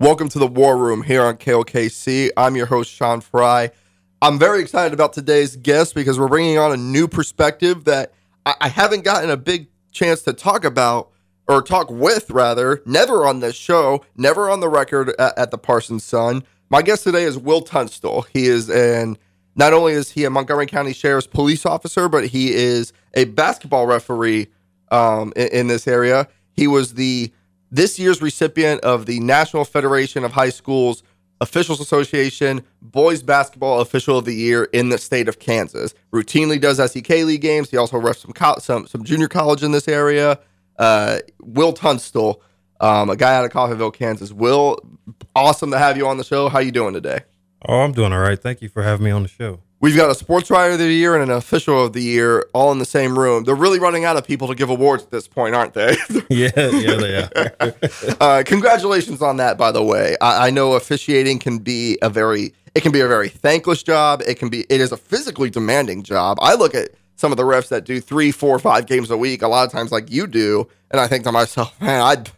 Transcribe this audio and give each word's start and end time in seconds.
Welcome 0.00 0.30
to 0.30 0.38
the 0.38 0.46
War 0.46 0.78
Room 0.78 1.02
here 1.02 1.22
on 1.22 1.36
KLKC. 1.36 2.30
I'm 2.34 2.56
your 2.56 2.64
host, 2.64 2.90
Sean 2.90 3.20
Fry. 3.20 3.70
I'm 4.22 4.38
very 4.38 4.62
excited 4.62 4.94
about 4.94 5.12
today's 5.12 5.56
guest 5.56 5.94
because 5.94 6.18
we're 6.18 6.26
bringing 6.26 6.56
on 6.56 6.72
a 6.72 6.76
new 6.78 7.06
perspective 7.06 7.84
that 7.84 8.14
I, 8.46 8.70
haven't 8.70 9.04
gotten 9.04 9.28
a 9.28 9.36
big 9.36 9.68
chance 9.92 10.22
to 10.22 10.32
talk 10.32 10.64
about 10.64 11.10
or 11.46 11.60
talk 11.60 11.90
with, 11.90 12.30
rather, 12.30 12.80
never 12.86 13.26
on 13.26 13.40
this 13.40 13.56
show, 13.56 14.02
never 14.16 14.48
on 14.48 14.60
the 14.60 14.70
record 14.70 15.10
at, 15.18 15.36
at 15.36 15.50
the 15.50 15.58
Parsons 15.58 16.02
Sun. 16.02 16.44
My 16.70 16.80
guest 16.80 17.04
today 17.04 17.24
is 17.24 17.36
Will 17.36 17.60
Tunstall. 17.60 18.22
He 18.32 18.46
is 18.46 18.70
an 18.70 19.18
not 19.54 19.74
only 19.74 19.92
is 19.92 20.12
he 20.12 20.24
a 20.24 20.30
Montgomery 20.30 20.64
County 20.64 20.94
Sheriff's 20.94 21.26
police 21.26 21.66
officer, 21.66 22.08
but 22.08 22.28
he 22.28 22.54
is 22.54 22.94
a 23.12 23.26
basketball 23.26 23.86
referee 23.86 24.48
um, 24.90 25.34
in, 25.36 25.48
in 25.48 25.66
this 25.66 25.86
area. 25.86 26.26
He 26.54 26.66
was 26.66 26.94
the 26.94 27.30
this 27.70 27.98
year's 27.98 28.20
recipient 28.20 28.80
of 28.82 29.06
the 29.06 29.20
National 29.20 29.64
Federation 29.64 30.24
of 30.24 30.32
High 30.32 30.50
Schools 30.50 31.02
Officials 31.40 31.80
Association 31.80 32.62
Boys 32.82 33.22
Basketball 33.22 33.80
Official 33.80 34.18
of 34.18 34.26
the 34.26 34.34
Year 34.34 34.64
in 34.72 34.90
the 34.90 34.98
state 34.98 35.28
of 35.28 35.38
Kansas. 35.38 35.94
Routinely 36.12 36.60
does 36.60 36.76
SEK 36.76 37.08
League 37.24 37.40
games. 37.40 37.70
He 37.70 37.76
also 37.76 37.98
refs 37.98 38.18
some 38.18 38.32
co- 38.32 38.58
some 38.58 38.86
some 38.86 39.04
junior 39.04 39.28
college 39.28 39.62
in 39.62 39.72
this 39.72 39.88
area. 39.88 40.38
Uh, 40.78 41.18
Will 41.40 41.72
Tunstall, 41.72 42.42
um, 42.80 43.10
a 43.10 43.16
guy 43.16 43.34
out 43.34 43.44
of 43.44 43.52
Coffeyville, 43.52 43.92
Kansas. 43.92 44.32
Will, 44.32 44.78
awesome 45.34 45.70
to 45.70 45.78
have 45.78 45.96
you 45.96 46.06
on 46.06 46.18
the 46.18 46.24
show. 46.24 46.48
How 46.48 46.58
you 46.58 46.72
doing 46.72 46.94
today? 46.94 47.20
Oh, 47.66 47.80
I'm 47.80 47.92
doing 47.92 48.12
all 48.12 48.20
right. 48.20 48.40
Thank 48.40 48.62
you 48.62 48.68
for 48.68 48.82
having 48.82 49.04
me 49.04 49.10
on 49.10 49.22
the 49.22 49.28
show. 49.28 49.60
We've 49.82 49.96
got 49.96 50.10
a 50.10 50.14
sports 50.14 50.50
writer 50.50 50.74
of 50.74 50.78
the 50.78 50.92
year 50.92 51.14
and 51.14 51.30
an 51.30 51.34
official 51.34 51.82
of 51.82 51.94
the 51.94 52.02
year 52.02 52.46
all 52.52 52.70
in 52.70 52.78
the 52.78 52.84
same 52.84 53.18
room. 53.18 53.44
They're 53.44 53.54
really 53.54 53.78
running 53.78 54.04
out 54.04 54.18
of 54.18 54.26
people 54.26 54.46
to 54.48 54.54
give 54.54 54.68
awards 54.68 55.04
at 55.04 55.10
this 55.10 55.26
point, 55.26 55.54
aren't 55.54 55.72
they? 55.72 55.96
yeah, 56.28 56.50
yeah, 56.54 56.96
they 56.96 57.16
are. 57.22 57.74
uh, 58.20 58.42
congratulations 58.44 59.22
on 59.22 59.38
that, 59.38 59.56
by 59.56 59.72
the 59.72 59.82
way. 59.82 60.16
I, 60.20 60.48
I 60.48 60.50
know 60.50 60.74
officiating 60.74 61.38
can 61.38 61.58
be 61.58 61.98
a 62.02 62.10
very 62.10 62.52
it 62.74 62.82
can 62.82 62.92
be 62.92 63.00
a 63.00 63.08
very 63.08 63.30
thankless 63.30 63.82
job. 63.82 64.22
It 64.26 64.38
can 64.38 64.50
be 64.50 64.66
it 64.68 64.82
is 64.82 64.92
a 64.92 64.98
physically 64.98 65.48
demanding 65.48 66.02
job. 66.02 66.36
I 66.42 66.54
look 66.54 66.74
at 66.74 66.90
some 67.16 67.32
of 67.32 67.38
the 67.38 67.44
refs 67.44 67.68
that 67.68 67.84
do 67.84 68.00
three, 68.00 68.32
four, 68.32 68.58
five 68.58 68.84
games 68.86 69.10
a 69.10 69.16
week, 69.16 69.40
a 69.40 69.48
lot 69.48 69.66
of 69.66 69.72
times 69.72 69.92
like 69.92 70.10
you 70.10 70.26
do, 70.26 70.68
and 70.90 71.00
I 71.00 71.06
think 71.06 71.24
to 71.24 71.32
myself, 71.32 71.80
man, 71.80 72.02
I'd 72.02 72.30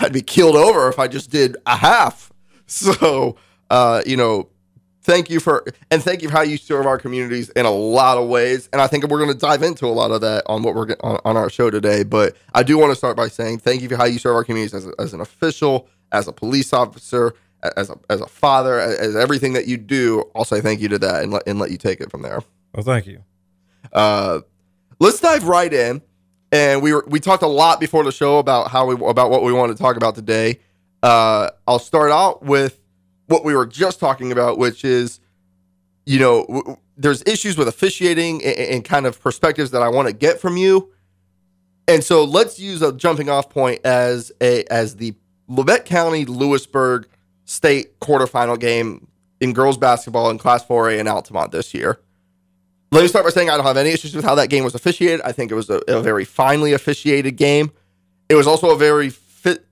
I'd 0.00 0.12
be 0.12 0.22
keeled 0.22 0.56
over 0.56 0.88
if 0.88 0.98
I 0.98 1.06
just 1.06 1.30
did 1.30 1.56
a 1.66 1.76
half. 1.76 2.32
So, 2.68 3.36
uh, 3.70 4.02
you 4.04 4.16
know, 4.16 4.48
thank 5.06 5.30
you 5.30 5.38
for 5.38 5.64
and 5.90 6.02
thank 6.02 6.20
you 6.20 6.28
for 6.28 6.34
how 6.34 6.42
you 6.42 6.56
serve 6.56 6.84
our 6.84 6.98
communities 6.98 7.48
in 7.50 7.64
a 7.64 7.70
lot 7.70 8.18
of 8.18 8.28
ways. 8.28 8.68
And 8.72 8.82
i 8.82 8.86
think 8.86 9.04
we're 9.04 9.18
going 9.18 9.32
to 9.32 9.38
dive 9.38 9.62
into 9.62 9.86
a 9.86 9.94
lot 9.94 10.10
of 10.10 10.20
that 10.20 10.42
on 10.46 10.62
what 10.62 10.74
we're 10.74 10.88
on, 11.00 11.20
on 11.24 11.36
our 11.36 11.48
show 11.48 11.70
today. 11.70 12.02
But 12.02 12.36
i 12.54 12.62
do 12.62 12.76
want 12.76 12.90
to 12.90 12.96
start 12.96 13.16
by 13.16 13.28
saying 13.28 13.58
thank 13.58 13.80
you 13.80 13.88
for 13.88 13.96
how 13.96 14.04
you 14.04 14.18
serve 14.18 14.34
our 14.34 14.44
communities 14.44 14.74
as, 14.74 14.86
a, 14.86 14.92
as 14.98 15.14
an 15.14 15.20
official 15.20 15.88
as 16.12 16.28
a 16.28 16.32
police 16.32 16.72
officer 16.72 17.34
as 17.76 17.88
a, 17.88 17.98
as 18.10 18.20
a 18.20 18.26
father 18.26 18.78
as, 18.80 18.98
as 18.98 19.16
everything 19.16 19.54
that 19.54 19.66
you 19.66 19.76
do. 19.76 20.24
I'll 20.34 20.44
say 20.44 20.60
thank 20.60 20.80
you 20.80 20.88
to 20.88 20.98
that 20.98 21.22
and 21.22 21.32
let, 21.32 21.44
and 21.46 21.58
let 21.58 21.70
you 21.70 21.78
take 21.78 22.00
it 22.00 22.10
from 22.10 22.22
there. 22.22 22.42
Well 22.74 22.84
thank 22.84 23.06
you. 23.06 23.22
Uh, 23.92 24.40
let's 24.98 25.20
dive 25.20 25.44
right 25.46 25.72
in. 25.72 26.02
And 26.52 26.82
we 26.82 26.92
were 26.92 27.04
we 27.06 27.20
talked 27.20 27.42
a 27.42 27.48
lot 27.48 27.80
before 27.80 28.04
the 28.04 28.12
show 28.12 28.38
about 28.38 28.70
how 28.70 28.86
we 28.86 28.94
about 29.06 29.30
what 29.30 29.42
we 29.42 29.52
want 29.52 29.76
to 29.76 29.78
talk 29.80 29.96
about 29.96 30.14
today. 30.16 30.60
Uh, 31.02 31.50
i'll 31.68 31.78
start 31.78 32.10
out 32.10 32.42
with 32.42 32.80
what 33.26 33.44
we 33.44 33.54
were 33.54 33.66
just 33.66 34.00
talking 34.00 34.32
about, 34.32 34.58
which 34.58 34.84
is, 34.84 35.20
you 36.04 36.18
know, 36.18 36.46
w- 36.46 36.76
there's 36.96 37.22
issues 37.26 37.58
with 37.58 37.68
officiating 37.68 38.44
and, 38.44 38.56
and 38.56 38.84
kind 38.84 39.06
of 39.06 39.20
perspectives 39.20 39.70
that 39.72 39.82
I 39.82 39.88
want 39.88 40.08
to 40.08 40.14
get 40.14 40.40
from 40.40 40.56
you. 40.56 40.92
And 41.88 42.02
so 42.02 42.24
let's 42.24 42.58
use 42.58 42.82
a 42.82 42.92
jumping 42.92 43.28
off 43.28 43.48
point 43.48 43.80
as 43.84 44.32
a 44.40 44.64
as 44.70 44.96
the 44.96 45.14
Labette 45.48 45.84
County 45.84 46.24
Louisburg 46.24 47.06
State 47.44 48.00
quarterfinal 48.00 48.58
game 48.58 49.06
in 49.40 49.52
girls 49.52 49.78
basketball 49.78 50.30
in 50.30 50.38
Class 50.38 50.64
4A 50.64 50.98
in 50.98 51.06
Altamont 51.06 51.52
this 51.52 51.72
year. 51.74 52.00
Let 52.90 53.02
me 53.02 53.08
start 53.08 53.24
by 53.24 53.30
saying 53.30 53.50
I 53.50 53.56
don't 53.56 53.66
have 53.66 53.76
any 53.76 53.90
issues 53.90 54.14
with 54.14 54.24
how 54.24 54.34
that 54.36 54.48
game 54.48 54.64
was 54.64 54.74
officiated. 54.74 55.20
I 55.22 55.32
think 55.32 55.50
it 55.52 55.54
was 55.54 55.70
a, 55.70 55.80
a 55.88 56.00
very 56.00 56.24
finely 56.24 56.72
officiated 56.72 57.36
game. 57.36 57.70
It 58.28 58.34
was 58.34 58.46
also 58.46 58.70
a 58.70 58.76
very 58.76 59.10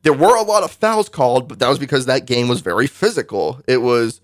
there 0.02 0.12
were 0.12 0.36
a 0.36 0.42
lot 0.42 0.62
of 0.62 0.70
fouls 0.70 1.08
called, 1.08 1.48
but 1.48 1.58
that 1.58 1.68
was 1.68 1.78
because 1.78 2.06
that 2.06 2.26
game 2.26 2.48
was 2.48 2.60
very 2.60 2.86
physical. 2.86 3.60
It 3.66 3.78
was, 3.78 4.20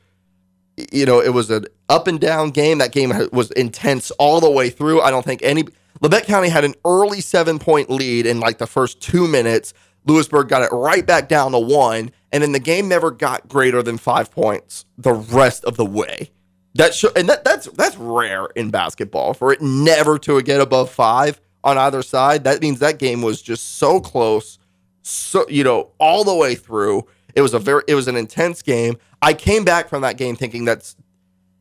you 0.93 1.07
know, 1.07 1.21
it 1.21 1.31
was 1.31 1.51
an 1.51 1.67
up 1.89 2.07
and 2.07 2.21
down 2.21 2.51
game. 2.51 2.79
That 2.79 2.93
game 2.93 3.13
was 3.33 3.51
intense 3.53 4.11
all 4.13 4.41
the 4.41 4.51
way 4.51 4.71
through. 4.71 5.01
I 5.01 5.11
don't 5.11 5.25
think 5.25 5.43
any 5.43 5.65
Labette 6.01 6.25
County 6.25 6.49
had 6.49 6.65
an 6.65 6.75
early 6.85 7.21
seven 7.21 7.59
point 7.59 7.91
lead 7.91 8.27
in 8.27 8.41
like 8.41 8.59
the 8.59 8.67
first 8.67 9.01
two 9.01 9.27
minutes. 9.27 9.75
Louisburg 10.07 10.49
got 10.49 10.63
it 10.63 10.73
right 10.73 11.07
back 11.07 11.29
down 11.29 11.53
to 11.53 11.59
one, 11.59 12.11
and 12.33 12.43
then 12.43 12.53
the 12.53 12.61
game 12.61 12.89
never 12.89 13.11
got 13.11 13.49
greater 13.49 13.83
than 13.83 13.99
five 13.99 14.31
points 14.31 14.87
the 14.97 15.13
rest 15.13 15.65
of 15.65 15.77
the 15.77 15.85
way. 15.85 16.31
That 16.75 16.95
show, 16.95 17.11
and 17.17 17.29
that, 17.29 17.45
that's 17.45 17.67
that's 17.73 17.97
rare 17.97 18.47
in 18.55 18.71
basketball 18.71 19.35
for 19.35 19.53
it 19.53 19.61
never 19.61 20.19
to 20.21 20.41
get 20.43 20.61
above 20.61 20.91
five 20.91 21.41
on 21.65 21.77
either 21.77 22.03
side. 22.03 22.45
That 22.45 22.63
means 22.63 22.79
that 22.79 22.99
game 22.99 23.23
was 23.23 23.43
just 23.43 23.77
so 23.79 24.01
close 24.01 24.60
so 25.03 25.47
you 25.49 25.65
know 25.65 25.91
all 25.99 26.25
the 26.25 26.35
way 26.35 26.55
through. 26.55 27.07
It 27.35 27.43
was 27.43 27.55
a 27.55 27.59
very 27.59 27.83
it 27.89 27.95
was 27.95 28.09
an 28.09 28.17
intense 28.17 28.63
game. 28.63 28.97
I 29.23 29.35
came 29.35 29.65
back 29.65 29.89
from 29.89 30.03
that 30.03 30.17
game 30.17 30.37
thinking 30.37 30.65
that's 30.65 30.97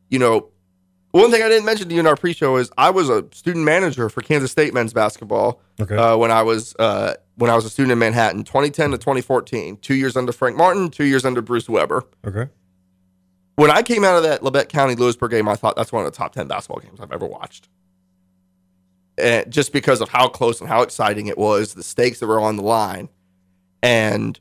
you 0.08 0.18
know 0.18 0.50
one 1.12 1.30
thing 1.30 1.42
I 1.42 1.48
didn't 1.48 1.64
mention 1.64 1.88
to 1.88 1.94
you 1.94 2.00
in 2.00 2.06
our 2.06 2.16
pre-show 2.16 2.56
is 2.56 2.70
I 2.78 2.90
was 2.90 3.08
a 3.08 3.24
student 3.32 3.64
manager 3.64 4.08
for 4.08 4.20
Kansas 4.20 4.52
State 4.52 4.72
men's 4.72 4.92
basketball 4.92 5.60
okay. 5.80 5.96
uh, 5.96 6.16
when 6.16 6.30
I 6.30 6.42
was 6.42 6.76
uh, 6.78 7.14
when 7.34 7.50
I 7.50 7.56
was 7.56 7.64
a 7.64 7.70
student 7.70 7.92
in 7.92 7.98
Manhattan, 7.98 8.44
2010 8.44 8.92
to 8.92 8.98
2014. 8.98 9.78
Two 9.78 9.94
years 9.94 10.16
under 10.16 10.30
Frank 10.30 10.56
Martin, 10.56 10.90
two 10.90 11.04
years 11.04 11.24
under 11.24 11.42
Bruce 11.42 11.68
Weber. 11.68 12.04
Okay. 12.24 12.48
When 13.56 13.70
I 13.70 13.82
came 13.82 14.04
out 14.04 14.16
of 14.16 14.22
that 14.22 14.42
Labette 14.42 14.68
County 14.68 14.94
Louisburg 14.94 15.32
game, 15.32 15.48
I 15.48 15.56
thought 15.56 15.76
that's 15.76 15.92
one 15.92 16.06
of 16.06 16.12
the 16.12 16.16
top 16.16 16.32
10 16.32 16.46
basketball 16.46 16.80
games 16.80 17.00
I've 17.00 17.12
ever 17.12 17.26
watched. 17.26 17.68
And 19.18 19.50
just 19.50 19.72
because 19.72 20.00
of 20.00 20.08
how 20.08 20.28
close 20.28 20.60
and 20.60 20.68
how 20.68 20.82
exciting 20.82 21.26
it 21.26 21.36
was, 21.36 21.74
the 21.74 21.82
stakes 21.82 22.20
that 22.20 22.26
were 22.26 22.40
on 22.40 22.56
the 22.56 22.62
line. 22.62 23.08
And 23.82 24.38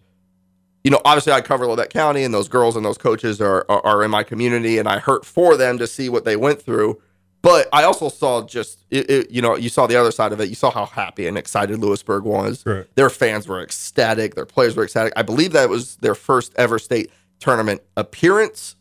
you 0.84 0.92
know, 0.92 1.02
obviously, 1.04 1.34
I 1.34 1.42
cover 1.42 1.66
Labette 1.66 1.90
County, 1.90 2.24
and 2.24 2.34
those 2.34 2.48
girls 2.48 2.76
and 2.76 2.86
those 2.86 2.98
coaches 2.98 3.42
are, 3.42 3.66
are, 3.70 3.86
are 3.86 4.04
in 4.04 4.12
my 4.12 4.24
community, 4.24 4.78
and 4.78 4.88
I 4.88 5.00
hurt 5.00 5.26
for 5.26 5.58
them 5.58 5.78
to 5.78 5.88
see 5.88 6.10
what 6.10 6.26
they 6.26 6.36
went 6.36 6.62
through. 6.62 7.02
But 7.42 7.70
I 7.72 7.84
also 7.84 8.10
saw 8.10 8.46
just, 8.46 8.86
it, 8.90 9.10
it, 9.10 9.32
you 9.32 9.42
know, 9.42 9.56
you 9.56 9.70
saw 9.70 9.88
the 9.88 9.96
other 9.96 10.12
side 10.12 10.34
of 10.34 10.42
it. 10.42 10.50
You 10.50 10.56
saw 10.56 10.72
how 10.72 10.86
happy 10.86 11.28
and 11.28 11.38
excited 11.38 11.80
Louisburg 11.80 12.24
was. 12.24 12.66
Right. 12.66 12.86
Their 12.96 13.10
fans 13.10 13.48
were 13.48 13.62
ecstatic. 13.62 14.36
Their 14.36 14.46
players 14.46 14.76
were 14.76 14.84
ecstatic. 14.84 15.14
I 15.16 15.22
believe 15.22 15.54
that 15.54 15.70
was 15.70 15.96
their 15.98 16.16
first 16.16 16.54
ever 16.58 16.80
state 16.80 17.12
tournament 17.40 17.82
appearance, 17.96 18.76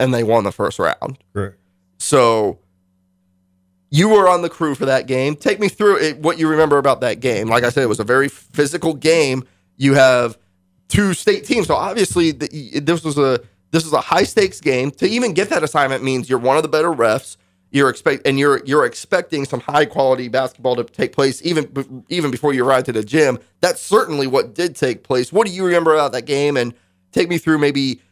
and 0.00 0.12
they 0.12 0.24
won 0.24 0.44
the 0.44 0.52
first 0.52 0.78
round. 0.78 1.18
Right. 1.32 1.52
So 1.98 2.58
you 3.90 4.08
were 4.08 4.28
on 4.28 4.42
the 4.42 4.50
crew 4.50 4.74
for 4.74 4.86
that 4.86 5.06
game. 5.06 5.36
Take 5.36 5.60
me 5.60 5.68
through 5.68 5.98
it, 5.98 6.18
what 6.18 6.38
you 6.38 6.48
remember 6.48 6.78
about 6.78 7.00
that 7.02 7.20
game. 7.20 7.48
Like 7.48 7.64
I 7.64 7.70
said, 7.70 7.82
it 7.84 7.88
was 7.88 8.00
a 8.00 8.04
very 8.04 8.28
physical 8.28 8.94
game 8.94 9.44
you 9.80 9.94
have 9.94 10.36
two 10.88 11.14
state 11.14 11.44
teams. 11.44 11.66
So 11.66 11.74
obviously, 11.74 12.32
the, 12.32 12.80
this 12.80 13.02
was 13.02 13.16
a 13.16 13.40
this 13.70 13.86
is 13.86 13.92
a 13.92 14.00
high 14.00 14.24
stakes 14.24 14.60
game. 14.60 14.90
To 14.92 15.08
even 15.08 15.32
get 15.32 15.48
that 15.48 15.64
assignment 15.64 16.04
means 16.04 16.28
you're 16.28 16.38
one 16.38 16.56
of 16.56 16.62
the 16.62 16.68
better 16.68 16.90
refs. 16.90 17.38
You're 17.70 17.88
expect 17.88 18.26
and 18.26 18.38
you're 18.38 18.62
you're 18.66 18.84
expecting 18.84 19.46
some 19.46 19.60
high 19.60 19.86
quality 19.86 20.28
basketball 20.28 20.76
to 20.76 20.84
take 20.84 21.12
place 21.12 21.40
even 21.44 22.04
even 22.10 22.30
before 22.30 22.52
you 22.52 22.64
arrive 22.64 22.84
to 22.84 22.92
the 22.92 23.02
gym. 23.02 23.38
That's 23.60 23.80
certainly 23.80 24.26
what 24.26 24.54
did 24.54 24.76
take 24.76 25.02
place. 25.02 25.32
What 25.32 25.46
do 25.46 25.52
you 25.52 25.64
remember 25.64 25.94
about 25.94 26.12
that 26.12 26.26
game? 26.26 26.56
And 26.56 26.74
take 27.12 27.28
me 27.28 27.38
through 27.38 27.58
maybe 27.58 28.02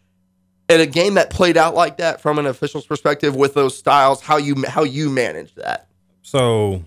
in 0.70 0.80
a 0.80 0.86
game 0.86 1.14
that 1.14 1.28
played 1.28 1.56
out 1.56 1.74
like 1.74 1.98
that 1.98 2.20
from 2.20 2.38
an 2.38 2.46
official's 2.46 2.86
perspective 2.86 3.36
with 3.36 3.54
those 3.54 3.76
styles, 3.76 4.22
how 4.22 4.38
you 4.38 4.64
how 4.66 4.84
you 4.84 5.10
managed 5.10 5.56
that. 5.56 5.88
So, 6.22 6.84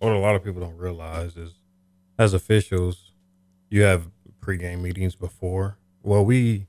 what 0.00 0.12
a 0.12 0.18
lot 0.18 0.34
of 0.34 0.44
people 0.44 0.60
don't 0.60 0.76
realize 0.76 1.36
is, 1.36 1.52
as 2.18 2.34
officials, 2.34 3.12
you 3.70 3.82
have 3.82 4.08
pregame 4.48 4.80
meetings 4.80 5.14
before. 5.14 5.76
Well, 6.02 6.24
we 6.24 6.66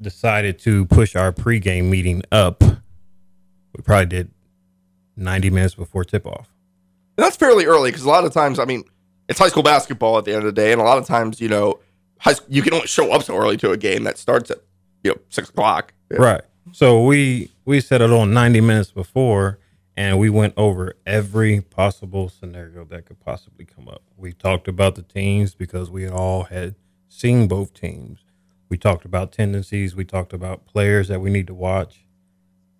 decided 0.00 0.58
to 0.60 0.84
push 0.86 1.16
our 1.16 1.32
pregame 1.32 1.84
meeting 1.84 2.22
up. 2.30 2.62
We 2.62 3.82
probably 3.82 4.06
did 4.06 4.30
90 5.16 5.50
minutes 5.50 5.74
before 5.74 6.04
tip 6.04 6.26
off. 6.26 6.50
That's 7.16 7.36
fairly 7.36 7.64
early 7.64 7.90
because 7.90 8.04
a 8.04 8.08
lot 8.08 8.24
of 8.24 8.32
times, 8.32 8.58
I 8.58 8.66
mean, 8.66 8.84
it's 9.28 9.38
high 9.38 9.48
school 9.48 9.62
basketball 9.62 10.18
at 10.18 10.24
the 10.24 10.32
end 10.32 10.40
of 10.40 10.54
the 10.54 10.60
day, 10.60 10.72
and 10.72 10.80
a 10.80 10.84
lot 10.84 10.98
of 10.98 11.06
times, 11.06 11.40
you 11.40 11.48
know, 11.48 11.78
high, 12.18 12.34
you 12.48 12.60
can 12.62 12.74
only 12.74 12.86
show 12.86 13.10
up 13.12 13.22
so 13.22 13.36
early 13.36 13.56
to 13.58 13.70
a 13.70 13.76
game 13.76 14.04
that 14.04 14.18
starts 14.18 14.50
at 14.50 14.58
you 15.02 15.12
know 15.12 15.16
six 15.28 15.48
o'clock. 15.48 15.94
Yeah. 16.10 16.18
Right. 16.18 16.42
So 16.72 17.02
we 17.04 17.50
we 17.64 17.80
set 17.80 18.02
it 18.02 18.10
on 18.10 18.32
90 18.34 18.60
minutes 18.60 18.90
before, 18.90 19.58
and 19.96 20.18
we 20.18 20.28
went 20.30 20.54
over 20.56 20.94
every 21.06 21.60
possible 21.60 22.28
scenario 22.28 22.84
that 22.86 23.06
could 23.06 23.20
possibly 23.20 23.64
come 23.64 23.88
up. 23.88 24.02
We 24.16 24.32
talked 24.32 24.68
about 24.68 24.94
the 24.94 25.02
teams 25.02 25.54
because 25.54 25.90
we 25.90 26.08
all 26.08 26.44
had 26.44 26.74
seen 27.12 27.46
both 27.46 27.74
teams. 27.74 28.20
We 28.68 28.78
talked 28.78 29.04
about 29.04 29.32
tendencies. 29.32 29.94
We 29.94 30.04
talked 30.04 30.32
about 30.32 30.66
players 30.66 31.08
that 31.08 31.20
we 31.20 31.30
need 31.30 31.46
to 31.48 31.54
watch, 31.54 32.04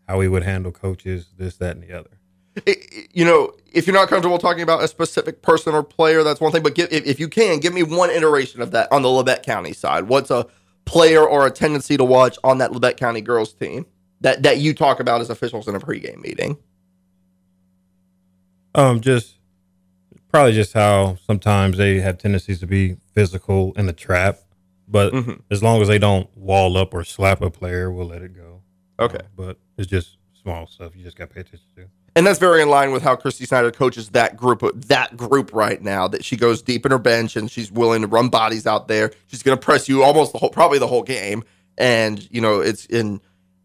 how 0.09 0.19
we 0.19 0.29
would 0.29 0.43
handle 0.43 0.73
coaches, 0.73 1.29
this, 1.37 1.57
that, 1.59 1.77
and 1.77 1.83
the 1.83 1.93
other. 1.93 2.11
It, 2.67 3.09
you 3.13 3.25
know, 3.25 3.53
if 3.73 3.87
you're 3.87 3.95
not 3.95 4.09
comfortable 4.09 4.39
talking 4.39 4.63
about 4.63 4.83
a 4.83 4.89
specific 4.89 5.43
person 5.43 5.75
or 5.75 5.83
player, 5.83 6.23
that's 6.23 6.41
one 6.41 6.53
thing. 6.53 6.63
But 6.63 6.75
give, 6.75 6.93
if, 6.93 7.05
if 7.07 7.21
you 7.21 7.29
can, 7.29 7.61
give 7.61 7.73
me 7.73 7.83
one 7.83 8.11
iteration 8.11 8.61
of 8.63 8.71
that 8.73 8.91
on 8.91 9.03
the 9.03 9.09
Labette 9.09 9.43
County 9.43 9.73
side. 9.73 10.05
What's 10.05 10.31
a 10.31 10.47
player 10.85 11.27
or 11.27 11.47
a 11.47 11.51
tendency 11.51 11.97
to 11.97 12.05
watch 12.05 12.39
on 12.43 12.59
that 12.59 12.73
Labette 12.73 12.97
County 12.97 13.21
girls 13.21 13.53
team 13.53 13.87
that 14.21 14.43
that 14.43 14.59
you 14.59 14.75
talk 14.75 15.01
about 15.01 15.21
as 15.21 15.31
officials 15.31 15.69
in 15.69 15.75
a 15.75 15.81
pregame 15.81 16.21
meeting? 16.21 16.57
Um, 18.75 19.01
just 19.01 19.35
probably 20.31 20.53
just 20.53 20.73
how 20.73 21.17
sometimes 21.27 21.77
they 21.77 22.01
have 22.01 22.19
tendencies 22.19 22.61
to 22.61 22.67
be 22.67 22.97
physical 23.15 23.73
in 23.77 23.87
the 23.87 23.93
trap, 23.93 24.39
but 24.89 25.13
Mhm. 25.13 25.41
as 25.51 25.63
long 25.63 25.81
as 25.83 25.89
they 25.89 25.99
don't 25.99 26.29
wall 26.37 26.77
up 26.77 26.95
or 26.95 27.05
slap 27.05 27.41
a 27.43 27.51
player, 27.51 27.91
we'll 27.91 28.07
let 28.09 28.23
it 28.23 28.35
go. 28.35 28.61
Okay. 29.01 29.19
Uh, 29.19 29.29
but 29.37 29.59
it's 29.79 29.89
just 29.91 30.17
small 30.41 30.67
stuff 30.67 30.93
you 30.97 31.03
just 31.05 31.17
got 31.17 31.29
to 31.29 31.35
pay 31.35 31.41
attention 31.41 31.67
to. 31.77 31.85
And 32.15 32.27
that's 32.27 32.39
very 32.39 32.61
in 32.61 32.69
line 32.69 32.93
with 32.93 33.03
how 33.03 33.17
Christy 33.17 33.47
Snyder 33.47 33.71
coaches 33.71 34.11
that 34.11 34.37
group 34.37 34.63
that 34.89 35.17
group 35.17 35.51
right 35.55 35.81
now. 35.81 36.07
That 36.09 36.25
she 36.25 36.37
goes 36.37 36.61
deep 36.61 36.85
in 36.85 36.93
her 36.93 36.99
bench 36.99 37.37
and 37.37 37.51
she's 37.51 37.73
willing 37.73 38.03
to 38.03 38.07
run 38.07 38.29
bodies 38.29 38.67
out 38.67 38.87
there. 38.87 39.13
She's 39.29 39.43
going 39.43 39.57
to 39.57 39.65
press 39.65 39.89
you 39.89 40.03
almost 40.03 40.33
the 40.33 40.39
whole, 40.39 40.51
probably 40.51 40.79
the 40.79 40.87
whole 40.87 41.03
game. 41.03 41.43
And 41.79 42.29
you 42.31 42.43
know, 42.43 42.61
it's 42.61 42.85
in 42.87 43.21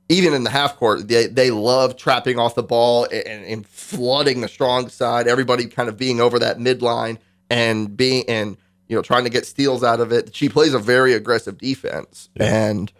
even 0.08 0.34
in 0.34 0.46
the 0.46 0.50
half 0.50 0.78
court, 0.78 1.10
they 1.10 1.28
they 1.28 1.52
love 1.52 1.98
trapping 1.98 2.40
off 2.40 2.56
the 2.56 2.64
ball 2.64 3.04
and, 3.12 3.44
and 3.44 3.68
flooding 3.68 4.40
the 4.40 4.48
strong 4.48 4.88
side. 4.88 5.28
Everybody 5.28 5.66
kind 5.66 5.90
of 5.90 5.98
being 5.98 6.22
over 6.22 6.40
that 6.40 6.58
midline 6.58 7.18
and 7.50 7.98
being 7.98 8.24
and 8.30 8.56
you 8.88 8.96
know 8.96 9.02
trying 9.02 9.24
to 9.24 9.30
get 9.30 9.46
steals 9.46 9.84
out 9.84 10.00
of 10.00 10.12
it. 10.12 10.36
She 10.36 10.50
plays 10.50 10.74
a 10.74 10.80
very 10.80 11.14
aggressive 11.14 11.58
defense, 11.58 12.30
Yeah. 12.36 12.70
and 12.70 12.92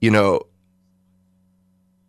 you 0.00 0.10
know 0.10 0.42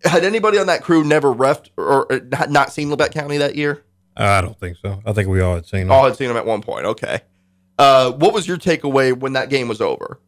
had 0.03 0.23
anybody 0.23 0.57
on 0.59 0.67
that 0.67 0.83
crew 0.83 1.03
never 1.03 1.33
refed 1.33 1.69
or, 1.75 2.07
not 2.49 2.71
seen 2.71 2.89
Labette 2.89 3.11
County 3.11 3.37
that 3.37 3.55
year? 3.55 3.83
I 4.15 4.41
don't 4.41 4.57
think 4.59 4.77
so. 4.81 5.01
I 5.05 5.13
think 5.13 5.27
we 5.27 5.41
all 5.41 5.55
had 5.55 5.65
seen 5.65 5.81
them. 5.81 5.91
All 5.91 6.05
had 6.05 6.15
seen 6.15 6.27
them 6.27 6.37
at 6.37 6.45
one 6.45 6.61
point. 6.61 6.85
Okay. 6.85 7.19
Uh, 7.77 8.11
what 8.11 8.33
was 8.33 8.47
your 8.47 8.57
takeaway 8.57 9.17
when 9.17 9.33
that 9.33 9.49
game 9.49 9.67
was 9.67 9.81
over? 9.81 10.19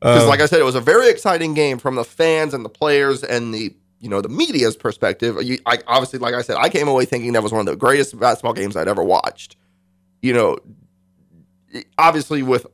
Because, 0.00 0.24
Uh, 0.24 0.28
like 0.28 0.40
I 0.40 0.46
said, 0.46 0.60
it 0.60 0.64
was 0.64 0.74
a 0.74 0.80
very 0.80 1.08
exciting 1.10 1.54
game 1.54 1.78
from 1.78 1.94
the 1.94 2.04
fans 2.04 2.54
and 2.54 2.64
the 2.64 2.68
players 2.70 3.22
and 3.22 3.52
the 3.54 3.74
you 4.00 4.08
know 4.08 4.20
the 4.20 4.28
media's 4.28 4.76
perspective. 4.76 5.40
You, 5.42 5.58
I, 5.66 5.78
obviously, 5.86 6.18
like 6.18 6.34
I 6.34 6.42
said, 6.42 6.56
I 6.58 6.68
came 6.68 6.88
away 6.88 7.04
thinking 7.04 7.32
that 7.34 7.42
was 7.42 7.52
one 7.52 7.60
of 7.60 7.66
the 7.66 7.76
greatest 7.76 8.18
basketball 8.18 8.52
games 8.52 8.76
I'd 8.76 8.88
ever 8.88 9.02
watched. 9.04 9.56
You 10.22 10.32
know, 10.32 10.58
obviously 11.98 12.42
with 12.42 12.66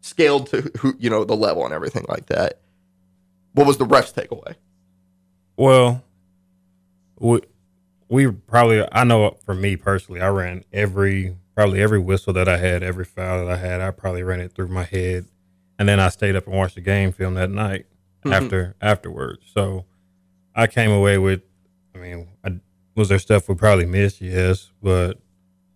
scaled 0.00 0.48
to 0.48 0.70
who 0.78 0.94
you 0.98 1.08
know 1.10 1.24
the 1.24 1.36
level 1.36 1.64
and 1.64 1.72
everything 1.74 2.04
like 2.08 2.26
that. 2.26 2.60
What 3.52 3.66
was 3.66 3.78
the 3.78 3.86
refs 3.86 4.12
takeaway? 4.12 4.54
Well, 5.56 6.02
we 7.18 7.40
we 8.08 8.30
probably 8.30 8.86
I 8.92 9.04
know 9.04 9.36
for 9.44 9.54
me 9.54 9.76
personally, 9.76 10.20
I 10.20 10.28
ran 10.28 10.64
every 10.72 11.36
probably 11.54 11.80
every 11.80 11.98
whistle 12.00 12.32
that 12.32 12.48
I 12.48 12.56
had, 12.56 12.82
every 12.82 13.04
foul 13.04 13.44
that 13.44 13.52
I 13.52 13.56
had, 13.56 13.80
I 13.80 13.90
probably 13.92 14.22
ran 14.22 14.40
it 14.40 14.52
through 14.54 14.68
my 14.68 14.84
head, 14.84 15.26
and 15.78 15.88
then 15.88 16.00
I 16.00 16.08
stayed 16.08 16.34
up 16.36 16.46
and 16.46 16.56
watched 16.56 16.74
the 16.74 16.80
game 16.80 17.12
film 17.12 17.34
that 17.34 17.50
night 17.50 17.86
Mhm. 18.24 18.32
after 18.32 18.74
afterwards. 18.80 19.42
So 19.54 19.84
I 20.54 20.66
came 20.66 20.90
away 20.90 21.18
with, 21.18 21.42
I 21.94 21.98
mean, 21.98 22.28
I, 22.44 22.58
was 22.96 23.08
there 23.08 23.18
stuff 23.18 23.48
we 23.48 23.54
probably 23.54 23.86
missed? 23.86 24.20
Yes, 24.20 24.70
but 24.82 25.18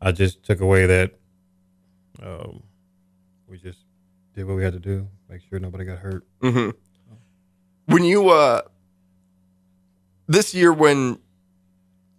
I 0.00 0.12
just 0.12 0.42
took 0.44 0.60
away 0.60 0.86
that 0.86 1.12
um, 2.22 2.62
we 3.48 3.58
just 3.58 3.78
did 4.34 4.46
what 4.46 4.56
we 4.56 4.62
had 4.62 4.72
to 4.74 4.78
do, 4.78 5.08
make 5.28 5.42
sure 5.48 5.58
nobody 5.58 5.84
got 5.84 5.98
hurt. 5.98 6.24
Mm-hmm. 6.42 6.70
When 7.86 8.04
you 8.04 8.28
uh 8.28 8.62
this 10.26 10.54
year 10.54 10.72
when 10.72 11.18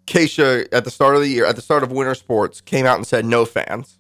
KSHSAA 0.08 0.68
at 0.72 0.84
the 0.84 0.92
start 0.92 1.16
of 1.16 1.22
the 1.22 1.28
year, 1.28 1.46
at 1.46 1.56
the 1.56 1.62
start 1.62 1.84
of 1.84 1.92
winter 1.92 2.16
sports, 2.16 2.62
came 2.62 2.86
out 2.86 2.98
and 2.98 3.06
said 3.06 3.26
no 3.26 3.46
fans. 3.46 4.00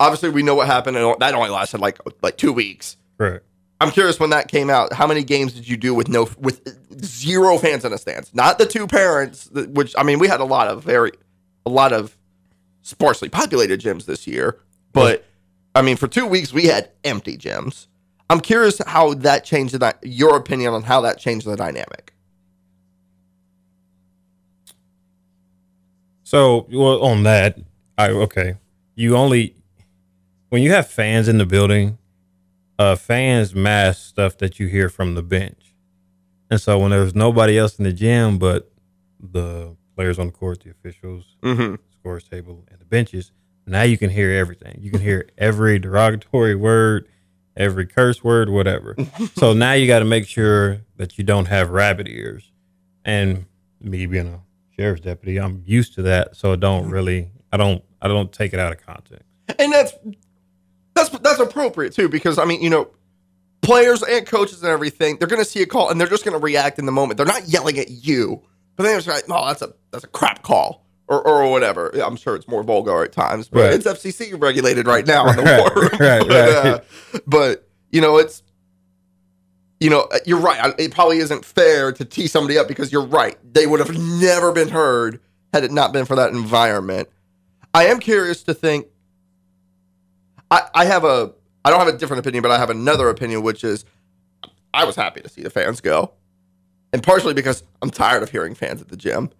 Obviously, 0.00 0.28
we 0.28 0.42
know 0.42 0.56
what 0.56 0.66
happened, 0.66 0.96
and 0.96 1.16
that 1.20 1.34
only 1.34 1.50
lasted 1.50 1.80
like 1.80 1.98
like 2.20 2.36
two 2.36 2.52
weeks. 2.52 2.96
Correct. 3.16 3.44
I'm 3.80 3.90
curious 3.90 4.18
when 4.18 4.30
that 4.30 4.48
came 4.48 4.70
out. 4.70 4.92
How 4.92 5.06
many 5.06 5.22
games 5.22 5.52
did 5.52 5.68
you 5.68 5.76
do 5.76 5.94
with 5.94 6.08
no 6.08 6.28
with 6.38 7.04
zero 7.04 7.58
fans 7.58 7.84
in 7.84 7.92
the 7.92 7.98
stands? 7.98 8.34
Not 8.34 8.58
the 8.58 8.66
two 8.66 8.86
parents, 8.86 9.48
which 9.52 9.94
I 9.96 10.02
mean, 10.02 10.18
we 10.18 10.26
had 10.26 10.40
a 10.40 10.44
lot 10.44 10.66
of 10.68 10.82
very 10.82 11.12
a 11.64 11.70
lot 11.70 11.92
of 11.92 12.16
sparsely 12.82 13.28
populated 13.28 13.80
gyms 13.80 14.04
this 14.04 14.26
year, 14.26 14.58
but 14.92 15.24
I 15.74 15.82
mean, 15.82 15.96
for 15.96 16.06
two 16.08 16.26
weeks 16.26 16.52
we 16.52 16.66
had 16.66 16.90
empty 17.02 17.36
gyms. 17.36 17.86
I'm 18.30 18.40
curious 18.40 18.80
how 18.86 19.14
that 19.14 19.44
changed 19.44 19.74
the 19.74 19.94
your 20.02 20.36
opinion 20.36 20.72
on 20.72 20.82
how 20.82 21.00
that 21.02 21.18
changed 21.18 21.46
the 21.46 21.56
dynamic. 21.56 22.12
So, 26.22 26.66
well, 26.72 27.02
on 27.02 27.22
that, 27.24 27.58
I 27.98 28.10
okay. 28.10 28.56
You 28.94 29.16
only 29.16 29.54
when 30.48 30.62
you 30.62 30.72
have 30.72 30.88
fans 30.88 31.28
in 31.28 31.38
the 31.38 31.46
building, 31.46 31.98
uh, 32.78 32.96
fans 32.96 33.54
mask 33.54 34.08
stuff 34.08 34.38
that 34.38 34.58
you 34.58 34.66
hear 34.66 34.88
from 34.88 35.14
the 35.14 35.22
bench, 35.22 35.74
and 36.50 36.60
so 36.60 36.78
when 36.78 36.90
there's 36.90 37.14
nobody 37.14 37.58
else 37.58 37.78
in 37.78 37.84
the 37.84 37.92
gym 37.92 38.38
but 38.38 38.70
the 39.20 39.76
players 39.96 40.18
on 40.18 40.26
the 40.26 40.32
court, 40.32 40.62
the 40.64 40.70
officials, 40.70 41.36
Mm-hmm. 41.42 41.74
scores 42.00 42.24
table, 42.24 42.64
and 42.70 42.80
the 42.80 42.84
benches, 42.84 43.32
now 43.66 43.82
you 43.82 43.98
can 43.98 44.10
hear 44.10 44.30
everything. 44.32 44.78
You 44.80 44.90
can 44.90 45.00
hear 45.00 45.28
every 45.38 45.78
derogatory 45.78 46.54
word, 46.54 47.08
every 47.56 47.86
curse 47.86 48.22
word, 48.22 48.50
whatever. 48.50 48.96
so 49.36 49.52
now 49.52 49.72
you 49.72 49.86
got 49.86 50.00
to 50.00 50.04
make 50.04 50.26
sure 50.26 50.82
that 50.96 51.18
you 51.18 51.24
don't 51.24 51.46
have 51.46 51.70
rabbit 51.70 52.08
ears. 52.08 52.50
And 53.04 53.46
me 53.80 54.06
being 54.06 54.28
a 54.28 54.40
sheriff's 54.76 55.02
deputy, 55.02 55.38
I'm 55.38 55.62
used 55.66 55.94
to 55.94 56.02
that, 56.02 56.36
so 56.36 56.52
I 56.52 56.56
don't 56.56 56.90
really, 56.90 57.30
I 57.52 57.56
don't, 57.56 57.82
I 58.00 58.08
don't 58.08 58.32
take 58.32 58.52
it 58.52 58.58
out 58.58 58.72
of 58.72 58.84
context. 58.84 59.24
and 59.58 59.72
that's 59.72 59.92
that's 60.94 61.10
that's 61.18 61.40
appropriate 61.40 61.92
too 61.92 62.08
because 62.08 62.38
I 62.38 62.44
mean 62.44 62.62
you 62.62 62.70
know 62.70 62.88
players 63.62 64.02
and 64.02 64.26
coaches 64.26 64.62
and 64.62 64.70
everything 64.70 65.16
they're 65.18 65.28
going 65.28 65.42
to 65.42 65.48
see 65.48 65.62
a 65.62 65.66
call 65.66 65.90
and 65.90 66.00
they're 66.00 66.08
just 66.08 66.24
going 66.24 66.38
to 66.38 66.42
react 66.42 66.78
in 66.78 66.86
the 66.86 66.92
moment. 66.92 67.16
They're 67.16 67.26
not 67.26 67.48
yelling 67.48 67.78
at 67.78 67.90
you, 67.90 68.42
but 68.76 68.84
they're 68.84 68.96
just 68.96 69.08
like, 69.08 69.24
"Oh, 69.28 69.46
that's 69.46 69.62
a 69.62 69.74
that's 69.90 70.04
a 70.04 70.08
crap 70.08 70.42
call." 70.42 70.83
Or, 71.06 71.20
or 71.26 71.50
whatever. 71.50 71.90
I'm 72.02 72.16
sure 72.16 72.34
it's 72.34 72.48
more 72.48 72.62
vulgar 72.62 73.04
at 73.04 73.12
times, 73.12 73.48
but 73.48 73.60
Right. 73.64 73.72
it's 73.74 73.86
FCC 73.86 74.40
regulated 74.40 74.86
right 74.86 75.06
now 75.06 75.28
in 75.28 75.36
the 75.36 75.42
Right, 75.42 75.58
war. 75.60 75.82
right, 76.00 76.26
but, 76.26 76.48
uh, 76.48 76.80
but 77.26 77.68
you 77.90 78.00
know, 78.00 78.16
it's 78.16 78.42
you 79.80 79.90
know, 79.90 80.02
uh, 80.12 80.18
you're 80.24 80.38
right. 80.40 80.74
It 80.78 80.92
probably 80.94 81.18
isn't 81.18 81.44
fair 81.44 81.92
to 81.92 82.04
tee 82.06 82.26
somebody 82.26 82.56
up 82.56 82.68
because 82.68 82.90
you're 82.90 83.04
right. 83.04 83.36
They 83.52 83.66
would 83.66 83.80
have 83.80 83.94
never 83.98 84.50
been 84.50 84.68
heard 84.70 85.20
had 85.52 85.62
it 85.62 85.70
not 85.72 85.92
been 85.92 86.06
for 86.06 86.16
that 86.16 86.30
environment. 86.30 87.08
I 87.74 87.86
am 87.86 87.98
curious 88.00 88.42
to 88.44 88.54
think. 88.54 88.86
I, 90.50 90.62
I 90.74 90.84
have 90.86 91.04
a 91.04 91.32
I 91.66 91.70
don't 91.70 91.80
have 91.80 91.88
a 91.94 91.98
different 91.98 92.20
opinion, 92.20 92.40
but 92.42 92.50
I 92.50 92.58
have 92.58 92.70
another 92.70 93.10
opinion, 93.10 93.42
which 93.42 93.62
is 93.62 93.84
I 94.72 94.84
was 94.84 94.96
happy 94.96 95.20
to 95.20 95.28
see 95.28 95.42
the 95.42 95.50
fans 95.50 95.80
go, 95.82 96.12
and 96.94 97.02
partially 97.02 97.34
because 97.34 97.62
I'm 97.82 97.90
tired 97.90 98.22
of 98.22 98.30
hearing 98.30 98.54
fans 98.54 98.80
at 98.80 98.88
the 98.88 98.96
gym, 98.96 99.30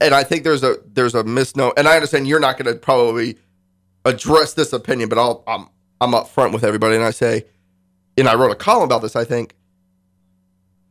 and 0.00 0.14
I 0.14 0.24
think 0.24 0.44
there's 0.44 0.62
a 0.62 0.76
there's 0.92 1.14
a 1.14 1.24
misnomer, 1.24 1.72
and 1.76 1.88
I 1.88 1.94
understand 1.94 2.26
you're 2.26 2.40
not 2.40 2.58
going 2.58 2.72
to 2.72 2.78
probably 2.78 3.38
address 4.04 4.54
this 4.54 4.72
opinion, 4.72 5.08
but 5.08 5.18
I'll 5.18 5.42
I'm 5.46 5.68
I'm 6.00 6.12
upfront 6.12 6.52
with 6.52 6.64
everybody, 6.64 6.96
and 6.96 7.04
I 7.04 7.10
say, 7.10 7.46
and 8.16 8.28
I 8.28 8.34
wrote 8.34 8.50
a 8.50 8.56
column 8.56 8.84
about 8.84 9.02
this. 9.02 9.16
I 9.16 9.24
think 9.24 9.54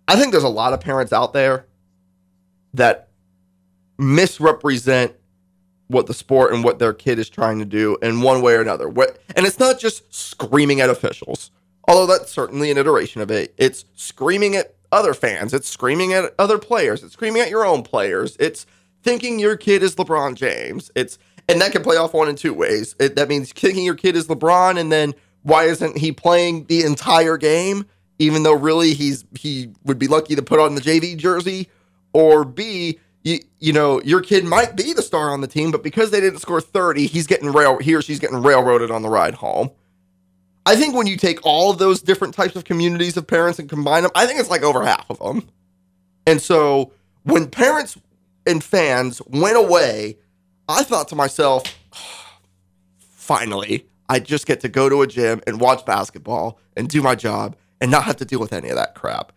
I 0.08 0.16
think 0.16 0.32
there's 0.32 0.44
a 0.44 0.50
lot 0.50 0.74
of 0.74 0.82
parents 0.82 1.14
out 1.14 1.34
there 1.34 1.66
that 2.74 3.10
misrepresent 3.98 5.14
what 5.88 6.08
the 6.08 6.14
sport 6.14 6.54
and 6.54 6.64
what 6.64 6.80
their 6.80 6.94
kid 6.94 7.20
is 7.20 7.30
trying 7.30 7.60
to 7.60 7.66
do 7.66 7.98
in 8.02 8.22
one 8.22 8.42
way 8.42 8.56
or 8.56 8.62
another. 8.62 8.90
What, 8.90 9.20
and 9.36 9.46
it's 9.46 9.60
not 9.60 9.80
just 9.80 10.14
screaming 10.14 10.82
at 10.82 10.90
officials, 10.90 11.52
although 11.88 12.12
that's 12.12 12.32
certainly 12.32 12.72
an 12.72 12.78
iteration 12.78 13.22
of 13.22 13.32
it. 13.32 13.54
It's 13.58 13.86
screaming 13.94 14.56
at 14.56 14.76
other 14.92 15.14
fans. 15.14 15.54
It's 15.54 15.68
screaming 15.68 16.14
at 16.14 16.34
other 16.40 16.58
players. 16.58 17.04
It's 17.04 17.14
screaming 17.14 17.42
at 17.42 17.50
your 17.50 17.66
own 17.66 17.84
players. 17.84 18.36
It's 18.40 18.66
thinking 19.06 19.40
your 19.40 19.56
kid 19.56 19.84
is 19.84 19.96
LeBron 19.96 20.36
James. 20.36 20.92
It's 20.96 21.18
and 21.48 21.62
that 21.62 21.72
can 21.72 21.84
play 21.84 21.96
off 21.96 22.14
one 22.14 22.28
in 22.28 22.36
two 22.36 22.54
ways. 22.54 22.96
It, 23.00 23.16
that 23.16 23.30
means 23.30 23.54
thinking 23.54 23.86
your 23.86 23.96
kid 23.96 24.16
is 24.16 24.28
LeBron, 24.28 24.80
and 24.80 24.92
then 24.92 25.14
why 25.44 25.66
isn't 25.66 25.96
he 25.96 26.12
playing 26.12 26.66
the 26.66 26.84
entire 26.84 27.38
game, 27.38 27.86
even 28.18 28.42
though 28.42 28.56
really 28.56 28.96
he's 28.96 29.24
he 29.40 29.70
would 29.86 30.00
be 30.00 30.08
lucky 30.08 30.36
to 30.36 30.42
put 30.42 30.60
on 30.60 30.74
the 30.74 30.82
JV 30.82 31.16
jersey, 31.16 31.70
or 32.14 32.44
B, 32.44 33.00
you, 33.24 33.40
you 33.60 33.72
know, 33.72 34.02
your 34.02 34.22
kid 34.22 34.44
might 34.44 34.76
be 34.76 34.92
the 34.92 35.04
star 35.04 35.30
on 35.30 35.42
the 35.42 35.48
team, 35.48 35.70
but 35.70 35.84
because 35.84 36.10
they 36.10 36.20
didn't 36.20 36.40
score 36.40 36.60
30, 36.60 37.06
he's 37.06 37.28
getting 37.28 37.54
rail 37.54 37.78
he 37.78 37.94
or 37.94 38.02
she's 38.02 38.20
getting 38.20 38.42
railroaded 38.42 38.90
on 38.90 39.04
the 39.04 39.10
ride 39.10 39.36
home. 39.36 39.70
I 40.66 40.76
think 40.76 40.96
when 40.96 41.06
you 41.06 41.16
take 41.16 41.46
all 41.46 41.70
of 41.70 41.78
those 41.78 42.02
different 42.02 42.34
types 42.34 42.56
of 42.56 42.64
communities 42.64 43.18
of 43.18 43.28
parents 43.28 43.60
and 43.60 43.70
combine 43.70 44.02
them, 44.02 44.12
I 44.16 44.26
think 44.26 44.40
it's 44.40 44.50
like 44.50 44.64
over 44.64 44.84
half 44.84 45.06
of 45.12 45.20
them. 45.20 45.48
And 46.26 46.42
so 46.42 46.92
when 47.22 47.48
parents 47.48 47.98
and 48.46 48.64
fans 48.64 49.22
went 49.28 49.58
away, 49.58 50.18
I 50.68 50.84
thought 50.84 51.08
to 51.10 51.16
myself, 51.16 51.64
finally, 53.00 53.88
I 54.10 54.20
just 54.20 54.46
get 54.46 54.60
to 54.62 54.70
go 54.70 54.90
to 54.90 55.02
a 55.02 55.08
gym 55.08 55.42
and 55.48 55.60
watch 55.60 55.86
basketball 55.86 56.60
and 56.78 56.88
do 56.88 57.02
my 57.02 57.16
job 57.16 57.56
and 57.82 57.92
not 57.92 58.04
have 58.04 58.18
to 58.18 58.26
deal 58.26 58.40
with 58.40 58.54
any 58.54 58.70
of 58.70 58.76
that 58.76 58.96
crap. 58.96 59.32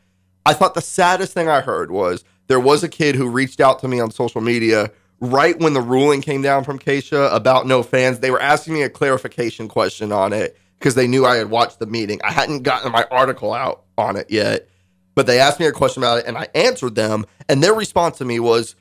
I 0.44 0.54
thought 0.54 0.74
the 0.74 0.80
saddest 0.80 1.32
thing 1.32 1.48
I 1.48 1.60
heard 1.60 1.90
was 1.90 2.24
there 2.46 2.60
was 2.60 2.82
a 2.82 2.88
kid 2.88 3.14
who 3.14 3.28
reached 3.28 3.60
out 3.60 3.78
to 3.80 3.88
me 3.88 4.00
on 4.00 4.10
social 4.10 4.40
media 4.40 4.90
right 5.20 5.58
when 5.58 5.74
the 5.74 5.80
ruling 5.80 6.22
came 6.22 6.42
down 6.42 6.64
from 6.64 6.78
KSHSAA 6.78 7.34
about 7.34 7.66
no 7.66 7.82
fans. 7.82 8.20
They 8.20 8.30
were 8.30 8.40
asking 8.40 8.74
me 8.74 8.82
a 8.82 8.90
clarification 8.90 9.68
question 9.68 10.12
on 10.12 10.32
it 10.32 10.56
because 10.78 10.94
they 10.94 11.06
knew 11.08 11.26
I 11.26 11.36
had 11.36 11.50
watched 11.50 11.78
the 11.78 11.86
meeting. 11.86 12.20
I 12.22 12.30
hadn't 12.30 12.62
gotten 12.62 12.92
my 12.92 13.04
article 13.10 13.52
out 13.52 13.84
on 13.96 14.16
it 14.16 14.30
yet, 14.30 14.68
but 15.14 15.26
they 15.26 15.40
asked 15.40 15.60
me 15.60 15.66
a 15.66 15.72
question 15.72 16.02
about 16.02 16.18
it 16.18 16.26
and 16.26 16.38
I 16.38 16.48
answered 16.54 16.94
them. 16.94 17.26
And 17.48 17.62
their 17.62 17.74
response 17.74 18.18
to 18.18 18.24
me 18.24 18.38
was, 18.38 18.76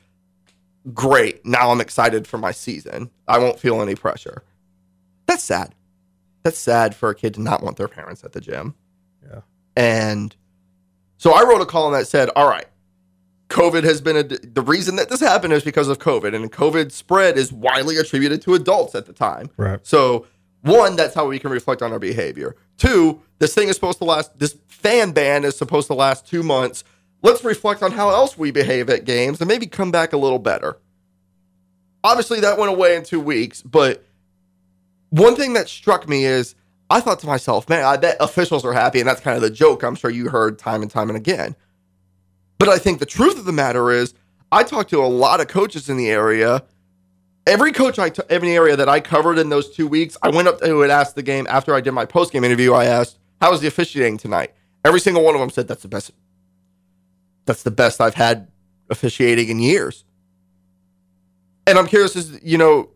Great. 0.94 1.44
Now 1.44 1.70
I'm 1.70 1.80
excited 1.80 2.26
for 2.26 2.38
my 2.38 2.52
season. 2.52 3.10
I 3.26 3.38
won't 3.38 3.58
feel 3.58 3.82
any 3.82 3.94
pressure. 3.94 4.42
That's 5.26 5.42
sad. 5.42 5.74
That's 6.42 6.58
sad 6.58 6.94
for 6.94 7.10
a 7.10 7.14
kid 7.14 7.34
to 7.34 7.42
not 7.42 7.62
want 7.62 7.76
their 7.76 7.88
parents 7.88 8.24
at 8.24 8.32
the 8.32 8.40
gym. 8.40 8.74
Yeah. 9.22 9.40
And 9.76 10.34
so 11.18 11.32
I 11.32 11.42
wrote 11.42 11.60
a 11.60 11.66
column 11.66 11.92
that 11.92 12.06
said, 12.06 12.30
All 12.36 12.48
right, 12.48 12.66
COVID 13.48 13.84
has 13.84 14.00
been 14.00 14.16
a, 14.16 14.22
the 14.22 14.62
reason 14.62 14.96
that 14.96 15.08
this 15.08 15.20
happened 15.20 15.52
is 15.52 15.64
because 15.64 15.88
of 15.88 15.98
COVID, 15.98 16.34
and 16.34 16.52
COVID 16.52 16.92
spread 16.92 17.38
is 17.38 17.52
widely 17.52 17.96
attributed 17.96 18.42
to 18.42 18.54
adults 18.54 18.94
at 18.94 19.06
the 19.06 19.12
time. 19.12 19.50
Right. 19.56 19.80
So, 19.82 20.26
one, 20.62 20.96
that's 20.96 21.14
how 21.14 21.26
we 21.26 21.38
can 21.38 21.50
reflect 21.50 21.82
on 21.82 21.92
our 21.92 21.98
behavior. 21.98 22.56
Two, 22.76 23.22
this 23.38 23.54
thing 23.54 23.68
is 23.68 23.74
supposed 23.74 23.98
to 23.98 24.04
last, 24.04 24.38
this 24.38 24.56
fan 24.66 25.12
ban 25.12 25.44
is 25.44 25.56
supposed 25.56 25.86
to 25.86 25.94
last 25.94 26.26
two 26.26 26.42
months. 26.42 26.84
Let's 27.22 27.44
reflect 27.44 27.82
on 27.82 27.92
how 27.92 28.10
else 28.10 28.38
we 28.38 28.50
behave 28.50 28.88
at 28.90 29.04
games 29.04 29.40
and 29.40 29.48
maybe 29.48 29.66
come 29.66 29.90
back 29.90 30.12
a 30.12 30.16
little 30.16 30.38
better. 30.38 30.78
Obviously, 32.04 32.40
that 32.40 32.58
went 32.58 32.70
away 32.70 32.94
in 32.96 33.02
two 33.02 33.20
weeks, 33.20 33.60
but 33.60 34.04
one 35.10 35.34
thing 35.34 35.54
that 35.54 35.68
struck 35.68 36.08
me 36.08 36.24
is 36.24 36.54
I 36.90 37.00
thought 37.00 37.18
to 37.20 37.26
myself, 37.26 37.68
man, 37.68 37.84
I 37.84 37.96
bet 37.96 38.16
officials 38.20 38.64
are 38.64 38.72
happy, 38.72 39.00
and 39.00 39.08
that's 39.08 39.20
kind 39.20 39.36
of 39.36 39.42
the 39.42 39.50
joke 39.50 39.82
I'm 39.82 39.94
sure 39.94 40.10
you 40.10 40.28
heard 40.28 40.58
time 40.58 40.80
and 40.80 40.90
time 40.90 41.08
and 41.08 41.16
again. 41.16 41.56
But 42.58 42.68
I 42.68 42.78
think 42.78 42.98
the 42.98 43.06
truth 43.06 43.38
of 43.38 43.44
the 43.44 43.52
matter 43.52 43.90
is, 43.90 44.14
I 44.50 44.62
talked 44.62 44.90
to 44.90 45.04
a 45.04 45.06
lot 45.06 45.40
of 45.40 45.48
coaches 45.48 45.88
in 45.88 45.96
the 45.96 46.08
area. 46.08 46.64
Every 47.46 47.72
coach 47.72 47.98
I 47.98 48.10
t- 48.10 48.22
every 48.30 48.52
area 48.52 48.76
that 48.76 48.88
I 48.88 49.00
covered 49.00 49.38
in 49.38 49.48
those 49.48 49.70
two 49.74 49.86
weeks, 49.86 50.16
I 50.22 50.30
went 50.30 50.48
up 50.48 50.60
to 50.60 50.82
and 50.82 50.92
asked 50.92 51.14
the 51.14 51.22
game 51.22 51.46
after 51.48 51.74
I 51.74 51.80
did 51.80 51.92
my 51.92 52.04
post 52.04 52.32
game 52.32 52.44
interview. 52.44 52.72
I 52.72 52.84
asked, 52.86 53.18
"How 53.40 53.50
was 53.50 53.60
the 53.60 53.68
officiating 53.68 54.18
tonight?" 54.18 54.54
Every 54.84 55.00
single 55.00 55.22
one 55.22 55.34
of 55.34 55.40
them 55.40 55.50
said, 55.50 55.68
"That's 55.68 55.82
the 55.82 55.88
best. 55.88 56.12
That's 57.48 57.64
the 57.64 57.72
best 57.72 58.00
I've 58.00 58.14
had 58.14 58.46
officiating 58.88 59.48
in 59.48 59.58
years." 59.58 60.04
And 61.66 61.78
I'm 61.78 61.86
curious, 61.86 62.14
is 62.16 62.40
you 62.42 62.56
know, 62.56 62.90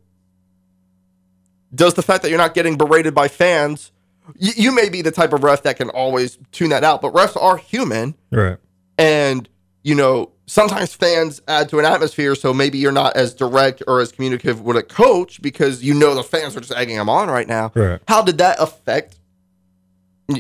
does 1.75 1.95
the 1.95 2.03
fact 2.03 2.23
that 2.23 2.29
you're 2.29 2.39
not 2.39 2.55
getting 2.55 2.77
berated 2.77 3.15
by 3.15 3.29
fans, 3.29 3.93
you, 4.37 4.53
you 4.57 4.73
may 4.73 4.89
be 4.89 5.03
the 5.03 5.11
type 5.11 5.33
of 5.33 5.45
ref 5.45 5.63
that 5.65 5.77
can 5.77 5.91
always 5.91 6.39
tune 6.53 6.71
that 6.71 6.85
out, 6.85 7.03
but 7.03 7.13
refs 7.13 7.41
are 7.41 7.57
human. 7.57 8.15
Right. 8.31 8.59
And, 8.99 9.49
you 9.83 9.95
know, 9.95 10.33
sometimes 10.47 10.95
fans 10.95 11.41
add 11.49 11.69
to 11.71 11.79
an 11.79 11.85
atmosphere. 11.85 12.35
So 12.35 12.53
maybe 12.53 12.79
you're 12.79 12.93
not 12.93 13.17
as 13.17 13.35
direct 13.35 13.83
or 13.87 14.01
as 14.01 14.13
communicative 14.13 14.61
with 14.61 14.77
a 14.77 14.83
coach 14.83 15.41
because 15.43 15.83
you 15.83 15.95
know 15.95 16.15
the 16.15 16.23
fans 16.23 16.57
are 16.57 16.61
just 16.61 16.73
egging 16.73 16.97
them 16.97 17.09
on 17.09 17.29
right 17.29 17.49
now. 17.49 17.73
Right. 17.75 18.01
How 18.07 18.23
did 18.23 18.39
that 18.39 18.57
affect 18.61 19.17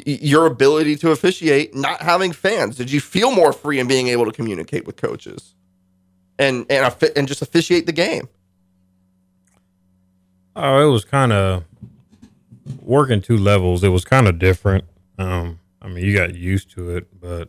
your 0.07 0.47
ability 0.47 0.97
to 0.97 1.11
officiate 1.11 1.75
not 1.75 2.01
having 2.01 2.33
fans? 2.33 2.77
Did 2.77 2.91
you 2.91 3.01
feel 3.01 3.33
more 3.33 3.53
free 3.53 3.79
in 3.79 3.87
being 3.87 4.09
able 4.09 4.25
to 4.25 4.33
communicate 4.33 4.87
with 4.87 4.97
coaches 4.97 5.55
and 6.39 6.67
and, 6.71 6.95
and 7.17 7.29
just 7.29 7.43
officiate 7.43 7.87
the 7.87 7.93
game? 7.93 8.29
Oh, 10.55 10.87
it 10.87 10.91
was 10.91 11.05
kind 11.05 11.33
of 11.33 11.65
working 12.81 13.23
two 13.23 13.37
levels. 13.37 13.83
It 13.83 13.89
was 13.89 14.05
kind 14.05 14.29
of 14.29 14.39
different. 14.39 14.85
Um, 15.19 15.61
I 15.81 15.89
mean, 15.89 16.05
you 16.05 16.17
got 16.17 16.35
used 16.35 16.71
to 16.73 16.97
it, 16.97 17.09
but 17.21 17.49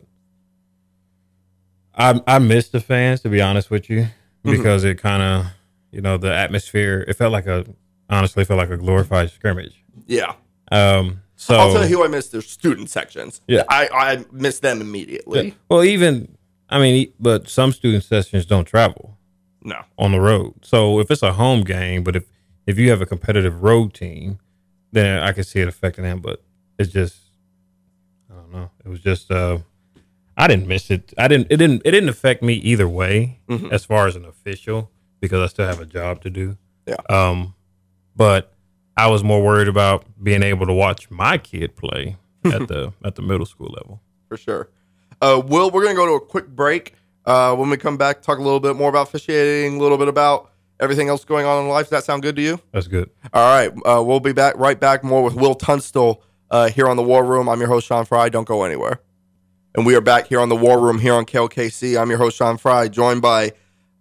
I 1.94 2.20
I 2.26 2.38
missed 2.38 2.72
the 2.72 2.80
fans 2.80 3.20
to 3.22 3.28
be 3.28 3.40
honest 3.40 3.70
with 3.70 3.88
you 3.88 4.06
because 4.42 4.84
it 4.84 4.98
kind 4.98 5.22
of 5.22 5.52
you 5.90 6.00
know 6.00 6.16
the 6.16 6.32
atmosphere. 6.32 7.04
It 7.06 7.14
felt 7.14 7.32
like 7.32 7.46
a 7.46 7.64
honestly 8.08 8.44
felt 8.44 8.58
like 8.58 8.70
a 8.70 8.76
glorified 8.76 9.30
scrimmage. 9.30 9.82
Yeah. 10.06 10.34
Um, 10.70 11.22
so 11.36 11.56
I'll 11.56 11.72
tell 11.72 11.86
you 11.88 11.96
who 11.98 12.04
I 12.04 12.08
missed 12.08 12.32
their 12.32 12.40
student 12.42 12.90
sections. 12.90 13.40
Yeah. 13.46 13.64
I, 13.68 13.88
I 13.92 14.24
missed 14.32 14.62
them 14.62 14.80
immediately. 14.80 15.54
well, 15.68 15.82
even 15.84 16.36
I 16.68 16.78
mean, 16.78 17.12
but 17.20 17.48
some 17.48 17.72
student 17.72 18.04
sessions 18.04 18.46
don't 18.46 18.64
travel. 18.66 19.18
No. 19.66 19.80
on 19.98 20.12
the 20.12 20.20
road. 20.20 20.54
So 20.62 21.00
if 21.00 21.10
it's 21.10 21.22
a 21.22 21.32
home 21.32 21.64
game, 21.64 22.04
but 22.04 22.16
if 22.16 22.24
if 22.66 22.78
you 22.78 22.90
have 22.90 23.00
a 23.00 23.06
competitive 23.06 23.62
road 23.62 23.94
team, 23.94 24.38
then 24.92 25.22
I 25.22 25.32
can 25.32 25.42
see 25.44 25.60
it 25.60 25.68
affecting 25.68 26.04
them. 26.04 26.20
But 26.20 26.42
it's 26.78 26.92
just 26.92 27.16
I 28.30 28.34
don't 28.34 28.52
know. 28.52 28.70
It 28.84 28.88
was 28.88 29.00
just 29.00 29.30
uh 29.30 29.58
I 30.36 30.48
didn't 30.48 30.66
miss 30.68 30.90
it. 30.90 31.14
I 31.16 31.28
didn't 31.28 31.46
it 31.50 31.56
didn't 31.56 31.82
it 31.84 31.90
didn't 31.92 32.08
affect 32.10 32.42
me 32.42 32.54
either 32.54 32.88
way 32.88 33.40
Mhm. 33.48 33.72
as 33.72 33.84
far 33.84 34.06
as 34.06 34.16
an 34.16 34.24
official 34.24 34.90
because 35.20 35.40
I 35.42 35.46
still 35.46 35.66
have 35.66 35.80
a 35.80 35.86
job 35.86 36.20
to 36.22 36.30
do. 36.30 36.56
Yeah. 36.86 36.96
Um 37.08 37.54
but 38.16 38.53
I 38.96 39.08
was 39.08 39.24
more 39.24 39.42
worried 39.42 39.68
about 39.68 40.04
being 40.22 40.42
able 40.42 40.66
to 40.66 40.72
watch 40.72 41.10
my 41.10 41.38
kid 41.38 41.76
play 41.76 42.16
at 42.44 42.68
the 42.68 42.92
at 43.04 43.14
the 43.16 43.22
middle 43.22 43.46
school 43.46 43.68
level. 43.76 44.00
for 44.28 44.36
sure. 44.36 44.70
Uh, 45.20 45.40
Will, 45.44 45.70
we're 45.70 45.82
going 45.82 45.94
to 45.94 45.98
go 46.00 46.06
to 46.06 46.12
a 46.14 46.20
quick 46.26 46.48
break. 46.48 46.94
Uh, 47.24 47.54
when 47.56 47.70
we 47.70 47.76
come 47.78 47.96
back, 47.96 48.20
talk 48.20 48.38
a 48.38 48.42
little 48.42 48.60
bit 48.60 48.76
more 48.76 48.90
about 48.90 49.08
officiating, 49.08 49.76
a 49.78 49.80
little 49.80 49.96
bit 49.96 50.08
about 50.08 50.50
everything 50.80 51.08
else 51.08 51.24
going 51.24 51.46
on 51.46 51.62
in 51.62 51.68
life. 51.70 51.84
Does 51.86 51.90
that 51.90 52.04
sound 52.04 52.22
good 52.22 52.36
to 52.36 52.42
you? 52.42 52.60
That's 52.72 52.88
good. 52.88 53.08
All 53.32 53.42
right. 53.56 53.72
Uh, 53.86 54.02
we'll 54.02 54.20
be 54.20 54.32
back 54.32 54.56
right 54.58 54.78
back 54.78 55.02
more 55.02 55.22
with 55.22 55.34
Will 55.34 55.54
Tunstall 55.54 56.22
uh, 56.50 56.68
here 56.68 56.86
on 56.88 56.96
the 56.96 57.02
War 57.02 57.24
Room. 57.24 57.48
I'm 57.48 57.58
your 57.60 57.68
host, 57.68 57.86
Sean 57.86 58.04
Fry. 58.04 58.28
Don't 58.28 58.46
go 58.46 58.64
anywhere. 58.64 59.00
And 59.74 59.86
we 59.86 59.94
are 59.96 60.00
back 60.02 60.26
here 60.28 60.40
on 60.40 60.48
the 60.50 60.56
War 60.56 60.78
Room 60.78 60.98
here 60.98 61.14
on 61.14 61.24
KLKC. 61.24 61.98
I'm 62.00 62.10
your 62.10 62.18
host, 62.18 62.36
Sean 62.36 62.58
Fry, 62.58 62.88
joined 62.88 63.22
by 63.22 63.52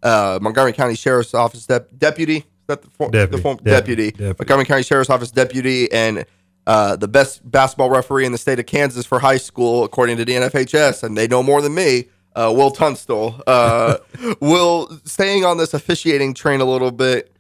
uh, 0.04 0.40
Montgomery 0.42 0.74
County 0.74 0.96
Sheriff's 0.96 1.34
Office 1.34 1.66
dep- 1.66 1.98
deputy. 1.98 2.46
That 2.68 2.82
the, 2.82 2.90
form, 2.90 3.12
Deputy. 3.12 3.38
the 3.38 3.42
form? 3.42 3.58
Deputy. 3.64 4.12
deputy? 4.12 4.36
Montgomery 4.40 4.66
County 4.66 4.84
Sheriff's 4.84 5.10
Office 5.10 5.32
deputy 5.32 5.92
and 5.92 6.26
uh, 6.66 6.96
the 6.96 7.08
best 7.08 7.50
basketball 7.50 7.90
referee 7.90 8.26
in 8.26 8.32
the 8.32 8.38
state 8.38 8.60
of 8.60 8.66
Kansas 8.66 9.06
for 9.06 9.20
high 9.20 9.38
school, 9.38 9.84
according 9.84 10.18
to 10.18 10.26
the 10.26 10.34
NFHS, 10.34 11.04
and 11.04 11.18
they 11.18 11.28
know 11.28 11.44
more 11.44 11.62
than 11.62 11.74
me. 11.74 12.06
Uh, 12.36 12.52
Will 12.56 12.72
Tunstall. 12.72 13.42
Uh, 13.46 13.98
Will, 14.40 14.90
staying 15.06 15.46
on 15.46 15.58
this 15.58 15.74
officiating 15.74 16.34
train 16.34 16.62
a 16.62 16.66
little 16.66 16.92
bit, 16.92 17.36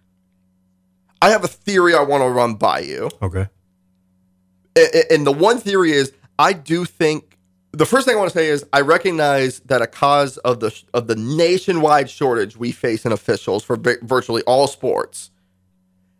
I 1.22 1.30
have 1.30 1.44
a 1.44 1.48
theory 1.48 1.96
I 1.96 2.01
want 2.01 2.22
to 2.22 2.30
run 2.30 2.56
by 2.56 2.80
you. 2.80 3.10
Okay. 3.22 3.48
And 5.10 5.25
the 5.25 5.32
one 5.32 5.58
theory 5.60 5.92
is 5.94 6.12
I 6.38 6.53
do 6.53 6.84
think 6.84 7.33
the 7.74 7.86
first 7.88 8.06
thing 8.06 8.15
I 8.15 8.20
want 8.20 8.32
to 8.32 8.38
say 8.38 8.48
is 8.48 8.63
I 8.72 8.82
recognize 8.82 9.60
that 9.62 9.82
a 9.82 9.88
cause 9.88 10.38
of 10.38 10.60
the 10.60 10.84
of 10.94 11.08
the 11.08 11.15
nationwide 11.15 12.10
shortage 12.10 12.56
we 12.56 12.72
face 12.72 13.06
in 13.06 13.12
officials 13.12 13.63
for 13.63 13.75
vi- 13.75 13.98
virtually 14.03 14.44
all 14.44 14.68
sports 14.68 15.32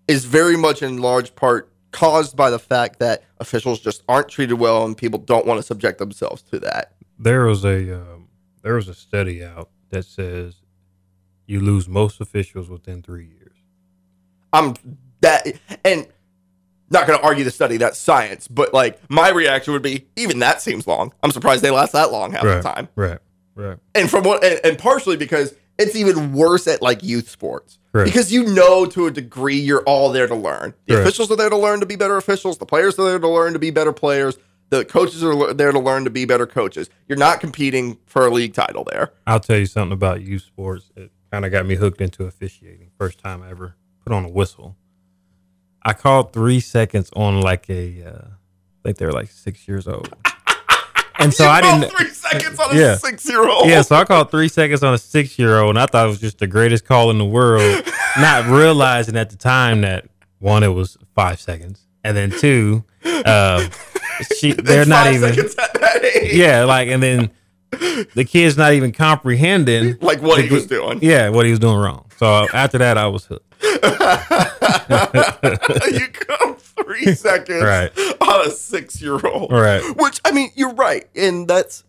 is 0.08 0.26
very 0.26 0.58
much 0.58 0.82
in 0.82 0.98
large 0.98 1.36
part 1.36 1.72
caused 1.92 2.36
by 2.36 2.50
the 2.50 2.58
fact 2.58 3.00
that 3.00 3.24
officials 3.40 3.80
just 3.80 4.04
aren't 4.10 4.28
treated 4.28 4.56
well 4.56 4.84
and 4.84 4.98
people 4.98 5.20
don't 5.20 5.46
want 5.46 5.60
to 5.60 5.64
subject 5.64 6.00
themselves 6.00 6.42
to 6.42 6.60
that. 6.60 6.96
There 7.20 7.46
was 7.46 7.64
a 7.64 8.02
um, 8.02 8.28
there 8.64 8.74
was 8.74 8.88
a 8.88 8.96
study 8.96 9.44
out 9.44 9.70
that 9.92 10.06
says 10.06 10.56
you 11.46 11.60
lose 11.60 11.88
most 11.88 12.20
officials 12.20 12.68
within 12.68 13.04
three 13.04 13.28
years. 13.28 13.56
I'm 14.52 14.74
that 15.22 15.48
and 15.86 16.08
not 16.94 17.08
going 17.08 17.20
to 17.20 17.26
argue 17.26 17.44
the 17.44 17.52
study 17.52 17.78
that's 17.78 17.98
science, 17.98 18.48
but 18.48 18.74
like 18.74 19.00
my 19.10 19.30
reaction 19.30 19.74
would 19.74 19.82
be 19.82 20.08
even 20.16 20.40
that 20.40 20.62
seems 20.62 20.88
long. 20.88 21.14
I'm 21.22 21.32
surprised 21.32 21.64
they 21.64 21.72
last 21.72 21.92
that 21.94 22.12
long 22.12 22.32
half 22.32 22.44
right. 22.44 22.62
the 22.62 22.62
time. 22.62 22.88
Right. 22.96 23.20
Right. 23.56 23.78
and 23.94 24.10
from 24.10 24.24
what 24.24 24.44
and, 24.44 24.60
and 24.64 24.80
partially 24.80 25.16
because 25.16 25.54
it's 25.78 25.96
even 25.96 26.34
worse 26.34 26.66
at 26.66 26.82
like 26.82 27.04
youth 27.04 27.30
sports 27.30 27.78
Correct. 27.92 28.08
because 28.08 28.32
you 28.34 28.46
know 28.46 28.88
to 28.88 29.06
a 29.06 29.12
degree 29.12 29.58
you're 29.58 29.84
all 29.84 30.12
there 30.12 30.26
to 30.26 30.34
learn 30.34 30.74
the 30.88 30.96
Correct. 30.96 31.08
officials 31.08 31.30
are 31.30 31.36
there 31.36 31.52
to 31.52 31.58
learn 31.58 31.80
to 31.80 31.86
be 31.86 31.96
better 31.96 32.18
officials 32.18 32.58
the 32.58 32.66
players 32.66 32.98
are 32.98 33.04
there 33.04 33.20
to 33.20 33.28
learn 33.28 33.54
to 33.54 33.60
be 33.60 33.70
better 33.70 33.94
players 33.94 34.40
the 34.72 34.84
coaches 34.84 35.24
are 35.24 35.54
there 35.54 35.72
to 35.72 35.78
learn 35.80 36.04
to 36.04 36.10
be 36.10 36.26
better 36.26 36.48
coaches 36.48 36.90
you're 37.08 37.16
not 37.16 37.40
competing 37.40 38.00
for 38.08 38.26
a 38.26 38.32
league 38.32 38.56
title 38.56 38.84
there 38.86 39.14
I'll 39.28 39.40
tell 39.40 39.60
you 39.60 39.68
something 39.68 39.94
about 39.94 40.22
youth 40.22 40.42
sports. 40.42 40.90
It 40.96 41.12
kind 41.32 41.46
of 41.46 41.52
got 41.52 41.66
me 41.66 41.76
hooked 41.76 42.02
into 42.02 42.26
officiating. 42.26 42.92
First 42.98 43.18
time 43.20 43.42
I 43.42 43.50
ever 43.50 43.76
put 44.04 44.14
on 44.14 44.24
a 44.26 44.30
whistle. 44.30 44.76
I 45.86 45.94
called 45.94 46.34
three 46.34 46.60
seconds 46.60 47.10
on 47.16 47.42
like 47.42 47.70
a, 47.70 48.04
uh, 48.06 48.28
I 48.28 48.80
think 48.84 48.98
they 48.98 49.06
were 49.06 49.12
like 49.12 49.30
six 49.32 49.68
years 49.68 49.88
old. 49.88 50.14
And 51.20 51.32
so 51.34 51.48
I 51.48 51.62
didn't. 51.62 51.96
three 51.96 52.10
seconds 52.10 52.60
on 52.60 52.76
a 52.76 52.80
Yeah. 52.80 52.96
six 52.98 53.30
year 53.30 53.48
old 53.48 53.70
Yeah, 53.70 53.84
so 53.84 53.96
I 53.96 54.04
called 54.04 54.32
three 54.32 54.48
seconds 54.50 54.84
on 54.84 54.96
a 54.96 54.98
six 54.98 55.38
year 55.38 55.60
old, 55.60 55.70
and 55.70 55.80
I 55.80 55.86
thought 55.86 56.06
it 56.08 56.10
was 56.10 56.20
just 56.20 56.40
the 56.40 56.48
greatest 56.48 56.86
call 56.86 57.12
in 57.12 57.20
the 57.20 57.24
world, 57.26 57.84
not 58.18 58.48
realizing 58.48 59.16
at 59.16 59.30
the 59.30 59.38
time 59.38 59.82
that 59.82 60.06
one, 60.40 60.64
it 60.64 60.70
was 60.70 60.98
five 61.16 61.40
seconds, 61.40 61.86
and 62.04 62.18
then 62.18 62.32
two, 62.32 62.84
uh, 63.06 63.70
she 64.38 64.52
they're 64.58 64.86
not 64.88 65.14
even 65.14 65.34
seconds 65.34 65.56
at 65.56 65.74
that 65.76 66.04
age. 66.04 66.34
yeah, 66.34 66.64
like, 66.66 66.90
and 66.90 67.02
then 67.02 67.30
the 68.16 68.26
kid's 68.28 68.58
not 68.58 68.74
even 68.74 68.92
comprehending 68.92 69.98
like 70.02 70.22
what 70.22 70.44
he 70.44 70.50
was 70.54 70.64
kid- 70.64 70.70
doing 70.70 71.00
Yeah, 71.02 71.30
what 71.30 71.46
he 71.46 71.52
was 71.52 71.60
doing 71.60 71.78
wrong. 71.78 72.06
So 72.18 72.48
after 72.54 72.78
that, 72.80 72.98
I 72.98 73.08
was 73.08 73.26
hooked. 73.26 73.46
you 75.92 76.08
come 76.10 76.56
three 76.56 77.06
seconds 77.16 77.64
Right. 77.64 77.92
on 78.22 78.48
a 78.48 78.52
six 78.52 79.02
year 79.02 79.20
old 79.26 79.52
Right. 79.52 79.82
Which 79.98 80.20
I 80.26 80.32
mean, 80.32 80.50
you're 80.56 80.74
right, 80.74 81.08
and 81.16 81.48
that's, 81.48 81.84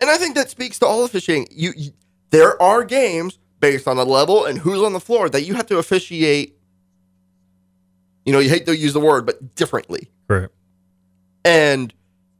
and 0.00 0.10
I 0.10 0.16
think 0.18 0.34
that 0.36 0.50
speaks 0.50 0.78
to 0.80 0.86
all 0.86 1.04
officiating. 1.04 1.48
You, 1.50 1.72
you 1.76 1.90
there 2.30 2.60
are 2.62 2.82
games 2.84 3.38
based 3.60 3.86
on 3.86 3.96
the 3.96 4.04
level 4.06 4.44
and 4.46 4.58
who's 4.58 4.80
on 4.82 4.92
the 4.92 5.00
floor 5.00 5.28
that 5.28 5.42
you 5.42 5.54
have 5.54 5.66
to 5.66 5.78
officiate. 5.78 6.56
You 8.24 8.32
know, 8.32 8.38
you 8.38 8.48
hate 8.48 8.66
to 8.66 8.76
use 8.76 8.92
the 8.92 9.00
word, 9.00 9.26
but 9.26 9.54
differently. 9.56 10.08
Correct. 10.28 10.52
And 11.44 11.92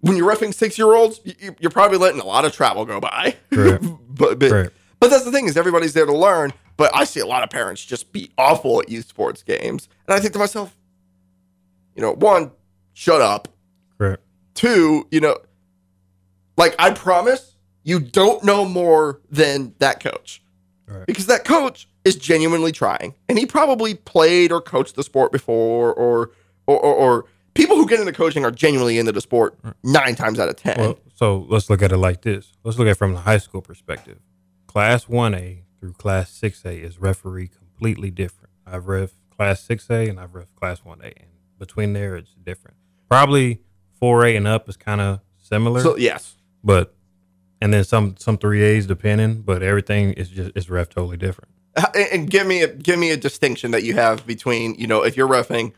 when 0.02 0.16
you're 0.16 0.26
roughing 0.26 0.52
six 0.52 0.76
year 0.76 0.92
olds, 0.92 1.20
you're 1.58 1.70
probably 1.70 1.96
letting 1.96 2.20
a 2.20 2.26
lot 2.26 2.44
of 2.44 2.52
travel 2.52 2.84
go 2.84 3.00
by. 3.00 3.36
But 4.14 4.38
but, 4.38 4.50
Correct. 4.50 4.74
but 5.00 5.08
that's 5.08 5.24
the 5.24 5.32
thing 5.32 5.46
is 5.46 5.56
everybody's 5.56 5.94
there 5.94 6.04
to 6.04 6.14
learn. 6.14 6.52
But 6.76 6.94
I 6.94 7.04
see 7.04 7.20
a 7.20 7.26
lot 7.26 7.42
of 7.42 7.48
parents 7.48 7.82
just 7.82 8.12
be 8.12 8.30
awful 8.36 8.80
at 8.80 8.90
youth 8.90 9.08
sports 9.08 9.42
games, 9.42 9.88
and 10.06 10.14
I 10.14 10.20
think 10.20 10.34
to 10.34 10.38
myself, 10.38 10.76
you 11.96 12.02
know, 12.02 12.12
one, 12.12 12.50
shut 12.92 13.22
up. 13.22 13.48
Correct. 13.96 14.22
Two, 14.54 15.08
you 15.10 15.20
know, 15.20 15.38
like 16.58 16.74
I 16.78 16.90
promise 16.90 17.56
you 17.84 18.00
don't 18.00 18.44
know 18.44 18.66
more 18.66 19.20
than 19.30 19.74
that 19.78 20.00
coach. 20.00 20.42
Right. 20.86 21.06
Because 21.06 21.26
that 21.26 21.44
coach 21.44 21.88
is 22.04 22.16
genuinely 22.16 22.72
trying. 22.72 23.14
And 23.28 23.38
he 23.38 23.46
probably 23.46 23.94
played 23.94 24.52
or 24.52 24.60
coached 24.60 24.96
the 24.96 25.02
sport 25.02 25.32
before 25.32 25.92
or 25.94 26.32
or 26.66 26.78
or, 26.78 26.94
or 26.94 27.24
people 27.54 27.76
who 27.76 27.86
get 27.86 28.00
into 28.00 28.12
coaching 28.12 28.44
are 28.44 28.50
genuinely 28.50 28.98
into 28.98 29.12
the 29.12 29.20
sport 29.20 29.58
nine 29.82 30.14
times 30.14 30.38
out 30.38 30.48
of 30.48 30.56
ten. 30.56 30.76
Well, 30.78 30.98
so 31.14 31.46
let's 31.48 31.68
look 31.70 31.82
at 31.82 31.92
it 31.92 31.98
like 31.98 32.22
this. 32.22 32.52
Let's 32.64 32.78
look 32.78 32.86
at 32.86 32.92
it 32.92 32.98
from 32.98 33.14
the 33.14 33.20
high 33.20 33.38
school 33.38 33.62
perspective. 33.62 34.18
Class 34.66 35.04
1A 35.04 35.62
through 35.80 35.92
Class 35.94 36.38
6A 36.40 36.82
is 36.82 36.98
referee 36.98 37.48
completely 37.48 38.10
different. 38.10 38.50
I've 38.66 38.86
ref 38.86 39.10
Class 39.36 39.66
6A 39.66 40.08
and 40.08 40.18
I've 40.18 40.34
ref 40.34 40.54
Class 40.54 40.80
1A. 40.80 41.02
And 41.04 41.30
between 41.58 41.92
there, 41.92 42.16
it's 42.16 42.34
different. 42.42 42.76
Probably 43.10 43.60
4A 44.00 44.36
and 44.36 44.48
up 44.48 44.68
is 44.68 44.76
kind 44.76 45.00
of 45.00 45.20
similar, 45.36 45.80
so 45.80 45.96
yes. 45.96 46.36
but 46.64 46.94
and 47.60 47.72
then 47.72 47.84
some 47.84 48.16
some 48.18 48.38
3As 48.38 48.86
depending, 48.86 49.42
but 49.42 49.62
everything 49.62 50.12
is 50.14 50.28
just 50.28 50.52
is 50.56 50.70
ref 50.70 50.88
totally 50.88 51.16
different. 51.16 51.50
Uh, 51.76 51.86
And 51.94 52.08
and 52.12 52.30
give 52.30 52.46
me 52.46 52.62
a 52.62 52.68
give 52.68 52.98
me 52.98 53.10
a 53.10 53.16
distinction 53.16 53.70
that 53.72 53.82
you 53.82 53.94
have 53.94 54.26
between, 54.26 54.74
you 54.76 54.86
know, 54.86 55.04
if 55.04 55.16
you're 55.16 55.28
refing 55.28 55.72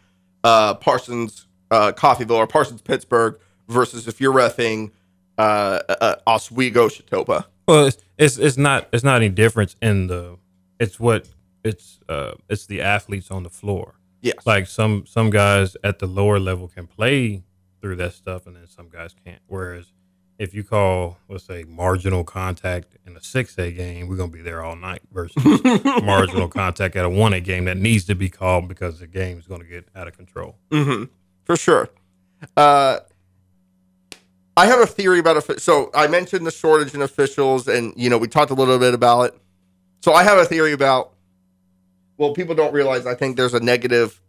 uh 0.45 0.75
Parsons 0.75 1.47
uh 1.71 1.93
Coffeyville 1.93 2.37
or 2.37 2.47
Parsons 2.47 2.83
Pittsburg 2.83 3.39
versus 3.69 4.07
if 4.09 4.21
you're 4.21 4.35
refing 4.35 4.91
uh, 5.39 5.81
uh 5.89 6.17
Oswego 6.27 6.89
Chetopa. 6.89 7.45
Well, 7.67 7.87
it's, 7.87 7.99
it's 8.19 8.39
it's 8.39 8.57
not 8.57 8.89
it's 8.93 9.05
not 9.05 9.17
any 9.17 9.29
difference 9.29 9.77
in 9.81 10.07
the 10.07 10.39
it's 10.79 11.01
what 11.01 11.29
it's 11.63 12.01
uh 12.09 12.33
it's 12.49 12.67
the 12.67 12.81
athletes 12.81 13.31
on 13.31 13.43
the 13.43 13.51
floor. 13.51 13.95
Yes. 14.21 14.47
Like 14.47 14.67
some 14.67 15.05
some 15.07 15.31
guys 15.31 15.77
at 15.83 15.99
the 15.99 16.07
lower 16.07 16.39
level 16.39 16.69
can 16.69 16.87
play 16.87 17.43
through 17.81 17.97
that 17.97 18.15
stuff, 18.15 18.47
and 18.47 18.57
then 18.57 18.67
some 18.67 18.89
guys 18.89 19.15
can't. 19.25 19.43
Whereas 19.47 19.93
if 20.39 20.55
you 20.55 20.65
call 20.65 21.19
let's 21.29 21.45
say 21.45 21.65
marginal 21.65 22.25
contact 22.25 22.97
in 23.07 23.17
a 23.17 23.23
six 23.23 23.59
A 23.59 23.71
game, 23.71 24.09
we're 24.09 24.17
gonna 24.17 24.33
be 24.33 24.43
there 24.43 24.63
all 24.63 24.77
night. 24.77 25.03
Versus 25.13 25.43
marginal 26.03 26.49
contact 26.49 26.97
at 26.97 27.05
a 27.05 27.11
one 27.11 27.33
A 27.35 27.41
game 27.41 27.67
that 27.67 27.77
needs 27.77 28.05
to 28.05 28.15
be 28.15 28.29
called 28.29 28.69
because 28.69 29.01
the 29.01 29.07
game 29.07 29.39
is 29.39 29.47
gonna 29.47 29.65
get 29.65 29.89
out 29.95 30.09
of 30.09 30.17
control. 30.17 30.57
Mm-hmm. 30.71 31.05
For 31.45 31.57
sure. 31.57 31.89
Uh, 32.57 32.99
I 34.57 34.67
have 34.67 34.81
a 34.81 34.87
theory 34.87 35.19
about 35.19 35.37
it. 35.37 35.61
So 35.61 35.91
I 35.95 36.07
mentioned 36.07 36.47
the 36.47 36.51
shortage 36.51 36.95
in 36.95 37.03
officials, 37.03 37.69
and 37.69 37.93
you 37.97 38.09
know 38.09 38.19
we 38.19 38.29
talked 38.29 38.51
a 38.51 38.55
little 38.55 38.79
bit 38.79 38.95
about 38.95 39.23
it. 39.23 39.39
So 40.03 40.13
I 40.13 40.23
have 40.23 40.39
a 40.39 40.45
theory 40.45 40.73
about. 40.73 41.13
Well, 42.17 42.33
people 42.33 42.55
don't 42.55 42.73
realize. 42.73 43.07
I 43.07 43.15
think 43.15 43.37
there's 43.37 43.55
a 43.55 43.61
negative. 43.61 44.21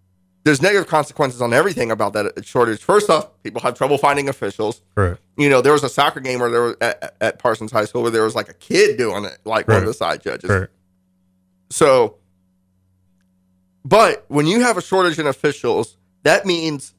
There's 0.43 0.61
negative 0.61 0.87
consequences 0.87 1.41
on 1.41 1.53
everything 1.53 1.89
about 1.89 2.13
that 2.13 2.45
shortage. 2.45 2.83
First 2.83 3.09
off, 3.09 3.29
people 3.41 3.61
have 3.61 3.75
trouble 3.75 3.97
finding 3.97 4.29
officials. 4.29 4.81
Correct. 4.93 5.19
You 5.37 5.49
know, 5.49 5.61
there 5.61 5.73
was 5.73 5.83
a 5.83 5.89
soccer 5.89 6.19
game 6.19 6.39
where 6.39 6.51
there 6.51 6.61
was 6.61 6.75
at, 6.81 7.15
at 7.19 7.39
Parsons 7.39 7.71
High 7.71 7.85
School 7.85 8.03
where 8.03 8.11
there 8.11 8.23
was 8.23 8.35
like 8.35 8.49
a 8.49 8.53
kid 8.53 8.97
doing 8.97 9.25
it, 9.25 9.39
like 9.43 9.67
one 9.67 9.77
of 9.77 9.85
the 9.85 9.93
side 9.93 10.21
judges. 10.21 10.47
Correct. 10.47 10.71
So, 11.71 12.17
but 13.83 14.25
when 14.27 14.45
you 14.45 14.61
have 14.61 14.77
a 14.77 14.81
shortage 14.83 15.17
in 15.17 15.25
officials, 15.25 15.97
that 16.23 16.45
means, 16.45 16.93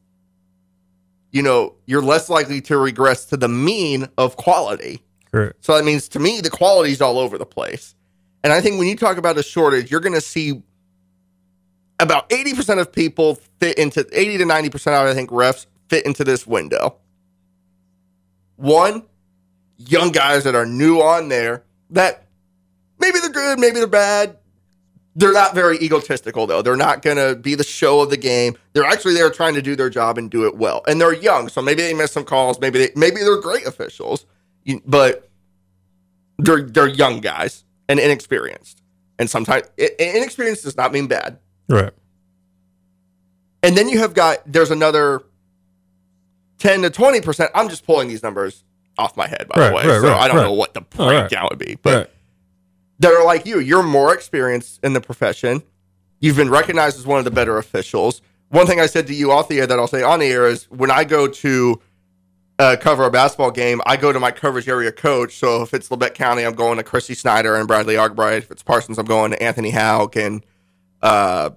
you 1.37 1.43
know, 1.43 1.75
you're 1.85 2.01
less 2.01 2.31
likely 2.31 2.63
to 2.63 2.79
regress 2.79 3.27
to 3.27 3.37
the 3.37 3.47
mean 3.47 4.09
of 4.17 4.37
quality. 4.37 5.03
Correct. 5.31 5.63
So 5.63 5.77
that 5.77 5.85
means 5.85 6.09
to 6.09 6.19
me, 6.19 6.41
the 6.41 6.49
quality's 6.49 7.03
all 7.03 7.19
over 7.19 7.37
the 7.37 7.45
place. 7.45 7.95
And 8.43 8.55
I 8.55 8.63
think 8.63 8.79
when 8.79 8.89
you 8.89 8.97
talk 8.97 9.19
about 9.19 9.37
a 9.37 9.43
shortage, 9.43 9.91
you're 9.91 10.01
going 10.01 10.15
to 10.15 10.23
see 10.23 10.63
about 12.01 12.31
80% 12.31 12.81
of 12.81 12.91
people 12.91 13.35
fit 13.61 13.77
into 13.77 14.07
80 14.13 14.39
to 14.39 14.45
90% 14.45 14.75
of, 14.87 15.09
I 15.09 15.13
think, 15.13 15.29
refs 15.29 15.67
fit 15.91 16.07
into 16.07 16.25
this 16.25 16.47
window. 16.47 16.97
One, 18.57 19.03
young 19.77 20.13
guys 20.13 20.45
that 20.45 20.55
are 20.55 20.65
new 20.65 21.03
on 21.03 21.29
there 21.29 21.65
that 21.91 22.29
maybe 22.99 23.19
they're 23.19 23.29
good, 23.29 23.59
maybe 23.59 23.75
they're 23.75 23.87
bad. 23.87 24.39
They're 25.19 25.33
not 25.33 25.55
very 25.55 25.79
egotistical, 25.79 26.47
though. 26.47 26.61
They're 26.61 26.77
not 26.77 27.01
going 27.01 27.17
to 27.17 27.35
be 27.35 27.55
the 27.55 27.65
show 27.65 28.01
of 28.03 28.11
the 28.11 28.19
game. 28.19 28.55
They're 28.75 28.85
actually 28.85 29.15
there 29.15 29.31
trying 29.31 29.55
to 29.55 29.63
do 29.63 29.75
their 29.75 29.89
job 29.89 30.19
and 30.19 30.31
do 30.31 30.45
it 30.47 30.57
well. 30.57 30.83
And 30.87 31.01
they're 31.01 31.15
young, 31.15 31.49
so 31.49 31.63
maybe 31.63 31.81
they 31.83 31.95
miss 31.95 32.13
some 32.13 32.25
calls. 32.25 32.61
Maybe 32.61 32.79
they, 32.79 32.91
maybe 32.95 33.17
they're 33.17 33.41
great 33.41 33.67
officials, 33.67 34.27
but 34.85 35.31
they're 36.39 36.63
they're 36.63 36.87
young 36.87 37.21
guys 37.21 37.65
and 37.89 37.99
inexperienced. 37.99 38.83
And 39.19 39.31
sometimes 39.31 39.63
inexperienced 39.99 40.65
does 40.65 40.77
not 40.77 40.93
mean 40.93 41.07
bad. 41.07 41.39
Right. 41.67 41.93
And 43.63 43.75
then 43.75 43.89
you 43.89 44.01
have 44.01 44.13
got 44.13 44.41
there's 44.45 44.71
another 44.71 45.23
ten 46.59 46.83
to 46.83 46.91
twenty 46.91 47.23
percent. 47.23 47.51
I'm 47.55 47.71
just 47.71 47.87
pulling 47.87 48.09
these 48.09 48.23
numbers 48.23 48.65
off 48.99 49.17
my 49.17 49.27
head, 49.27 49.47
by 49.49 49.61
Right, 49.61 49.69
the 49.71 49.75
way. 49.77 49.87
right, 49.87 50.01
so 50.03 50.09
right, 50.09 50.21
I 50.21 50.29
don't 50.29 50.37
know 50.43 50.53
what 50.53 50.75
the 50.75 50.83
breakdown 50.83 51.49
would 51.51 51.59
be, 51.59 51.77
but 51.83 51.95
Right. 51.97 52.11
That 52.99 53.13
are 53.13 53.25
like 53.25 53.47
you. 53.47 53.59
You're 53.61 53.83
more 53.83 54.15
experienced 54.15 54.81
in 54.83 54.93
the 54.93 55.01
profession. 55.01 55.63
You've 56.21 56.37
been 56.37 56.51
recognized 56.51 56.99
as 56.99 57.07
one 57.07 57.19
of 57.19 57.25
the 57.25 57.31
better 57.31 57.59
officials. 57.59 58.23
One 58.49 58.67
thing 58.67 58.81
I 58.81 58.87
said 58.87 59.07
to 59.09 59.15
you 59.15 59.33
off 59.33 59.49
the 59.49 59.61
air 59.61 59.67
that 59.67 59.79
I'll 59.79 59.89
say 59.89 60.03
on 60.03 60.21
the 60.21 60.27
air 60.27 60.47
is 60.47 60.65
when 60.71 60.91
I 60.91 61.05
go 61.05 61.29
to 61.29 61.81
uh, 62.59 62.77
cover 62.81 63.05
a 63.05 63.11
basketball 63.11 63.51
game, 63.51 63.83
I 63.85 63.97
go 63.97 64.13
to 64.13 64.21
my 64.21 64.31
coverage 64.31 64.69
area 64.69 64.93
coach. 64.93 65.37
So 65.37 65.63
if 65.63 65.75
it's 65.75 65.89
Labette 65.89 66.15
County, 66.15 66.45
I'm 66.45 66.55
going 66.55 66.79
to 66.79 66.83
Christy 66.83 67.15
Snyder 67.15 67.57
and 67.57 67.69
Bradley 67.69 67.95
Argbright. 67.95 68.39
If 68.39 68.51
it's 68.51 68.63
Parsons, 68.63 68.99
I'm 68.99 69.07
going 69.07 69.33
to 69.33 69.43
Anthony 69.43 69.71
Hauk 69.71 70.17
and 70.17 70.45
uh, 71.03 71.51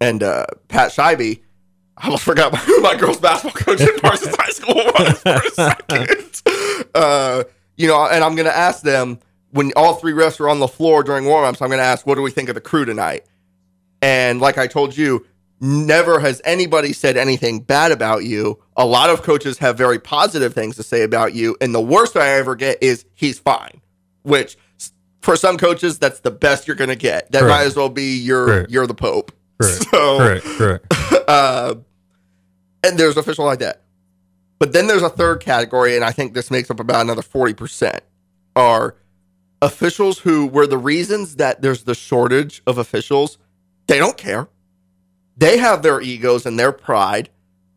and 0.00 0.22
uh, 0.22 0.46
Pat 0.68 0.90
Scheibe. 0.90 1.42
I 1.96 2.04
almost 2.04 2.24
forgot 2.24 2.56
who 2.58 2.80
my 2.80 2.96
girls 2.96 3.18
basketball 3.18 3.60
coach 3.60 3.80
at 3.80 4.00
Parsons 4.00 4.36
High 4.36 4.50
School 4.50 4.74
was 4.74 5.22
for 5.22 5.30
a 5.30 5.50
second. 5.50 6.88
Uh, 6.94 7.44
you 7.76 7.86
know, 7.86 8.06
and 8.06 8.24
I'm 8.24 8.34
going 8.34 8.46
to 8.46 8.56
ask 8.56 8.82
them 8.82 9.20
when 9.50 9.72
all 9.76 9.94
three 9.94 10.12
refs 10.12 10.40
are 10.40 10.48
on 10.48 10.60
the 10.60 10.68
floor 10.68 11.02
during 11.02 11.24
warmups. 11.24 11.62
I'm 11.62 11.68
going 11.68 11.78
to 11.78 11.84
ask, 11.84 12.06
what 12.06 12.16
do 12.16 12.22
we 12.22 12.30
think 12.30 12.48
of 12.48 12.54
the 12.54 12.60
crew 12.60 12.84
tonight? 12.84 13.24
And 14.02 14.40
like 14.40 14.58
I 14.58 14.66
told 14.66 14.96
you, 14.96 15.26
never 15.60 16.20
has 16.20 16.40
anybody 16.44 16.92
said 16.92 17.16
anything 17.16 17.60
bad 17.60 17.90
about 17.92 18.24
you. 18.24 18.62
A 18.76 18.86
lot 18.86 19.10
of 19.10 19.22
coaches 19.22 19.58
have 19.58 19.76
very 19.76 19.98
positive 19.98 20.54
things 20.54 20.76
to 20.76 20.82
say 20.82 21.02
about 21.02 21.34
you, 21.34 21.56
and 21.60 21.74
the 21.74 21.80
worst 21.80 22.16
I 22.16 22.28
ever 22.38 22.54
get 22.54 22.82
is 22.82 23.04
he's 23.14 23.38
fine, 23.38 23.80
which 24.22 24.56
for 25.20 25.36
some 25.36 25.58
coaches 25.58 25.98
that's 25.98 26.20
the 26.20 26.30
best 26.30 26.66
you're 26.68 26.76
going 26.76 26.90
to 26.90 26.96
get. 26.96 27.30
That 27.32 27.40
Correct. 27.40 27.50
might 27.50 27.64
as 27.64 27.76
well 27.76 27.88
be 27.88 28.16
you're 28.16 28.66
you're 28.68 28.86
the 28.86 28.94
pope. 28.94 29.32
Correct. 29.60 29.86
So, 29.90 30.18
Correct. 30.18 30.44
Correct. 30.44 30.94
uh, 31.28 31.74
and 32.84 32.98
there's 32.98 33.16
official 33.16 33.44
like 33.44 33.58
that. 33.58 33.82
But 34.60 34.72
then 34.72 34.86
there's 34.86 35.02
a 35.02 35.08
third 35.08 35.40
category, 35.40 35.96
and 35.96 36.04
I 36.04 36.12
think 36.12 36.34
this 36.34 36.50
makes 36.50 36.70
up 36.70 36.80
about 36.80 37.00
another 37.00 37.22
40% 37.22 38.00
are 38.56 38.96
officials 39.62 40.20
who 40.20 40.46
were 40.46 40.66
the 40.66 40.78
reasons 40.78 41.36
that 41.36 41.62
there's 41.62 41.84
the 41.84 41.94
shortage 41.94 42.62
of 42.66 42.78
officials. 42.78 43.38
They 43.86 43.98
don't 43.98 44.16
care. 44.16 44.48
They 45.36 45.58
have 45.58 45.82
their 45.82 46.00
egos 46.00 46.46
and 46.46 46.58
their 46.58 46.72
pride 46.72 47.30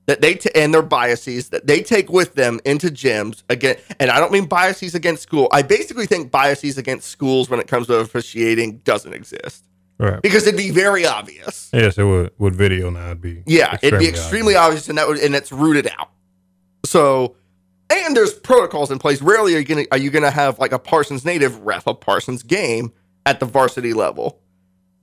that 0.08 0.20
they 0.22 0.34
t- 0.34 0.50
and 0.56 0.74
their 0.74 0.82
biases 0.82 1.50
that 1.50 1.68
they 1.68 1.82
take 1.82 2.10
with 2.10 2.34
them 2.34 2.60
into 2.66 2.88
gyms 2.88 3.44
again. 3.50 3.78
And 4.00 4.10
I 4.10 4.20
don't 4.20 4.32
mean 4.32 4.46
biases 4.46 4.96
against 4.96 5.22
school. 5.24 5.48
I 5.52 5.62
basically 5.62 6.06
think 6.08 6.32
biases 6.32 6.78
against 6.78 7.08
schools 7.08 7.50
when 7.50 7.60
it 7.60 7.68
comes 7.68 7.88
to 7.88 7.96
officiating 7.96 8.78
doesn't 8.84 9.14
exist 9.14 9.64
Right. 10.00 10.20
because 10.22 10.48
it'd 10.48 10.58
be 10.58 10.72
very 10.72 11.06
obvious. 11.06 11.70
Yes, 11.72 11.98
it 12.00 12.04
would. 12.04 12.32
With 12.40 12.56
video 12.56 12.90
now, 12.90 13.06
it'd 13.08 13.22
be 13.22 13.44
Yeah, 13.46 13.78
it'd 13.82 14.00
be 14.00 14.08
extremely 14.08 14.56
obvious, 14.56 14.90
and 14.90 14.98
that 14.98 15.08
would, 15.08 15.20
and 15.20 15.36
it's 15.36 15.52
rooted 15.52 15.88
out. 16.00 16.10
So, 16.86 17.36
and 18.00 18.16
there's 18.16 18.34
protocols 18.34 18.92
in 18.92 19.00
place. 19.00 19.22
Rarely 19.22 19.56
are 19.56 19.60
you 19.60 19.66
gonna 19.66 19.86
are 19.92 19.98
you 19.98 20.10
gonna 20.10 20.32
have 20.32 20.60
like 20.60 20.72
a 20.72 20.80
Parsons 20.80 21.26
native 21.26 21.60
ref 21.62 21.88
a 21.88 21.94
Parsons 21.94 22.44
game 22.44 22.94
at 23.26 23.40
the 23.40 23.46
varsity 23.46 23.94
level. 23.94 24.40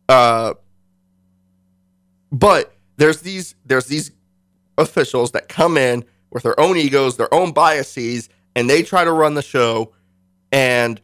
Uh, 0.09 0.55
but 2.33 2.74
there's 2.96 3.20
these 3.20 3.55
there's 3.64 3.87
these 3.87 4.12
officials 4.77 5.33
that 5.33 5.48
come 5.48 5.77
in 5.77 6.05
with 6.31 6.42
their 6.42 6.59
own 6.59 6.77
egos, 6.77 7.16
their 7.16 7.33
own 7.33 7.53
biases, 7.53 8.29
and 8.55 8.68
they 8.68 8.83
try 8.83 9.05
to 9.05 9.12
run 9.12 9.35
the 9.35 9.42
show, 9.42 9.92
and 10.53 11.01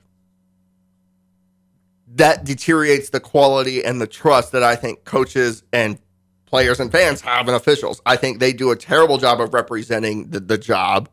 that 2.15 2.45
deteriorates 2.45 3.11
the 3.11 3.21
quality 3.21 3.85
and 3.85 4.01
the 4.01 4.07
trust 4.07 4.53
that 4.53 4.63
I 4.63 4.77
think 4.77 5.05
coaches 5.05 5.65
and 5.73 5.99
players 6.47 6.79
and 6.79 6.93
fans 6.93 7.21
have 7.23 7.49
in 7.49 7.55
officials. 7.55 8.01
I 8.07 8.17
think 8.17 8.39
they 8.39 8.53
do 8.53 8.71
a 8.71 8.77
terrible 8.77 9.19
job 9.19 9.41
of 9.41 9.53
representing 9.53 10.31
the, 10.31 10.41
the 10.41 10.59
job. 10.59 11.09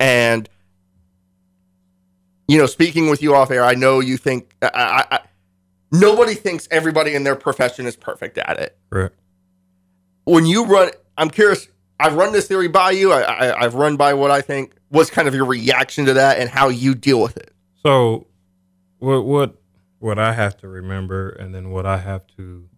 And, 0.00 0.48
you 2.46 2.58
know, 2.58 2.66
speaking 2.66 3.10
with 3.10 3.22
you 3.22 3.34
off 3.34 3.50
air, 3.50 3.64
I 3.64 3.74
know 3.74 4.00
you 4.00 4.16
think, 4.16 4.54
I, 4.62 5.04
I, 5.10 5.20
nobody 5.92 6.34
thinks 6.34 6.68
everybody 6.70 7.14
in 7.14 7.24
their 7.24 7.36
profession 7.36 7.86
is 7.86 7.96
perfect 7.96 8.38
at 8.38 8.58
it. 8.58 8.78
Correct. 8.90 9.16
When 10.24 10.46
you 10.46 10.66
run, 10.66 10.90
I'm 11.16 11.30
curious, 11.30 11.68
I've 11.98 12.14
run 12.14 12.32
this 12.32 12.46
theory 12.46 12.68
by 12.68 12.92
you. 12.92 13.12
I, 13.12 13.20
I, 13.22 13.64
I've 13.64 13.74
run 13.74 13.96
by 13.96 14.14
what 14.14 14.30
I 14.30 14.40
think 14.40 14.74
was 14.90 15.10
kind 15.10 15.26
of 15.26 15.34
your 15.34 15.46
reaction 15.46 16.04
to 16.06 16.14
that 16.14 16.38
and 16.38 16.48
how 16.48 16.68
you 16.68 16.94
deal 16.94 17.20
with 17.20 17.36
it. 17.36 17.52
So, 17.82 18.26
what 18.98 19.24
what 19.24 19.56
what 19.98 20.18
I 20.18 20.32
have 20.32 20.56
to 20.58 20.68
remember, 20.68 21.30
and 21.30 21.54
then 21.54 21.70
what 21.70 21.86
I 21.86 21.98
have 21.98 22.26
to 22.36 22.68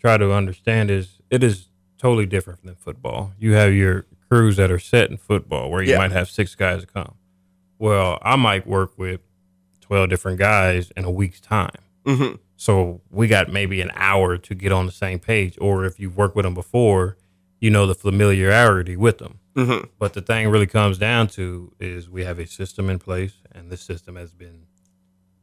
try 0.00 0.16
to 0.16 0.32
understand 0.32 0.90
is 0.90 1.20
it 1.30 1.44
is 1.44 1.68
totally 1.98 2.26
different 2.26 2.64
than 2.64 2.74
football. 2.76 3.32
You 3.38 3.52
have 3.52 3.72
your 3.74 4.06
crews 4.30 4.56
that 4.56 4.70
are 4.70 4.78
set 4.78 5.10
in 5.10 5.16
football 5.16 5.70
where 5.70 5.82
you 5.82 5.90
Yeah. 5.92 5.98
might 5.98 6.12
have 6.12 6.30
six 6.30 6.54
guys 6.54 6.84
come. 6.84 7.14
Well, 7.78 8.18
I 8.22 8.36
might 8.36 8.66
work 8.66 8.96
with 8.98 9.20
twelve 9.80 10.08
different 10.10 10.38
guys 10.38 10.92
in 10.96 11.04
a 11.04 11.10
week's 11.10 11.40
time. 11.40 11.70
hmm 12.06 12.34
So 12.56 13.00
we 13.10 13.26
got 13.26 13.50
maybe 13.52 13.80
an 13.80 13.90
hour 13.94 14.36
to 14.38 14.54
get 14.54 14.70
on 14.72 14.86
the 14.86 14.92
same 14.92 15.18
page. 15.18 15.56
Or 15.60 15.84
if 15.84 15.98
you've 15.98 16.16
worked 16.16 16.36
with 16.36 16.44
them 16.44 16.54
before, 16.54 17.16
you 17.60 17.70
know 17.70 17.86
the 17.86 17.94
familiarity 17.94 18.96
with 18.96 19.18
them. 19.18 19.38
hmm 19.56 19.86
But 19.98 20.12
the 20.12 20.20
thing 20.22 20.48
really 20.48 20.66
comes 20.66 20.96
down 20.98 21.28
to 21.28 21.72
is 21.80 22.08
we 22.08 22.24
have 22.24 22.38
a 22.38 22.46
system 22.46 22.88
in 22.88 22.98
place, 22.98 23.34
and 23.52 23.70
this 23.70 23.80
system 23.82 24.16
has 24.16 24.32
been 24.34 24.66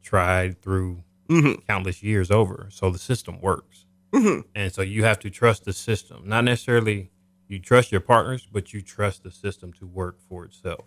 tried 0.02 0.62
through 0.62 1.02
hmm 1.28 1.52
countless 1.66 2.02
years 2.02 2.30
over. 2.30 2.68
So 2.70 2.90
the 2.90 2.98
system 2.98 3.40
works. 3.40 3.84
hmm 4.14 4.40
And 4.54 4.72
so 4.72 4.80
you 4.82 5.04
have 5.04 5.18
to 5.20 5.30
trust 5.30 5.64
the 5.64 5.72
system. 5.74 6.22
Not 6.24 6.44
necessarily 6.44 7.10
you 7.48 7.58
trust 7.58 7.90
your 7.90 8.00
partners, 8.00 8.46
but 8.50 8.72
you 8.72 8.82
trust 8.82 9.22
the 9.24 9.30
system 9.30 9.72
to 9.74 9.86
work 9.86 10.18
for 10.28 10.44
itself. 10.44 10.84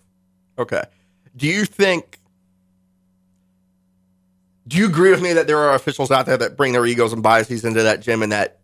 Okay. 0.57 0.83
Do 1.35 1.47
you 1.47 1.65
think? 1.65 2.19
Do 4.67 4.77
you 4.77 4.85
agree 4.85 5.09
with 5.09 5.21
me 5.21 5.33
that 5.33 5.47
there 5.47 5.57
are 5.57 5.73
officials 5.73 6.11
out 6.11 6.27
there 6.27 6.37
that 6.37 6.55
bring 6.55 6.71
their 6.71 6.85
egos 6.85 7.13
and 7.13 7.23
biases 7.23 7.65
into 7.65 7.81
that 7.83 7.99
gym 8.01 8.21
and 8.21 8.31
that 8.31 8.59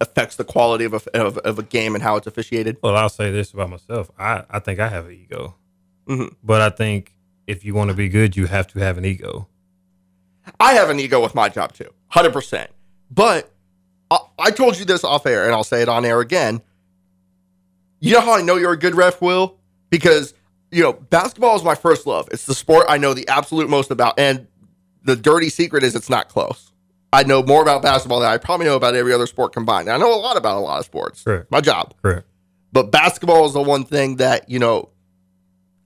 affects 0.00 0.36
the 0.36 0.44
quality 0.44 0.84
of 0.84 0.94
a, 0.94 1.20
of, 1.20 1.38
of 1.38 1.58
a 1.58 1.62
game 1.62 1.94
and 1.94 2.02
how 2.02 2.16
it's 2.16 2.26
officiated? 2.26 2.76
Well, 2.82 2.96
I'll 2.96 3.08
say 3.08 3.30
this 3.30 3.52
about 3.52 3.70
myself. 3.70 4.10
I, 4.18 4.44
I 4.50 4.58
think 4.60 4.80
I 4.80 4.88
have 4.88 5.06
an 5.06 5.12
ego. 5.12 5.56
Mhm. 6.06 6.34
But 6.42 6.60
I 6.60 6.70
think 6.70 7.14
if 7.46 7.64
you 7.64 7.74
want 7.74 7.90
to 7.90 7.94
be 7.94 8.08
good, 8.08 8.36
you 8.36 8.46
have 8.46 8.66
to 8.68 8.78
have 8.78 8.98
an 8.98 9.04
ego. 9.04 9.48
I 10.58 10.74
have 10.74 10.90
an 10.90 10.98
ego 10.98 11.22
with 11.22 11.34
my 11.34 11.48
job 11.48 11.72
too, 11.72 11.90
hundred 12.08 12.32
percent. 12.32 12.70
But 13.10 13.52
I, 14.10 14.18
I 14.38 14.50
told 14.50 14.78
you 14.78 14.84
this 14.84 15.04
off 15.04 15.26
air, 15.26 15.44
and 15.44 15.52
I'll 15.52 15.64
say 15.64 15.82
it 15.82 15.88
on 15.88 16.04
air 16.04 16.20
again. 16.20 16.62
You 18.02 18.14
know 18.14 18.20
how 18.20 18.34
I 18.34 18.42
know 18.42 18.56
you're 18.56 18.72
a 18.72 18.78
good 18.78 18.96
ref, 18.96 19.22
Will? 19.22 19.58
Because 19.88 20.34
you 20.72 20.82
know 20.82 20.92
basketball 20.92 21.54
is 21.54 21.62
my 21.62 21.76
first 21.76 22.06
love. 22.06 22.28
It's 22.32 22.46
the 22.46 22.54
sport 22.54 22.86
I 22.88 22.98
know 22.98 23.14
the 23.14 23.28
absolute 23.28 23.70
most 23.70 23.92
about, 23.92 24.18
and 24.18 24.48
the 25.04 25.14
dirty 25.14 25.48
secret 25.48 25.84
is 25.84 25.94
it's 25.94 26.10
not 26.10 26.28
close. 26.28 26.72
I 27.12 27.22
know 27.22 27.42
more 27.42 27.62
about 27.62 27.82
basketball 27.82 28.20
than 28.20 28.30
I 28.30 28.38
probably 28.38 28.66
know 28.66 28.74
about 28.74 28.96
every 28.96 29.12
other 29.12 29.26
sport 29.26 29.52
combined. 29.52 29.88
I 29.88 29.98
know 29.98 30.12
a 30.12 30.18
lot 30.18 30.36
about 30.36 30.56
a 30.56 30.60
lot 30.60 30.80
of 30.80 30.84
sports. 30.84 31.22
Correct. 31.22 31.50
My 31.50 31.60
job. 31.60 31.94
Correct. 32.02 32.26
But 32.72 32.90
basketball 32.90 33.46
is 33.46 33.52
the 33.52 33.62
one 33.62 33.84
thing 33.84 34.16
that, 34.16 34.48
you 34.48 34.58
know, 34.58 34.88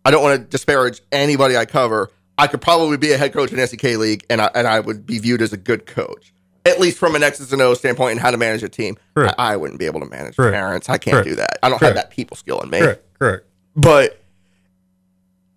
I 0.05 0.13
don't 0.13 0.23
want 0.23 0.41
to 0.41 0.47
disparage 0.47 1.01
anybody 1.11 1.57
I 1.57 1.67
cover. 1.67 2.13
I 2.39 2.47
could 2.47 2.61
probably 2.61 2.97
be 2.97 3.11
a 3.11 3.19
head 3.19 3.33
coach 3.33 3.53
in 3.53 3.67
SEK 3.67 3.83
league 3.99 4.25
and 4.31 4.41
I, 4.41 4.51
and 4.55 4.69
I 4.69 4.79
would 4.79 5.05
be 5.05 5.19
viewed 5.19 5.43
as 5.43 5.53
a 5.53 5.57
good 5.57 5.85
coach, 5.85 6.33
at 6.67 6.81
least 6.81 6.99
from 6.99 7.15
an 7.15 7.23
X's 7.23 7.53
and 7.53 7.63
O's 7.63 7.79
standpoint 7.79 8.13
and 8.13 8.21
how 8.21 8.31
to 8.31 8.37
manage 8.37 8.63
a 8.63 8.69
team. 8.69 8.97
Correct. 9.15 9.35
I, 9.39 9.53
I 9.53 9.57
wouldn't 9.57 9.79
be 9.79 9.87
able 9.87 10.01
to 10.01 10.07
manage 10.07 10.37
Correct. 10.37 10.53
parents. 10.55 10.89
I 10.89 10.99
can't 10.99 11.15
Correct. 11.15 11.29
do 11.29 11.35
that. 11.37 11.59
I 11.63 11.69
don't 11.69 11.81
have 11.81 11.95
that 11.95 12.11
people 12.11 12.37
skill 12.37 12.61
in 12.61 12.71
me. 12.71 12.81
Correct. 12.81 13.19
Correct. 13.19 13.47
But 13.77 14.21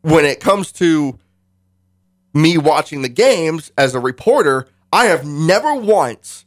when 0.02 0.26
it 0.26 0.40
comes 0.40 0.72
to 0.74 1.18
me 2.34 2.58
watching 2.58 3.02
the 3.02 3.10
games 3.10 3.72
as 3.78 3.96
a 3.96 4.00
reporter, 4.00 4.68
I 4.94 5.06
have 5.06 5.26
never 5.26 5.74
once 5.74 6.46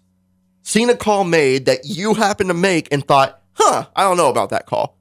seen 0.62 0.88
a 0.90 0.96
call 0.96 1.25
made 1.25 1.66
that 1.66 1.81
you 1.85 2.14
happen 2.14 2.46
to 2.48 2.55
make 2.55 2.88
and 2.92 3.05
thought, 3.07 3.40
huh, 3.55 3.87
I 3.96 4.03
don't 4.05 4.16
know 4.16 4.31
about 4.31 4.51
that 4.51 4.66
call. 4.66 4.96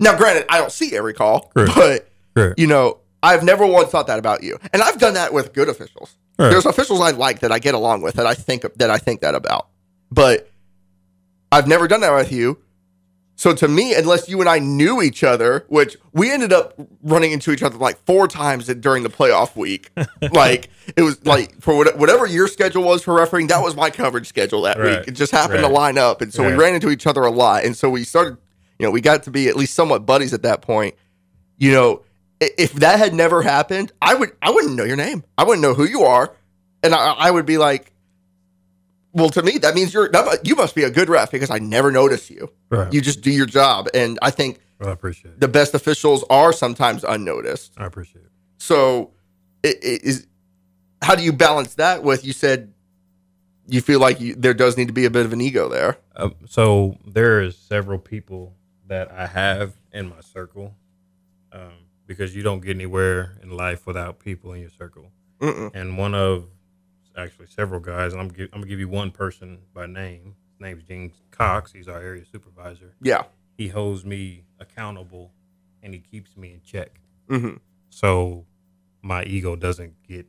Now, 0.00 0.16
granted, 0.16 0.46
I 0.48 0.58
don't 0.58 0.72
see 0.72 0.96
every 0.96 1.12
call, 1.14 1.52
but 1.54 2.08
you 2.56 2.66
know, 2.66 2.98
I've 3.22 3.42
never 3.44 3.64
once 3.66 3.88
thought 3.90 4.06
that 4.08 4.18
about 4.18 4.42
you. 4.42 4.58
And 4.72 4.82
I've 4.82 4.98
done 4.98 5.14
that 5.14 5.32
with 5.32 5.52
good 5.52 5.68
officials. 5.68 6.16
Right. 6.38 6.50
There's 6.50 6.66
officials 6.66 7.00
I 7.00 7.10
like 7.12 7.40
that 7.40 7.52
I 7.52 7.58
get 7.58 7.74
along 7.74 8.02
with 8.02 8.14
that 8.14 8.26
I 8.26 8.34
think 8.34 8.62
that 8.76 8.90
I 8.90 8.98
think 8.98 9.20
that 9.20 9.34
about. 9.34 9.68
But 10.10 10.50
I've 11.50 11.68
never 11.68 11.86
done 11.86 12.00
that 12.00 12.14
with 12.14 12.32
you. 12.32 12.58
So 13.34 13.54
to 13.54 13.66
me, 13.66 13.94
unless 13.94 14.28
you 14.28 14.40
and 14.40 14.48
I 14.48 14.58
knew 14.58 15.02
each 15.02 15.24
other, 15.24 15.64
which 15.68 15.96
we 16.12 16.30
ended 16.30 16.52
up 16.52 16.74
running 17.02 17.32
into 17.32 17.50
each 17.50 17.62
other 17.62 17.76
like 17.76 17.98
four 18.04 18.28
times 18.28 18.66
during 18.66 19.02
the 19.02 19.08
playoff 19.08 19.56
week, 19.56 19.90
like 20.32 20.70
it 20.96 21.02
was 21.02 21.24
like 21.24 21.60
for 21.60 21.74
whatever 21.76 22.26
your 22.26 22.46
schedule 22.46 22.82
was 22.82 23.02
for 23.02 23.14
refereeing, 23.14 23.48
that 23.48 23.62
was 23.62 23.74
my 23.74 23.90
coverage 23.90 24.26
schedule 24.28 24.62
that 24.62 24.78
Right. 24.78 24.98
week. 25.00 25.08
It 25.08 25.12
just 25.12 25.32
happened 25.32 25.60
to 25.60 25.68
line 25.68 25.98
up, 25.98 26.20
and 26.20 26.32
so 26.32 26.46
we 26.46 26.52
ran 26.52 26.74
into 26.74 26.90
each 26.90 27.06
other 27.06 27.22
a 27.22 27.30
lot, 27.30 27.64
and 27.64 27.76
so 27.76 27.88
we 27.90 28.04
started. 28.04 28.36
You 28.78 28.86
know, 28.88 28.90
we 28.90 29.00
got 29.00 29.22
to 29.24 29.30
be 29.30 29.48
at 29.48 29.54
least 29.54 29.74
somewhat 29.74 30.06
buddies 30.06 30.32
at 30.34 30.42
that 30.42 30.60
point. 30.60 30.94
You 31.58 31.72
know, 31.72 32.02
if 32.58 32.72
that 32.74 32.98
had 32.98 33.14
never 33.14 33.42
happened, 33.42 33.92
I 34.00 34.14
would 34.14 34.32
I 34.40 34.50
wouldn't 34.50 34.74
know 34.74 34.84
your 34.84 34.96
name. 34.96 35.24
I 35.36 35.44
wouldn't 35.44 35.62
know 35.62 35.74
who 35.74 35.84
you 35.84 36.02
are, 36.02 36.34
and 36.82 36.94
I, 36.94 37.12
I 37.12 37.30
would 37.30 37.46
be 37.46 37.58
like, 37.58 37.92
well, 39.12 39.28
to 39.30 39.42
me 39.42 39.58
that 39.58 39.74
means 39.74 39.92
you're 39.94 40.08
that 40.08 40.46
you 40.46 40.54
must 40.56 40.74
be 40.74 40.84
a 40.84 40.90
good 40.90 41.08
ref 41.08 41.30
because 41.30 41.50
I 41.50 41.58
never 41.58 41.90
notice 41.92 42.30
you. 42.30 42.50
Right. 42.70 42.92
You 42.92 43.00
just 43.00 43.20
do 43.20 43.30
your 43.30 43.46
job, 43.46 43.88
and 43.94 44.18
I 44.22 44.30
think 44.30 44.60
Well, 44.80 44.90
I 44.90 44.92
appreciate 44.92 45.32
it. 45.32 45.40
the 45.40 45.48
best 45.48 45.74
officials 45.74 46.24
are 46.30 46.52
sometimes 46.52 47.04
unnoticed. 47.04 47.74
I 47.76 47.86
appreciate 47.86 48.24
it. 48.24 48.30
So, 48.58 49.12
it, 49.62 49.76
it 49.82 50.02
is 50.04 50.26
how 51.02 51.14
do 51.16 51.22
you 51.22 51.32
balance 51.32 51.74
that 51.74 52.02
with 52.02 52.24
you 52.24 52.32
said 52.32 52.72
you 53.68 53.80
feel 53.80 54.00
like 54.00 54.20
you, 54.20 54.34
there 54.34 54.54
does 54.54 54.76
need 54.76 54.88
to 54.88 54.92
be 54.92 55.04
a 55.04 55.10
bit 55.10 55.24
of 55.24 55.32
an 55.32 55.40
ego 55.40 55.68
there. 55.68 55.96
Um, 56.16 56.34
so 56.48 56.98
there 57.06 57.40
is 57.40 57.56
several 57.56 57.98
people 57.98 58.54
that 58.88 59.10
I 59.12 59.26
have 59.26 59.74
in 59.92 60.08
my 60.08 60.20
circle, 60.20 60.74
um, 61.52 61.70
because 62.12 62.34
you 62.34 62.42
don't 62.42 62.60
get 62.60 62.74
anywhere 62.76 63.32
in 63.42 63.50
life 63.50 63.86
without 63.86 64.18
people 64.18 64.52
in 64.52 64.60
your 64.60 64.70
circle. 64.70 65.10
Mm-mm. 65.40 65.70
And 65.74 65.96
one 65.98 66.14
of 66.14 66.46
actually 67.16 67.46
several 67.46 67.80
guys, 67.80 68.12
and 68.12 68.20
I'm 68.22 68.30
gi- 68.32 68.44
I'm 68.52 68.60
gonna 68.60 68.66
give 68.66 68.78
you 68.80 68.88
one 68.88 69.10
person 69.10 69.58
by 69.74 69.86
name. 69.86 70.34
His 70.52 70.60
name's 70.60 70.82
James 70.84 71.14
Cox. 71.30 71.72
He's 71.72 71.88
our 71.88 71.98
area 72.00 72.24
supervisor. 72.30 72.94
Yeah. 73.02 73.24
He 73.58 73.68
holds 73.68 74.04
me 74.04 74.44
accountable, 74.60 75.32
and 75.82 75.92
he 75.92 76.00
keeps 76.00 76.36
me 76.36 76.52
in 76.54 76.60
check. 76.62 77.00
hmm 77.28 77.54
So 77.90 78.46
my 79.02 79.24
ego 79.24 79.56
doesn't 79.56 79.94
get 80.08 80.26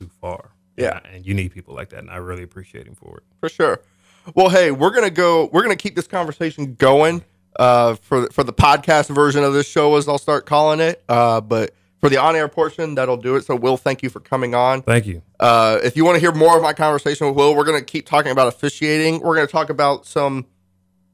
too 0.00 0.10
far. 0.20 0.50
Yeah. 0.76 0.96
and, 0.98 1.06
I- 1.06 1.08
and 1.16 1.26
you 1.26 1.34
need 1.34 1.52
people 1.52 1.74
like 1.74 1.90
that, 1.90 2.00
and 2.00 2.10
I 2.10 2.16
really 2.16 2.42
appreciate 2.42 2.86
him 2.86 2.94
for 2.94 3.18
it. 3.18 3.22
For 3.40 3.48
sure. 3.48 3.80
Well, 4.34 4.48
hey, 4.48 4.72
we're 4.72 4.90
gonna 4.90 5.10
go. 5.10 5.48
We're 5.52 5.62
gonna 5.62 5.76
keep 5.76 5.94
this 5.94 6.08
conversation 6.08 6.74
going 6.74 7.22
uh, 7.58 7.94
for 7.96 8.28
for 8.30 8.44
the 8.44 8.52
podcast 8.52 9.14
version 9.14 9.42
of 9.44 9.52
this 9.54 9.68
show, 9.68 9.96
as 9.96 10.08
I'll 10.08 10.18
start 10.18 10.46
calling 10.46 10.80
it. 10.80 11.02
Uh, 11.08 11.40
but 11.40 11.72
for 12.00 12.08
the 12.10 12.18
on 12.18 12.36
air 12.36 12.48
portion, 12.48 12.94
that'll 12.94 13.16
do 13.16 13.36
it. 13.36 13.44
So, 13.46 13.56
Will, 13.56 13.76
thank 13.76 14.02
you 14.02 14.10
for 14.10 14.20
coming 14.20 14.54
on. 14.54 14.82
Thank 14.82 15.06
you. 15.06 15.22
Uh, 15.40 15.78
if 15.82 15.96
you 15.96 16.04
want 16.04 16.16
to 16.16 16.20
hear 16.20 16.32
more 16.32 16.56
of 16.56 16.62
my 16.62 16.72
conversation 16.74 17.26
with 17.26 17.36
Will, 17.36 17.54
we're 17.54 17.64
going 17.64 17.78
to 17.78 17.84
keep 17.84 18.06
talking 18.06 18.30
about 18.32 18.48
officiating. 18.48 19.20
We're 19.20 19.34
going 19.34 19.46
to 19.46 19.52
talk 19.52 19.70
about 19.70 20.06
some 20.06 20.44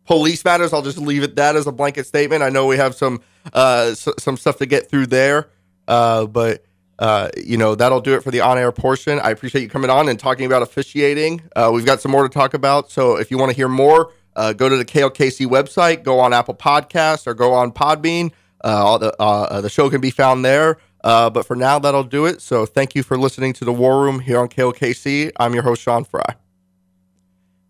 police 0.04 0.44
matters. 0.44 0.72
I'll 0.72 0.82
just 0.82 0.98
leave 0.98 1.22
it 1.22 1.36
that 1.36 1.56
as 1.56 1.66
a 1.66 1.72
blanket 1.72 2.06
statement. 2.06 2.42
I 2.42 2.48
know 2.48 2.66
we 2.66 2.76
have 2.76 2.94
some 2.94 3.20
uh, 3.54 3.88
s- 3.92 4.08
some 4.18 4.36
stuff 4.36 4.58
to 4.58 4.66
get 4.66 4.90
through 4.90 5.06
there, 5.06 5.48
uh, 5.88 6.26
but 6.26 6.64
uh, 6.98 7.28
you 7.36 7.56
know 7.56 7.74
that'll 7.74 8.00
do 8.00 8.14
it 8.14 8.22
for 8.22 8.30
the 8.30 8.40
on 8.40 8.58
air 8.58 8.72
portion. 8.72 9.18
I 9.20 9.30
appreciate 9.30 9.62
you 9.62 9.68
coming 9.68 9.90
on 9.90 10.08
and 10.08 10.18
talking 10.18 10.46
about 10.46 10.62
officiating. 10.62 11.42
Uh, 11.54 11.70
we've 11.72 11.86
got 11.86 12.00
some 12.00 12.10
more 12.12 12.22
to 12.24 12.28
talk 12.28 12.54
about. 12.54 12.90
So 12.90 13.16
if 13.16 13.30
you 13.30 13.38
want 13.38 13.50
to 13.50 13.56
hear 13.56 13.68
more, 13.68 14.12
uh, 14.36 14.52
go 14.52 14.68
to 14.68 14.76
the 14.76 14.84
KLKC 14.84 15.46
website, 15.46 16.02
go 16.02 16.20
on 16.20 16.32
Apple 16.32 16.54
Podcasts, 16.54 17.26
or 17.26 17.34
go 17.34 17.52
on 17.52 17.72
Podbean. 17.72 18.32
Uh, 18.64 18.68
all 18.68 18.98
the 18.98 19.14
uh, 19.20 19.60
the 19.60 19.70
show 19.70 19.90
can 19.90 20.00
be 20.00 20.10
found 20.10 20.44
there. 20.44 20.78
Uh, 21.04 21.28
but 21.28 21.44
for 21.44 21.56
now, 21.56 21.78
that'll 21.78 22.04
do 22.04 22.26
it. 22.26 22.40
So 22.40 22.64
thank 22.64 22.94
you 22.94 23.02
for 23.02 23.18
listening 23.18 23.52
to 23.54 23.64
the 23.64 23.72
War 23.72 24.02
Room 24.02 24.20
here 24.20 24.38
on 24.38 24.48
KLKC. 24.48 25.32
I'm 25.36 25.52
your 25.52 25.64
host, 25.64 25.82
Sean 25.82 26.04
Fry. 26.04 26.36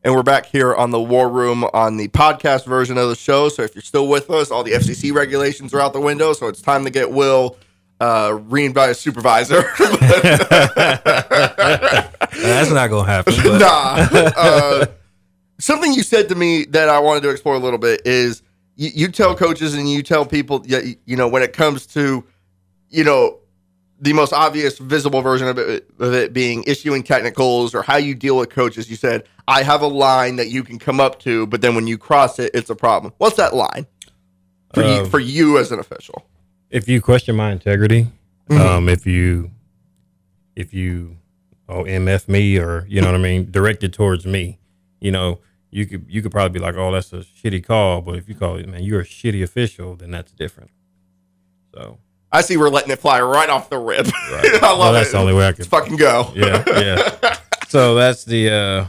And 0.05 0.15
we're 0.15 0.23
back 0.23 0.47
here 0.47 0.75
on 0.75 0.91
the 0.91 1.01
War 1.01 1.29
Room 1.29 1.65
on 1.73 1.97
the 1.97 2.09
podcast 2.09 2.67
version 2.67 2.99
of 2.99 3.09
the 3.09 3.15
show. 3.15 3.49
So 3.49 3.63
if 3.63 3.75
you're 3.75 3.83
still 3.83 4.09
with 4.09 4.29
us, 4.31 4.51
all 4.51 4.65
the 4.65 4.73
FCC 4.73 5.15
regulations 5.15 5.73
are 5.73 5.81
out 5.81 5.93
the 5.93 6.01
window. 6.01 6.33
So 6.33 6.49
it's 6.49 6.61
time 6.61 6.85
to 6.85 6.91
get 6.91 7.11
Will 7.13 7.57
uh, 8.01 8.31
reamed 8.31 8.75
by 8.75 8.89
a 8.89 8.95
supervisor. 8.95 9.63
That's 12.43 12.71
not 12.71 12.91
gonna 12.91 13.07
happen. 13.07 13.35
But 13.43 13.59
nah. 13.59 14.09
Uh, 14.37 14.87
something 15.59 15.93
you 15.93 16.03
said 16.03 16.29
to 16.31 16.35
me 16.35 16.65
that 16.67 16.89
I 16.89 16.99
wanted 17.01 17.23
to 17.25 17.31
explore 17.31 17.55
a 17.55 17.59
little 17.59 17.79
bit 17.79 18.03
is 18.05 18.43
you, 18.77 18.91
you 18.95 19.09
tell 19.09 19.35
coaches 19.35 19.75
and 19.75 19.91
you 19.91 20.03
tell 20.03 20.25
people, 20.27 20.63
yeah, 20.67 20.81
you 21.05 21.17
know, 21.17 21.29
when 21.29 21.43
it 21.43 21.53
comes 21.53 21.87
to, 21.89 22.25
you 22.91 23.05
know, 23.05 23.39
the 24.01 24.13
most 24.13 24.33
obvious 24.33 24.79
visible 24.79 25.23
version 25.23 25.47
of 25.47 25.59
it, 25.59 25.89
of 26.01 26.13
it 26.13 26.33
being 26.33 26.65
issuing 26.67 27.03
technicals 27.05 27.73
or 27.75 27.83
how 27.83 27.97
you 27.97 28.15
deal 28.15 28.37
with 28.37 28.51
coaches, 28.51 28.91
you 28.91 28.97
said, 28.97 29.25
I 29.47 29.63
have 29.63 29.81
a 29.83 29.87
line 29.87 30.37
that 30.37 30.49
you 30.49 30.65
can 30.65 30.79
come 30.79 30.99
up 30.99 31.21
to, 31.21 31.47
but 31.47 31.61
then 31.61 31.75
when 31.77 31.87
you 31.87 31.99
cross 31.99 32.39
it, 32.41 32.51
it's 32.55 32.71
a 32.71 32.75
problem. 32.75 33.13
What's 33.19 33.37
that 33.37 33.55
line 33.55 33.87
for, 34.75 34.83
you, 34.83 35.07
for 35.07 35.21
you 35.21 35.59
as 35.59 35.71
an 35.71 35.79
official? 35.79 36.27
if 36.71 36.89
you 36.89 37.03
question 37.03 37.37
my 37.37 37.53
integrity, 37.53 38.09
Mhm. 38.49 38.59
um, 38.59 38.89
if 38.89 39.07
you 39.07 39.51
if 40.57 40.73
you 40.75 41.17
oh 41.69 41.85
mf 41.85 42.29
me 42.29 42.59
or 42.59 42.87
you 42.89 43.01
know 43.01 43.09
what 43.09 43.15
I 43.15 43.23
mean, 43.23 43.51
directed 43.51 43.93
towards 43.93 44.27
me, 44.27 44.59
you 45.03 45.11
know, 45.11 45.41
you 45.71 45.87
could 45.87 46.05
you 46.09 46.23
could 46.23 46.31
probably 46.33 46.59
be 46.59 46.65
like, 46.65 46.77
oh, 46.77 46.93
that's 46.93 47.13
a 47.13 47.19
shitty 47.21 47.65
call. 47.65 48.01
But 48.01 48.17
if 48.17 48.29
you 48.29 48.35
call 48.35 48.57
it, 48.57 48.69
man, 48.69 48.83
you're 48.85 49.01
a 49.01 49.05
shitty 49.05 49.43
official, 49.43 49.97
then 49.97 50.11
that's 50.11 50.33
different. 50.33 50.71
So 51.75 51.99
I 52.31 52.41
see 52.43 52.57
we're 52.57 52.69
letting 52.71 52.91
it 52.91 52.99
fly 52.99 53.21
right 53.21 53.49
off 53.49 53.69
the 53.71 53.79
rip. 53.79 54.07
Right. 54.07 54.13
I 54.63 54.71
love 54.71 54.79
Well, 54.79 54.93
that's 54.93 55.09
it. 55.09 55.13
the 55.13 55.19
only 55.19 55.35
way 55.35 55.45
I 55.45 55.49
Let's 55.49 55.67
fucking 55.67 55.97
go. 55.97 56.31
Yeah, 56.35 56.63
yeah. 56.67 57.37
so 57.69 57.95
that's 57.95 58.25
the 58.25 58.51
uh 58.51 58.87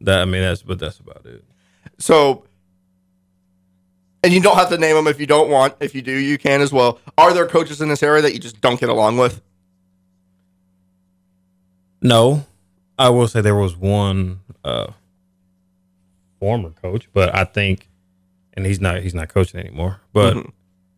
that 0.00 0.20
I 0.20 0.24
mean 0.24 0.42
that's 0.42 0.62
but 0.62 0.78
that's 0.78 0.98
about 1.00 1.24
it. 1.26 1.44
So, 1.98 2.44
and 4.22 4.32
you 4.32 4.40
don't 4.40 4.56
have 4.56 4.68
to 4.70 4.78
name 4.78 4.96
them 4.96 5.06
if 5.06 5.20
you 5.20 5.26
don't 5.26 5.48
want. 5.50 5.74
If 5.80 5.94
you 5.94 6.02
do, 6.02 6.12
you 6.12 6.38
can 6.38 6.60
as 6.60 6.72
well. 6.72 6.98
Are 7.18 7.32
there 7.32 7.46
coaches 7.46 7.80
in 7.80 7.88
this 7.88 8.02
area 8.02 8.22
that 8.22 8.32
you 8.32 8.38
just 8.40 8.60
don't 8.60 8.80
get 8.80 8.88
along 8.88 9.18
with? 9.18 9.40
No, 12.02 12.44
I 12.98 13.08
will 13.10 13.26
say 13.28 13.40
there 13.40 13.54
was 13.56 13.76
one 13.76 14.40
uh 14.64 14.92
former 16.40 16.70
coach, 16.70 17.08
but 17.12 17.34
I 17.34 17.44
think, 17.44 17.88
and 18.54 18.64
he's 18.66 18.80
not 18.80 19.02
he's 19.02 19.14
not 19.14 19.28
coaching 19.28 19.60
anymore. 19.60 20.00
But 20.12 20.34
Mhm. 20.36 20.52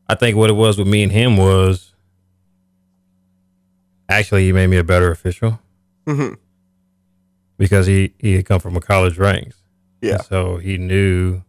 I 0.08 0.14
think 0.14 0.36
what 0.36 0.50
it 0.50 0.54
was 0.54 0.78
with 0.78 0.88
me 0.88 1.02
and 1.02 1.10
him 1.12 1.36
was 1.36 1.92
actually 4.08 4.44
he 4.44 4.52
made 4.52 4.68
me 4.68 4.76
a 4.76 4.84
better 4.84 5.10
official 5.10 5.58
hmm 6.06 6.34
because 7.58 7.86
he 7.86 8.12
he 8.18 8.34
had 8.36 8.44
come 8.46 8.60
from 8.60 8.76
a 8.76 8.80
college 8.80 9.18
ranks. 9.18 9.62
Yeah. 10.02 10.14
And 10.16 10.24
so 10.24 10.56
he 10.58 10.76
knew 10.78 11.42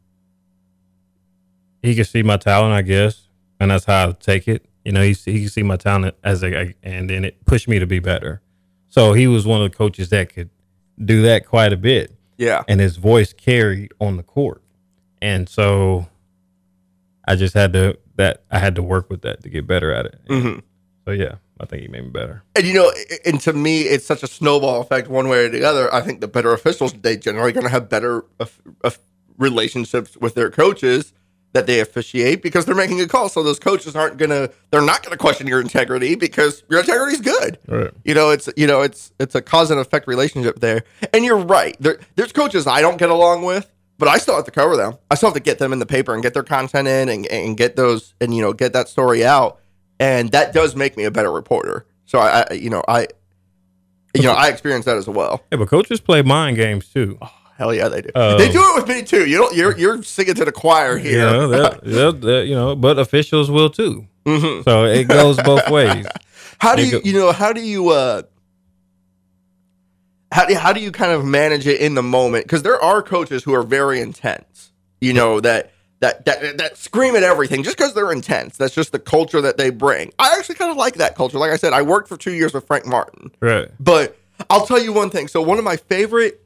he 1.84 1.94
could 1.96 2.08
see 2.08 2.24
my 2.24 2.38
talent, 2.38 2.74
I 2.74 2.82
guess, 2.82 3.28
and 3.60 3.70
that's 3.72 3.86
how 3.86 4.10
I 4.10 4.12
take 4.14 4.48
it. 4.48 4.66
You 4.86 4.94
know, 4.94 5.02
he 5.04 5.14
he 5.14 5.44
could 5.44 5.52
see 5.52 5.64
my 5.64 5.76
talent 5.76 6.16
as 6.24 6.44
a, 6.44 6.74
and 6.82 7.10
then 7.10 7.26
it 7.26 7.46
pushed 7.46 7.68
me 7.68 7.78
to 7.80 7.86
be 7.86 8.00
better. 8.00 8.42
So 8.90 9.14
he 9.14 9.28
was 9.28 9.46
one 9.46 9.62
of 9.62 9.70
the 9.72 9.78
coaches 9.78 10.10
that 10.10 10.34
could 10.34 10.50
do 11.04 11.22
that 11.24 11.46
quite 11.46 11.74
a 11.74 11.78
bit, 11.78 12.14
Yeah. 12.38 12.64
and 12.68 12.80
his 12.80 12.98
voice 12.98 13.34
carried 13.34 13.92
on 14.00 14.18
the 14.18 14.24
court, 14.24 14.62
and 15.22 15.48
so 15.50 16.08
I 17.28 17.36
just 17.36 17.54
had 17.54 17.74
to 17.74 17.98
that 18.16 18.44
I 18.50 18.60
had 18.60 18.76
to 18.76 18.82
work 18.84 19.10
with 19.10 19.22
that 19.22 19.44
to 19.44 19.50
get 19.50 19.68
better 19.68 19.92
at 19.92 20.06
it. 20.08 20.20
hmm 20.28 20.60
So 21.06 21.12
yeah, 21.12 21.36
I 21.60 21.66
think 21.66 21.84
he 21.84 21.88
made 21.88 22.06
me 22.06 22.10
better. 22.10 22.44
And 22.56 22.66
you 22.66 22.74
know, 22.74 22.92
and 23.26 23.40
to 23.42 23.54
me, 23.54 23.82
it's 23.84 24.06
such 24.06 24.24
a 24.24 24.28
snowball 24.28 24.82
effect 24.82 25.08
one 25.08 25.28
way 25.30 25.46
or 25.46 25.50
the 25.50 25.64
other. 25.64 25.94
I 25.94 26.02
think 26.02 26.22
the 26.22 26.28
better 26.28 26.52
officials, 26.54 26.94
they 26.94 27.16
generally 27.18 27.52
going 27.52 27.66
to 27.66 27.70
have 27.72 27.90
better 27.90 28.26
uh, 28.40 28.46
uh, 28.84 28.90
relationships 29.38 30.18
with 30.18 30.34
their 30.34 30.50
coaches 30.50 31.14
that 31.58 31.66
they 31.66 31.80
officiate 31.80 32.44
because 32.44 32.66
they're 32.66 32.76
making 32.76 33.02
a 33.02 33.08
call. 33.08 33.30
So 33.30 33.42
those 33.42 33.58
coaches 33.58 33.96
aren't 33.96 34.20
to, 34.20 34.52
they're 34.70 34.82
not 34.82 35.02
to 35.04 35.18
question 35.18 35.48
your 35.48 35.60
integrity 35.60 36.14
because 36.14 36.64
your 36.70 36.82
integrity 36.82 37.16
is 37.16 37.22
good. 37.22 37.58
Right. 37.68 37.92
You 38.06 38.14
know, 38.14 38.30
it's 38.30 38.48
you 38.56 38.68
know, 38.68 38.84
it's 38.84 39.12
it's 39.20 39.34
a 39.34 39.42
cause 39.42 39.72
and 39.72 39.80
effect 39.80 40.08
relationship 40.08 40.60
there. 40.60 40.84
And 41.14 41.26
you're 41.26 41.38
right. 41.38 41.76
There, 41.80 42.00
there's 42.16 42.32
coaches 42.32 42.68
I 42.68 42.82
don't 42.82 42.98
get 42.98 43.10
along 43.10 43.44
with, 43.44 43.74
but 43.98 44.08
I 44.08 44.20
still 44.20 44.36
have 44.36 44.46
to 44.46 44.52
cover 44.52 44.78
them. 44.78 45.00
I 45.10 45.16
still 45.16 45.30
have 45.30 45.34
to 45.34 45.40
get 45.40 45.58
them 45.58 45.74
in 45.74 45.80
the 45.80 45.88
paper 45.88 46.14
and 46.14 46.22
get 46.22 46.36
their 46.36 46.44
content 46.44 46.88
in 46.88 47.10
and, 47.10 47.26
and 47.26 47.58
get 47.58 47.76
those 47.76 48.14
and 48.22 48.36
you 48.36 48.44
know 48.44 48.54
get 48.54 48.74
that 48.74 48.88
story 48.88 49.26
out. 49.26 49.60
And 50.00 50.32
that 50.32 50.54
does 50.54 50.76
make 50.76 50.96
me 50.96 51.06
a 51.06 51.12
better 51.12 51.32
reporter. 51.32 51.88
So 52.06 52.20
I, 52.20 52.46
I 52.52 52.54
you 52.54 52.70
know 52.70 52.84
I 52.88 53.08
you 54.14 54.22
know 54.22 54.34
I 54.34 54.50
experience 54.50 54.86
that 54.86 54.98
as 54.98 55.08
well. 55.08 55.42
Yeah, 55.52 55.58
but 55.58 55.70
coaches 55.70 56.02
play 56.02 56.22
mind 56.22 56.58
games 56.58 56.88
too. 56.88 57.18
Oh, 57.20 57.32
Hell 57.58 57.74
yeah, 57.74 57.88
they 57.88 58.02
do. 58.02 58.10
They 58.14 58.52
do 58.52 58.60
it 58.62 58.76
with 58.76 58.88
me 58.88 59.02
too. 59.04 59.28
You 59.28 59.38
don't. 59.40 59.56
You're 59.56 59.78
you're 59.78 60.04
singing 60.04 60.36
to 60.36 60.46
the 60.46 60.52
choir 60.52 60.98
here. 60.98 61.20
Yeah, 61.20 61.48
that, 61.48 61.80
that, 61.84 62.22
that, 62.22 62.46
you 62.46 62.54
know, 62.56 62.76
but 62.76 63.00
officials 63.00 63.50
will 63.50 63.70
too. 63.70 64.08
Mhm. 64.26 64.64
So 64.64 64.86
it 64.86 65.08
goes 65.08 65.38
both 65.38 65.68
ways. 65.70 66.06
How 66.60 66.76
do 66.76 66.86
you, 66.86 66.92
go- 66.94 67.02
you 67.04 67.14
know, 67.14 67.32
how 67.32 67.54
do 67.54 67.62
you, 67.62 67.90
uh, 67.90 68.24
how 70.32 70.46
do, 70.46 70.56
how 70.56 70.74
do 70.74 70.80
you 70.80 70.92
kind 70.92 71.12
of 71.12 71.24
manage 71.24 71.68
it 71.68 71.80
in 71.82 71.94
the 71.96 72.04
moment? 72.04 72.46
Because 72.46 72.64
there 72.64 72.82
are 72.82 73.02
coaches 73.02 73.44
who 73.44 73.54
are 73.54 73.62
very 73.64 74.02
intense, 74.02 74.72
you 75.00 75.14
know, 75.14 75.40
that, 75.42 75.72
that, 76.00 76.26
that, 76.26 76.58
that 76.58 76.78
scream 76.78 77.16
at 77.16 77.24
everything 77.24 77.62
just 77.64 77.78
because 77.78 77.94
they're 77.94 78.12
intense. 78.12 78.58
That's 78.58 78.74
just 78.76 78.92
the 78.92 78.98
culture 79.00 79.40
that 79.42 79.58
they 79.58 79.70
bring. 79.70 80.12
I 80.20 80.36
actually 80.38 80.56
kind 80.56 80.72
of 80.72 80.78
like 80.78 80.96
that 80.96 81.16
culture. 81.16 81.38
Like 81.38 81.52
I 81.52 81.58
said, 81.58 81.74
I 81.74 81.84
worked 81.84 82.10
for 82.10 82.18
two 82.18 82.34
years 82.34 82.54
with 82.54 82.66
Frank 82.68 82.86
Martin, 82.88 83.32
Right. 83.40 83.68
but 83.80 84.18
I'll 84.50 84.66
tell 84.66 84.82
you 84.82 84.94
one 84.94 85.10
thing. 85.12 85.28
So 85.28 85.42
one 85.42 85.60
of 85.60 85.64
my 85.64 85.78
favorite, 85.78 86.44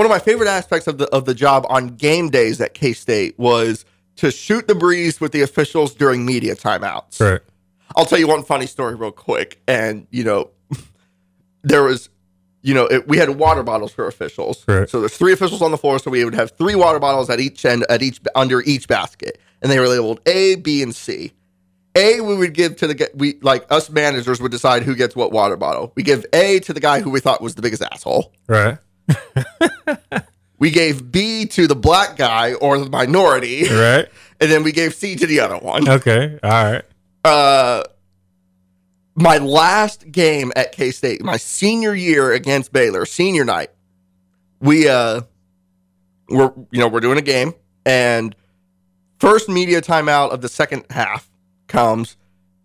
one 0.00 0.06
of 0.06 0.10
my 0.10 0.18
favorite 0.18 0.48
aspects 0.48 0.86
of 0.86 0.96
the, 0.96 1.06
of 1.14 1.26
the 1.26 1.34
job 1.34 1.66
on 1.68 1.88
game 1.88 2.30
days 2.30 2.58
at 2.58 2.72
K 2.72 2.94
State 2.94 3.38
was 3.38 3.84
to 4.16 4.30
shoot 4.30 4.66
the 4.66 4.74
breeze 4.74 5.20
with 5.20 5.32
the 5.32 5.42
officials 5.42 5.94
during 5.94 6.24
media 6.24 6.54
timeouts. 6.54 7.20
Right. 7.20 7.42
I'll 7.94 8.06
tell 8.06 8.18
you 8.18 8.26
one 8.26 8.42
funny 8.42 8.64
story 8.64 8.94
real 8.94 9.12
quick. 9.12 9.60
And, 9.68 10.06
you 10.10 10.24
know, 10.24 10.52
there 11.62 11.82
was, 11.82 12.08
you 12.62 12.72
know, 12.72 12.86
it, 12.86 13.08
we 13.08 13.18
had 13.18 13.28
water 13.28 13.62
bottles 13.62 13.92
for 13.92 14.06
officials. 14.06 14.64
Correct. 14.64 14.90
So 14.90 15.00
there's 15.00 15.18
three 15.18 15.34
officials 15.34 15.60
on 15.60 15.70
the 15.70 15.76
floor. 15.76 15.98
So 15.98 16.10
we 16.10 16.24
would 16.24 16.32
have 16.32 16.52
three 16.52 16.76
water 16.76 16.98
bottles 16.98 17.28
at 17.28 17.38
each 17.38 17.62
end, 17.66 17.84
at 17.90 18.00
each, 18.00 18.20
under 18.34 18.62
each 18.62 18.88
basket. 18.88 19.38
And 19.60 19.70
they 19.70 19.78
were 19.78 19.86
labeled 19.86 20.22
A, 20.24 20.54
B, 20.54 20.82
and 20.82 20.94
C. 20.94 21.34
A, 21.94 22.22
we 22.22 22.36
would 22.36 22.54
give 22.54 22.76
to 22.76 22.86
the, 22.86 23.10
we, 23.12 23.38
like 23.42 23.66
us 23.70 23.90
managers 23.90 24.40
would 24.40 24.50
decide 24.50 24.82
who 24.82 24.94
gets 24.94 25.14
what 25.14 25.30
water 25.30 25.58
bottle. 25.58 25.92
We 25.94 26.04
give 26.04 26.24
A 26.32 26.60
to 26.60 26.72
the 26.72 26.80
guy 26.80 27.00
who 27.00 27.10
we 27.10 27.20
thought 27.20 27.42
was 27.42 27.54
the 27.54 27.60
biggest 27.60 27.82
asshole. 27.82 28.32
Right. 28.46 28.78
We 30.60 30.70
gave 30.70 31.10
B 31.10 31.46
to 31.46 31.66
the 31.66 31.74
black 31.74 32.16
guy 32.16 32.52
or 32.52 32.78
the 32.78 32.88
minority. 32.88 33.64
Right. 33.68 34.06
And 34.42 34.50
then 34.50 34.62
we 34.62 34.72
gave 34.72 34.94
C 34.94 35.16
to 35.16 35.26
the 35.26 35.40
other 35.40 35.58
one. 35.58 35.86
Okay. 35.86 36.38
All 36.42 36.50
right. 36.50 36.82
uh 37.24 37.82
my 39.14 39.36
last 39.36 40.10
game 40.10 40.50
at 40.56 40.72
K 40.72 40.92
State, 40.92 41.22
my 41.22 41.36
senior 41.36 41.94
year 41.94 42.32
against 42.32 42.72
Baylor, 42.72 43.04
senior 43.04 43.44
night, 43.44 43.68
we 44.58 44.88
uh 44.88 45.20
we're 46.30 46.52
you 46.70 46.80
know, 46.80 46.88
we're 46.88 47.00
doing 47.00 47.18
a 47.18 47.22
game 47.22 47.52
and 47.84 48.34
first 49.18 49.46
media 49.50 49.82
timeout 49.82 50.30
of 50.30 50.40
the 50.40 50.48
second 50.48 50.86
half 50.88 51.30
comes 51.66 52.16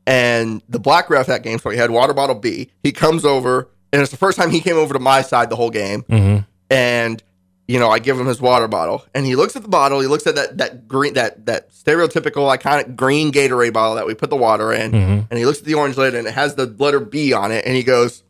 and 0.07 0.61
the 0.69 0.79
black 0.79 1.09
ref 1.09 1.25
that 1.25 1.43
game, 1.43 1.59
so 1.59 1.71
he 1.71 1.77
had 1.77 1.91
water 1.91 2.13
bottle 2.13 2.35
B, 2.35 2.71
he 2.83 2.93
comes 2.93 3.25
over 3.25 3.69
and 3.95 4.01
it's 4.01 4.11
the 4.11 4.17
first 4.17 4.37
time 4.37 4.49
he 4.51 4.59
came 4.59 4.75
over 4.75 4.93
to 4.93 4.99
my 4.99 5.21
side 5.21 5.49
the 5.49 5.55
whole 5.55 5.69
game 5.71 6.03
Mm-hmm. 6.03 6.41
and 6.69 7.23
you 7.67 7.79
know, 7.79 7.89
I 7.89 7.97
give 7.97 8.19
him 8.19 8.27
his 8.27 8.39
water 8.39 8.67
bottle, 8.67 9.03
and 9.15 9.25
he 9.25 9.35
looks 9.35 9.55
at 9.55 9.63
the 9.63 9.67
bottle. 9.67 9.99
He 9.99 10.05
looks 10.05 10.27
at 10.27 10.35
that 10.35 10.57
that 10.59 10.87
green 10.87 11.13
that 11.15 11.47
that 11.47 11.71
stereotypical 11.71 12.55
iconic 12.55 12.95
green 12.95 13.31
Gatorade 13.31 13.73
bottle 13.73 13.95
that 13.95 14.05
we 14.05 14.13
put 14.13 14.29
the 14.29 14.35
water 14.35 14.71
in, 14.71 14.91
Mhm. 14.91 15.27
and 15.31 15.39
he 15.39 15.47
looks 15.47 15.59
at 15.59 15.65
the 15.65 15.73
orange 15.73 15.97
lid, 15.97 16.13
and 16.13 16.27
it 16.27 16.33
has 16.35 16.53
the 16.53 16.67
letter 16.77 16.99
B 16.99 17.33
on 17.33 17.51
it, 17.51 17.65
and 17.65 17.75
he 17.75 17.81
goes, 17.81 18.21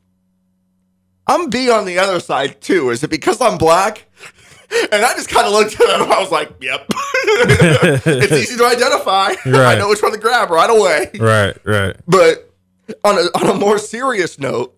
"I'm 1.27 1.49
B 1.49 1.69
on 1.69 1.83
the 1.85 1.99
other 1.99 2.19
side 2.21 2.61
too. 2.61 2.91
Is 2.91 3.03
it 3.03 3.09
because 3.09 3.41
I'm 3.41 3.57
black?" 3.57 4.05
And 4.91 5.05
I 5.05 5.13
just 5.13 5.29
kind 5.29 5.45
of 5.45 5.53
looked 5.53 5.79
at 5.79 6.01
him. 6.01 6.11
I 6.11 6.19
was 6.19 6.31
like, 6.31 6.51
"Yep, 6.59 6.87
it's 8.05 8.31
easy 8.33 8.57
to 8.57 8.65
identify. 8.65 9.33
I 9.45 9.75
know 9.77 9.89
which 9.89 10.01
one 10.01 10.11
to 10.11 10.17
grab 10.17 10.49
right 10.49 10.69
away." 10.69 11.11
Right. 11.19 11.55
Right. 11.63 11.95
But 12.07 12.51
on 13.03 13.15
a, 13.17 13.21
on 13.39 13.49
a 13.49 13.53
more 13.53 13.77
serious 13.77 14.39
note, 14.39 14.74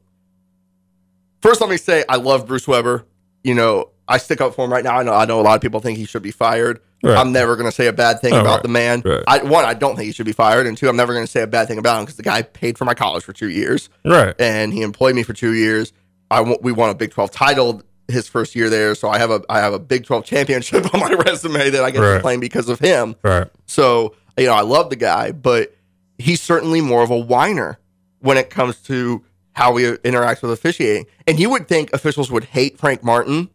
first 1.47 1.61
let 1.61 1.69
me 1.69 1.77
say 1.77 2.03
I 2.09 2.17
love 2.17 2.47
Bruce 2.47 2.67
Weber. 2.67 3.05
You 3.43 3.53
know, 3.53 3.91
I 4.07 4.17
stick 4.17 4.41
up 4.41 4.53
for 4.55 4.65
him 4.65 4.71
right 4.73 4.83
now. 4.83 4.97
I 4.97 5.03
know 5.03 5.13
I 5.13 5.25
know 5.25 5.39
a 5.39 5.43
lot 5.43 5.55
of 5.55 5.61
people 5.61 5.79
think 5.79 5.97
he 5.97 6.05
should 6.05 6.23
be 6.23 6.31
fired. 6.31 6.79
Right. 7.03 7.15
I'm 7.17 7.31
never 7.31 7.55
going 7.55 7.67
to 7.69 7.75
say 7.75 7.85
a 7.87 7.93
bad 7.93 8.21
thing 8.21 8.33
Oh, 8.33 8.41
about 8.41 8.53
right. 8.55 8.63
the 8.63 8.69
man. 8.69 9.01
Right. 9.05 9.23
I, 9.27 9.43
one, 9.43 9.63
I 9.65 9.75
don't 9.75 9.95
think 9.95 10.07
he 10.07 10.11
should 10.11 10.25
be 10.25 10.31
fired, 10.33 10.65
and 10.65 10.75
two, 10.75 10.89
I'm 10.89 10.95
never 10.95 11.13
going 11.13 11.25
to 11.25 11.31
say 11.31 11.43
a 11.43 11.47
bad 11.47 11.67
thing 11.67 11.77
about 11.77 11.99
him 11.99 12.05
because 12.05 12.17
the 12.17 12.23
guy 12.23 12.41
paid 12.41 12.75
for 12.75 12.85
my 12.85 12.95
college 12.95 13.23
for 13.23 13.33
two 13.33 13.49
years 13.49 13.89
Right. 14.03 14.33
and 14.39 14.73
he 14.73 14.81
employed 14.81 15.13
me 15.15 15.21
for 15.21 15.33
two 15.33 15.53
years. 15.53 15.93
I 16.31 16.37
w- 16.37 16.57
we 16.61 16.71
won 16.71 16.89
a 16.89 16.95
Big 16.95 17.11
12 17.11 17.29
title 17.29 17.83
his 18.07 18.27
first 18.27 18.55
year 18.55 18.69
there, 18.71 18.95
so 18.95 19.09
I 19.09 19.19
have 19.19 19.29
a 19.29 19.41
I 19.47 19.59
have 19.59 19.73
a 19.73 19.79
Big 19.79 20.05
12 20.05 20.25
championship 20.25 20.91
on 20.93 20.99
my 20.99 21.11
resume 21.13 21.69
that 21.69 21.83
I 21.83 21.91
get 21.91 21.99
to 22.01 22.19
claim 22.19 22.39
because 22.39 22.67
of 22.67 22.79
him. 22.79 23.15
Right. 23.21 23.47
So, 23.67 24.15
you 24.37 24.47
know, 24.47 24.53
I 24.53 24.61
love 24.61 24.89
the 24.89 24.95
guy, 24.95 25.31
but 25.31 25.75
he's 26.17 26.41
certainly 26.41 26.81
more 26.81 27.03
of 27.03 27.11
a 27.11 27.17
whiner 27.17 27.77
when 28.21 28.37
it 28.37 28.49
comes 28.49 28.77
to 28.83 29.23
how 29.57 29.71
we 29.71 29.95
interact 30.03 30.43
with 30.43 30.51
officiating. 30.51 31.07
And 31.25 31.39
you 31.39 31.49
would 31.49 31.67
think 31.67 31.91
officials 31.91 32.29
would 32.31 32.43
hate 32.43 32.77
Frank 32.77 33.03
Martin, 33.03 33.49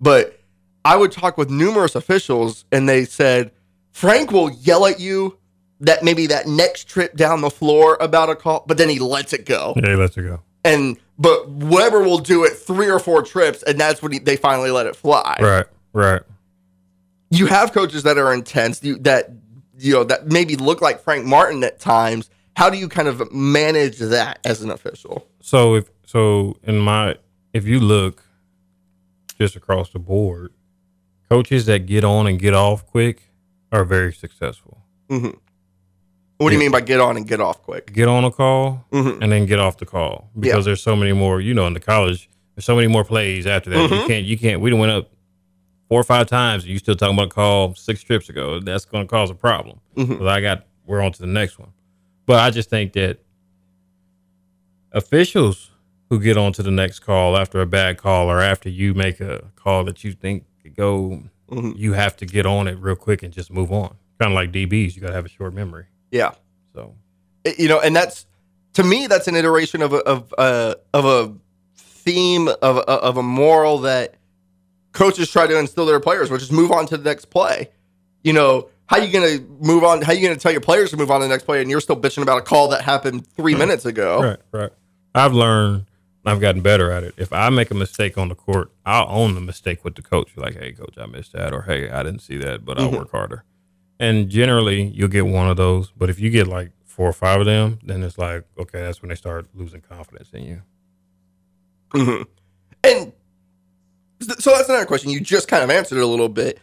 but 0.00 0.40
I 0.84 0.96
would 0.96 1.12
talk 1.12 1.38
with 1.38 1.48
numerous 1.48 1.94
officials 1.94 2.64
and 2.72 2.88
they 2.88 3.04
said, 3.04 3.52
Frank 3.92 4.32
will 4.32 4.50
yell 4.50 4.84
at 4.84 4.98
you 4.98 5.38
that 5.78 6.02
maybe 6.02 6.26
that 6.26 6.48
next 6.48 6.88
trip 6.88 7.14
down 7.14 7.40
the 7.40 7.50
floor 7.50 7.96
about 8.00 8.30
a 8.30 8.34
call, 8.34 8.64
but 8.66 8.78
then 8.78 8.88
he 8.88 8.98
lets 8.98 9.32
it 9.32 9.46
go. 9.46 9.74
Yeah. 9.76 9.90
He 9.90 9.94
lets 9.94 10.16
it 10.16 10.22
go. 10.22 10.40
And 10.64 10.96
but 11.18 11.48
Weber 11.48 12.00
will 12.02 12.18
do 12.18 12.42
it 12.42 12.54
three 12.54 12.90
or 12.90 12.98
four 12.98 13.22
trips, 13.22 13.62
and 13.62 13.78
that's 13.78 14.02
when 14.02 14.10
he, 14.10 14.18
they 14.18 14.34
finally 14.36 14.72
let 14.72 14.86
it 14.86 14.96
fly 14.96 15.36
Right. 15.40 15.66
Right. 15.92 16.22
you 17.30 17.46
have 17.46 17.72
coaches 17.72 18.02
that 18.02 18.18
are 18.18 18.34
intense 18.34 18.82
you, 18.82 18.98
that 19.00 19.30
you 19.78 19.92
know 19.92 20.02
that 20.02 20.26
maybe 20.26 20.56
look 20.56 20.80
like 20.80 21.00
Frank 21.04 21.24
Martin 21.24 21.62
at 21.62 21.78
times. 21.78 22.28
How 22.56 22.70
do 22.70 22.78
you 22.78 22.88
kind 22.88 23.08
of 23.08 23.32
manage 23.32 23.98
that 23.98 24.38
as 24.44 24.62
an 24.62 24.70
official? 24.70 25.26
So 25.40 25.74
if 25.74 25.90
so 26.06 26.56
in 26.62 26.78
my 26.78 27.16
if 27.52 27.66
you 27.66 27.80
look 27.80 28.24
just 29.38 29.56
across 29.56 29.90
the 29.90 29.98
board, 29.98 30.52
coaches 31.28 31.66
that 31.66 31.86
get 31.86 32.04
on 32.04 32.26
and 32.26 32.38
get 32.38 32.54
off 32.54 32.86
quick 32.86 33.32
are 33.72 33.84
very 33.84 34.12
successful. 34.12 34.78
What 36.38 36.50
do 36.50 36.54
you 36.54 36.58
mean 36.60 36.72
by 36.72 36.80
get 36.80 37.00
on 37.00 37.16
and 37.16 37.26
get 37.26 37.40
off 37.40 37.62
quick? 37.62 37.92
Get 37.92 38.08
on 38.08 38.24
a 38.24 38.30
call 38.30 38.84
Mhm. 38.92 39.22
and 39.22 39.32
then 39.32 39.46
get 39.46 39.58
off 39.58 39.78
the 39.78 39.86
call 39.86 40.30
because 40.38 40.58
Yeah. 40.58 40.62
there's 40.62 40.82
so 40.82 40.94
many 40.96 41.12
more. 41.12 41.40
You 41.40 41.54
know, 41.54 41.66
in 41.66 41.74
the 41.74 41.80
college, 41.80 42.28
there's 42.54 42.64
so 42.64 42.74
many 42.76 42.88
more 42.88 43.04
plays 43.04 43.46
after 43.46 43.70
that. 43.70 43.76
Mm-hmm. 43.78 43.94
You 43.94 44.06
can't. 44.06 44.24
You 44.26 44.38
can't. 44.38 44.60
We 44.60 44.72
went 44.72 44.92
up 44.92 45.10
four 45.88 46.00
or 46.00 46.04
five 46.04 46.26
times, 46.26 46.66
you 46.66 46.78
still 46.78 46.96
talking 46.96 47.14
about 47.14 47.26
a 47.28 47.30
call 47.30 47.74
six 47.74 48.02
trips 48.02 48.28
ago. 48.28 48.58
That's 48.60 48.84
going 48.84 49.04
to 49.06 49.08
cause 49.10 49.30
a 49.30 49.34
problem. 49.34 49.80
But 49.96 50.28
I 50.28 50.40
got 50.40 50.64
we're 50.86 51.00
on 51.00 51.12
to 51.12 51.20
the 51.20 51.26
next 51.26 51.58
one. 51.58 51.70
But 52.26 52.40
I 52.40 52.50
just 52.50 52.70
think 52.70 52.92
that 52.94 53.18
officials 54.92 55.70
who 56.10 56.20
get 56.20 56.36
on 56.36 56.52
to 56.54 56.62
the 56.62 56.70
next 56.70 57.00
call 57.00 57.36
after 57.36 57.60
a 57.60 57.66
bad 57.66 57.98
call 57.98 58.28
or 58.30 58.40
after 58.40 58.68
you 58.68 58.94
make 58.94 59.20
a 59.20 59.44
call 59.56 59.84
that 59.84 60.04
you 60.04 60.12
think 60.12 60.44
could 60.62 60.76
go, 60.76 61.22
Mhm. 61.50 61.76
you 61.76 61.92
have 61.94 62.16
to 62.18 62.26
get 62.26 62.46
on 62.46 62.68
it 62.68 62.78
real 62.78 62.96
quick 62.96 63.22
and 63.22 63.32
just 63.32 63.50
move 63.50 63.72
on. 63.72 63.96
Kind 64.20 64.32
of 64.32 64.34
like 64.34 64.52
DBs, 64.52 64.94
you 64.94 65.02
got 65.02 65.08
to 65.08 65.14
have 65.14 65.26
a 65.26 65.28
short 65.30 65.54
memory. 65.54 65.86
Yeah. 66.10 66.32
So 66.74 66.94
eh, 67.44 67.52
you 67.58 67.68
know, 67.68 67.80
and 67.80 67.94
that's 67.94 68.26
to 68.74 68.82
me 68.84 69.06
that's 69.06 69.28
an 69.28 69.34
iteration 69.36 69.82
of 69.82 69.92
a 69.92 69.98
of 69.98 70.32
a 70.38 70.76
of 70.92 71.04
a 71.04 71.34
theme 71.76 72.48
of 72.48 72.76
a, 72.78 72.80
of 72.90 73.16
a 73.16 73.22
moral 73.22 73.78
that 73.80 74.14
coaches 74.92 75.30
try 75.30 75.46
to 75.46 75.58
instill 75.58 75.86
their 75.86 76.00
players, 76.00 76.30
which 76.30 76.42
is 76.42 76.52
move 76.52 76.70
on 76.70 76.86
to 76.86 76.96
the 76.96 77.04
next 77.04 77.26
play. 77.26 77.70
You 78.22 78.32
know, 78.32 78.68
how 78.86 78.98
you 78.98 79.10
going 79.12 79.38
to 79.38 79.44
move 79.60 79.82
on? 79.84 80.02
How 80.02 80.12
you 80.12 80.20
going 80.22 80.34
to 80.36 80.40
tell 80.40 80.52
your 80.52 80.60
players 80.60 80.90
to 80.90 80.96
move 80.96 81.10
on 81.10 81.20
to 81.20 81.24
the 81.26 81.28
next 81.32 81.44
play, 81.44 81.60
and 81.62 81.70
you're 81.70 81.80
still 81.80 81.96
bitching 81.96 82.22
about 82.22 82.38
a 82.38 82.42
call 82.42 82.68
that 82.68 82.82
happened 82.82 83.26
three 83.34 83.54
minutes 83.54 83.84
ago? 83.86 84.22
Right, 84.22 84.38
right. 84.52 84.70
I've 85.14 85.32
learned, 85.32 85.86
I've 86.26 86.40
gotten 86.40 86.60
better 86.60 86.90
at 86.90 87.02
it. 87.04 87.14
If 87.16 87.32
I 87.32 87.48
make 87.50 87.70
a 87.70 87.74
mistake 87.74 88.18
on 88.18 88.28
the 88.28 88.34
court, 88.34 88.70
I'll 88.84 89.06
own 89.08 89.34
the 89.34 89.40
mistake 89.40 89.84
with 89.84 89.94
the 89.94 90.02
coach. 90.02 90.36
Like, 90.36 90.54
hey, 90.58 90.72
coach, 90.72 90.96
I 90.98 91.06
missed 91.06 91.32
that, 91.32 91.52
or 91.54 91.62
hey, 91.62 91.90
I 91.90 92.02
didn't 92.02 92.20
see 92.20 92.36
that, 92.38 92.64
but 92.64 92.78
I'll 92.78 92.90
Mhm. 92.90 92.98
work 92.98 93.10
harder. 93.10 93.44
And 94.00 94.28
generally, 94.28 94.82
you'll 94.82 95.08
get 95.08 95.26
one 95.26 95.48
of 95.48 95.56
those. 95.56 95.90
But 95.96 96.10
if 96.10 96.18
you 96.20 96.28
get 96.30 96.46
like 96.48 96.70
four 96.84 97.08
or 97.08 97.12
five 97.12 97.40
of 97.40 97.46
them, 97.46 97.78
then 97.84 98.02
it's 98.02 98.18
like, 98.18 98.44
okay, 98.58 98.80
that's 98.82 99.00
when 99.02 99.08
they 99.08 99.14
start 99.14 99.46
losing 99.54 99.80
confidence 99.80 100.30
in 100.32 100.44
you. 100.44 100.62
hmm 101.92 102.22
And 102.82 103.12
so 104.38 104.50
that's 104.52 104.68
another 104.68 104.84
question. 104.86 105.10
You 105.10 105.20
just 105.20 105.48
kind 105.48 105.62
of 105.62 105.70
answered 105.70 105.98
it 105.98 106.02
a 106.02 106.06
little 106.06 106.28
bit. 106.28 106.58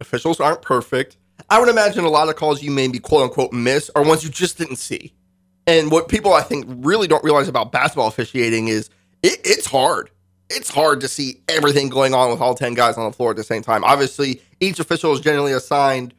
Officials 0.00 0.38
aren't 0.40 0.62
perfect. 0.62 1.16
I 1.48 1.60
would 1.60 1.68
imagine 1.68 2.04
a 2.04 2.08
lot 2.08 2.28
of 2.28 2.36
calls 2.36 2.62
you 2.62 2.70
maybe 2.70 2.98
quote 2.98 3.22
unquote 3.22 3.52
miss 3.52 3.90
are 3.94 4.02
ones 4.02 4.24
you 4.24 4.30
just 4.30 4.58
didn't 4.58 4.76
see. 4.76 5.12
And 5.66 5.90
what 5.90 6.08
people 6.08 6.32
I 6.32 6.42
think 6.42 6.66
really 6.68 7.08
don't 7.08 7.24
realize 7.24 7.48
about 7.48 7.72
basketball 7.72 8.08
officiating 8.08 8.68
is 8.68 8.90
it, 9.22 9.40
it's 9.44 9.66
hard. 9.66 10.10
It's 10.48 10.70
hard 10.70 11.00
to 11.00 11.08
see 11.08 11.40
everything 11.48 11.88
going 11.88 12.14
on 12.14 12.30
with 12.30 12.40
all 12.40 12.54
10 12.54 12.74
guys 12.74 12.96
on 12.96 13.10
the 13.10 13.16
floor 13.16 13.30
at 13.30 13.36
the 13.36 13.44
same 13.44 13.62
time. 13.62 13.82
Obviously, 13.82 14.40
each 14.60 14.78
official 14.78 15.12
is 15.12 15.20
generally 15.20 15.52
assigned 15.52 16.14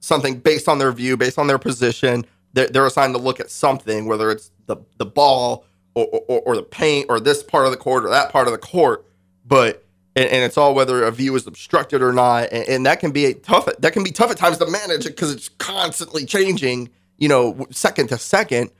something 0.00 0.38
based 0.38 0.68
on 0.68 0.78
their 0.78 0.90
view, 0.90 1.16
based 1.16 1.38
on 1.38 1.46
their 1.46 1.58
position. 1.58 2.24
They're, 2.54 2.68
they're 2.68 2.86
assigned 2.86 3.14
to 3.14 3.20
look 3.20 3.38
at 3.38 3.50
something, 3.50 4.06
whether 4.06 4.30
it's 4.30 4.50
the, 4.66 4.78
the 4.96 5.06
ball 5.06 5.64
or, 5.94 6.06
or, 6.28 6.40
or 6.40 6.56
the 6.56 6.62
paint 6.62 7.06
or 7.08 7.20
this 7.20 7.42
part 7.42 7.66
of 7.66 7.70
the 7.70 7.76
court 7.76 8.04
or 8.04 8.10
that 8.10 8.30
part 8.30 8.48
of 8.48 8.52
the 8.52 8.58
court. 8.58 9.06
But 9.46 9.84
and, 10.18 10.30
and 10.30 10.44
it's 10.44 10.58
all 10.58 10.74
whether 10.74 11.04
a 11.04 11.12
view 11.12 11.34
is 11.36 11.46
obstructed 11.46 12.02
or 12.02 12.12
not, 12.12 12.52
and, 12.52 12.68
and 12.68 12.86
that 12.86 13.00
can 13.00 13.12
be 13.12 13.26
a 13.26 13.34
tough. 13.34 13.68
That 13.78 13.92
can 13.92 14.02
be 14.02 14.10
tough 14.10 14.30
at 14.30 14.36
times 14.36 14.58
to 14.58 14.66
manage 14.66 15.04
because 15.04 15.32
it's 15.32 15.48
constantly 15.48 16.26
changing. 16.26 16.90
You 17.18 17.28
know, 17.28 17.66
second 17.70 18.08
to 18.08 18.18
second. 18.18 18.70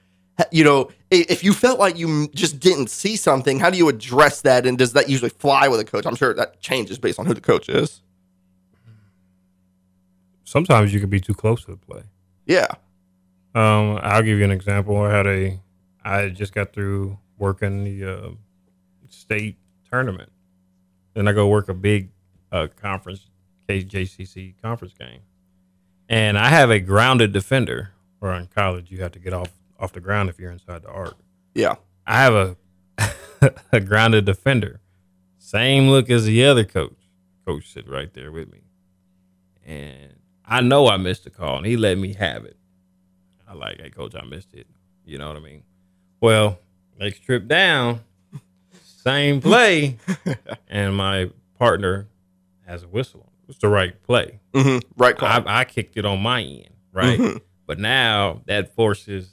You 0.53 0.63
know, 0.63 0.91
if 1.11 1.43
you 1.43 1.53
felt 1.53 1.81
like 1.81 1.99
you 1.99 2.29
just 2.29 2.61
didn't 2.61 2.91
see 2.91 3.17
something, 3.17 3.59
how 3.59 3.71
do 3.71 3.77
you 3.77 3.89
address 3.89 4.43
that? 4.43 4.67
And 4.67 4.79
does 4.79 4.93
that 4.93 5.09
usually 5.09 5.31
fly 5.31 5.67
with 5.67 5.81
a 5.81 5.85
coach? 5.85 6.07
I'm 6.07 6.15
sure 6.15 6.33
that 6.33 6.61
changes 6.61 6.97
based 6.99 7.19
on 7.19 7.27
who 7.27 7.35
the 7.35 7.41
coach 7.41 7.69
is. 7.69 8.03
Sometimes 10.45 10.95
you 10.95 11.01
can 11.01 11.11
be 11.11 11.21
too 11.21 11.35
close 11.35 11.65
to 11.65 11.73
the 11.73 11.77
play. 11.77 12.03
Yeah. 12.47 12.69
Um, 13.55 13.99
I'll 14.01 14.23
give 14.23 14.39
you 14.39 14.45
an 14.45 14.53
example. 14.53 14.97
I 14.99 15.11
had 15.11 15.27
a, 15.27 15.61
I 16.05 16.29
just 16.29 16.55
got 16.55 16.73
through 16.73 17.19
working 17.37 17.83
the 17.83 18.05
uh, 18.05 18.31
state 19.09 19.57
tournament. 19.91 20.31
Then 21.19 21.27
I 21.27 21.33
go 21.33 21.49
work 21.49 21.69
a 21.69 21.75
big 21.75 22.11
uh, 22.53 22.69
conference, 22.81 23.27
KJCC 23.69 24.55
conference 24.63 24.95
game, 24.95 25.23
and 26.09 26.39
I 26.39 26.47
have 26.47 26.71
a 26.71 26.79
grounded 26.79 27.33
defender. 27.33 27.91
Or 28.21 28.33
in 28.35 28.47
college, 28.47 28.93
you 28.93 29.03
have 29.03 29.11
to 29.13 29.19
get 29.19 29.33
off 29.33 29.49
off 29.81 29.93
the 29.93 29.99
ground 29.99 30.29
if 30.29 30.39
you're 30.39 30.53
inside 30.53 30.83
the 30.83 30.91
arc. 30.91 31.17
Yeah. 31.57 31.75
I 32.07 32.21
have 32.23 32.35
a 32.35 32.57
a 33.73 33.81
grounded 33.81 34.27
defender, 34.27 34.79
same 35.39 35.89
look 35.89 36.09
as 36.09 36.25
the 36.25 36.45
other 36.45 36.63
coach. 36.63 36.95
Coach 37.45 37.69
sit 37.69 37.89
right 37.89 38.15
there 38.15 38.31
with 38.31 38.53
me, 38.53 38.61
and 39.67 40.21
I 40.45 40.61
know 40.61 40.87
I 40.87 40.99
missed 40.99 41.25
the 41.25 41.31
call, 41.31 41.57
and 41.57 41.67
he 41.67 41.77
let 41.77 41.99
me 41.99 42.13
have 42.13 42.45
it. 42.45 42.57
I 43.49 43.55
like, 43.55 43.81
hey, 43.81 43.91
coach, 43.91 44.15
I 44.15 44.25
missed 44.25 44.55
it. 44.55 44.69
You 45.05 45.19
know 45.19 45.27
what 45.27 45.37
I 45.37 45.41
mean? 45.41 45.65
Well, 46.21 46.61
next 46.97 47.25
trip 47.25 47.49
down, 47.49 48.05
same 49.03 49.41
play, 49.49 49.99
and 50.69 50.95
my 50.97 51.31
partner 51.59 52.09
has 52.67 52.83
a 52.83 52.89
whistle. 52.89 53.31
It's 53.49 53.59
the 53.59 53.69
right 53.69 54.01
play. 54.03 54.41
hmm 54.55 54.79
Right 54.97 55.17
call. 55.17 55.29
I, 55.29 55.61
I 55.61 55.65
kicked 55.65 55.97
it 55.97 56.05
on 56.05 56.21
my 56.21 56.43
end, 56.43 56.69
right? 56.93 57.19
Mhm. 57.19 57.41
But 57.67 57.79
now 57.79 58.43
that 58.47 58.75
forces, 58.75 59.31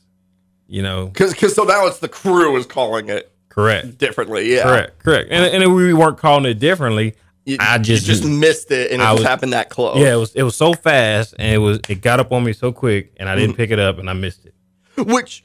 you 0.67 0.81
know, 0.81 1.07
Because 1.07 1.53
so 1.55 1.63
now 1.63 1.85
it's 1.87 1.99
the 1.99 2.07
crew 2.09 2.55
is 2.57 2.65
calling 2.65 3.09
it 3.09 3.31
correct. 3.49 3.97
differently. 3.97 4.53
Yeah. 4.53 4.63
Correct, 4.63 4.99
correct. 4.99 5.31
And, 5.31 5.43
and 5.53 5.63
if 5.63 5.69
we 5.69 5.93
weren't 5.93 6.17
calling 6.17 6.45
it 6.45 6.59
differently. 6.59 7.15
You, 7.45 7.57
I 7.59 7.77
just- 7.77 8.05
just 8.05 8.25
missed 8.25 8.71
it, 8.71 8.91
and 8.91 9.01
it 9.01 9.05
I 9.05 9.11
was- 9.13 9.21
happened 9.23 9.53
that 9.53 9.69
close. 9.69 9.97
Yeah, 9.99 10.13
it 10.13 10.17
was 10.17 10.33
it 10.33 10.43
was 10.43 10.55
so 10.55 10.73
fast, 10.73 11.35
and 11.37 11.53
it 11.53 11.57
was 11.59 11.79
it 11.89 12.01
got 12.01 12.19
up 12.19 12.31
on 12.31 12.43
me 12.43 12.53
so 12.53 12.71
quick, 12.71 13.13
and 13.17 13.27
I 13.29 13.35
didn't 13.35 13.51
Mm-hmm. 13.51 13.57
pick 13.57 13.69
it 13.71 13.79
up, 13.79 13.99
and 13.99 14.09
I 14.09 14.13
missed 14.13 14.45
it. 14.45 14.53
which 15.05 15.43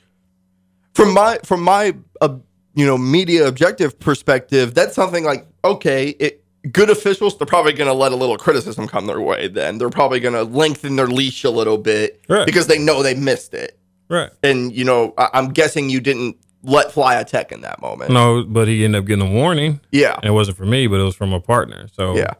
from 0.95 1.13
my 1.13 1.39
from 1.45 1.63
my 1.63 1.95
uh, 2.21 2.37
you 2.81 2.87
know 2.87 2.97
media 2.99 3.47
objective 3.47 3.91
perspective 3.99 4.67
that's 4.75 4.95
something 4.95 5.25
like 5.25 5.47
okay 5.65 6.03
it, 6.27 6.43
good 6.73 6.91
officials 6.91 7.37
they're 7.37 7.47
probably 7.57 7.73
going 7.73 7.89
to 7.89 7.99
let 8.05 8.13
a 8.13 8.17
little 8.17 8.37
criticism 8.37 8.87
come 8.89 9.07
their 9.07 9.21
way 9.21 9.49
then 9.49 9.79
they're 9.79 9.91
probably 10.01 10.21
going 10.21 10.35
to 10.35 10.45
lengthen 10.45 10.97
their 10.97 11.07
leash 11.19 11.45
a 11.45 11.51
little 11.51 11.79
bit 11.79 12.21
Right. 12.29 12.47
because 12.47 12.67
they 12.67 12.79
know 12.79 13.03
they 13.03 13.15
missed 13.15 13.53
it 13.55 13.79
Right. 14.09 14.31
and 14.43 14.73
you 14.79 14.85
know 14.85 15.15
I, 15.19 15.29
i'm 15.35 15.49
guessing 15.61 15.91
you 15.91 16.01
didn't 16.01 16.37
let 16.63 16.93
fly 16.93 17.15
a 17.15 17.25
tech 17.25 17.53
in 17.53 17.61
that 17.63 17.81
moment 17.81 18.11
No, 18.11 18.45
but 18.45 18.69
he 18.69 18.85
ended 18.85 19.01
up 19.03 19.07
getting 19.07 19.27
a 19.27 19.31
warning, 19.33 19.81
yeah 19.93 20.15
and 20.17 20.25
it 20.27 20.33
wasn't 20.33 20.57
for 20.59 20.67
me, 20.67 20.87
but 20.87 21.01
it 21.01 21.05
was 21.05 21.17
from 21.17 21.33
a 21.33 21.41
partner. 21.41 21.89
So 21.93 22.17
yeah 22.17 22.35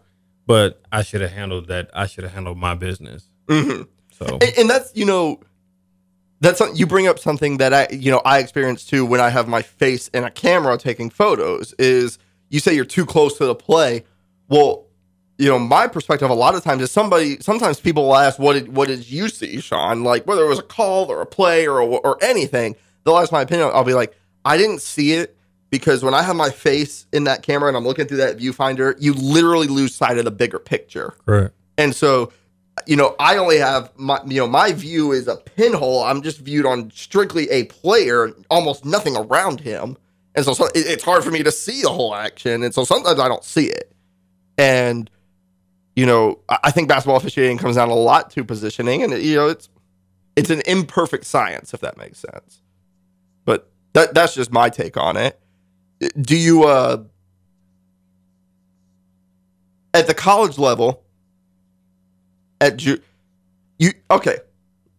but 0.47 0.81
I 0.91 1.03
should 1.03 1.21
have 1.21 1.31
handled 1.31 1.69
that. 1.69 1.91
I 1.95 2.07
should 2.07 2.25
have 2.25 2.33
handled 2.35 2.59
my 2.59 2.75
business. 2.75 3.29
hmm 3.49 3.83
So 4.11 4.27
and, 4.43 4.53
and 4.59 4.71
that's 4.71 4.91
you 4.95 5.07
know 5.07 5.41
that's 6.41 6.63
you 6.75 6.87
bring 6.87 7.07
up 7.07 7.19
something 7.19 7.59
that 7.59 7.73
I 7.73 7.89
you 7.91 8.11
know 8.11 8.23
I 8.25 8.39
experience 8.39 8.85
too 8.85 9.05
when 9.05 9.21
I 9.21 9.29
have 9.29 9.49
my 9.49 9.63
face 9.63 10.09
in 10.09 10.25
a 10.25 10.31
camera 10.31 10.77
taking 10.79 11.11
photos 11.11 11.75
is 11.79 12.19
you 12.49 12.61
say 12.61 12.75
you're 12.75 12.85
too 12.85 13.07
close 13.07 13.39
to 13.39 13.47
the 13.47 13.55
play. 13.55 14.05
Well, 14.49 14.87
you 15.39 15.49
know 15.49 15.59
my 15.59 15.87
perspective 15.87 16.31
a 16.31 16.35
lot 16.35 16.55
of 16.55 16.65
times 16.65 16.83
is 16.83 16.91
somebody 16.91 17.39
sometimes 17.41 17.81
people 17.81 18.05
will 18.05 18.17
ask 18.17 18.39
what 18.39 18.55
did 18.55 18.75
what 18.75 18.89
did 18.89 19.09
you 19.09 19.29
see, 19.29 19.61
Sean? 19.61 20.03
Like 20.03 20.27
whether 20.27 20.43
it 20.43 20.49
was 20.49 20.59
a 20.59 20.65
call 20.65 21.11
or 21.11 21.21
a 21.21 21.27
play 21.27 21.67
or 21.67 21.81
or 21.81 22.23
anything, 22.23 22.77
they'll 23.05 23.19
ask 23.19 23.33
my 23.33 23.43
opinion. 23.43 23.71
I'll 23.73 23.85
be 23.85 23.95
like 23.95 24.17
I 24.45 24.57
didn't 24.57 24.81
see 24.81 25.13
it 25.13 25.37
because 25.71 26.03
when 26.03 26.15
I 26.15 26.23
have 26.23 26.37
my 26.37 26.51
face 26.51 27.07
in 27.13 27.25
that 27.25 27.43
camera 27.43 27.69
and 27.69 27.77
I'm 27.77 27.85
looking 27.85 28.07
through 28.07 28.19
that 28.19 28.39
viewfinder, 28.39 28.95
you 28.99 29.15
literally 29.15 29.69
lose 29.69 29.95
sight 29.95 30.19
of 30.19 30.25
the 30.25 30.31
bigger 30.31 30.59
picture. 30.59 31.15
Right. 31.27 31.51
And 31.79 31.95
so, 31.95 32.33
you 32.87 32.97
know, 32.97 33.15
I 33.19 33.37
only 33.37 33.59
have 33.59 33.91
my, 33.97 34.21
you 34.27 34.41
know, 34.41 34.47
my 34.47 34.73
view 34.73 35.13
is 35.13 35.29
a 35.29 35.37
pinhole. 35.37 36.03
I'm 36.03 36.23
just 36.23 36.39
viewed 36.39 36.67
on 36.67 36.91
strictly 36.93 37.49
a 37.51 37.65
player, 37.65 38.31
almost 38.51 38.85
nothing 38.85 39.17
around 39.17 39.61
him. 39.61 39.97
And 40.35 40.45
so, 40.45 40.53
so 40.55 40.67
it- 40.67 40.87
it's 40.87 41.05
hard 41.05 41.25
for 41.25 41.31
me 41.31 41.43
to 41.43 41.53
see 41.53 41.83
the 41.83 41.91
whole 41.91 42.15
action. 42.15 42.63
And 42.63 42.73
so 42.75 42.85
sometimes 42.85 43.19
I 43.19 43.29
don't 43.29 43.45
see 43.45 43.67
it. 43.67 43.93
And, 44.59 45.11
you 45.97 46.07
know, 46.07 46.41
I 46.49 46.59
I 46.65 46.71
think 46.71 46.89
basketball 46.89 47.17
officiating 47.17 47.59
comes 47.59 47.77
down 47.77 47.89
a 47.89 47.95
lot 47.95 48.31
to 48.31 48.45
positioning. 48.45 49.03
And, 49.03 49.13
you 49.23 49.37
know, 49.37 49.49
it's, 49.49 49.69
it's 50.37 50.51
an 50.51 50.63
imperfect 50.67 51.25
science, 51.27 51.75
if 51.75 51.81
that 51.81 51.97
makes 51.97 52.19
sense. 52.21 52.63
But 53.45 53.71
that, 53.95 54.15
that's 54.15 54.35
just 54.35 54.53
my 54.53 54.69
take 54.71 54.97
on 54.97 55.17
it. 55.17 55.39
Do 56.21 56.37
you, 56.37 56.65
uh, 56.65 57.05
at 59.93 60.07
the 60.07 60.15
college 60.15 60.57
level, 60.59 61.03
at 62.61 62.77
Ju- 62.77 63.01
you 63.79 63.93
okay, 64.11 64.39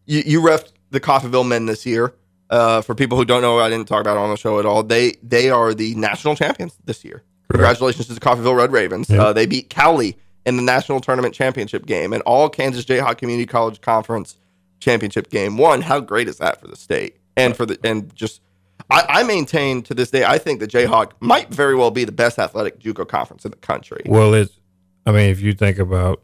you 0.06 0.24
you 0.26 0.42
ref 0.42 0.64
the 0.90 1.00
Coffeyville 1.00 1.48
men 1.48 1.66
this 1.66 1.86
year. 1.86 2.14
Uh, 2.50 2.82
for 2.82 2.94
people 2.94 3.18
who 3.18 3.24
don't 3.24 3.42
know, 3.42 3.60
I 3.60 3.70
didn't 3.70 3.88
talk 3.88 4.02
about 4.02 4.18
it 4.18 4.20
on 4.20 4.30
the 4.30 4.36
show 4.36 4.60
at 4.60 4.66
all. 4.66 4.84
They 4.84 5.14
they 5.24 5.50
are 5.50 5.74
the 5.74 5.96
national 5.96 6.36
champions 6.36 6.78
this 6.84 7.06
year. 7.06 7.24
Congratulations 7.50 8.08
to 8.08 8.14
the 8.14 8.20
Coffeyville 8.20 8.56
Red 8.56 8.72
Ravens. 8.72 9.10
Uh, 9.10 9.34
they 9.34 9.46
beat 9.46 9.70
Cowley 9.70 10.18
in 10.46 10.56
the 10.56 10.62
national 10.62 11.00
tournament 11.02 11.34
championship 11.34 11.86
game 11.86 12.14
and 12.14 12.22
all 12.24 12.50
Kansas 12.50 12.86
Jayhawk 12.86 13.18
Community 13.18 13.46
College 13.46 13.82
Conference 13.82 14.38
championship 14.80 15.30
game. 15.30 15.58
One, 15.58 15.82
how 15.82 16.00
great 16.00 16.28
is 16.28 16.38
that 16.38 16.60
for 16.60 16.68
the 16.68 16.76
state 16.76 17.18
and 17.38 17.56
for 17.56 17.66
the 17.66 17.80
and 17.84 18.14
just. 18.16 18.42
I, 18.90 19.06
I 19.08 19.24
maintain 19.24 19.84
to 19.84 19.94
this 19.94 20.10
day, 20.10 20.26
I 20.26 20.38
think 20.38 20.60
the 20.60 20.68
Jayhawk 20.68 21.12
might 21.22 21.50
very 21.54 21.76
well 21.76 21.92
be 21.92 22.04
the 22.04 22.12
best 22.12 22.40
athletic 22.40 22.80
JUCO 22.80 23.08
conference 23.08 23.46
in 23.46 23.52
the 23.52 23.58
country. 23.58 24.02
Well, 24.06 24.34
it's. 24.34 24.60
I 25.06 25.12
mean, 25.12 25.30
if 25.30 25.40
you 25.40 25.54
think 25.54 25.78
about 25.78 26.22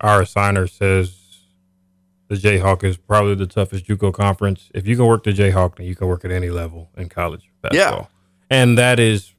our 0.00 0.22
assigner 0.22 0.68
says 0.70 1.16
the 2.28 2.34
Jayhawk 2.34 2.84
is 2.84 2.96
probably 2.96 3.34
the 3.34 3.46
toughest 3.46 3.86
JUCO 3.86 4.12
conference. 4.12 4.70
If 4.74 4.86
you 4.86 4.96
can 4.96 5.06
work 5.06 5.24
the 5.24 5.32
Jayhawk, 5.32 5.76
then 5.76 5.86
you 5.86 5.94
can 5.94 6.08
work 6.08 6.24
at 6.24 6.30
any 6.30 6.50
level 6.50 6.90
in 6.96 7.08
college 7.08 7.50
basketball. 7.62 8.10
And 8.50 8.76
that 8.78 8.98
is 9.00 9.32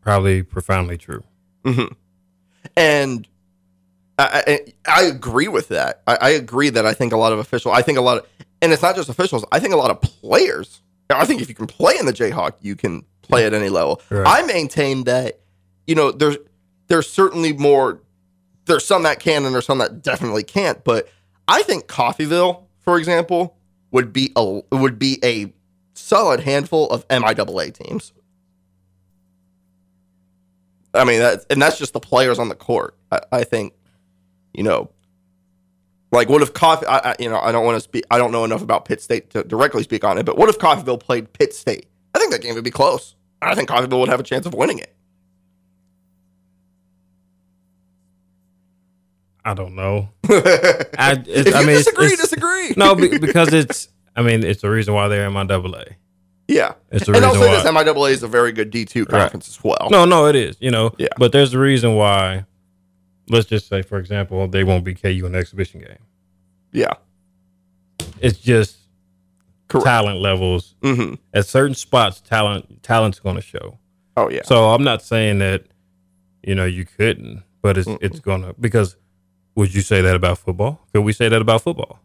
probably 0.00 0.42
profoundly 0.42 0.98
true. 0.98 1.22
hmm 1.64 1.84
And 2.76 3.26
I, 4.18 4.60
I, 4.86 5.00
I 5.00 5.02
agree 5.04 5.48
with 5.48 5.68
that. 5.68 6.02
I, 6.06 6.16
I 6.20 6.28
agree 6.30 6.70
that 6.70 6.86
I 6.86 6.92
think 6.92 7.12
a 7.12 7.16
lot 7.16 7.32
of 7.32 7.38
officials, 7.38 7.74
I 7.76 7.82
think 7.82 7.98
a 7.98 8.02
lot 8.02 8.18
of, 8.18 8.26
and 8.62 8.72
it's 8.72 8.82
not 8.82 8.96
just 8.96 9.08
officials. 9.08 9.44
I 9.52 9.58
think 9.60 9.74
a 9.74 9.76
lot 9.76 9.90
of 9.90 10.00
players. 10.00 10.80
I 11.10 11.26
think 11.26 11.42
if 11.42 11.48
you 11.48 11.54
can 11.54 11.66
play 11.66 11.96
in 11.98 12.06
the 12.06 12.12
Jayhawk, 12.12 12.54
you 12.60 12.76
can 12.76 13.04
play 13.22 13.44
at 13.44 13.54
any 13.54 13.68
level. 13.68 14.00
Right. 14.10 14.26
I 14.26 14.46
maintain 14.46 15.04
that, 15.04 15.40
you 15.86 15.94
know, 15.94 16.10
there's 16.10 16.36
there's 16.88 17.08
certainly 17.08 17.52
more. 17.52 18.00
There's 18.66 18.84
some 18.84 19.02
that 19.02 19.20
can, 19.20 19.44
and 19.44 19.54
there's 19.54 19.66
some 19.66 19.78
that 19.78 20.02
definitely 20.02 20.42
can't. 20.42 20.82
But 20.84 21.08
I 21.48 21.62
think 21.62 21.86
Coffeyville, 21.86 22.64
for 22.80 22.98
example, 22.98 23.56
would 23.90 24.12
be 24.12 24.32
a 24.36 24.62
would 24.72 24.98
be 24.98 25.18
a 25.22 25.52
solid 25.94 26.40
handful 26.40 26.88
of 26.90 27.06
MIAA 27.08 27.72
teams. 27.74 28.12
I 30.94 31.04
mean, 31.04 31.18
that, 31.18 31.44
and 31.50 31.60
that's 31.60 31.78
just 31.78 31.92
the 31.92 32.00
players 32.00 32.38
on 32.38 32.48
the 32.48 32.54
court. 32.54 32.96
I, 33.10 33.20
I 33.32 33.44
think, 33.44 33.74
you 34.52 34.62
know, 34.62 34.90
like 36.12 36.28
what 36.28 36.40
if 36.40 36.54
Coffee? 36.54 36.86
I, 36.86 36.98
I, 36.98 37.16
you 37.18 37.28
know, 37.28 37.40
I 37.40 37.50
don't 37.50 37.64
want 37.64 37.76
to 37.76 37.80
speak. 37.80 38.04
I 38.10 38.18
don't 38.18 38.30
know 38.30 38.44
enough 38.44 38.62
about 38.62 38.84
Pitt 38.84 39.02
State 39.02 39.30
to 39.30 39.42
directly 39.42 39.82
speak 39.82 40.04
on 40.04 40.18
it. 40.18 40.24
But 40.24 40.38
what 40.38 40.48
if 40.48 40.58
Coffeyville 40.58 41.00
played 41.00 41.32
Pitt 41.32 41.52
State? 41.52 41.86
I 42.14 42.18
think 42.18 42.30
that 42.30 42.42
game 42.42 42.54
would 42.54 42.64
be 42.64 42.70
close. 42.70 43.16
I 43.42 43.54
think 43.54 43.68
Coffeyville 43.68 44.00
would 44.00 44.08
have 44.08 44.20
a 44.20 44.24
chance 44.24 44.46
of 44.46 44.54
winning 44.54 44.78
it. 44.78 44.94
I 49.44 49.54
don't 49.54 49.74
know. 49.74 50.08
I, 50.28 51.12
it's, 51.26 51.28
if 51.28 51.46
you 51.48 51.52
I 51.54 51.60
mean, 51.60 51.68
it's- 51.70 51.84
disagree, 51.84 52.06
it's- 52.06 52.20
disagree. 52.20 52.74
no, 52.76 52.94
be, 52.94 53.18
because 53.18 53.52
it's. 53.52 53.88
I 54.16 54.22
mean, 54.22 54.44
it's 54.44 54.62
the 54.62 54.70
reason 54.70 54.94
why 54.94 55.08
they're 55.08 55.26
in 55.26 55.32
MIAA. 55.32 55.94
yeah, 56.48 56.74
It's 56.92 57.04
the 57.06 57.12
and 57.12 57.24
reason 57.24 57.24
also 57.24 57.40
why. 57.40 57.62
this 57.62 57.64
MIAA 57.64 58.10
is 58.12 58.22
a 58.22 58.28
very 58.28 58.52
good 58.52 58.70
D 58.70 58.84
two 58.84 59.04
conference 59.06 59.48
as 59.48 59.62
well. 59.64 59.88
No, 59.90 60.04
no, 60.04 60.26
it 60.26 60.36
is. 60.36 60.56
You 60.60 60.70
know. 60.70 60.92
Yeah. 60.98 61.08
But 61.18 61.32
there's 61.32 61.52
a 61.52 61.58
reason 61.58 61.94
why. 61.96 62.46
Let's 63.28 63.46
just 63.48 63.68
say, 63.68 63.82
for 63.82 63.98
example, 63.98 64.46
they 64.48 64.64
won't 64.64 64.84
be 64.84 64.94
KU 64.94 65.24
in 65.26 65.32
the 65.32 65.38
exhibition 65.38 65.80
game. 65.80 65.96
Yeah, 66.72 66.92
It's 68.20 68.38
just 68.38 68.76
correct. 69.68 69.86
talent 69.86 70.20
levels 70.20 70.74
hmm 70.82 71.14
at 71.32 71.46
certain 71.46 71.74
spots. 71.74 72.20
Talent, 72.20 72.82
talent's 72.82 73.18
going 73.20 73.36
to 73.36 73.42
show. 73.42 73.78
Oh 74.16 74.28
yeah, 74.30 74.42
So 74.44 74.70
I'm 74.70 74.84
not 74.84 75.02
saying 75.02 75.38
that, 75.38 75.64
you 76.42 76.54
know, 76.54 76.64
you 76.66 76.84
couldn't, 76.84 77.42
but 77.62 77.78
it's 77.78 77.88
it's 78.00 78.20
gonna 78.20 78.54
because 78.60 78.96
would 79.54 79.74
you 79.74 79.82
say 79.82 80.00
that 80.02 80.14
about 80.16 80.38
football? 80.38 80.80
Could 80.92 81.02
we 81.02 81.12
say 81.12 81.28
that 81.28 81.40
about 81.40 81.62
football? 81.62 82.00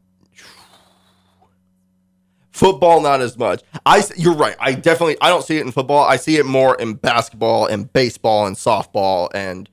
Football, 2.52 3.02
not 3.02 3.22
as 3.22 3.38
much. 3.38 3.62
I 3.86 4.04
you're 4.18 4.36
right. 4.36 4.56
I 4.60 4.74
definitely 4.74 5.18
I 5.22 5.30
don't 5.30 5.44
see 5.46 5.58
it 5.58 5.66
in 5.66 5.72
football. 5.72 6.04
I 6.04 6.18
see 6.18 6.38
it 6.38 6.46
more 6.46 6.76
in 6.76 6.96
basketball 6.96 7.68
and 7.68 7.92
baseball 7.94 8.48
and 8.48 8.56
softball 8.56 9.30
and 9.34 9.70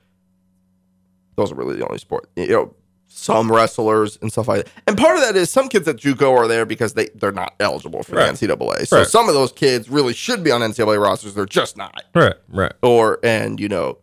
those 1.37 1.51
are 1.51 1.55
really 1.57 1.77
the 1.77 1.85
only 1.85 1.99
sport. 1.99 2.29
You 2.37 2.47
know, 2.49 2.75
some 3.09 3.51
wrestlers 3.51 4.19
and 4.23 4.31
stuff 4.31 4.47
like 4.49 4.65
that. 4.65 4.73
And 4.87 4.97
part 4.97 5.17
of 5.17 5.23
that 5.23 5.37
is 5.37 5.51
some 5.51 5.69
kids 5.69 5.89
at 5.89 5.97
JUCO 5.97 6.31
are 6.37 6.47
there 6.47 6.65
because 6.65 6.95
they 6.95 7.09
they're 7.17 7.33
not 7.33 7.55
eligible 7.59 8.03
for 8.05 8.15
Right. 8.17 8.27
the 8.39 8.47
NCAA. 8.47 8.87
So 8.87 8.99
Right. 8.99 9.07
some 9.07 9.27
of 9.29 9.35
those 9.35 9.53
kids 9.53 9.89
really 9.91 10.13
should 10.15 10.45
be 10.45 10.53
on 10.53 10.61
NCAA 10.63 11.03
rosters. 11.03 11.35
They're 11.35 11.45
just 11.47 11.77
not. 11.77 12.05
Right, 12.15 12.35
right, 12.49 12.73
Or 12.83 13.19
and 13.25 13.59
you 13.59 13.69
know, 13.69 13.99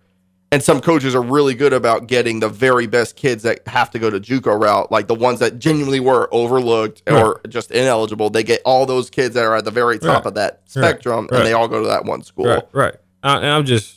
and 0.53 0.61
some 0.63 0.79
coaches 0.81 1.15
are 1.15 1.21
really 1.21 1.55
good 1.55 1.73
about 1.73 2.05
getting 2.07 2.39
the 2.39 2.47
very 2.49 2.85
best 2.85 3.15
kids 3.15 3.41
that 3.43 3.67
have 3.67 3.89
to 3.91 3.99
go 3.99 4.09
to 4.09 4.19
JUCO 4.19 4.61
route, 4.61 4.91
like 4.91 5.07
the 5.07 5.15
ones 5.15 5.39
that 5.39 5.57
genuinely 5.57 5.99
were 5.99 6.29
overlooked 6.31 7.01
or 7.09 7.41
just 7.49 7.71
ineligible. 7.71 8.29
They 8.29 8.43
get 8.43 8.61
all 8.63 8.85
those 8.85 9.09
kids 9.09 9.33
that 9.33 9.43
are 9.45 9.55
at 9.55 9.65
the 9.65 9.71
very 9.71 9.97
top 9.97 10.09
Right. 10.09 10.25
of 10.27 10.33
that 10.35 10.61
spectrum, 10.65 11.27
Right. 11.31 11.39
and 11.39 11.47
they 11.47 11.53
all 11.53 11.67
go 11.67 11.81
to 11.81 11.87
that 11.87 12.05
one 12.05 12.21
school. 12.21 12.45
right, 12.45 12.63
right. 12.71 12.95
And 13.23 13.45
I'm 13.45 13.65
just, 13.65 13.95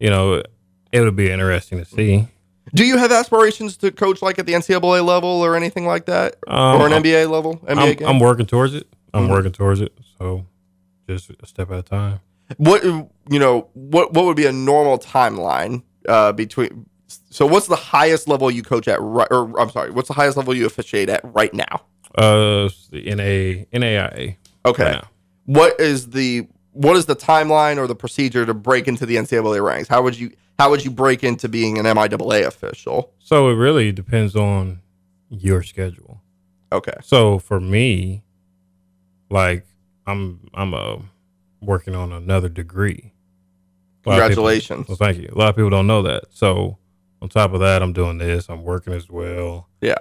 you 0.00 0.10
know, 0.10 0.42
it 0.90 1.00
would 1.00 1.16
be 1.16 1.30
interesting 1.30 1.78
to 1.78 1.84
see. 1.84 2.26
Do 2.74 2.84
you 2.84 2.96
have 2.98 3.12
aspirations 3.12 3.76
to 3.78 3.92
coach 3.92 4.20
like 4.20 4.38
at 4.40 4.46
the 4.46 4.54
NCAA 4.54 5.00
level 5.04 5.28
or 5.28 5.54
anything 5.54 5.86
like 5.86 6.06
that, 6.06 6.36
Um, 6.48 6.80
or 6.80 6.86
an 6.86 6.92
NBA 6.92 7.26
level? 7.30 7.60
NBA 7.68 7.78
I'm, 7.90 7.94
game? 7.96 8.08
I'm 8.08 8.18
working 8.18 8.46
towards 8.46 8.74
it. 8.74 8.88
I'm 9.12 9.28
Mhm. 9.28 9.30
working 9.30 9.52
towards 9.52 9.80
it. 9.80 9.92
So 10.18 10.44
just 11.08 11.30
a 11.40 11.46
step 11.46 11.70
at 11.70 11.78
a 11.78 11.82
time. 11.82 12.20
What 12.56 12.82
you 12.84 13.38
know? 13.38 13.68
What 13.74 14.12
what 14.12 14.24
would 14.24 14.36
be 14.36 14.46
a 14.46 14.52
normal 14.52 14.98
timeline 14.98 15.82
uh, 16.08 16.32
between? 16.32 16.86
So 17.06 17.46
what's 17.46 17.66
the 17.66 17.76
highest 17.76 18.28
level 18.28 18.50
you 18.50 18.62
coach 18.62 18.88
at? 18.88 19.00
Right, 19.00 19.28
or 19.30 19.58
I'm 19.60 19.70
sorry, 19.70 19.90
what's 19.90 20.08
the 20.08 20.14
highest 20.14 20.36
level 20.36 20.54
you 20.54 20.66
officiate 20.66 21.08
at 21.08 21.20
right 21.24 21.52
now? 21.52 21.82
Uh, 22.16 22.68
the 22.90 23.02
NA 23.14 23.64
NAIA. 23.76 24.36
Okay. 24.66 24.84
right 24.84 25.04
what 25.44 25.78
is 25.80 26.10
the 26.10 26.46
what 26.72 26.96
is 26.96 27.06
the 27.06 27.14
timeline 27.14 27.78
or 27.78 27.86
the 27.86 27.94
procedure 27.94 28.44
to 28.44 28.54
break 28.54 28.88
into 28.88 29.06
the 29.06 29.16
NCAA 29.16 29.64
ranks? 29.64 29.88
How 29.88 30.02
would 30.02 30.18
you 30.18 30.32
how 30.58 30.70
would 30.70 30.84
you 30.84 30.90
break 30.90 31.24
into 31.24 31.48
being 31.48 31.78
an 31.78 31.84
MIAA 31.84 32.46
official? 32.46 33.12
So 33.18 33.48
it 33.48 33.54
really 33.54 33.92
depends 33.92 34.34
on 34.34 34.80
your 35.28 35.62
schedule. 35.62 36.20
Okay. 36.72 36.94
So 37.02 37.38
for 37.38 37.60
me, 37.60 38.24
like 39.30 39.66
I'm 40.06 40.48
I'm 40.54 40.74
uh, 40.74 40.96
working 41.64 41.94
on 41.94 42.12
another 42.12 42.48
degree. 42.48 43.12
Of 44.06 44.12
people- 44.12 44.12
Congratulations. 44.12 44.88
well, 44.88 44.96
thank 44.96 45.18
you. 45.18 45.30
A 45.34 45.38
lot 45.38 45.48
of 45.50 45.56
people 45.56 45.70
don't 45.70 45.86
know 45.86 46.02
that. 46.02 46.24
So 46.30 46.78
on 47.22 47.28
top 47.28 47.52
of 47.54 47.60
that, 47.60 47.82
I'm 47.82 47.92
doing 47.92 48.18
this. 48.18 48.48
I'm 48.48 48.62
working 48.62 48.92
as 48.92 49.08
well. 49.08 49.68
Yeah. 49.80 49.98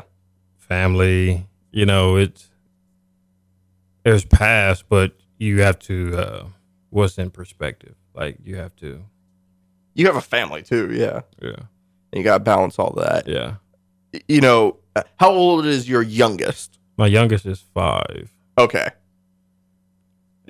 Family, 0.57 1.47
you 1.71 1.85
know, 1.85 2.15
it's 2.17 2.49
there's 4.03 4.25
past, 4.25 4.85
but 4.89 5.13
you 5.37 5.61
have 5.61 5.79
to 5.79 6.17
uh 6.17 6.45
what's 6.89 7.17
in 7.17 7.29
perspective. 7.31 7.95
Like 8.13 8.37
you 8.43 8.57
have 8.57 8.75
to, 8.77 9.03
You 9.95 10.05
have 10.07 10.15
a 10.15 10.21
family 10.21 10.61
too, 10.61 10.91
yeah. 10.93 11.21
yeah, 11.41 11.49
And 12.11 12.13
you 12.13 12.23
got 12.23 12.37
to 12.37 12.43
balance 12.43 12.77
all 12.77 12.91
that. 12.97 13.27
yeah. 13.27 13.55
You 14.27 14.41
know, 14.41 14.77
uh, 14.95 15.01
how 15.19 15.31
old 15.31 15.65
is 15.65 15.89
your 15.89 16.03
youngest? 16.03 16.77
My 16.97 17.07
youngest 17.07 17.45
is 17.47 17.63
five, 17.73 18.31
Okay. 18.59 18.87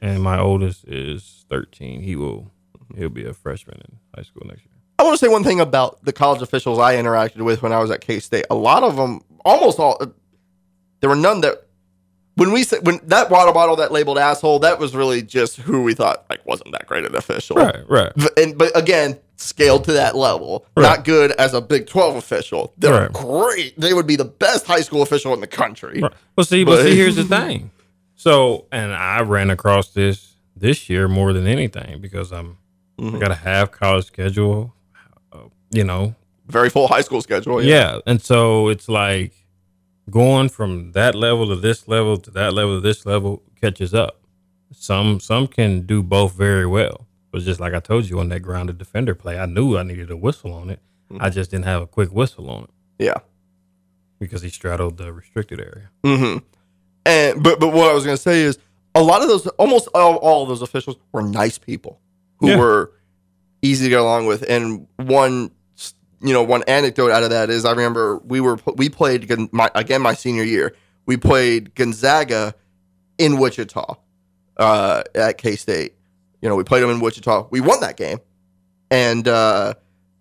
And 0.03 0.21
my 0.21 0.37
oldest 0.39 0.83
is 0.87 1.45
thirteen. 1.49 2.01
He 2.01 2.15
will 2.15 2.51
he'll 2.95 3.09
be 3.09 3.25
a 3.25 3.33
freshman 3.33 3.77
in 3.77 3.97
high 4.15 4.23
school 4.23 4.43
next 4.45 4.61
year. 4.61 4.69
I 4.99 5.03
want 5.03 5.17
to 5.17 5.25
say 5.25 5.29
one 5.31 5.43
thing 5.43 5.59
about 5.59 6.03
the 6.05 6.13
college 6.13 6.41
officials 6.41 6.77
I 6.77 6.95
interacted 6.95 7.41
with 7.43 7.61
when 7.63 7.73
I 7.73 7.79
was 7.79 7.89
at 7.89 8.01
K 8.01 8.19
State. 8.19 8.45
A 8.51 8.55
lot 8.55 8.83
of 8.83 8.95
them, 8.95 9.21
almost 9.43 9.79
all, 9.79 9.97
uh, 9.99 10.05
there 10.99 11.09
were 11.09 11.15
none 11.15 11.41
that 11.41 11.65
when 12.35 12.51
we 12.51 12.63
said 12.63 12.85
when 12.85 12.99
that 13.03 13.29
water 13.29 13.51
bottle 13.51 13.75
that 13.77 13.91
labeled 13.91 14.17
asshole, 14.17 14.59
that 14.59 14.79
was 14.79 14.95
really 14.95 15.21
just 15.21 15.57
who 15.57 15.83
we 15.83 15.93
thought 15.93 16.25
like 16.29 16.45
wasn't 16.45 16.71
that 16.73 16.85
great 16.87 17.05
an 17.05 17.15
official. 17.15 17.55
Right, 17.57 17.87
right. 17.89 18.11
And 18.37 18.57
but 18.57 18.75
again, 18.77 19.19
scaled 19.35 19.83
to 19.85 19.93
that 19.93 20.15
level. 20.15 20.65
Right. 20.77 20.83
Not 20.83 21.05
good 21.05 21.31
as 21.33 21.53
a 21.53 21.61
Big 21.61 21.87
Twelve 21.87 22.15
official. 22.15 22.73
They're 22.77 22.93
Right. 23.07 23.13
great. 23.13 23.79
They 23.79 23.93
would 23.93 24.07
be 24.07 24.15
the 24.15 24.25
best 24.25 24.65
high 24.65 24.81
school 24.81 25.01
official 25.01 25.33
in 25.33 25.41
the 25.41 25.47
country. 25.47 26.01
Right. 26.01 26.13
Well, 26.35 26.43
see, 26.45 26.63
but, 26.63 26.77
But- 26.77 26.83
see, 26.83 26.95
here's 26.95 27.15
the 27.15 27.23
thing. 27.23 27.71
So, 28.23 28.67
and 28.71 28.93
I 28.93 29.21
ran 29.21 29.49
across 29.49 29.89
this 29.89 30.37
this 30.55 30.89
year 30.89 31.07
more 31.09 31.33
than 31.33 31.45
anything 31.45 31.99
because 31.99 32.31
I'm 32.31 32.57
I 32.99 33.01
Mhm. 33.01 33.19
got 33.19 33.31
a 33.31 33.35
half 33.49 33.71
college 33.71 34.05
schedule. 34.05 34.73
uh, 35.33 35.49
You 35.71 35.83
know, 35.83 36.15
Very 36.47 36.69
full 36.69 36.87
high 36.87 37.01
school 37.01 37.21
schedule. 37.21 37.61
yeah. 37.61 37.99
and 38.05 38.21
so 38.21 38.69
it's 38.69 38.87
like 38.87 39.33
going 40.09 40.47
from 40.49 40.91
that 40.93 41.15
level 41.15 41.47
to 41.47 41.55
this 41.57 41.87
level 41.87 42.15
to 42.17 42.31
that 42.31 42.53
level 42.53 42.75
to 42.77 42.81
this 42.81 43.05
level 43.05 43.41
catches 43.59 43.93
up. 43.93 44.21
Some 44.71 45.19
some 45.19 45.47
can 45.47 45.85
do 45.85 46.01
both 46.01 46.33
very 46.37 46.65
well, 46.77 47.07
but 47.31 47.41
just 47.41 47.59
like 47.59 47.73
I 47.73 47.79
told 47.81 48.09
you 48.09 48.19
on 48.19 48.29
that 48.29 48.41
grounded 48.41 48.77
defender 48.77 49.15
play, 49.15 49.37
I 49.37 49.47
knew 49.47 49.77
I 49.77 49.83
needed 49.83 50.09
a 50.11 50.17
whistle 50.17 50.53
on 50.53 50.69
it. 50.69 50.79
I 51.19 51.29
just 51.29 51.51
didn't 51.51 51.65
have 51.65 51.81
a 51.81 51.87
quick 51.87 52.11
whistle 52.19 52.49
on 52.49 52.63
it 52.63 52.69
Yeah. 52.99 53.19
because 54.19 54.41
he 54.43 54.49
straddled 54.49 54.95
the 54.97 55.11
restricted 55.11 55.59
area. 55.59 55.89
hmm 56.05 56.37
And 57.05 57.43
but 57.43 57.59
but 57.59 57.69
what 57.73 57.89
I 57.89 57.93
was 57.93 58.05
gonna 58.05 58.17
say 58.17 58.41
is 58.41 58.57
a 58.95 59.01
lot 59.03 59.21
of 59.21 59.27
those, 59.27 59.47
almost 59.47 59.87
all, 59.93 60.15
all 60.17 60.43
of 60.43 60.49
those 60.49 60.61
officials 60.61 60.97
were 61.11 61.21
nice 61.21 61.57
people 61.57 61.99
who 62.37 62.49
Yeah. 62.49 62.57
were 62.59 62.91
easy 63.61 63.85
to 63.85 63.89
get 63.89 63.99
along 63.99 64.25
with. 64.27 64.43
And 64.47 64.87
one, 64.97 65.51
you 66.21 66.31
know, 66.33 66.43
one 66.43 66.63
anecdote 66.67 67.11
out 67.11 67.23
of 67.23 67.31
that 67.31 67.49
is 67.49 67.65
I 67.65 67.71
remember 67.71 68.17
we 68.19 68.39
were 68.39 68.57
we 68.75 68.89
played 68.89 69.29
my, 69.51 69.69
again 69.75 70.01
my 70.01 70.13
senior 70.13 70.43
year. 70.43 70.75
We 71.05 71.17
played 71.17 71.75
Gonzaga 71.75 72.55
in 73.17 73.37
Wichita 73.37 73.95
uh, 74.57 75.03
at 75.15 75.37
K 75.37 75.55
State. 75.57 75.95
You 76.41 76.49
know, 76.49 76.55
we 76.55 76.63
played 76.63 76.83
them 76.83 76.89
in 76.91 76.99
Wichita. 77.01 77.47
We 77.51 77.59
won 77.61 77.79
that 77.81 77.97
game, 77.97 78.19
and 78.91 79.27
uh, 79.27 79.73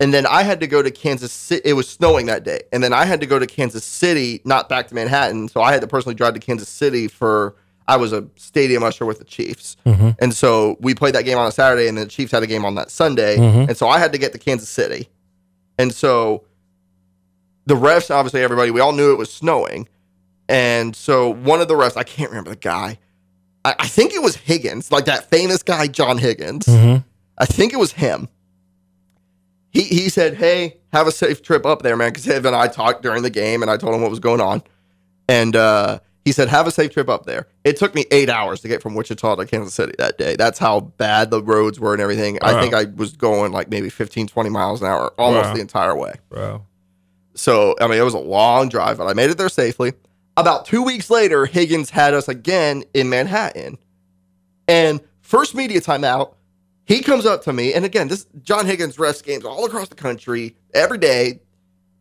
and 0.02 0.12
then 0.12 0.26
I 0.26 0.42
had 0.42 0.60
to 0.60 0.66
go 0.66 0.82
to 0.82 0.90
Kansas 0.90 1.32
City. 1.32 1.62
It 1.64 1.72
was 1.74 1.88
snowing 1.88 2.26
that 2.26 2.42
day, 2.44 2.60
and 2.72 2.82
then 2.82 2.92
I 2.92 3.04
had 3.04 3.20
to 3.20 3.26
go 3.26 3.38
to 3.38 3.46
Kansas 3.46 3.84
City, 3.84 4.40
not 4.44 4.68
back 4.68 4.88
to 4.88 4.94
Manhattan. 4.94 5.48
So 5.48 5.60
I 5.62 5.72
had 5.72 5.80
to 5.80 5.86
personally 5.86 6.14
drive 6.16 6.34
to 6.34 6.40
Kansas 6.40 6.68
City 6.68 7.08
for. 7.08 7.54
I 7.88 7.96
was 7.96 8.12
a 8.12 8.26
stadium 8.36 8.82
usher 8.84 9.04
with 9.04 9.18
the 9.18 9.24
Chiefs, 9.24 9.76
Mhm. 9.84 10.16
and 10.20 10.32
so 10.32 10.76
we 10.80 10.94
played 10.94 11.14
that 11.16 11.24
game 11.24 11.36
on 11.36 11.48
a 11.48 11.52
Saturday, 11.52 11.88
and 11.88 11.98
the 11.98 12.06
Chiefs 12.06 12.30
had 12.32 12.42
a 12.42 12.46
game 12.46 12.64
on 12.64 12.76
that 12.76 12.90
Sunday, 12.92 13.36
Mhm. 13.36 13.68
and 13.68 13.76
so 13.76 13.88
I 13.88 13.98
had 13.98 14.12
to 14.12 14.18
get 14.18 14.32
to 14.32 14.38
Kansas 14.38 14.68
City, 14.68 15.08
and 15.78 15.92
so 15.92 16.44
the 17.66 17.74
refs, 17.74 18.08
obviously, 18.14 18.40
everybody, 18.42 18.70
we 18.70 18.80
all 18.80 18.92
knew 18.92 19.10
it 19.12 19.18
was 19.18 19.32
snowing, 19.32 19.88
and 20.48 20.94
so 20.94 21.28
one 21.28 21.60
of 21.60 21.66
the 21.68 21.74
refs, 21.74 21.96
I 21.96 22.04
can't 22.04 22.30
remember 22.30 22.50
the 22.50 22.56
guy. 22.56 22.98
I, 23.64 23.74
I 23.80 23.86
think 23.88 24.12
it 24.14 24.22
was 24.22 24.36
Higgins, 24.36 24.90
like 24.92 25.04
that 25.06 25.28
famous 25.28 25.62
guy, 25.64 25.86
John 25.88 26.18
Higgins. 26.18 26.66
Mm-hmm. 26.66 26.98
I 27.38 27.46
think 27.46 27.72
it 27.72 27.78
was 27.78 27.92
him. 27.92 28.28
He 29.72 29.82
he 29.82 30.08
said, 30.08 30.34
"Hey, 30.34 30.76
have 30.92 31.06
a 31.06 31.12
safe 31.12 31.42
trip 31.42 31.64
up 31.66 31.82
there, 31.82 31.96
man. 31.96 32.10
Because 32.10 32.28
Evan 32.28 32.46
and 32.52 32.56
I 32.56 32.68
talked 32.68 33.02
during 33.02 33.22
the 33.22 33.30
game, 33.30 33.62
and 33.62 33.70
I 33.70 33.76
told 33.76 33.94
him 33.94 34.02
what 34.02 34.10
was 34.10 34.20
going 34.20 34.40
on, 34.40 34.62
and 35.28 35.56
uh, 35.56 35.98
he 36.24 36.30
said, 36.32 36.48
"Have 36.48 36.66
a 36.66 36.70
safe 36.70 36.92
trip 36.92 37.08
up 37.08 37.24
there." 37.24 37.46
It 37.64 37.78
took 37.78 37.94
me 37.94 38.04
eight 38.10 38.28
hours 38.28 38.60
to 38.60 38.68
get 38.68 38.82
from 38.82 38.94
Wichita 38.94 39.34
to 39.36 39.46
Kansas 39.46 39.72
City 39.72 39.94
that 39.98 40.18
day. 40.18 40.36
That's 40.36 40.58
how 40.58 40.80
bad 40.80 41.30
the 41.30 41.42
roads 41.42 41.80
were 41.80 41.94
and 41.94 42.02
everything. 42.02 42.38
I 42.42 42.60
think 42.60 42.74
I 42.74 42.84
was 42.84 43.16
going 43.16 43.50
like 43.52 43.70
maybe 43.70 43.88
15, 43.88 44.26
20 44.26 44.50
miles 44.50 44.82
an 44.82 44.88
hour 44.88 45.12
almost 45.18 45.46
Wow. 45.48 45.54
the 45.54 45.60
entire 45.60 45.96
way. 45.96 46.12
Bro. 46.28 46.66
So, 47.34 47.74
I 47.80 47.86
mean, 47.86 47.98
it 47.98 48.02
was 48.04 48.12
a 48.14 48.18
long 48.18 48.68
drive, 48.68 48.98
but 48.98 49.06
I 49.06 49.14
made 49.14 49.30
it 49.30 49.38
there 49.38 49.48
safely. 49.48 49.94
About 50.36 50.66
two 50.66 50.82
weeks 50.82 51.08
later, 51.08 51.46
Higgins 51.46 51.88
had 51.88 52.12
us 52.12 52.28
again 52.28 52.84
in 52.92 53.08
Manhattan. 53.08 53.78
And 54.68 55.00
first 55.22 55.54
media 55.54 55.80
timeout, 55.80 56.34
he 56.86 57.00
comes 57.02 57.26
up 57.26 57.42
to 57.44 57.52
me. 57.52 57.72
And 57.74 57.84
again, 57.84 58.08
this 58.08 58.26
John 58.42 58.66
Higgins 58.66 58.96
refs 58.96 59.22
games 59.24 59.44
all 59.44 59.64
across 59.64 59.88
the 59.88 59.94
country 59.94 60.56
every 60.74 60.98
day. 60.98 61.40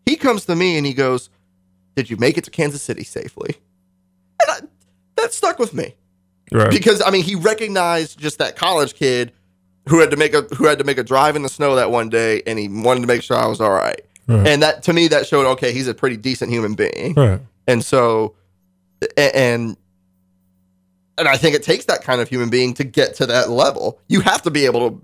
He 0.05 0.15
comes 0.15 0.45
to 0.45 0.55
me 0.55 0.77
and 0.77 0.86
he 0.86 0.93
goes, 0.93 1.29
Did 1.95 2.09
you 2.09 2.17
make 2.17 2.38
it 2.38 2.43
to 2.45 2.51
Kansas 2.51 2.82
City 2.82 3.03
safely? 3.03 3.55
And 4.41 4.49
I, 4.49 4.67
that 5.17 5.34
stuck 5.34 5.59
with 5.59 5.73
me 5.73 5.95
Right. 6.51 6.69
because 6.71 7.01
I 7.05 7.11
mean 7.11 7.23
he 7.23 7.36
recognized 7.36 8.19
just 8.19 8.39
that 8.39 8.55
college 8.55 8.95
kid 8.95 9.32
who 9.88 9.99
had 9.99 10.11
to 10.11 10.17
make 10.17 10.34
a 10.34 10.41
who 10.55 10.65
had 10.65 10.79
to 10.79 10.84
make 10.84 10.97
a 10.97 11.03
drive 11.03 11.36
in 11.36 11.41
the 11.43 11.49
snow 11.49 11.75
that 11.75 11.89
one 11.91 12.09
day, 12.09 12.41
and 12.45 12.57
he 12.59 12.67
wanted 12.67 13.01
to 13.01 13.07
make 13.07 13.21
sure 13.23 13.38
I 13.38 13.47
was 13.47 13.61
all 13.61 13.71
right. 13.71 14.01
Right. 14.27 14.47
And 14.47 14.61
that 14.61 14.84
to 14.84 14.93
me 14.93 15.07
that 15.09 15.25
showed 15.27 15.45
okay, 15.53 15.71
he's 15.71 15.88
a 15.88 15.93
pretty 15.93 16.17
decent 16.17 16.51
human 16.51 16.73
being. 16.73 17.13
right. 17.15 17.39
And 17.67 17.84
so, 17.86 18.36
and 19.17 19.77
and 21.18 21.28
I 21.28 21.38
think 21.38 21.55
it 21.55 21.64
takes 21.64 21.86
that 21.86 22.03
kind 22.03 22.22
of 22.22 22.30
human 22.30 22.49
being 22.49 22.74
to 22.76 22.84
get 22.84 23.16
to 23.16 23.26
that 23.28 23.49
level. 23.49 23.99
You 24.07 24.22
have 24.22 24.41
to 24.43 24.51
be 24.51 24.66
able 24.66 24.89
to 24.89 25.01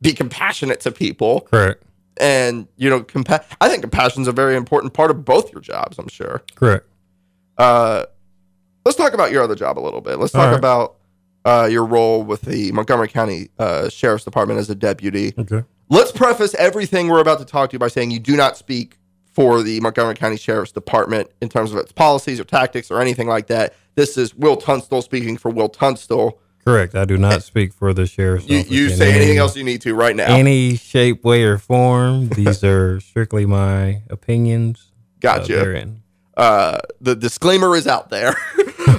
be 0.00 0.12
compassionate 0.12 0.80
to 0.80 0.92
people, 0.92 1.42
Correct. 1.42 1.82
and 2.18 2.68
you 2.76 2.90
know, 2.90 3.02
compa- 3.02 3.44
I 3.60 3.68
think 3.68 3.82
compassion 3.82 4.22
is 4.22 4.28
a 4.28 4.32
very 4.32 4.56
important 4.56 4.94
part 4.94 5.10
of 5.10 5.24
both 5.24 5.52
your 5.52 5.60
jobs. 5.60 5.98
I'm 5.98 6.08
sure. 6.08 6.42
Correct. 6.54 6.86
Uh, 7.56 8.04
let's 8.84 8.96
talk 8.96 9.14
about 9.14 9.30
your 9.30 9.42
other 9.42 9.54
job 9.54 9.78
a 9.78 9.80
little 9.80 10.00
bit. 10.00 10.18
Let's 10.18 10.32
talk 10.32 10.50
right. 10.50 10.58
about 10.58 10.96
uh, 11.44 11.68
your 11.70 11.84
role 11.84 12.22
with 12.22 12.42
the 12.42 12.72
Montgomery 12.72 13.08
County 13.08 13.50
uh, 13.58 13.88
Sheriff's 13.88 14.24
Department 14.24 14.58
as 14.58 14.70
a 14.70 14.74
deputy. 14.74 15.32
Okay. 15.38 15.62
Let's 15.90 16.12
preface 16.12 16.54
everything 16.54 17.08
we're 17.08 17.20
about 17.20 17.38
to 17.38 17.44
talk 17.44 17.70
to 17.70 17.74
you 17.74 17.78
by 17.78 17.88
saying 17.88 18.10
you 18.10 18.18
do 18.18 18.36
not 18.36 18.56
speak 18.56 18.98
for 19.34 19.62
the 19.62 19.80
Montgomery 19.80 20.14
County 20.14 20.36
Sheriff's 20.36 20.72
Department 20.72 21.30
in 21.40 21.48
terms 21.48 21.72
of 21.72 21.78
its 21.78 21.92
policies 21.92 22.40
or 22.40 22.44
tactics 22.44 22.90
or 22.90 23.00
anything 23.00 23.28
like 23.28 23.48
that. 23.48 23.74
This 23.94 24.16
is 24.18 24.34
Will 24.34 24.56
Tunstall 24.56 25.02
speaking 25.02 25.36
for 25.36 25.50
Will 25.50 25.68
Tunstall. 25.68 26.40
Correct. 26.64 26.94
I 26.94 27.04
do 27.04 27.16
not 27.18 27.42
speak 27.42 27.72
for 27.74 27.92
the 27.92 28.06
sheriff's 28.06 28.48
You, 28.48 28.60
office 28.60 28.70
you 28.70 28.88
say 28.88 29.10
anything 29.10 29.28
any- 29.30 29.38
else 29.38 29.54
you 29.56 29.64
need 29.64 29.82
to 29.82 29.94
right 29.94 30.16
now. 30.16 30.34
Any 30.34 30.76
shape, 30.76 31.22
way, 31.22 31.42
or 31.44 31.58
form. 31.58 32.28
These 32.30 32.64
are 32.64 33.00
strictly 33.00 33.44
my 33.46 34.02
opinions. 34.10 34.90
uh, 34.90 35.20
Gotcha. 35.20 35.52
therein. 35.54 36.02
uh, 36.36 36.78
the 37.00 37.14
disclaimer 37.14 37.76
is 37.76 37.86
out 37.86 38.08
there, 38.10 38.30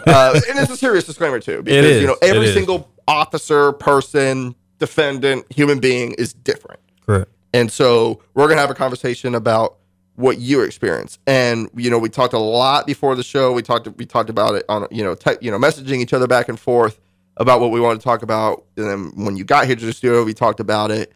uh, 0.07 0.39
and 0.49 0.59
it's 0.59 0.71
a 0.71 0.77
serious 0.77 1.05
disclaimer 1.05 1.39
too, 1.39 1.61
because 1.63 1.85
is, 1.85 2.01
you 2.01 2.07
know 2.07 2.17
every 2.21 2.47
single 2.53 2.89
officer, 3.07 3.71
person, 3.73 4.55
defendant, 4.79 5.45
human 5.51 5.79
being 5.79 6.13
is 6.13 6.33
different, 6.33 6.79
Correct. 7.05 7.29
and 7.53 7.71
so 7.71 8.21
we're 8.35 8.47
gonna 8.47 8.61
have 8.61 8.69
a 8.71 8.75
conversation 8.75 9.35
about 9.35 9.77
what 10.15 10.37
you 10.39 10.61
experience. 10.61 11.19
And 11.27 11.69
you 11.75 11.89
know, 11.89 11.97
we 11.99 12.09
talked 12.09 12.33
a 12.33 12.39
lot 12.39 12.85
before 12.87 13.15
the 13.15 13.23
show. 13.23 13.51
We 13.53 13.61
talked 13.61 13.87
we 13.97 14.05
talked 14.05 14.29
about 14.29 14.55
it 14.55 14.65
on 14.69 14.87
you 14.91 15.03
know 15.03 15.15
te- 15.15 15.37
you 15.41 15.51
know 15.51 15.57
messaging 15.57 15.99
each 15.99 16.13
other 16.13 16.27
back 16.27 16.49
and 16.49 16.59
forth 16.59 16.99
about 17.37 17.59
what 17.59 17.71
we 17.71 17.79
wanted 17.81 17.99
to 17.99 18.03
talk 18.05 18.21
about. 18.23 18.63
And 18.77 18.89
then 18.89 19.25
when 19.25 19.35
you 19.37 19.43
got 19.43 19.65
here 19.67 19.75
to 19.75 19.85
the 19.85 19.93
studio, 19.93 20.23
we 20.23 20.33
talked 20.33 20.59
about 20.59 20.91
it, 20.91 21.11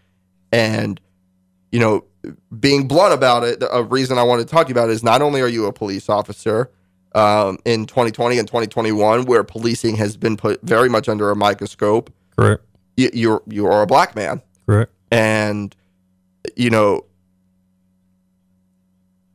and 0.52 1.00
you 1.72 1.80
know, 1.80 2.04
being 2.60 2.88
blunt 2.88 3.14
about 3.14 3.44
it, 3.44 3.60
the- 3.60 3.74
a 3.74 3.84
reason 3.84 4.18
I 4.18 4.24
wanted 4.24 4.48
to 4.48 4.52
talk 4.52 4.66
to 4.68 4.70
you 4.70 4.74
about 4.74 4.90
it 4.90 4.94
is 4.94 5.04
not 5.04 5.22
only 5.22 5.40
are 5.42 5.48
you 5.48 5.66
a 5.68 5.72
police 5.74 6.10
officer 6.10 6.70
um, 7.16 7.58
in 7.64 7.86
2020 7.86 8.38
and 8.40 8.48
2021, 8.48 9.26
where 9.26 9.44
policing 9.44 9.96
has 9.98 10.18
been 10.18 10.36
put 10.36 10.62
very 10.64 10.90
much 10.90 11.08
under 11.08 11.30
a 11.32 11.36
microscope, 11.36 12.12
Correct. 12.38 12.64
you, 12.98 13.10
you're 13.14 13.42
you 13.48 13.66
are 13.68 13.82
a 13.84 13.88
black 13.88 14.16
man, 14.16 14.42
Correct. 14.66 14.92
and 15.12 15.76
you 16.56 16.70
know, 16.70 17.06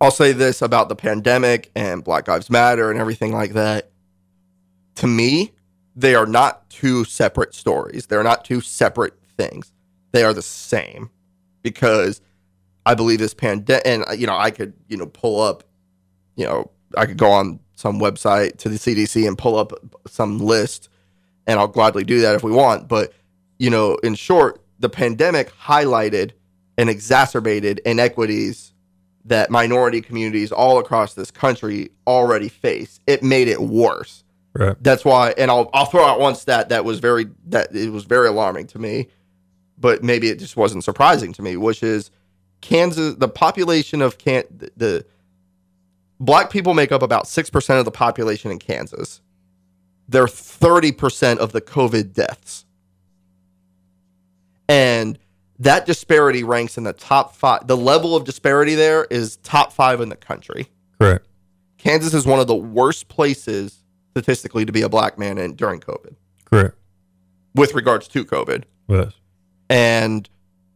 I'll 0.04 0.10
say 0.10 0.32
this 0.32 0.60
about 0.60 0.90
the 0.90 0.96
pandemic 0.96 1.70
and 1.74 2.04
Black 2.04 2.28
Lives 2.28 2.50
Matter 2.50 2.90
and 2.90 3.00
everything 3.00 3.32
like 3.32 3.54
that. 3.54 3.90
To 4.96 5.06
me, 5.06 5.52
they 5.96 6.14
are 6.14 6.26
not 6.26 6.68
two 6.68 7.04
separate 7.04 7.54
stories. 7.54 8.06
They're 8.06 8.22
not 8.22 8.44
two 8.44 8.60
separate 8.60 9.14
things. 9.38 9.72
They 10.12 10.22
are 10.22 10.34
the 10.34 10.42
same 10.42 11.08
because 11.62 12.20
I 12.84 12.94
believe 12.94 13.18
this 13.18 13.32
pandemic, 13.32 13.86
and 13.86 14.04
uh, 14.06 14.12
you 14.12 14.26
know, 14.26 14.36
I 14.36 14.50
could 14.50 14.74
you 14.88 14.98
know 14.98 15.06
pull 15.06 15.40
up, 15.40 15.64
you 16.36 16.44
know, 16.44 16.70
I 16.98 17.06
could 17.06 17.16
go 17.16 17.30
on 17.30 17.58
some 17.74 17.98
website 17.98 18.58
to 18.58 18.68
the 18.68 18.76
CDC 18.76 19.26
and 19.26 19.38
pull 19.38 19.56
up 19.56 19.72
some 20.06 20.38
list, 20.38 20.90
and 21.46 21.58
I'll 21.58 21.66
gladly 21.66 22.04
do 22.04 22.20
that 22.20 22.34
if 22.34 22.42
we 22.42 22.52
want. 22.52 22.88
But 22.88 23.14
you 23.58 23.70
know, 23.70 23.94
in 24.02 24.16
short, 24.16 24.60
the 24.78 24.90
pandemic 24.90 25.50
highlighted 25.56 26.32
and 26.76 26.90
exacerbated 26.90 27.80
inequities 27.86 28.73
that 29.24 29.50
minority 29.50 30.00
communities 30.00 30.52
all 30.52 30.78
across 30.78 31.14
this 31.14 31.30
country 31.30 31.90
already 32.06 32.48
face. 32.48 33.00
It 33.06 33.22
made 33.22 33.48
it 33.48 33.60
worse. 33.60 34.22
Right. 34.56 34.76
That's 34.80 35.04
why, 35.04 35.34
and 35.36 35.50
I'll 35.50 35.68
I'll 35.74 35.86
throw 35.86 36.04
out 36.04 36.20
one 36.20 36.36
stat 36.36 36.68
that 36.68 36.84
was 36.84 37.00
very 37.00 37.26
that 37.46 37.74
it 37.74 37.90
was 37.90 38.04
very 38.04 38.28
alarming 38.28 38.68
to 38.68 38.78
me, 38.78 39.08
but 39.78 40.04
maybe 40.04 40.28
it 40.28 40.38
just 40.38 40.56
wasn't 40.56 40.84
surprising 40.84 41.32
to 41.32 41.42
me, 41.42 41.56
which 41.56 41.82
is 41.82 42.12
Kansas. 42.60 43.16
The 43.16 43.28
population 43.28 44.00
of 44.00 44.18
can 44.18 44.44
the, 44.56 44.70
the 44.76 45.06
black 46.20 46.50
people 46.50 46.72
make 46.72 46.92
up 46.92 47.02
about 47.02 47.26
six 47.26 47.50
percent 47.50 47.80
of 47.80 47.84
the 47.84 47.90
population 47.90 48.52
in 48.52 48.60
Kansas. 48.60 49.20
They're 50.08 50.28
thirty 50.28 50.92
percent 50.92 51.40
of 51.40 51.50
the 51.50 51.60
COVID 51.60 52.12
deaths, 52.12 52.64
and 54.68 55.18
that 55.58 55.86
disparity 55.86 56.42
ranks 56.42 56.76
in 56.76 56.84
the 56.84 56.92
top 56.92 57.34
five. 57.34 57.66
The 57.66 57.76
level 57.76 58.16
of 58.16 58.24
disparity 58.24 58.74
there 58.74 59.04
is 59.04 59.36
top 59.38 59.72
five 59.72 60.00
in 60.00 60.08
the 60.08 60.16
country. 60.16 60.68
Correct. 60.98 61.26
Kansas 61.78 62.14
is 62.14 62.26
one 62.26 62.40
of 62.40 62.46
the 62.46 62.54
worst 62.54 63.08
places 63.08 63.84
statistically 64.10 64.64
to 64.64 64.72
be 64.72 64.82
a 64.82 64.88
black 64.88 65.18
man 65.18 65.38
in 65.38 65.54
during 65.54 65.80
COVID 65.80 66.14
Correct. 66.44 66.76
with 67.54 67.74
regards 67.74 68.08
to 68.08 68.24
COVID. 68.24 68.64
Yes. 68.88 69.12
And 69.68 70.28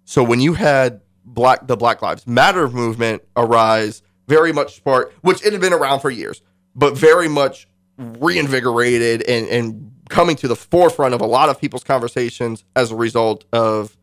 so 0.05 0.23
when 0.23 0.41
you 0.41 0.55
had 0.55 1.01
black 1.25 1.67
the 1.67 1.77
Black 1.77 2.03
Lives 2.03 2.27
Matter 2.27 2.69
movement 2.69 3.23
arise, 3.37 4.03
very 4.27 4.53
much 4.53 4.77
spark 4.77 5.15
which 5.23 5.45
it 5.45 5.53
had 5.53 5.61
been 5.61 5.73
around 5.73 6.01
for 6.01 6.11
years, 6.11 6.43
but 6.75 6.97
very 6.97 7.29
much 7.29 7.69
reinvigorated 7.97 9.23
and, 9.23 9.49
and 9.49 9.93
coming 10.09 10.37
to 10.37 10.49
the 10.49 10.57
forefront 10.57 11.15
of 11.15 11.21
a 11.21 11.27
lot 11.27 11.49
of 11.49 11.61
people's 11.61 11.85
conversations 11.85 12.65
as 12.77 12.91
a 12.91 12.97
result 12.97 13.45
of 13.53 13.97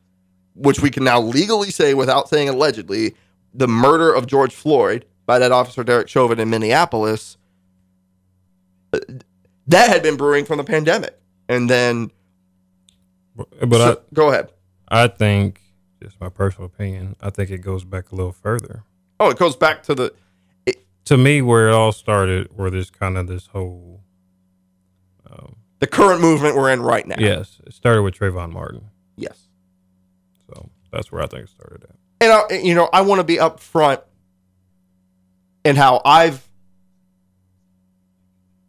which 0.56 0.82
we 0.82 0.90
can 0.90 1.04
now 1.04 1.20
legally 1.22 1.70
say 1.70 1.94
without 1.94 2.28
saying 2.30 2.50
allegedly, 2.50 3.14
the 3.54 3.68
murder 3.68 4.12
of 4.14 4.26
George 4.28 4.54
Floyd 4.56 5.06
by 5.26 5.40
that 5.40 5.52
officer 5.52 5.84
Derek 5.84 6.08
Chauvin 6.10 6.40
in 6.40 6.50
Minneapolis. 6.50 7.38
uh, 8.94 9.00
That 9.68 9.90
had 9.90 10.04
been 10.04 10.18
brewing 10.18 10.46
from 10.46 10.58
the 10.58 10.64
pandemic. 10.64 11.18
And 11.50 11.70
then 11.70 12.12
But, 13.36 13.78
so- 13.78 14.02
go 14.14 14.30
ahead. 14.30 14.52
I, 14.88 15.04
I 15.04 15.08
think, 15.08 15.62
just 16.02 16.20
my 16.22 16.30
personal 16.30 16.68
opinion, 16.68 17.16
I 17.22 17.30
think 17.32 17.50
it 17.50 17.60
goes 17.60 17.84
back 17.84 18.12
a 18.12 18.16
little 18.16 18.32
further. 18.32 18.84
Oh, 19.20 19.30
it 19.30 19.38
goes 19.40 19.56
back 19.56 19.84
to 19.84 19.96
the 19.96 20.14
To 21.06 21.18
me, 21.18 21.42
where 21.42 21.68
it 21.70 21.74
all 21.74 21.92
started, 21.92 22.50
where 22.56 22.70
there's 22.70 22.90
kind 22.92 23.18
of 23.18 23.28
this 23.28 23.48
whole, 23.48 24.02
um, 25.30 25.56
the 25.80 25.88
current 25.88 26.22
movement 26.22 26.56
we're 26.56 26.72
in 26.72 26.82
right 26.82 27.06
now. 27.08 27.16
yes, 27.20 27.60
it 27.66 27.74
started 27.74 28.02
with 28.04 28.16
Trayvon 28.18 28.52
Martin. 28.52 28.90
Yes. 29.16 29.45
That's 30.96 31.12
where 31.12 31.22
I 31.22 31.28
think 31.28 31.44
it 31.44 31.50
started 31.50 31.84
at. 31.84 31.96
And 32.22 32.32
I, 32.32 32.58
you 32.64 32.74
know, 32.74 32.90
I 32.92 33.02
want 33.02 33.20
to 33.20 33.24
be 33.24 33.36
upfront 33.36 34.02
in 35.66 35.76
how 35.76 36.02
I've 36.06 36.48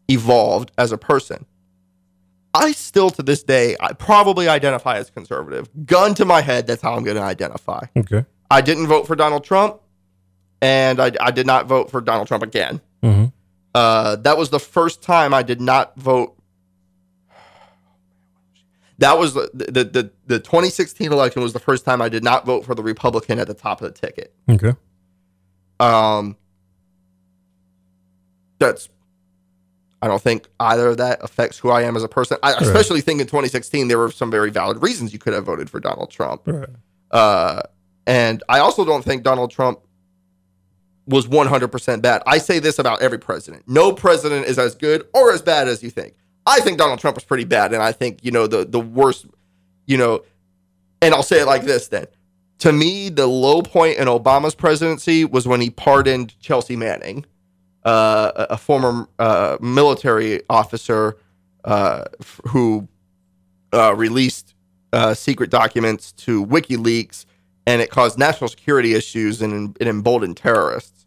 evolved 0.08 0.72
as 0.76 0.92
a 0.92 0.98
person. 0.98 1.46
I 2.52 2.72
still, 2.72 3.10
to 3.10 3.22
this 3.22 3.42
day, 3.42 3.76
I 3.78 3.92
probably 3.92 4.48
identify 4.48 4.96
as 4.96 5.10
conservative. 5.10 5.68
Gun 5.84 6.14
to 6.14 6.24
my 6.24 6.40
head, 6.40 6.66
that's 6.66 6.82
how 6.82 6.94
I'm 6.94 7.04
going 7.04 7.16
to 7.16 7.22
identify. 7.22 7.84
Okay. 7.96 8.24
I 8.50 8.60
didn't 8.60 8.86
vote 8.86 9.06
for 9.06 9.14
Donald 9.14 9.44
Trump, 9.44 9.80
and 10.62 10.98
I, 10.98 11.12
I 11.20 11.30
did 11.30 11.46
not 11.46 11.66
vote 11.66 11.90
for 11.90 12.00
Donald 12.00 12.28
Trump 12.28 12.42
again. 12.42 12.80
Mm-hmm. 13.02 13.26
Uh, 13.74 14.16
that 14.16 14.38
was 14.38 14.50
the 14.50 14.58
first 14.58 15.02
time 15.02 15.34
I 15.34 15.42
did 15.42 15.60
not 15.60 15.96
vote. 15.96 16.34
That 18.98 19.18
was 19.18 19.34
the, 19.34 19.50
the 19.52 19.84
the 19.84 20.10
the 20.26 20.38
2016 20.38 21.12
election 21.12 21.42
was 21.42 21.52
the 21.52 21.58
first 21.58 21.84
time 21.84 22.00
I 22.00 22.08
did 22.08 22.24
not 22.24 22.46
vote 22.46 22.64
for 22.64 22.74
the 22.74 22.82
Republican 22.82 23.38
at 23.38 23.46
the 23.46 23.54
top 23.54 23.82
of 23.82 23.92
the 23.92 23.98
ticket. 23.98 24.34
Okay. 24.50 24.72
Um, 25.78 26.36
that's 28.58 28.88
I 30.00 30.08
don't 30.08 30.22
think 30.22 30.48
either 30.60 30.88
of 30.88 30.98
that 30.98 31.22
affects 31.22 31.58
who 31.58 31.70
I 31.70 31.82
am 31.82 31.96
as 31.96 32.04
a 32.04 32.08
person. 32.08 32.38
I 32.42 32.52
especially 32.52 33.00
think 33.00 33.20
in 33.20 33.26
2016 33.26 33.88
there 33.88 33.98
were 33.98 34.10
some 34.10 34.30
very 34.30 34.50
valid 34.50 34.82
reasons 34.82 35.12
you 35.12 35.18
could 35.18 35.34
have 35.34 35.44
voted 35.44 35.68
for 35.68 35.80
Donald 35.80 36.10
Trump. 36.10 36.42
Right. 36.46 36.68
Uh, 37.10 37.62
and 38.06 38.42
I 38.48 38.60
also 38.60 38.84
don't 38.84 39.04
think 39.04 39.22
Donald 39.22 39.50
Trump 39.50 39.80
was 41.06 41.26
100% 41.26 42.02
bad. 42.02 42.22
I 42.26 42.38
say 42.38 42.58
this 42.58 42.78
about 42.78 43.00
every 43.00 43.18
president. 43.18 43.64
No 43.66 43.92
president 43.92 44.46
is 44.46 44.58
as 44.58 44.74
good 44.74 45.06
or 45.14 45.32
as 45.32 45.40
bad 45.42 45.68
as 45.68 45.82
you 45.82 45.90
think. 45.90 46.14
I 46.46 46.60
think 46.60 46.78
Donald 46.78 47.00
Trump 47.00 47.16
was 47.16 47.24
pretty 47.24 47.44
bad 47.44 47.72
and 47.72 47.82
I 47.82 47.92
think, 47.92 48.24
you 48.24 48.30
know, 48.30 48.46
the 48.46 48.64
the 48.64 48.80
worst, 48.80 49.26
you 49.86 49.96
know, 49.96 50.22
and 51.02 51.14
I'll 51.14 51.22
say 51.22 51.40
it 51.40 51.46
like 51.46 51.64
this 51.64 51.88
then. 51.88 52.06
To 52.60 52.72
me, 52.72 53.10
the 53.10 53.26
low 53.26 53.60
point 53.60 53.98
in 53.98 54.08
Obama's 54.08 54.54
presidency 54.54 55.24
was 55.24 55.46
when 55.46 55.60
he 55.60 55.68
pardoned 55.68 56.38
Chelsea 56.40 56.74
Manning, 56.74 57.26
uh, 57.84 58.46
a, 58.50 58.56
former 58.56 59.08
uh, 59.18 59.58
military 59.60 60.40
officer 60.48 61.18
uh, 61.64 62.04
who 62.48 62.88
uh, 63.74 63.94
released 63.94 64.54
uh, 64.92 65.12
secret 65.12 65.50
documents 65.50 66.12
to 66.12 66.44
WikiLeaks, 66.46 67.26
and 67.66 67.82
it 67.82 67.90
caused 67.90 68.18
national 68.18 68.48
security 68.48 68.94
issues 68.94 69.42
and 69.42 69.76
it 69.78 69.86
emboldened 69.86 70.36
terrorists. 70.36 71.05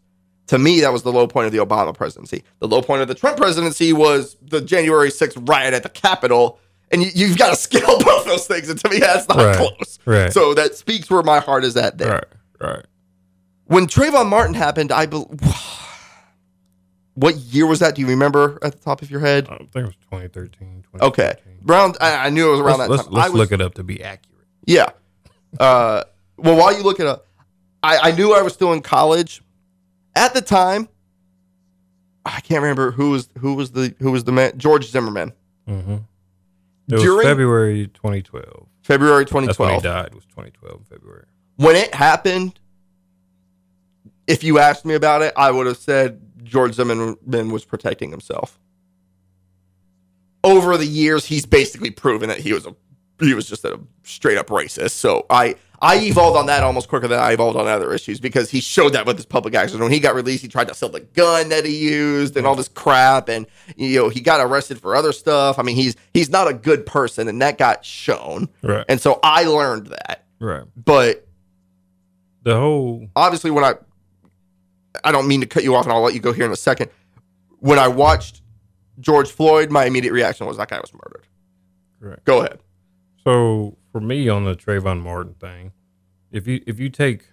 To 0.50 0.58
me, 0.58 0.80
that 0.80 0.92
was 0.92 1.04
the 1.04 1.12
low 1.12 1.28
point 1.28 1.46
of 1.46 1.52
the 1.52 1.58
Obama 1.58 1.94
presidency. 1.94 2.42
The 2.58 2.66
low 2.66 2.82
point 2.82 3.02
of 3.02 3.06
the 3.08 3.14
Trump 3.14 3.36
presidency 3.36 3.92
was 3.92 4.36
the 4.42 4.60
January 4.60 5.08
6th 5.10 5.48
riot 5.48 5.74
at 5.74 5.84
the 5.84 5.88
Capitol. 5.88 6.58
And 6.90 7.04
you, 7.04 7.10
you've 7.14 7.38
got 7.38 7.50
to 7.50 7.56
scale 7.68 8.00
both 8.00 8.24
those 8.24 8.48
things. 8.48 8.68
And 8.68 8.76
to 8.80 8.88
me, 8.88 8.98
that's 8.98 9.28
not 9.28 9.36
Right. 9.38 9.56
close. 9.56 10.00
Right. 10.04 10.32
So 10.32 10.52
that 10.54 10.74
speaks 10.74 11.08
where 11.08 11.22
my 11.22 11.38
heart 11.38 11.62
is 11.62 11.76
at 11.76 11.98
there. 11.98 12.26
Right. 12.60 12.74
Right. 12.74 12.84
When 13.66 13.86
Trayvon 13.86 14.28
Martin 14.28 14.54
happened, 14.54 14.90
I 14.90 15.06
believe. 15.06 15.28
what 17.14 17.36
year 17.36 17.66
was 17.66 17.78
that? 17.78 17.94
Do 17.94 18.00
you 18.00 18.08
remember 18.08 18.58
at 18.62 18.72
the 18.72 18.78
top 18.78 19.02
of 19.02 19.10
your 19.10 19.20
head? 19.20 19.46
I 19.48 19.56
think 19.58 19.70
it 19.76 19.82
was 19.84 19.94
2013. 20.10 20.84
Okay, 21.00 21.34
2014. 21.44 21.58
around. 21.68 21.96
I, 22.00 22.26
I 22.26 22.30
knew 22.30 22.48
it 22.48 22.50
was 22.50 22.60
around 22.60 22.78
Let's, 22.78 22.88
that 22.88 22.90
let's, 22.90 23.04
time. 23.04 23.12
let's 23.14 23.26
I 23.26 23.30
was, 23.30 23.38
look 23.38 23.52
it 23.52 23.60
up 23.60 23.74
to 23.74 23.84
be 23.84 24.02
accurate. 24.02 24.46
Yeah. 24.66 24.88
Uh, 25.60 26.02
well, 26.38 26.56
while 26.56 26.76
you 26.76 26.82
look 26.82 26.98
it 26.98 27.06
up, 27.06 27.28
I, 27.84 27.98
I 27.98 28.10
knew 28.10 28.32
I 28.34 28.42
was 28.42 28.52
still 28.52 28.72
in 28.72 28.82
college 28.82 29.42
at 30.14 30.34
the 30.34 30.40
time. 30.40 30.88
I 32.24 32.40
can't 32.40 32.60
remember 32.62 32.90
who 32.90 33.10
was 33.10 33.28
who 33.38 33.54
was 33.54 33.70
the 33.72 33.94
who 33.98 34.12
was 34.12 34.24
the 34.24 34.32
man 34.32 34.52
George 34.58 34.90
Zimmerman. 34.90 35.32
Mm-hmm. 35.68 35.92
It 36.88 36.94
was 36.94 37.02
During- 37.02 37.26
February 37.26 37.86
2012. 37.88 38.66
February 38.82 39.24
That's 39.24 39.32
when 39.32 39.44
he 39.44 39.48
2012. 39.48 39.82
died. 39.82 40.14
Was 40.14 40.24
2012 40.26 40.86
February. 40.88 41.24
When 41.56 41.76
it 41.76 41.94
happened, 41.94 42.58
if 44.26 44.42
you 44.44 44.58
asked 44.58 44.84
me 44.84 44.94
about 44.94 45.22
it, 45.22 45.32
I 45.36 45.50
would 45.50 45.66
have 45.66 45.76
said 45.76 46.20
George 46.42 46.74
Zimmerman 46.74 47.50
was 47.50 47.64
protecting 47.64 48.10
himself. 48.10 48.58
Over 50.42 50.76
the 50.76 50.86
years, 50.86 51.26
he's 51.26 51.44
basically 51.46 51.90
proven 51.90 52.28
that 52.28 52.38
he 52.38 52.52
was 52.52 52.66
a 52.66 52.74
he 53.20 53.34
was 53.34 53.46
just 53.48 53.64
a 53.64 53.78
straight 54.02 54.38
up 54.38 54.48
racist. 54.48 54.92
So 54.92 55.26
I 55.30 55.54
I 55.82 55.96
evolved 55.98 56.36
on 56.36 56.46
that 56.46 56.62
almost 56.62 56.88
quicker 56.88 57.08
than 57.08 57.18
I 57.18 57.32
evolved 57.32 57.56
on 57.56 57.66
other 57.66 57.94
issues 57.94 58.20
because 58.20 58.50
he 58.50 58.60
showed 58.60 58.92
that 58.92 59.06
with 59.06 59.16
his 59.16 59.24
public 59.24 59.54
actions. 59.54 59.80
When 59.80 59.90
he 59.90 59.98
got 59.98 60.14
released, 60.14 60.42
he 60.42 60.48
tried 60.48 60.68
to 60.68 60.74
sell 60.74 60.90
the 60.90 61.00
gun 61.00 61.48
that 61.48 61.64
he 61.64 61.74
used 61.76 62.36
and 62.36 62.46
all 62.46 62.54
this 62.54 62.68
crap, 62.68 63.30
and 63.30 63.46
you 63.76 63.98
know 63.98 64.08
he 64.10 64.20
got 64.20 64.40
arrested 64.40 64.78
for 64.78 64.94
other 64.94 65.12
stuff. 65.12 65.58
I 65.58 65.62
mean, 65.62 65.76
he's 65.76 65.96
he's 66.12 66.28
not 66.28 66.48
a 66.48 66.52
good 66.52 66.84
person, 66.84 67.28
and 67.28 67.40
that 67.40 67.56
got 67.56 67.84
shown. 67.84 68.48
Right. 68.62 68.84
And 68.88 69.00
so 69.00 69.20
I 69.22 69.44
learned 69.44 69.86
that. 69.86 70.24
Right. 70.38 70.64
But 70.76 71.26
The 72.42 72.56
whole 72.58 73.08
obviously 73.16 73.50
when 73.50 73.64
I 73.64 73.74
I 75.02 75.12
don't 75.12 75.28
mean 75.28 75.40
to 75.40 75.46
cut 75.46 75.64
you 75.64 75.74
off 75.76 75.84
and 75.84 75.92
I'll 75.92 76.02
let 76.02 76.14
you 76.14 76.20
go 76.20 76.32
here 76.32 76.44
in 76.44 76.52
a 76.52 76.56
second. 76.56 76.90
When 77.60 77.78
I 77.78 77.88
watched 77.88 78.42
George 78.98 79.30
Floyd, 79.30 79.70
my 79.70 79.84
immediate 79.86 80.12
reaction 80.12 80.46
was 80.46 80.56
that 80.58 80.68
guy 80.68 80.78
was 80.78 80.92
murdered. 80.92 81.26
Correct. 82.00 82.24
Go 82.24 82.40
ahead. 82.40 82.60
So 83.24 83.76
for 83.92 84.00
me 84.00 84.28
on 84.28 84.44
the 84.44 84.54
Trayvon 84.54 85.00
Martin 85.02 85.34
thing, 85.34 85.72
if 86.30 86.46
you 86.46 86.62
if 86.66 86.78
you 86.80 86.88
take 86.88 87.24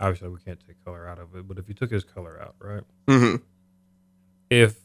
obviously 0.00 0.28
we 0.28 0.38
can't 0.40 0.58
take 0.66 0.82
color 0.84 1.06
out 1.08 1.18
of 1.18 1.34
it, 1.36 1.46
but 1.46 1.58
if 1.58 1.68
you 1.68 1.74
took 1.74 1.90
his 1.90 2.04
color 2.04 2.40
out, 2.40 2.54
right? 2.58 2.82
hmm 3.08 3.36
If 4.50 4.78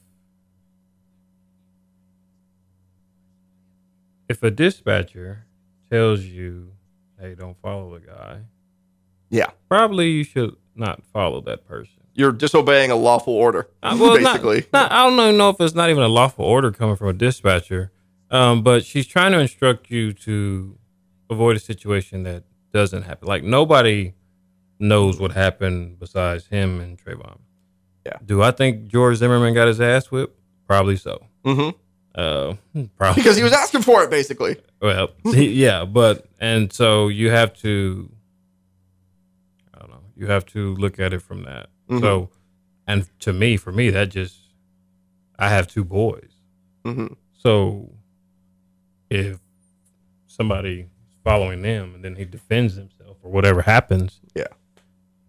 if 4.30 4.42
a 4.44 4.52
dispatcher 4.52 5.46
tells 5.92 6.22
you, 6.24 6.72
"Hey, 7.20 7.36
don't 7.36 7.58
follow 7.62 7.94
the 8.00 8.06
guy," 8.06 8.42
Yeah. 9.30 9.50
probably 9.68 10.10
you 10.12 10.24
should 10.24 10.56
not 10.76 11.04
follow 11.12 11.42
that 11.42 11.68
person. 11.68 11.96
You're 12.14 12.32
disobeying 12.32 12.92
a 12.92 12.96
lawful 12.96 13.34
order. 13.34 13.70
Uh, 13.84 13.98
well, 14.00 14.20
not- 14.20 14.34
basically. 14.42 14.66
not- 14.74 14.92
I 14.92 15.04
don't 15.10 15.20
even 15.20 15.38
know 15.38 15.50
if 15.50 15.60
it's 15.60 15.76
not 15.76 15.90
even 15.90 16.04
a 16.04 16.08
lawful 16.08 16.46
order 16.46 16.72
coming 16.72 16.96
from 16.96 17.08
a 17.08 17.14
dispatcher, 17.14 17.92
um, 18.32 18.64
but 18.64 18.84
she's 18.86 19.06
trying 19.08 19.32
to 19.34 19.40
instruct 19.40 19.92
you 19.92 20.14
to 20.14 20.78
avoid 21.30 21.56
a 21.56 21.60
situation 21.60 22.24
that 22.24 22.44
doesn't 22.74 23.04
happen. 23.04 23.28
Like 23.28 23.44
nobody 23.44 24.14
knows 24.80 25.20
what 25.20 25.32
happened 25.34 26.00
besides 26.00 26.48
him 26.48 26.80
and 26.82 26.98
Trayvon. 26.98 27.38
Yeah. 28.06 28.18
Do 28.26 28.42
I 28.42 28.50
think 28.52 28.88
George 28.88 29.18
Zimmerman 29.18 29.54
got 29.54 29.68
his 29.68 29.80
ass 29.80 30.08
whipped? 30.10 30.40
Probably 30.68 30.96
so. 30.98 31.24
Mm-hmm. 31.46 31.78
Uh, 32.16 32.56
probably 32.98 33.22
Because 33.22 33.38
he 33.38 33.44
was 33.44 33.54
asking 33.54 33.84
for 33.84 34.04
it, 34.04 34.10
basically. 34.10 34.58
well, 34.82 35.10
yeah, 35.26 35.86
but 35.86 36.26
and 36.40 36.74
so 36.74 37.10
you 37.10 37.30
have 37.30 37.54
to, 37.62 38.10
I 39.74 39.80
don't 39.80 39.92
know, 39.92 40.02
you 40.16 40.28
have 40.28 40.46
to 40.48 40.76
look 40.76 41.00
at 41.00 41.14
it 41.14 41.22
from 41.22 41.44
that. 41.44 41.70
Mhm. 41.90 42.00
So, 42.02 42.30
and 42.88 43.08
to 43.20 43.34
me, 43.34 43.56
for 43.58 43.72
me, 43.72 43.90
that 43.92 44.10
just, 44.10 44.38
I 45.38 45.50
have 45.50 45.68
two 45.68 45.84
boys, 45.84 46.32
hmm 46.86 47.08
so 47.38 47.92
if 49.12 49.40
somebody 50.28 50.80
is 51.10 51.16
following 51.24 51.62
them 51.62 51.94
and 51.96 52.04
then 52.04 52.16
he 52.16 52.26
defends 52.26 52.76
himself 52.76 53.18
or 53.22 53.30
whatever 53.32 53.62
happens, 53.62 54.22
Yeah. 54.36 54.48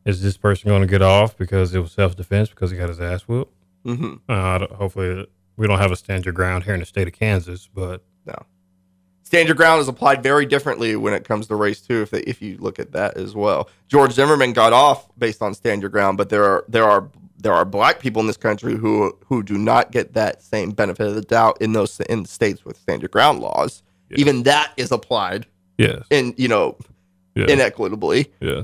is 0.04 0.22
this 0.22 0.36
person 0.36 0.68
going 0.68 0.82
to 0.82 0.86
get 0.88 1.02
off 1.02 1.36
because 1.36 1.74
it 1.74 1.80
was 1.80 1.92
self 1.92 2.16
defense 2.16 2.48
because 2.50 2.70
he 2.70 2.76
got 2.78 2.88
his 2.88 3.00
ass 3.00 3.22
whooped? 3.22 3.52
hmm 3.84 4.14
Uh, 4.28 4.66
hopefully, 4.74 5.26
we 5.56 5.66
don't 5.66 5.78
have 5.80 5.90
a 5.92 5.96
stand 5.96 6.24
your 6.24 6.32
ground 6.32 6.64
here 6.64 6.74
in 6.74 6.80
the 6.80 6.86
state 6.86 7.08
of 7.08 7.12
Kansas, 7.14 7.68
but 7.74 8.02
No. 8.24 8.34
Stand 9.24 9.48
your 9.48 9.54
ground 9.56 9.80
is 9.80 9.88
applied 9.88 10.22
very 10.22 10.44
differently 10.46 10.94
when 10.94 11.14
it 11.14 11.24
comes 11.24 11.46
to 11.46 11.56
race 11.56 11.80
too. 11.80 12.02
If 12.02 12.10
they, 12.10 12.20
if 12.20 12.40
you 12.42 12.58
look 12.58 12.78
at 12.78 12.92
that 12.92 13.16
as 13.16 13.34
well, 13.34 13.68
George 13.88 14.12
Zimmerman 14.12 14.52
got 14.52 14.72
off 14.74 15.08
based 15.18 15.40
on 15.42 15.54
stand 15.54 15.80
your 15.82 15.88
ground, 15.90 16.18
but 16.18 16.28
there 16.28 16.44
are 16.44 16.64
there 16.68 16.84
are 16.84 17.08
there 17.42 17.52
are 17.52 17.64
black 17.64 17.98
people 17.98 18.20
in 18.20 18.26
this 18.26 18.36
country 18.36 18.76
who 18.76 19.16
who 19.26 19.42
do 19.42 19.58
not 19.58 19.90
get 19.90 20.14
that 20.14 20.42
same 20.42 20.70
benefit 20.70 21.06
of 21.06 21.14
the 21.14 21.22
doubt 21.22 21.60
in 21.60 21.72
those 21.72 22.00
in 22.00 22.24
states 22.24 22.64
with 22.64 22.76
stand 22.76 23.02
your 23.02 23.08
ground 23.08 23.40
laws. 23.40 23.82
Yeah. 24.08 24.18
Even 24.18 24.44
that 24.44 24.72
is 24.76 24.92
applied 24.92 25.46
yes, 25.76 26.04
in 26.10 26.34
you 26.36 26.48
know 26.48 26.76
yeah, 27.34 27.46
inequitably. 27.48 28.32
yeah. 28.40 28.62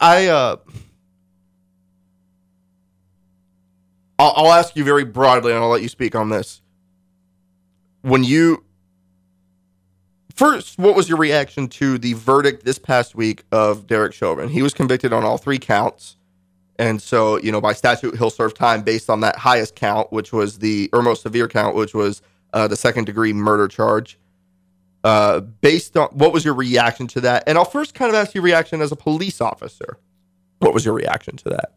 I 0.00 0.26
uh, 0.26 0.56
I'll, 4.18 4.32
I'll 4.36 4.52
ask 4.52 4.74
you 4.74 4.84
very 4.84 5.04
broadly, 5.04 5.52
and 5.52 5.62
I'll 5.62 5.70
let 5.70 5.82
you 5.82 5.88
speak 5.88 6.14
on 6.14 6.30
this. 6.30 6.60
When 8.02 8.24
you 8.24 8.64
first, 10.34 10.78
what 10.78 10.96
was 10.96 11.08
your 11.08 11.18
reaction 11.18 11.68
to 11.68 11.98
the 11.98 12.14
verdict 12.14 12.64
this 12.64 12.78
past 12.78 13.14
week 13.14 13.44
of 13.52 13.86
Derek 13.86 14.14
Chauvin? 14.14 14.48
He 14.48 14.62
was 14.62 14.72
convicted 14.72 15.12
on 15.12 15.24
all 15.24 15.38
three 15.38 15.58
counts, 15.58 16.16
and 16.78 17.00
so 17.00 17.38
you 17.38 17.52
know 17.52 17.60
by 17.60 17.72
statute 17.72 18.16
he'll 18.16 18.30
serve 18.30 18.54
time 18.54 18.82
based 18.82 19.10
on 19.10 19.20
that 19.20 19.36
highest 19.36 19.74
count, 19.74 20.12
which 20.12 20.32
was 20.32 20.58
the 20.58 20.88
or 20.92 21.02
most 21.02 21.22
severe 21.22 21.48
count, 21.48 21.74
which 21.74 21.94
was 21.94 22.22
uh, 22.52 22.68
the 22.68 22.76
second 22.76 23.04
degree 23.04 23.32
murder 23.32 23.68
charge. 23.68 24.18
Uh, 25.04 25.40
based 25.40 25.96
on 25.96 26.08
what 26.08 26.32
was 26.32 26.44
your 26.44 26.54
reaction 26.54 27.06
to 27.06 27.20
that? 27.20 27.44
And 27.46 27.56
I'll 27.56 27.64
first 27.64 27.94
kind 27.94 28.10
of 28.10 28.16
ask 28.16 28.34
your 28.34 28.42
reaction 28.42 28.82
as 28.82 28.90
a 28.90 28.96
police 28.96 29.40
officer. 29.40 29.98
What 30.58 30.74
was 30.74 30.84
your 30.84 30.94
reaction 30.94 31.36
to 31.36 31.50
that? 31.50 31.74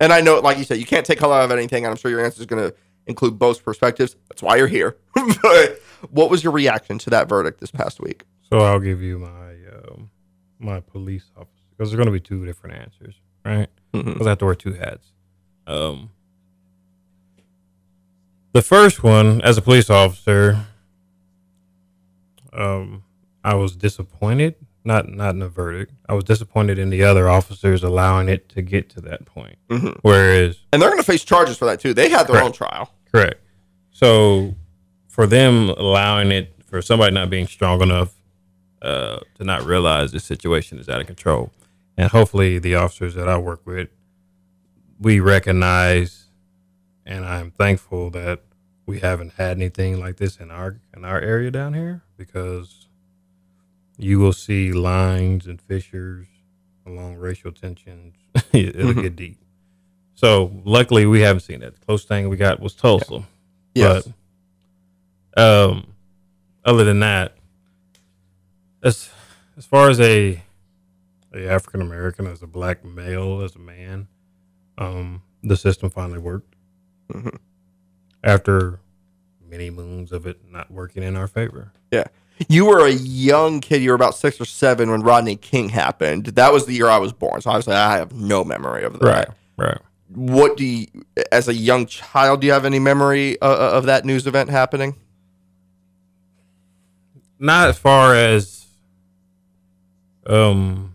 And 0.00 0.12
I 0.12 0.20
know, 0.20 0.38
like 0.38 0.58
you 0.58 0.64
said, 0.64 0.78
you 0.78 0.86
can't 0.86 1.04
take 1.04 1.18
color 1.18 1.34
out 1.34 1.44
of 1.44 1.50
anything, 1.50 1.84
and 1.84 1.90
I'm 1.90 1.96
sure 1.96 2.10
your 2.10 2.24
answer 2.24 2.40
is 2.40 2.46
going 2.46 2.70
to 2.70 2.74
include 3.06 3.38
both 3.38 3.64
perspectives. 3.64 4.16
That's 4.28 4.42
why 4.42 4.56
you're 4.56 4.68
here. 4.68 4.96
but 5.42 5.80
what 6.10 6.30
was 6.30 6.44
your 6.44 6.52
reaction 6.52 6.98
to 6.98 7.10
that 7.10 7.28
verdict 7.28 7.60
this 7.60 7.70
past 7.70 8.00
week? 8.00 8.24
So 8.50 8.58
I'll 8.58 8.80
give 8.80 9.02
you 9.02 9.18
my 9.18 9.54
um, 9.72 10.10
my 10.58 10.80
police 10.80 11.30
officer 11.36 11.50
because 11.70 11.90
there's 11.90 11.96
going 11.96 12.06
to 12.06 12.12
be 12.12 12.20
two 12.20 12.44
different 12.44 12.76
answers, 12.76 13.14
right? 13.44 13.68
Because 14.02 14.26
I 14.26 14.30
have 14.30 14.38
to 14.38 14.44
wear 14.44 14.54
two 14.54 14.72
hats. 14.74 15.06
Um, 15.66 16.10
the 18.52 18.62
first 18.62 19.02
one, 19.02 19.40
as 19.42 19.56
a 19.58 19.62
police 19.62 19.88
officer, 19.90 20.66
um, 22.52 23.02
I 23.42 23.54
was 23.54 23.76
disappointed. 23.76 24.54
Not 24.86 25.08
not 25.08 25.30
in 25.30 25.38
the 25.38 25.48
verdict. 25.48 25.92
I 26.08 26.12
was 26.14 26.24
disappointed 26.24 26.78
in 26.78 26.90
the 26.90 27.02
other 27.04 27.28
officers 27.28 27.82
allowing 27.82 28.28
it 28.28 28.50
to 28.50 28.60
get 28.60 28.90
to 28.90 29.00
that 29.02 29.24
point. 29.24 29.56
Mhm. 29.70 29.98
Whereas 30.02 30.58
And 30.72 30.82
they're 30.82 30.90
going 30.90 31.00
to 31.00 31.06
face 31.06 31.24
charges 31.24 31.56
for 31.56 31.64
that 31.64 31.80
too. 31.80 31.94
They 31.94 32.10
had 32.10 32.26
their 32.26 32.34
Correct. 32.36 32.44
own 32.46 32.52
trial. 32.52 32.90
Correct. 33.10 33.40
So 33.92 34.54
for 35.08 35.26
them 35.26 35.70
allowing 35.70 36.30
it 36.32 36.54
for 36.66 36.82
somebody 36.82 37.14
not 37.14 37.30
being 37.30 37.46
strong 37.46 37.80
enough 37.80 38.14
uh, 38.82 39.20
to 39.36 39.44
not 39.44 39.64
realize 39.64 40.12
the 40.12 40.20
situation 40.20 40.78
is 40.78 40.86
out 40.90 41.00
of 41.00 41.06
control, 41.06 41.50
and 41.96 42.10
hopefully 42.10 42.58
the 42.58 42.74
officers 42.74 43.14
that 43.14 43.28
I 43.28 43.38
work 43.38 43.66
with, 43.66 43.88
we 45.00 45.20
recognize, 45.20 46.26
and 47.06 47.24
I'm 47.24 47.50
thankful 47.50 48.10
that 48.10 48.40
we 48.86 49.00
haven't 49.00 49.34
had 49.34 49.56
anything 49.56 49.98
like 49.98 50.16
this 50.16 50.36
in 50.38 50.50
our 50.50 50.78
in 50.96 51.04
our 51.04 51.18
area 51.20 51.50
down 51.50 51.74
here 51.74 52.02
because 52.16 52.86
you 53.96 54.18
will 54.18 54.32
see 54.32 54.72
lines 54.72 55.46
and 55.46 55.60
fissures 55.60 56.26
along 56.86 57.16
racial 57.16 57.50
tensions. 57.52 58.14
It'll 58.52 58.92
Mhm. 58.92 59.02
get 59.02 59.16
deep. 59.16 59.38
So 60.14 60.52
luckily 60.64 61.06
we 61.06 61.20
haven't 61.22 61.40
seen 61.40 61.60
that. 61.60 61.74
The 61.74 61.84
close 61.84 62.04
thing 62.04 62.28
we 62.28 62.36
got 62.36 62.60
was 62.60 62.74
Tulsa. 62.74 63.24
Yes. 63.74 64.08
But 65.34 65.42
um, 65.70 65.86
other 66.64 66.84
than 66.84 67.00
that, 67.00 67.34
as 68.82 69.10
as 69.56 69.64
far 69.66 69.88
as 69.90 69.98
a 70.00 70.42
a 71.34 71.48
African 71.48 71.80
American 71.82 72.26
as 72.26 72.42
a 72.42 72.46
black 72.46 72.84
male 72.84 73.40
as 73.42 73.54
a 73.56 73.58
man, 73.58 74.08
um, 74.78 75.22
the 75.42 75.56
system 75.56 75.90
finally 75.90 76.18
worked 76.18 76.54
Mhm. 77.12 77.38
after 78.22 78.80
many 79.46 79.68
moons 79.70 80.12
of 80.12 80.26
it 80.26 80.40
not 80.50 80.70
working 80.70 81.02
in 81.02 81.16
our 81.16 81.26
favor. 81.26 81.72
Yeah. 81.90 82.04
You 82.48 82.64
were 82.66 82.84
a 82.84 82.90
young 82.90 83.60
kid. 83.60 83.82
You 83.82 83.90
were 83.90 83.94
about 83.94 84.16
six 84.16 84.40
or 84.40 84.44
seven 84.44 84.90
when 84.90 85.02
Rodney 85.02 85.36
King 85.36 85.68
happened. 85.68 86.26
That 86.26 86.52
was 86.52 86.66
the 86.66 86.72
year 86.72 86.88
I 86.88 86.98
was 86.98 87.12
born. 87.12 87.40
So 87.40 87.50
obviously, 87.50 87.74
I 87.74 87.96
have 87.98 88.12
no 88.12 88.42
memory 88.42 88.82
of 88.84 88.98
that. 88.98 89.02
Right. 89.06 89.28
Right. 89.56 89.78
What 90.08 90.56
do 90.56 90.64
you, 90.64 90.86
as 91.30 91.46
a 91.48 91.54
young 91.54 91.86
child, 91.86 92.40
do 92.40 92.46
you 92.48 92.52
have 92.52 92.64
any 92.64 92.78
memory 92.80 93.40
uh, 93.40 93.70
of 93.76 93.86
that 93.86 94.04
news 94.04 94.26
event 94.26 94.50
happening? 94.50 94.96
Not 97.38 97.68
as 97.68 97.78
far 97.78 98.14
as 98.14 98.66
um, 100.26 100.93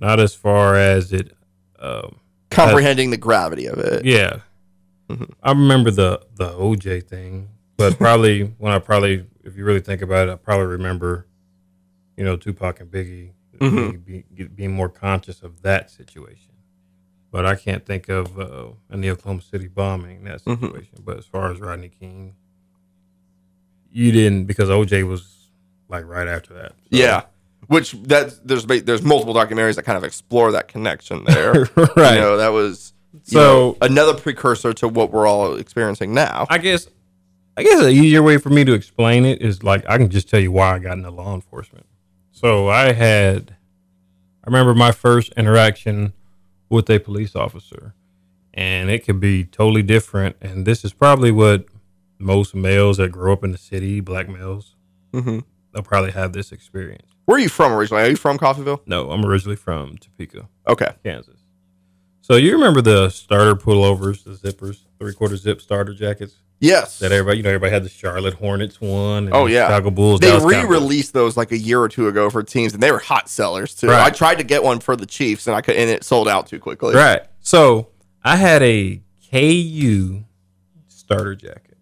not 0.00 0.20
as 0.20 0.34
far 0.34 0.76
as 0.76 1.12
it 1.12 1.32
um. 1.78 2.16
Comprehending 2.50 3.10
the 3.10 3.16
gravity 3.16 3.66
of 3.66 3.78
it. 3.78 4.04
Yeah. 4.04 4.40
Mhm. 5.10 5.30
I 5.42 5.50
remember 5.50 5.90
the 5.90 6.20
the 6.36 6.48
OJ 6.50 7.06
thing, 7.06 7.48
but 7.76 7.98
probably 7.98 8.42
when 8.58 8.72
I 8.72 8.78
probably, 8.78 9.26
if 9.44 9.56
you 9.56 9.64
really 9.64 9.80
think 9.80 10.00
about 10.02 10.28
it, 10.28 10.32
I 10.32 10.36
probably 10.36 10.66
remember, 10.66 11.26
you 12.16 12.24
know, 12.24 12.36
Tupac 12.36 12.80
and 12.80 12.90
Biggie 12.90 13.30
Mhm. 13.58 14.04
being, 14.04 14.24
be, 14.34 14.44
being 14.44 14.72
more 14.72 14.88
conscious 14.88 15.42
of 15.42 15.62
that 15.62 15.90
situation. 15.90 16.52
But 17.32 17.44
I 17.46 17.54
can't 17.56 17.84
think 17.84 18.08
of 18.08 18.38
uh, 18.38 18.68
in 18.90 19.00
the 19.00 19.10
Oklahoma 19.10 19.42
City 19.42 19.66
bombing 19.68 20.24
that 20.24 20.42
Mhm. 20.44 20.60
situation. 20.60 21.02
But 21.04 21.18
as 21.18 21.26
far 21.26 21.50
as 21.52 21.60
Rodney 21.60 21.88
King, 21.90 22.34
you 23.90 24.12
didn't 24.12 24.44
because 24.46 24.68
OJ 24.68 25.06
was 25.06 25.48
like 25.88 26.04
right 26.06 26.28
after 26.28 26.54
that. 26.54 26.72
So- 26.72 26.76
Yeah. 26.90 27.22
Which 27.68 27.92
that's 27.92 28.38
there's 28.38 28.64
there's 28.66 29.02
multiple 29.02 29.34
documentaries 29.34 29.74
that 29.76 29.84
kind 29.84 29.98
of 29.98 30.04
explore 30.04 30.52
that 30.52 30.68
connection 30.68 31.24
there. 31.24 31.52
right. 31.96 32.14
You 32.14 32.20
know, 32.20 32.36
that 32.36 32.52
was 32.52 32.92
So- 33.24 33.38
know, 33.38 33.76
another 33.80 34.14
precursor 34.14 34.72
to 34.74 34.88
what 34.88 35.12
we're 35.12 35.26
all 35.26 35.56
experiencing 35.56 36.14
now. 36.14 36.46
I 36.50 36.58
guess 36.58 36.88
I 37.56 37.62
guess 37.62 37.80
an 37.82 37.90
easier 37.90 38.22
way 38.22 38.36
for 38.38 38.50
me 38.50 38.64
to 38.64 38.72
explain 38.74 39.24
it 39.24 39.40
is 39.42 39.62
like 39.62 39.84
I 39.88 39.96
can 39.98 40.10
just 40.10 40.28
tell 40.28 40.40
you 40.40 40.52
why 40.52 40.74
I 40.74 40.78
got 40.78 40.96
into 40.98 41.10
law 41.10 41.34
enforcement. 41.34 41.86
So 42.30 42.68
I 42.68 42.92
had 42.92 43.56
I 44.44 44.46
remember 44.46 44.74
my 44.74 44.92
first 44.92 45.32
interaction 45.36 46.12
with 46.68 46.88
a 46.90 46.98
police 47.00 47.34
officer 47.34 47.94
and 48.54 48.90
it 48.90 49.04
could 49.04 49.18
be 49.20 49.44
totally 49.44 49.82
different 49.82 50.36
and 50.40 50.66
this 50.66 50.84
is 50.84 50.92
probably 50.92 51.30
what 51.32 51.64
most 52.18 52.54
males 52.54 52.96
that 52.98 53.10
grow 53.10 53.32
up 53.32 53.42
in 53.44 53.52
the 53.52 53.58
city, 53.58 54.00
black 54.00 54.28
males, 54.28 54.76
hmm 55.12 55.40
they'll 55.72 55.82
probably 55.82 56.12
have 56.12 56.32
this 56.32 56.52
experience. 56.52 57.10
Where 57.26 57.36
are 57.36 57.40
you 57.40 57.48
from 57.48 57.72
originally? 57.72 58.02
Are 58.04 58.08
you 58.08 58.16
from 58.16 58.38
Coffeyville? 58.38 58.80
No, 58.86 59.10
I'm 59.10 59.24
originally 59.24 59.56
from 59.56 59.98
Topeka, 59.98 60.48
Okay. 60.66 60.92
Kansas. 61.04 61.34
So 62.22 62.34
you 62.36 62.52
remember 62.54 62.80
the 62.80 63.08
starter 63.10 63.54
pullovers, 63.54 64.24
the 64.24 64.30
zippers, 64.32 64.78
three 64.98 65.12
quarter 65.12 65.36
zip 65.36 65.60
starter 65.60 65.92
jackets? 65.94 66.36
Yes. 66.58 66.98
that 67.00 67.12
everybody, 67.12 67.36
you 67.36 67.42
know, 67.42 67.50
everybody 67.50 67.70
had 67.72 67.84
the 67.84 67.88
Charlotte 67.90 68.34
Hornets 68.34 68.80
one. 68.80 69.26
And 69.26 69.34
Oh, 69.34 69.46
the 69.46 69.52
yeah. 69.54 69.66
Chicago 69.66 69.90
Bulls. 69.90 70.20
They 70.20 70.28
Dallas 70.28 70.44
re-released 70.44 71.12
those 71.12 71.36
like 71.36 71.52
a 71.52 71.58
year 71.58 71.80
or 71.80 71.88
two 71.88 72.08
ago 72.08 72.30
for 72.30 72.42
teams, 72.42 72.72
and 72.72 72.82
they 72.82 72.90
were 72.90 72.98
hot 72.98 73.28
sellers 73.28 73.74
too. 73.74 73.88
Right. 73.88 74.00
I 74.06 74.10
tried 74.10 74.36
to 74.36 74.44
get 74.44 74.62
one 74.64 74.80
for 74.80 74.96
the 74.96 75.04
Chiefs, 75.06 75.46
and 75.46 75.54
I 75.54 75.60
could, 75.60 75.76
and 75.76 75.90
it 75.90 76.02
sold 76.02 76.28
out 76.28 76.46
too 76.46 76.58
quickly. 76.58 76.94
Right. 76.94 77.20
So 77.40 77.88
I 78.24 78.36
had 78.36 78.62
a 78.62 79.02
KU 79.30 80.24
starter 80.88 81.34
jacket, 81.34 81.76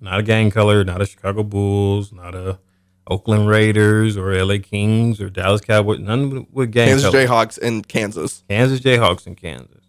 not 0.00 0.20
a 0.20 0.22
gang 0.22 0.50
color, 0.50 0.82
not 0.82 1.02
a 1.02 1.06
Chicago 1.06 1.42
Bulls, 1.42 2.12
not 2.12 2.34
a 2.34 2.58
Oakland 3.10 3.48
Raiders 3.48 4.16
or 4.16 4.32
LA 4.32 4.58
Kings 4.62 5.20
or 5.20 5.28
Dallas 5.28 5.60
Cowboys. 5.60 5.98
None 5.98 6.46
with- 6.52 6.70
gang 6.70 6.88
Kansas. 6.90 7.12
Jayhawks 7.12 7.58
in 7.58 7.82
Kansas. 7.82 8.44
Kansas 8.48 8.80
Jayhawks 8.80 9.26
in 9.26 9.34
Kansas. 9.34 9.84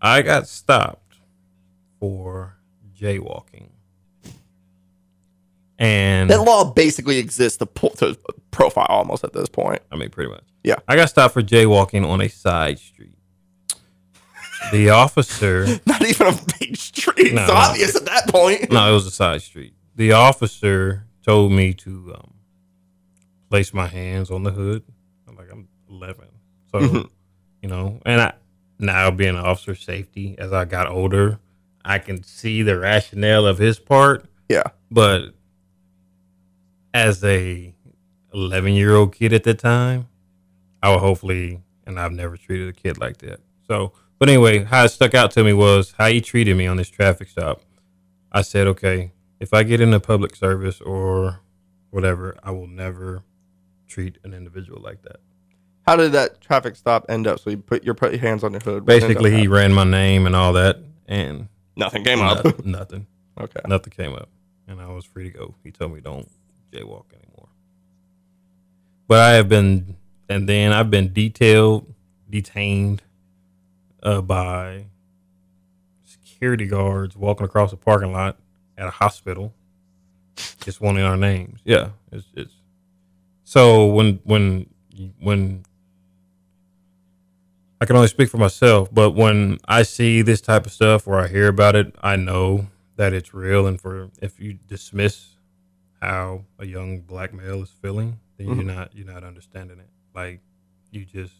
I 0.00 0.22
got 0.22 0.48
stopped 0.48 1.16
for 2.00 2.56
jaywalking. 2.98 3.68
And 5.78 6.30
That 6.30 6.42
law 6.42 6.70
basically 6.72 7.18
exists 7.18 7.58
to, 7.58 7.66
pull, 7.66 7.90
to 7.90 8.16
profile 8.50 8.86
almost 8.88 9.24
at 9.24 9.32
this 9.32 9.48
point. 9.48 9.82
I 9.90 9.96
mean, 9.96 10.10
pretty 10.10 10.30
much. 10.30 10.44
Yeah. 10.62 10.76
I 10.88 10.96
got 10.96 11.08
stopped 11.10 11.34
for 11.34 11.42
jaywalking 11.42 12.06
on 12.08 12.20
a 12.20 12.28
side 12.28 12.78
street. 12.78 13.14
The 14.70 14.90
officer, 14.90 15.66
Not 15.86 16.02
even 16.06 16.28
a 16.28 16.38
main 16.60 16.76
street. 16.76 17.34
No, 17.34 17.42
it's 17.42 17.50
obvious 17.50 17.96
at 17.96 18.04
that 18.04 18.28
point. 18.28 18.70
no, 18.70 18.90
it 18.90 18.94
was 18.94 19.06
a 19.06 19.10
side 19.10 19.42
street. 19.42 19.74
The 19.96 20.12
officer 20.12 21.04
told 21.24 21.52
me 21.52 21.72
to 21.74 22.14
um, 22.16 22.34
place 23.50 23.72
my 23.72 23.86
hands 23.86 24.30
on 24.30 24.42
the 24.42 24.50
hood. 24.50 24.82
I'm 25.28 25.36
like, 25.36 25.48
I'm 25.52 25.68
11. 25.90 26.26
So, 26.72 26.78
Mhm. 26.80 27.10
you 27.62 27.68
know, 27.68 28.00
and 28.04 28.20
I, 28.20 28.32
now 28.78 29.10
being 29.10 29.30
an 29.36 29.44
officer 29.44 29.72
of 29.72 29.78
safety, 29.78 30.34
as 30.38 30.52
I 30.52 30.64
got 30.64 30.88
older, 30.88 31.38
I 31.84 31.98
can 31.98 32.22
see 32.22 32.62
the 32.62 32.78
rationale 32.78 33.46
of 33.46 33.58
his 33.58 33.78
part. 33.78 34.24
Yeah. 34.48 34.62
But 34.90 35.34
as 36.94 37.22
a 37.24 37.74
11 38.34 38.74
year 38.74 38.94
old 38.94 39.14
kid 39.14 39.32
at 39.32 39.44
the 39.44 39.54
time, 39.54 40.08
I 40.82 40.90
would 40.90 41.00
hopefully, 41.00 41.60
and 41.86 41.98
I've 41.98 42.12
never 42.12 42.36
treated 42.36 42.68
a 42.68 42.72
kid 42.72 42.98
like 42.98 43.18
that. 43.18 43.40
So, 43.66 43.92
but 44.18 44.28
anyway, 44.28 44.64
how 44.64 44.84
it 44.84 44.88
stuck 44.90 45.14
out 45.14 45.30
to 45.32 45.44
me 45.44 45.52
was 45.52 45.94
how 45.98 46.08
he 46.08 46.20
treated 46.20 46.56
me 46.56 46.66
on 46.66 46.76
this 46.76 46.88
traffic 46.88 47.28
stop. 47.28 47.62
I 48.30 48.42
said, 48.42 48.66
okay, 48.68 49.12
if 49.42 49.52
I 49.52 49.64
get 49.64 49.80
in 49.80 49.88
into 49.88 49.98
public 49.98 50.36
service 50.36 50.80
or 50.80 51.40
whatever, 51.90 52.38
I 52.44 52.52
will 52.52 52.68
never 52.68 53.24
treat 53.88 54.16
an 54.22 54.32
individual 54.34 54.80
like 54.80 55.02
that. 55.02 55.16
How 55.84 55.96
did 55.96 56.12
that 56.12 56.40
traffic 56.40 56.76
stop 56.76 57.06
end 57.08 57.26
up? 57.26 57.40
So 57.40 57.50
you 57.50 57.56
put 57.56 57.82
your 57.82 57.94
put 57.94 58.12
your 58.12 58.20
hands 58.20 58.44
on 58.44 58.52
your 58.52 58.60
hood. 58.60 58.86
What 58.86 58.94
ended 58.94 59.02
up 59.02 59.08
Basically, 59.08 59.36
he 59.36 59.48
ran 59.48 59.72
my 59.72 59.82
name 59.82 60.26
and 60.26 60.36
all 60.36 60.52
that, 60.52 60.78
and 61.08 61.48
nothing 61.74 62.04
came 62.04 62.20
up. 62.20 62.44
nothing, 62.44 62.70
nothing, 62.70 63.06
okay. 63.40 63.60
nothing 63.66 63.92
came 63.92 64.14
up, 64.14 64.28
and 64.68 64.80
I 64.80 64.86
was 64.86 65.04
free 65.04 65.24
to 65.24 65.30
go. 65.36 65.56
He 65.64 65.72
told 65.72 65.92
me 65.92 66.00
don't 66.00 66.30
jaywalk 66.70 67.06
anymore. 67.12 67.48
But 69.08 69.18
I 69.18 69.30
have 69.32 69.48
been, 69.48 69.96
and 70.28 70.48
then 70.48 70.72
I've 70.72 70.88
been 70.88 71.12
detailed, 71.12 71.92
detained 72.30 73.02
uh, 74.04 74.20
by 74.20 74.84
security 76.04 76.68
guards 76.68 77.16
walking 77.16 77.44
across 77.44 77.72
a 77.72 77.76
parking 77.76 78.12
lot 78.12 78.36
at 78.78 78.86
a 78.86 78.90
hospital, 78.90 79.52
just 80.64 80.80
wanting 80.80 81.04
our 81.04 81.16
names. 81.16 81.60
Yeah, 81.64 81.90
it's 82.10 82.26
it's. 82.34 82.52
So 83.44 83.86
when 83.86 84.20
when 84.24 84.66
when 85.20 85.64
I 87.80 87.84
can 87.84 87.96
only 87.96 88.08
speak 88.08 88.28
for 88.28 88.38
myself, 88.38 88.88
but 88.92 89.10
when 89.10 89.58
I 89.66 89.82
see 89.82 90.22
this 90.22 90.40
type 90.40 90.66
of 90.66 90.72
stuff 90.72 91.06
or 91.08 91.18
I 91.20 91.26
hear 91.28 91.48
about 91.48 91.74
it, 91.74 91.94
I 92.02 92.14
know 92.16 92.68
that 92.96 93.12
it's 93.12 93.34
real. 93.34 93.66
And 93.66 93.80
for 93.80 94.10
if 94.20 94.38
you 94.38 94.54
dismiss 94.54 95.26
how 96.00 96.44
a 96.58 96.66
young 96.66 97.00
black 97.00 97.34
male 97.34 97.62
is 97.62 97.70
feeling, 97.82 98.18
then 98.36 98.48
Mhm. 98.48 98.56
you're 98.56 98.64
not 98.64 98.94
you're 98.94 99.06
not 99.12 99.24
understanding 99.24 99.78
it. 99.80 99.88
Like 100.14 100.40
you 100.92 101.04
just 101.04 101.34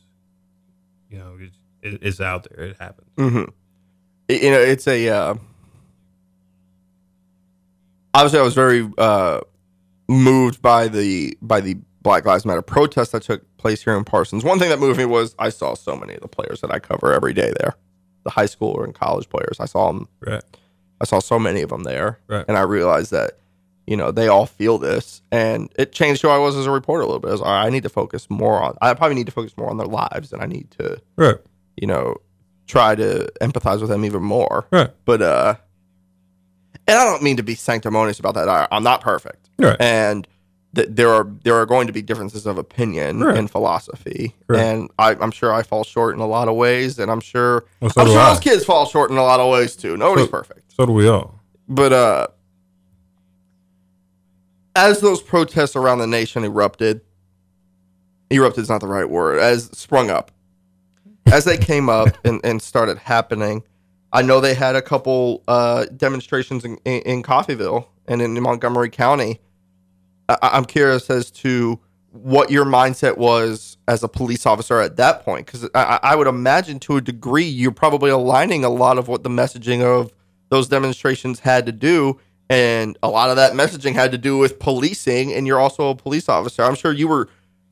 you 1.10 1.18
know 1.18 1.38
it's, 1.40 1.56
it's 2.02 2.20
out 2.20 2.46
there. 2.50 2.66
It 2.66 2.76
happens. 2.78 3.08
hmm 3.16 3.44
You 4.28 4.50
know, 4.50 4.60
it's 4.60 4.86
a. 4.88 5.08
Uh, 5.08 5.34
obviously, 8.14 8.38
I 8.38 8.42
was 8.42 8.54
very 8.54 8.90
uh, 8.98 9.40
moved 10.08 10.62
by 10.62 10.88
the 10.88 11.36
by 11.42 11.60
the 11.60 11.76
Black 12.02 12.24
Lives 12.24 12.44
Matter 12.44 12.62
protest 12.62 13.12
that 13.12 13.22
took 13.22 13.42
place 13.58 13.82
here 13.84 13.96
in 13.96 14.04
Parsons. 14.04 14.44
One 14.44 14.58
thing 14.58 14.70
that 14.70 14.78
moved 14.80 14.98
me 14.98 15.04
was 15.04 15.34
I 15.38 15.48
saw 15.50 15.74
so 15.74 15.96
many 15.96 16.14
of 16.14 16.20
the 16.20 16.28
players 16.28 16.60
that 16.60 16.72
I 16.72 16.78
cover 16.78 17.12
every 17.12 17.32
day 17.32 17.52
there, 17.60 17.74
the 18.24 18.30
high 18.30 18.46
school 18.46 18.82
and 18.82 18.94
college 18.94 19.28
players. 19.28 19.58
I 19.60 19.66
saw 19.66 19.92
them. 19.92 20.08
Right. 20.20 20.42
I 21.00 21.04
saw 21.04 21.18
so 21.18 21.38
many 21.38 21.62
of 21.62 21.70
them 21.70 21.82
there, 21.82 22.20
Right. 22.28 22.44
and 22.46 22.56
I 22.56 22.62
realized 22.62 23.10
that 23.10 23.32
you 23.86 23.96
know 23.96 24.10
they 24.12 24.28
all 24.28 24.46
feel 24.46 24.78
this, 24.78 25.22
and 25.32 25.68
it 25.76 25.92
changed 25.92 26.22
who 26.22 26.28
I 26.28 26.38
was 26.38 26.56
as 26.56 26.66
a 26.66 26.70
reporter 26.70 27.02
a 27.02 27.06
little 27.06 27.20
bit. 27.20 27.28
I 27.28 27.32
was, 27.32 27.40
right, 27.40 27.66
I 27.66 27.70
need 27.70 27.82
to 27.84 27.88
focus 27.88 28.28
more 28.30 28.62
on. 28.62 28.76
I 28.80 28.94
probably 28.94 29.16
need 29.16 29.26
to 29.26 29.32
focus 29.32 29.56
more 29.56 29.70
on 29.70 29.76
their 29.78 29.86
lives, 29.88 30.32
and 30.32 30.40
I 30.42 30.46
need 30.46 30.70
to 30.78 31.00
Right. 31.16 31.36
you 31.76 31.86
know, 31.88 32.16
try 32.68 32.94
to 32.94 33.28
empathize 33.40 33.80
with 33.80 33.90
them 33.90 34.04
even 34.04 34.22
more. 34.22 34.66
Right. 34.70 34.90
But 35.04 35.22
uh 35.22 35.54
and 36.88 36.98
I 36.98 37.04
don't 37.04 37.22
mean 37.22 37.36
to 37.36 37.42
be 37.42 37.54
sanctimonious 37.54 38.18
about 38.18 38.34
that. 38.34 38.48
I, 38.48 38.66
I'm 38.70 38.82
not 38.82 39.00
perfect. 39.00 39.48
Right. 39.58 39.76
And 39.80 40.26
th- 40.74 40.88
there 40.90 41.08
are 41.10 41.28
there 41.44 41.54
are 41.54 41.66
going 41.66 41.86
to 41.86 41.92
be 41.92 42.02
differences 42.02 42.46
of 42.46 42.58
opinion 42.58 43.20
Right. 43.20 43.36
and 43.38 43.50
philosophy. 43.50 44.34
Right. 44.48 44.60
And 44.60 44.90
I, 44.98 45.14
I'm 45.20 45.30
sure 45.30 45.52
I 45.52 45.62
fall 45.62 45.84
short 45.84 46.14
in 46.14 46.20
a 46.20 46.26
lot 46.26 46.48
of 46.48 46.56
ways, 46.56 46.98
and 46.98 47.10
I'm 47.10 47.20
sure 47.20 47.64
Well, 47.80 47.90
so 47.90 48.00
I'm 48.02 48.06
sure 48.08 48.18
I. 48.18 48.30
those 48.30 48.40
kids 48.40 48.64
fall 48.64 48.86
short 48.86 49.10
in 49.10 49.16
a 49.16 49.22
lot 49.22 49.40
of 49.40 49.50
ways 49.52 49.76
too. 49.76 49.96
Nobody's 49.96 50.26
So- 50.26 50.30
perfect. 50.32 50.72
So 50.72 50.86
do 50.86 50.92
we 50.92 51.06
all. 51.08 51.38
But 51.68 51.92
uh 51.92 52.26
as 54.74 55.00
those 55.00 55.20
protests 55.20 55.76
around 55.76 55.98
the 55.98 56.06
nation 56.06 56.44
erupted, 56.44 57.02
erupted 58.30 58.62
is 58.62 58.68
not 58.70 58.80
the 58.80 58.86
right 58.86 59.08
word, 59.08 59.38
as 59.38 59.66
sprung 59.74 60.10
up. 60.10 60.30
as 61.26 61.44
they 61.44 61.56
came 61.58 61.88
up 61.88 62.08
and, 62.24 62.40
and 62.42 62.60
started 62.62 62.96
happening, 62.98 63.62
I 64.12 64.22
know 64.22 64.40
they 64.40 64.54
had 64.54 64.76
a 64.76 64.82
couple 64.82 65.42
uh, 65.48 65.86
demonstrations 65.96 66.64
in, 66.64 66.76
in, 66.84 67.22
in 67.24 67.84
and 68.08 68.20
in 68.22 68.42
Montgomery 68.42 68.90
County. 68.90 69.40
I, 70.28 70.36
I'm 70.42 70.64
curious 70.64 71.08
as 71.08 71.30
to 71.30 71.80
what 72.10 72.50
your 72.50 72.66
mindset 72.66 73.16
was 73.16 73.78
as 73.88 74.02
a 74.02 74.08
police 74.08 74.44
officer 74.44 74.80
at 74.80 74.96
that 74.96 75.24
point, 75.24 75.46
because 75.46 75.68
I, 75.74 75.98
I 76.02 76.16
would 76.16 76.26
imagine 76.26 76.78
to 76.80 76.98
a 76.98 77.00
degree 77.00 77.44
you're 77.44 77.72
probably 77.72 78.10
aligning 78.10 78.64
a 78.64 78.68
lot 78.68 78.98
of 78.98 79.08
what 79.08 79.22
the 79.22 79.30
messaging 79.30 79.82
of 79.82 80.12
those 80.50 80.68
demonstrations 80.68 81.40
had 81.40 81.64
to 81.64 81.72
do, 81.72 82.20
and 82.50 82.98
a 83.02 83.08
lot 83.08 83.30
of 83.30 83.36
that 83.36 83.54
messaging 83.54 83.94
had 83.94 84.12
to 84.12 84.18
do 84.18 84.36
with 84.36 84.58
policing. 84.58 85.32
And 85.32 85.46
you're 85.46 85.58
also 85.58 85.88
a 85.88 85.94
police 85.94 86.28
officer. 86.28 86.62
I'm 86.62 86.74
sure 86.74 86.92
you 86.92 87.08
were 87.08 87.30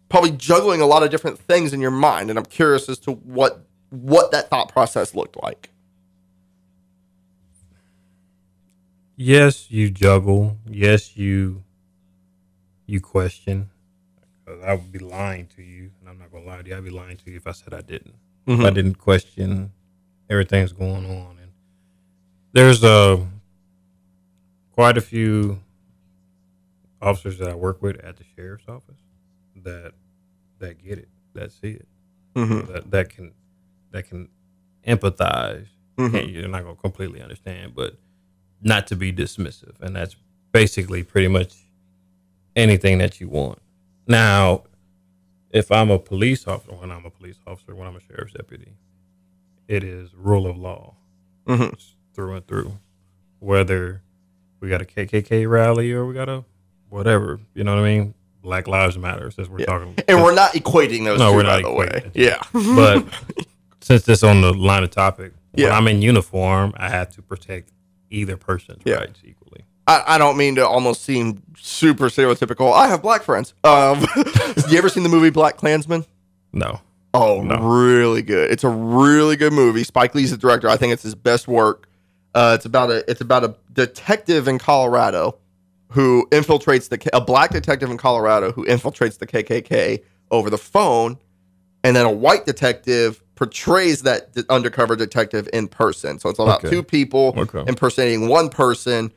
probably 0.09 0.31
juggling 0.31 0.81
a 0.81 0.87
lot 0.87 1.03
of 1.03 1.11
different 1.11 1.39
things 1.39 1.75
in 1.75 1.83
your 1.83 1.91
mind, 1.91 2.31
and 2.31 2.39
I'm 2.39 2.47
curious 2.47 2.89
as 2.89 2.99
to 3.01 3.13
what 3.13 3.67
what 3.91 4.31
that 4.31 4.49
thought 4.49 4.73
process 4.73 5.15
looked 5.15 5.37
like. 5.43 5.69
Yes, 9.25 9.71
you 9.71 9.91
juggle. 9.91 10.57
Yes, 10.67 11.15
you 11.15 11.63
you 12.87 13.03
question. 13.03 13.69
I 14.65 14.73
would 14.73 14.91
be 14.91 14.99
lying 14.99 15.47
to 15.57 15.63
you, 15.63 15.91
and 16.01 16.09
I'm 16.09 16.19
not 16.19 16.33
gonna 16.33 16.47
lie 16.47 16.63
to 16.63 16.67
you. 16.67 16.75
I'd 16.75 16.83
be 16.85 16.89
lying 16.89 17.19
to 17.19 17.31
you 17.31 17.37
if 17.37 17.47
I 17.47 17.53
said 17.53 17.75
I 17.75 17.83
didn't. 17.83 18.15
If 18.47 18.61
I 18.61 18.71
didn't 18.71 18.95
question 18.95 19.73
everything's 20.31 20.73
going 20.73 21.05
on, 21.05 21.37
and 21.39 21.51
there's 22.53 22.83
uh, 22.83 23.19
quite 24.73 24.97
a 24.97 25.03
few 25.03 25.59
officers 27.03 27.37
that 27.41 27.51
I 27.51 27.55
work 27.55 27.83
with 27.83 27.97
at 28.03 28.17
the 28.17 28.25
sheriff's 28.35 28.65
office 28.69 28.97
that 29.57 29.93
that 30.61 30.83
get 30.83 30.97
it, 30.99 31.09
that 31.35 31.53
see 31.53 31.73
it, 31.73 31.87
Mm-hmm. 32.37 32.73
that 32.73 32.91
that 32.91 33.09
can 33.11 33.33
that 33.91 34.09
can 34.09 34.29
empathize. 34.89 35.67
Mhm. 35.99 36.33
You're 36.33 36.49
not 36.49 36.63
gonna 36.63 36.77
completely 36.77 37.21
understand, 37.21 37.75
but 37.75 37.99
not 38.63 38.87
to 38.89 38.97
be 38.97 39.13
dismissive, 39.13 39.81
and 39.81 39.95
that's 39.97 40.17
basically 40.53 41.03
pretty 41.03 41.29
much 41.29 41.55
anything 42.57 42.99
that 42.99 43.21
you 43.21 43.29
want. 43.29 43.59
Now, 44.07 44.65
if 45.51 45.71
I'm 45.73 45.91
a 45.91 45.99
police 45.99 46.47
officer, 46.47 46.75
when 46.75 46.91
I'm 46.91 47.05
a 47.07 47.11
police 47.11 47.37
officer, 47.47 47.75
when 47.75 47.87
I'm 47.89 47.97
a 47.97 48.01
sheriff's 48.01 48.33
deputy, 48.33 48.73
it 49.69 49.83
is 49.85 50.15
rule 50.15 50.47
of 50.47 50.57
law 50.57 50.95
Mhm. 51.47 51.75
Through 52.15 52.35
and 52.37 52.47
through. 52.47 52.79
Whether 53.39 54.03
we 54.61 54.69
got 54.69 54.83
a 54.83 54.85
KKK 54.85 55.47
rally 55.47 55.93
or 55.93 56.05
we 56.07 56.13
got 56.15 56.29
a 56.29 56.45
whatever, 56.89 57.41
you 57.55 57.65
know 57.65 57.75
what 57.77 57.85
I 57.85 57.99
mean? 57.99 58.15
Black 58.43 58.67
Lives 58.67 58.99
Matter, 58.99 59.31
since 59.31 59.49
we're 59.49 59.61
Yeah. 59.61 59.67
talking. 59.67 59.95
And 60.09 60.23
we're 60.23 60.35
not 60.35 60.53
equating 60.53 61.05
those 61.05 61.19
No, 61.19 61.31
two, 61.31 61.37
we're 61.37 61.43
by 61.45 61.61
not 61.61 61.63
the 61.69 61.73
way. 61.75 61.87
equating. 61.87 62.11
Yeah. 62.15 62.43
but 62.53 63.47
since 63.81 64.09
it's 64.09 64.23
on 64.23 64.41
the 64.41 64.53
line 64.53 64.83
of 64.83 64.91
topic, 64.91 65.33
when 65.53 65.71
I'm 65.71 65.87
in 65.89 66.03
uniform, 66.03 66.73
I 66.77 66.89
have 66.91 67.11
to 67.15 67.23
protect 67.23 67.71
either 68.11 68.37
person's 68.37 68.83
Yeah. 68.85 68.97
rights 68.97 69.21
equally. 69.25 69.65
I, 69.87 70.03
I 70.07 70.19
don't 70.19 70.37
mean 70.37 70.57
to 70.57 70.67
almost 70.67 71.03
seem 71.05 71.43
super 71.57 72.07
stereotypical. 72.07 72.73
I 72.73 72.89
have 72.89 73.03
black 73.03 73.23
friends. 73.23 73.55
Um, 73.65 74.01
you 74.69 74.79
ever 74.79 74.89
seen 74.89 75.03
the 75.03 75.09
movie 75.09 75.31
BlacKkKlansman? 75.31 76.07
No. 76.53 76.81
Oh, 77.15 77.43
No. 77.43 77.57
really 77.59 78.23
good. 78.23 78.51
It's 78.53 78.63
a 78.65 78.69
really 78.69 79.37
good 79.37 79.53
movie. 79.53 79.83
Spike 79.85 80.15
Lee's 80.15 80.31
the 80.31 80.37
director. 80.37 80.69
I 80.69 80.77
think 80.77 80.93
it's 80.93 81.03
his 81.03 81.15
best 81.15 81.49
work. 81.49 81.89
Uh, 82.35 82.53
it's 82.57 82.65
about 82.67 82.91
a 82.91 83.09
it's 83.11 83.21
about 83.21 83.43
a 83.43 83.57
detective 83.73 84.47
in 84.47 84.59
Colorado 84.59 85.37
who 85.89 86.29
infiltrates 86.31 86.89
the 86.89 87.11
a 87.13 87.21
black 87.21 87.51
detective 87.51 87.91
in 87.91 87.97
Colorado 87.97 88.53
who 88.53 88.65
infiltrates 88.67 89.19
the 89.19 89.27
KKK 89.27 90.05
over 90.31 90.49
the 90.49 90.59
phone, 90.59 91.19
and 91.83 91.97
then 91.97 92.07
a 92.07 92.11
white 92.13 92.47
detective 92.47 93.21
portrays 93.41 94.03
that 94.03 94.35
d- 94.35 94.43
undercover 94.51 94.95
detective 94.95 95.49
in 95.55 95.67
person. 95.67 96.19
So 96.19 96.29
it's 96.29 96.39
about 96.39 96.59
Okay. 96.63 96.69
two 96.69 96.83
people 96.83 97.33
Okay. 97.39 97.65
impersonating 97.67 98.29
one 98.29 98.51
person 98.51 99.11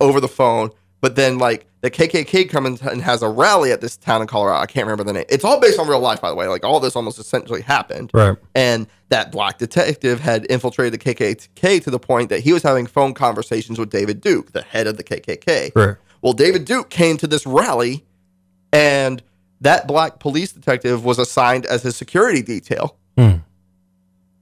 over 0.00 0.20
the 0.20 0.26
phone. 0.26 0.70
But 1.00 1.14
then, 1.14 1.38
like 1.38 1.66
the 1.80 1.88
KKK 1.90 2.48
comes 2.48 2.82
and 2.82 3.00
has 3.02 3.22
a 3.22 3.28
rally 3.28 3.70
at 3.70 3.80
this 3.80 3.96
town 3.96 4.20
in 4.20 4.26
Colorado. 4.26 4.60
I 4.60 4.66
can't 4.66 4.84
remember 4.84 5.04
the 5.04 5.12
name. 5.12 5.26
It's 5.28 5.44
all 5.44 5.60
based 5.60 5.78
on 5.78 5.86
real 5.86 6.00
life, 6.00 6.20
by 6.20 6.28
the 6.28 6.34
way. 6.34 6.48
Like 6.48 6.64
all 6.64 6.80
this 6.80 6.96
almost 6.96 7.20
essentially 7.20 7.60
happened. 7.62 8.10
Right. 8.12 8.36
And 8.56 8.88
that 9.10 9.30
black 9.30 9.58
detective 9.58 10.18
had 10.18 10.44
infiltrated 10.46 10.92
the 10.94 10.98
KKK 10.98 11.78
to 11.84 11.90
the 11.92 12.00
point 12.00 12.30
that 12.30 12.40
he 12.40 12.52
was 12.52 12.64
having 12.64 12.86
phone 12.86 13.14
conversations 13.14 13.78
with 13.78 13.90
David 13.90 14.20
Duke, 14.20 14.50
the 14.50 14.62
head 14.62 14.88
of 14.88 14.96
the 14.96 15.04
KKK. 15.04 15.70
Right. 15.76 15.94
Well, 16.20 16.32
David 16.32 16.64
Duke 16.64 16.90
came 16.90 17.16
to 17.18 17.28
this 17.28 17.46
rally, 17.46 18.04
and 18.72 19.22
that 19.60 19.86
black 19.86 20.18
police 20.18 20.50
detective 20.50 21.04
was 21.04 21.20
assigned 21.20 21.64
as 21.66 21.84
his 21.84 21.94
security 21.94 22.42
detail, 22.42 22.96
Hmm. 23.16 23.36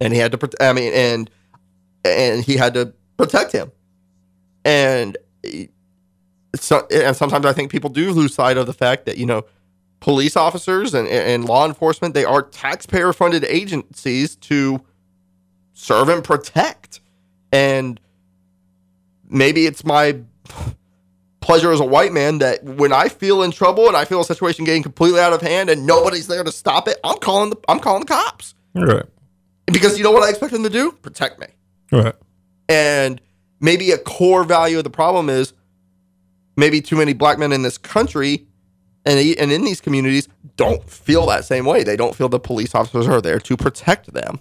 and 0.01 0.13
he 0.13 0.19
had 0.19 0.33
to. 0.33 0.51
I 0.61 0.73
mean, 0.73 0.93
and 0.93 1.31
and 2.05 2.45
he 2.45 2.57
had 2.57 2.75
to 2.75 2.93
protect 3.17 3.53
him, 3.53 3.71
and 4.65 5.17
so 6.57 6.87
and 6.91 7.17
sometimes 7.17 7.47
I 7.47 7.53
think 7.53 7.71
people 7.71 7.91
do 7.91 8.13
lose 8.13 8.35
sight 8.35 8.57
of 8.57 8.67
the 8.67 8.73
fact 8.73 9.07
that 9.07 9.19
you 9.19 9.27
know 9.27 9.45
police 10.01 10.37
officers 10.37 10.93
and, 10.93 11.09
and 11.09 11.47
law 11.47 11.67
enforcement 11.67 12.15
they 12.15 12.25
are 12.25 12.43
taxpayer 12.43 13.13
funded 13.13 13.45
agencies 13.45 14.37
to 14.37 14.85
serve 15.73 16.11
and 16.11 16.23
protect 16.23 17.01
and 17.53 17.99
maybe 19.29 19.65
it's 19.67 19.85
my 19.85 20.19
pleasure 21.41 21.73
as 21.73 21.81
a 21.81 21.85
white 21.85 22.13
man 22.13 22.39
that 22.39 22.63
when 22.65 22.93
I 22.93 23.09
feel 23.09 23.43
in 23.43 23.51
trouble 23.51 23.87
and 23.89 23.97
I 23.97 24.05
feel 24.05 24.21
a 24.21 24.25
situation 24.25 24.65
getting 24.65 24.83
completely 24.83 25.21
out 25.21 25.33
of 25.33 25.43
hand 25.43 25.71
and 25.71 25.87
nobody's 25.87 26.27
there 26.27 26.45
to 26.45 26.53
stop 26.53 26.89
it, 26.89 26.99
I'm 27.05 27.19
calling 27.19 27.51
the 27.51 27.57
I'm 27.69 27.81
calling 27.81 28.01
the 28.01 28.07
cops. 28.07 28.55
Right. 28.75 29.05
Because 29.67 29.97
you 29.97 30.05
know 30.05 30.11
what 30.11 30.23
I 30.23 30.31
expect 30.31 30.53
them 30.53 30.63
to 30.63 30.71
do? 30.71 30.93
Protect 30.93 31.39
me. 31.39 31.47
Right. 31.93 32.15
And 32.69 33.21
maybe 33.61 33.91
a 33.93 33.99
core 33.99 34.45
value 34.45 34.79
of 34.79 34.85
the 34.85 34.91
problem 34.91 35.29
is 35.31 35.53
maybe 36.57 36.81
too 36.81 36.97
many 36.97 37.13
black 37.13 37.39
men 37.39 37.53
in 37.53 37.63
this 37.63 37.79
country 37.79 38.47
and 39.07 39.19
and 39.39 39.53
in 39.53 39.65
these 39.65 39.81
communities 39.81 40.29
don't 40.57 40.89
feel 40.89 41.27
that 41.27 41.45
same 41.45 41.65
way. 41.67 41.83
They 41.83 41.97
don't 41.97 42.15
feel 42.15 42.29
the 42.29 42.41
police 42.41 42.75
officers 42.75 43.07
are 43.07 43.21
there 43.21 43.39
to 43.41 43.57
protect 43.57 44.13
them. 44.13 44.39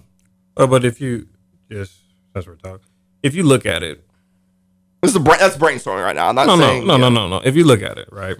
Uh, 0.56 0.66
but 0.66 0.84
if 0.84 1.00
you 1.00 1.28
just 1.70 2.00
as 2.34 2.46
we're 2.46 2.56
talking, 2.56 2.86
if 3.22 3.34
you 3.34 3.42
look 3.42 3.66
at 3.66 3.82
it, 3.82 4.04
This 5.02 5.10
is 5.10 5.16
a 5.16 5.20
bra- 5.20 5.36
that's 5.36 5.56
brainstorming 5.56 6.04
right 6.04 6.16
now. 6.16 6.28
I'm 6.28 6.34
not 6.34 6.46
no, 6.46 6.56
no, 6.56 6.66
saying 6.66 6.86
no, 6.86 6.96
no, 6.96 7.08
no, 7.08 7.28
no. 7.28 7.40
If 7.44 7.56
you 7.56 7.64
look 7.64 7.82
at 7.82 7.98
it, 7.98 8.08
right, 8.10 8.36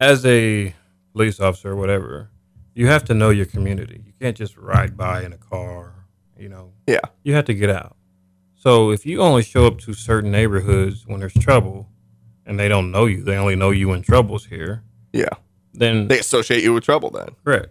as 0.00 0.24
a 0.26 0.74
police 1.12 1.40
officer 1.40 1.74
whatever, 1.74 2.30
you 2.76 2.86
have 2.86 3.04
to 3.06 3.14
know 3.14 3.30
your 3.30 3.46
community. 3.46 4.02
You 4.06 4.12
can't 4.20 4.36
just 4.36 4.56
ride 4.56 4.96
by 4.96 5.24
in 5.24 5.32
a 5.32 5.38
car. 5.38 5.94
You 6.38 6.48
know, 6.50 6.72
Yeah. 6.86 7.00
you 7.24 7.34
have 7.34 7.46
to 7.46 7.54
get 7.54 7.70
out. 7.70 7.96
So 8.54 8.90
if 8.90 9.04
you 9.06 9.20
only 9.20 9.42
show 9.42 9.66
up 9.66 9.78
to 9.80 9.94
certain 9.94 10.30
neighborhoods 10.30 11.06
when 11.06 11.18
there's 11.20 11.34
trouble, 11.34 11.88
and 12.44 12.60
they 12.60 12.68
don't 12.68 12.92
know 12.92 13.06
you, 13.06 13.22
they 13.24 13.36
only 13.36 13.56
know 13.56 13.70
you 13.70 13.88
when 13.88 14.02
trouble's 14.02 14.46
here. 14.46 14.82
Yeah. 15.12 15.30
Then 15.74 16.06
They 16.08 16.18
associate 16.20 16.62
you 16.62 16.72
with 16.74 16.84
trouble 16.84 17.10
then. 17.10 17.30
correct. 17.44 17.68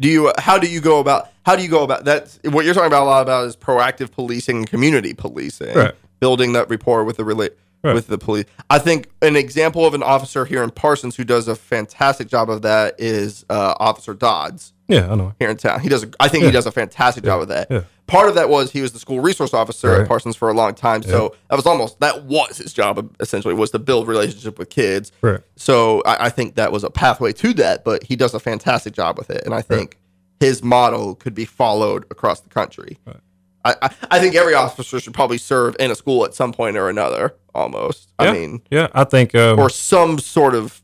do 0.00 0.08
you 0.08 0.28
uh, 0.28 0.32
how 0.40 0.58
do 0.58 0.66
you 0.68 0.80
go 0.80 0.98
about 0.98 1.28
how 1.46 1.54
do 1.54 1.62
you 1.62 1.68
go 1.68 1.84
about 1.84 2.04
that 2.04 2.36
what 2.50 2.64
you're 2.64 2.74
talking 2.74 2.88
about 2.88 3.04
a 3.04 3.06
lot 3.06 3.22
about 3.22 3.46
is 3.46 3.56
proactive 3.56 4.10
policing 4.10 4.56
and 4.56 4.66
community 4.68 5.14
policing 5.14 5.72
Right. 5.72 5.94
building 6.18 6.52
that 6.54 6.68
rapport 6.68 7.04
with 7.04 7.16
the 7.16 7.22
rela- 7.22 7.52
Right. 7.84 7.94
with 7.94 8.06
the 8.06 8.16
police 8.18 8.46
i 8.70 8.78
think 8.78 9.08
an 9.20 9.36
example 9.36 9.84
of 9.86 9.92
an 9.94 10.02
officer 10.02 10.44
here 10.46 10.62
in 10.62 10.70
parsons 10.70 11.16
who 11.16 11.24
does 11.24 11.48
a 11.48 11.54
fantastic 11.54 12.28
job 12.28 12.48
of 12.48 12.62
that 12.62 12.94
is 12.98 13.44
uh, 13.50 13.74
officer 13.78 14.14
dodds 14.14 14.72
Yeah, 14.88 15.12
I 15.12 15.14
know. 15.14 15.34
here 15.38 15.50
in 15.50 15.56
town 15.58 15.80
he 15.80 15.88
does 15.90 16.02
a, 16.04 16.10
i 16.18 16.28
think 16.28 16.44
he 16.44 16.50
does 16.50 16.64
a 16.66 16.72
fantastic 16.72 17.24
job 17.24 17.42
of 17.42 17.48
that 17.48 17.66
Yeah. 17.70 17.82
part 18.06 18.28
of 18.30 18.36
that 18.36 18.48
was 18.48 18.70
he 18.72 18.80
was 18.80 18.92
the 18.92 18.98
school 18.98 19.20
resource 19.20 19.52
officer 19.52 20.00
at 20.00 20.08
parsons 20.08 20.34
for 20.34 20.48
a 20.48 20.54
long 20.54 20.74
time 20.74 21.02
so 21.02 21.34
that 21.50 21.56
was 21.56 21.66
almost 21.66 22.00
that 22.00 22.24
was 22.24 22.56
his 22.56 22.72
job 22.72 23.14
essentially 23.20 23.52
was 23.54 23.70
to 23.72 23.78
build 23.78 24.08
relationship 24.08 24.58
with 24.58 24.70
kids 24.70 25.12
Right. 25.20 25.40
so 25.56 26.00
I, 26.06 26.26
I 26.26 26.30
think 26.30 26.54
that 26.54 26.72
was 26.72 26.84
a 26.84 26.90
pathway 26.90 27.32
to 27.34 27.52
that, 27.54 27.84
but 27.84 28.02
he 28.04 28.16
does 28.16 28.32
a 28.34 28.40
fantastic 28.40 28.94
job 28.94 29.18
with 29.18 29.28
it, 29.30 29.44
and 29.44 29.54
I 29.54 29.60
think 29.62 29.98
his 30.40 30.62
model 30.62 31.14
could 31.14 31.34
be 31.34 31.44
followed 31.44 32.04
across 32.10 32.40
the 32.40 32.48
country. 32.48 32.98
Right. 33.06 33.16
I, 33.64 33.74
I, 33.80 33.94
I 34.10 34.18
think 34.20 34.34
every 34.34 34.54
officer 34.54 35.00
should 35.00 35.14
probably 35.14 35.38
serve 35.38 35.76
in 35.80 35.90
a 35.90 35.94
school 35.94 36.24
at 36.24 36.34
some 36.34 36.52
point 36.52 36.76
or 36.76 36.88
another, 36.88 37.34
almost. 37.54 38.12
Yeah. 38.20 38.30
I 38.30 38.32
mean, 38.32 38.62
Yeah, 38.70 38.88
I 38.92 39.04
think. 39.04 39.34
Um, 39.34 39.58
or 39.58 39.70
some 39.70 40.18
sort 40.18 40.54
of 40.54 40.82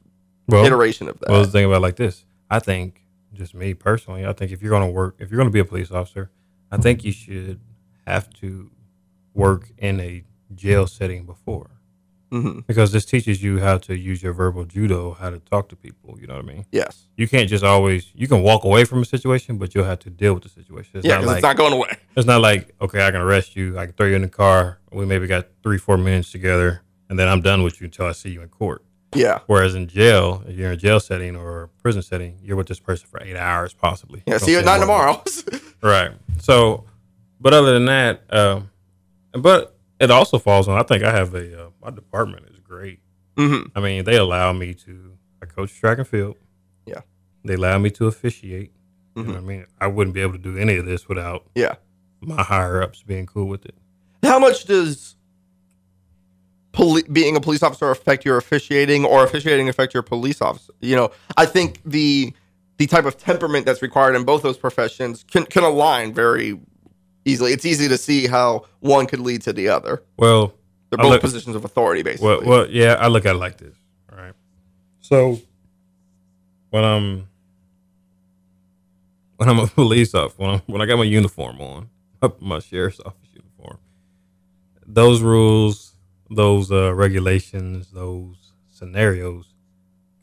well, 0.49 0.65
iteration 0.65 1.09
of 1.09 1.19
that. 1.21 1.29
Well, 1.29 1.45
the 1.45 1.51
thing 1.51 1.65
about 1.65 1.77
it 1.77 1.81
like 1.81 1.97
this, 1.97 2.25
I 2.51 2.59
think, 2.59 3.03
just 3.33 3.55
me 3.55 3.75
personally, 3.75 4.27
I 4.27 4.33
think 4.33 4.53
if 4.53 4.63
you're 4.63 4.71
going 4.71 4.87
to 4.87 4.93
work, 4.93 5.17
if 5.19 5.31
you're 5.31 5.39
going 5.39 5.49
to 5.49 5.53
be 5.53 5.61
a 5.61 5.65
police 5.65 5.91
officer, 5.91 6.31
I 6.71 6.79
think 6.79 7.05
you 7.05 7.13
should 7.13 7.61
have 8.07 8.31
to 8.35 8.71
work 9.35 9.71
in 9.79 10.01
a 10.01 10.25
jail 10.55 10.87
setting 10.87 11.27
before, 11.27 11.71
hmm 12.31 12.61
because 12.67 12.93
this 12.93 13.05
teaches 13.05 13.43
you 13.43 13.59
how 13.61 13.79
to 13.79 13.97
use 13.97 14.23
your 14.23 14.33
verbal 14.33 14.65
judo, 14.65 15.15
how 15.15 15.31
to 15.31 15.39
talk 15.41 15.69
to 15.71 15.77
people. 15.77 16.17
You 16.21 16.27
know 16.29 16.35
what 16.35 16.45
I 16.45 16.47
mean? 16.47 16.67
Yes. 16.71 17.07
You 17.17 17.27
can't 17.29 17.49
just 17.49 17.65
always. 17.65 18.11
You 18.15 18.29
can 18.29 18.43
walk 18.43 18.65
away 18.65 18.85
from 18.85 19.03
a 19.03 19.05
situation, 19.05 19.59
but 19.59 19.75
you'll 19.75 19.85
have 19.85 19.99
to 20.01 20.11
deal 20.11 20.35
with 20.35 20.45
the 20.45 20.49
situation. 20.49 20.99
It's 20.99 21.07
Yeah, 21.07 21.17
not 21.19 21.27
like 21.27 21.37
it's 21.39 21.43
not 21.43 21.57
going 21.57 21.73
away. 21.73 21.97
it's 22.17 22.27
not 22.27 22.41
like 22.41 22.75
okay, 22.81 23.07
I 23.07 23.11
can 23.11 23.21
arrest 23.21 23.57
you, 23.57 23.79
I 23.79 23.87
can 23.87 23.95
throw 23.95 24.07
you 24.07 24.17
in 24.17 24.23
the 24.23 24.29
car, 24.29 24.79
we 24.93 25.07
maybe 25.07 25.27
got 25.27 25.47
three, 25.63 25.79
four 25.79 25.97
minutes 25.97 26.31
together, 26.33 26.83
and 27.09 27.19
then 27.19 27.29
I'm 27.29 27.41
done 27.41 27.63
with 27.63 27.81
you 27.81 27.87
until 27.87 28.07
I 28.07 28.13
see 28.13 28.31
you 28.31 28.43
in 28.43 28.49
court. 28.49 28.85
Yeah. 29.13 29.41
Whereas 29.49 29.75
in 29.75 29.89
jail, 29.89 30.45
if 30.47 30.57
you're 30.57 30.69
in 30.69 30.75
a 30.75 30.77
jail 30.77 31.01
setting 31.01 31.35
or 31.35 31.65
a 31.65 31.69
prison 31.69 32.01
setting, 32.03 32.39
you're 32.43 32.57
with 32.57 32.69
this 32.69 32.79
person 32.79 33.09
for 33.11 33.21
eight 33.21 33.35
hours 33.37 33.73
possibly. 33.75 34.23
Yeah. 34.25 34.35
Don't 34.39 34.47
See 34.47 34.53
you 34.53 34.59
at 34.61 34.65
nine 34.65 34.79
tomorrow. 34.81 35.23
Right. 35.83 36.13
So, 36.39 36.85
but 37.41 37.53
other 37.55 37.73
than 37.73 37.87
that, 37.87 38.23
um, 38.31 38.71
but 39.33 39.77
it 40.01 40.11
also 40.11 40.39
falls 40.39 40.67
on. 40.69 40.79
I 40.79 40.83
think 40.83 41.05
I 41.05 41.13
have 41.13 41.35
a 41.35 41.67
uh, 41.67 41.71
my 41.83 41.91
department 41.91 42.47
is 42.51 42.59
great. 42.61 43.01
hmm 43.37 43.63
I 43.75 43.81
mean, 43.81 44.05
they 44.05 44.17
allow 44.17 44.53
me 44.53 44.75
to. 44.75 45.13
I 45.43 45.47
coach 45.47 45.73
track 45.79 45.99
and 45.99 46.07
field. 46.09 46.37
Yeah. 46.87 47.01
They 47.45 47.55
allow 47.55 47.79
me 47.79 47.91
to 47.93 48.07
officiate. 48.07 48.73
You 49.17 49.23
Mhm. 49.23 49.27
know 49.27 49.33
what 49.35 49.39
I 49.39 49.45
mean, 49.45 49.67
I 49.81 49.87
wouldn't 49.87 50.15
be 50.15 50.21
able 50.21 50.33
to 50.35 50.39
do 50.39 50.57
any 50.57 50.77
of 50.77 50.87
this 50.87 51.09
without 51.09 51.47
Yeah. 51.55 51.75
my 52.21 52.43
higher 52.43 52.83
ups 52.83 53.03
being 53.03 53.27
cool 53.27 53.47
with 53.47 53.65
it. 53.67 53.75
How 54.23 54.39
much 54.39 54.65
does 54.67 55.17
poli- 56.73 57.05
being 57.11 57.37
a 57.37 57.41
police 57.41 57.63
officer 57.63 57.91
affect 57.91 58.25
your 58.25 58.37
officiating, 58.37 59.05
or 59.05 59.25
officiating 59.25 59.69
affect 59.69 59.95
your 59.95 60.03
police 60.03 60.41
officer? 60.41 60.73
You 60.81 60.97
know, 60.97 61.11
I 61.37 61.47
think 61.47 61.81
the 61.85 62.33
the 62.79 62.87
type 62.87 63.05
of 63.05 63.19
temperament 63.19 63.67
that's 63.67 63.83
required 63.83 64.17
in 64.17 64.25
both 64.25 64.43
those 64.43 64.57
professions 64.57 65.25
can 65.31 65.45
can 65.47 65.65
align 65.65 66.15
very 66.15 66.59
easily. 67.25 67.53
It's 67.53 67.65
easy 67.65 67.89
to 67.89 67.99
see 67.99 68.27
how 68.27 68.67
one 68.81 69.07
could 69.07 69.21
lead 69.21 69.43
to 69.43 69.53
the 69.53 69.69
other. 69.69 70.03
Well, 70.17 70.55
They're 70.91 70.99
both 70.99 71.11
look- 71.13 71.21
positions 71.21 71.57
of 71.57 71.65
authority, 71.65 72.03
basically. 72.03 72.27
Well, 72.29 72.41
well, 72.45 72.67
yeah, 72.71 72.95
I 72.95 73.09
look 73.09 73.27
at 73.27 73.35
it 73.37 73.39
like 73.39 73.59
this. 73.59 73.77
All 74.13 74.19
right. 74.19 74.35
So 75.01 75.41
when 76.71 76.85
I'm 76.85 77.29
when 79.37 79.49
I'm 79.49 79.59
a 79.59 79.67
police 79.67 80.15
officer, 80.15 80.37
when, 80.43 80.51
I'm, 80.51 80.61
when 80.67 80.83
I 80.83 80.87
got 80.87 80.99
my 80.99 81.05
uniform 81.05 81.61
on, 81.61 81.89
my 82.41 82.59
sheriff's 82.59 83.01
office 83.01 83.29
uniform, 83.33 83.79
those 84.87 85.23
rules, 85.23 85.95
those 86.31 86.71
uh, 86.71 86.93
regulations, 86.95 87.91
those 87.91 88.53
scenarios 88.69 89.55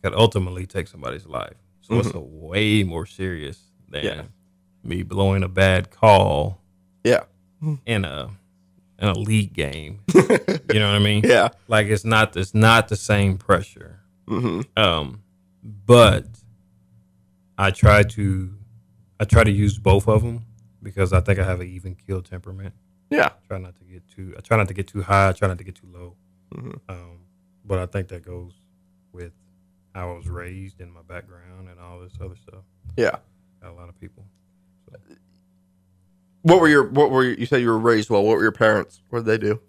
could 0.03 0.13
ultimately 0.13 0.65
take 0.67 0.87
somebody's 0.87 1.25
life. 1.25 1.55
So 1.81 1.97
it's 1.99 2.11
a 2.13 2.19
way 2.19 2.83
more 2.83 3.05
serious 3.05 3.59
than 3.89 4.03
Yeah. 4.03 4.21
me 4.83 5.03
blowing 5.03 5.41
a 5.41 5.47
bad 5.47 5.89
call 5.89 6.61
yeah, 7.03 7.23
in 7.85 8.05
a 8.05 8.29
in 8.99 9.07
a 9.07 9.13
league 9.17 9.53
game. 9.53 9.99
you 10.15 10.21
know 10.79 10.87
what 10.91 10.95
I 10.95 10.99
mean? 10.99 11.23
yeah, 11.25 11.49
like 11.67 11.87
it's 11.87 12.03
not 12.05 12.35
it's 12.37 12.53
not 12.53 12.87
the 12.87 12.95
same 12.95 13.37
pressure 13.37 13.99
hmm 14.27 14.59
um 14.75 15.23
but 15.63 16.25
i 17.57 17.71
try 17.71 18.03
to 18.03 18.53
i 19.21 19.23
try 19.23 19.41
to 19.43 19.51
use 19.51 19.77
both 19.77 20.05
of 20.09 20.21
them 20.21 20.45
because 20.83 21.13
i 21.13 21.21
think 21.21 21.39
i 21.39 21.43
have 21.45 21.61
an 21.61 21.67
even 21.67 21.95
keel 21.95 22.21
temperament 22.21 22.73
yeah. 23.09 23.29
try 23.47 23.57
not 23.57 23.73
to 23.77 23.85
get 23.85 24.03
too 24.13 24.33
i 24.37 24.41
try 24.41 24.57
not 24.57 24.67
to 24.67 24.73
get 24.73 24.85
too 24.85 25.01
high 25.01 25.29
i 25.29 25.31
try 25.31 25.47
not 25.47 25.57
to 25.57 25.63
get 25.63 25.75
too 25.75 25.87
low 25.93 26.15
Mhm. 26.53 26.77
um 26.89 27.19
but 27.63 27.79
i 27.79 27.85
think 27.85 28.09
that 28.09 28.25
goes 28.25 28.53
with 29.13 29.31
how 29.95 30.11
i 30.11 30.15
was 30.17 30.27
raised 30.27 30.81
and 30.81 30.91
my 30.93 31.01
background 31.07 31.69
and 31.69 31.79
all 31.79 31.99
this 32.01 32.13
other 32.21 32.35
stuff 32.35 32.63
Yeah. 32.97 33.11
got 33.61 33.71
a 33.71 33.75
lot 33.75 33.87
of 33.89 33.97
people 33.99 34.25
What 36.47 36.61
were 36.61 36.69
your 36.69 36.87
what 36.87 37.11
were 37.11 37.23
your, 37.25 37.33
you 37.33 37.45
said 37.45 37.61
you 37.61 37.67
were 37.67 37.77
raised 37.77 38.09
well? 38.09 38.23
What 38.23 38.37
were 38.37 38.41
your 38.41 38.53
parents? 38.53 39.01
What 39.09 39.19
did 39.19 39.25
they 39.25 39.37
do? 39.37 39.59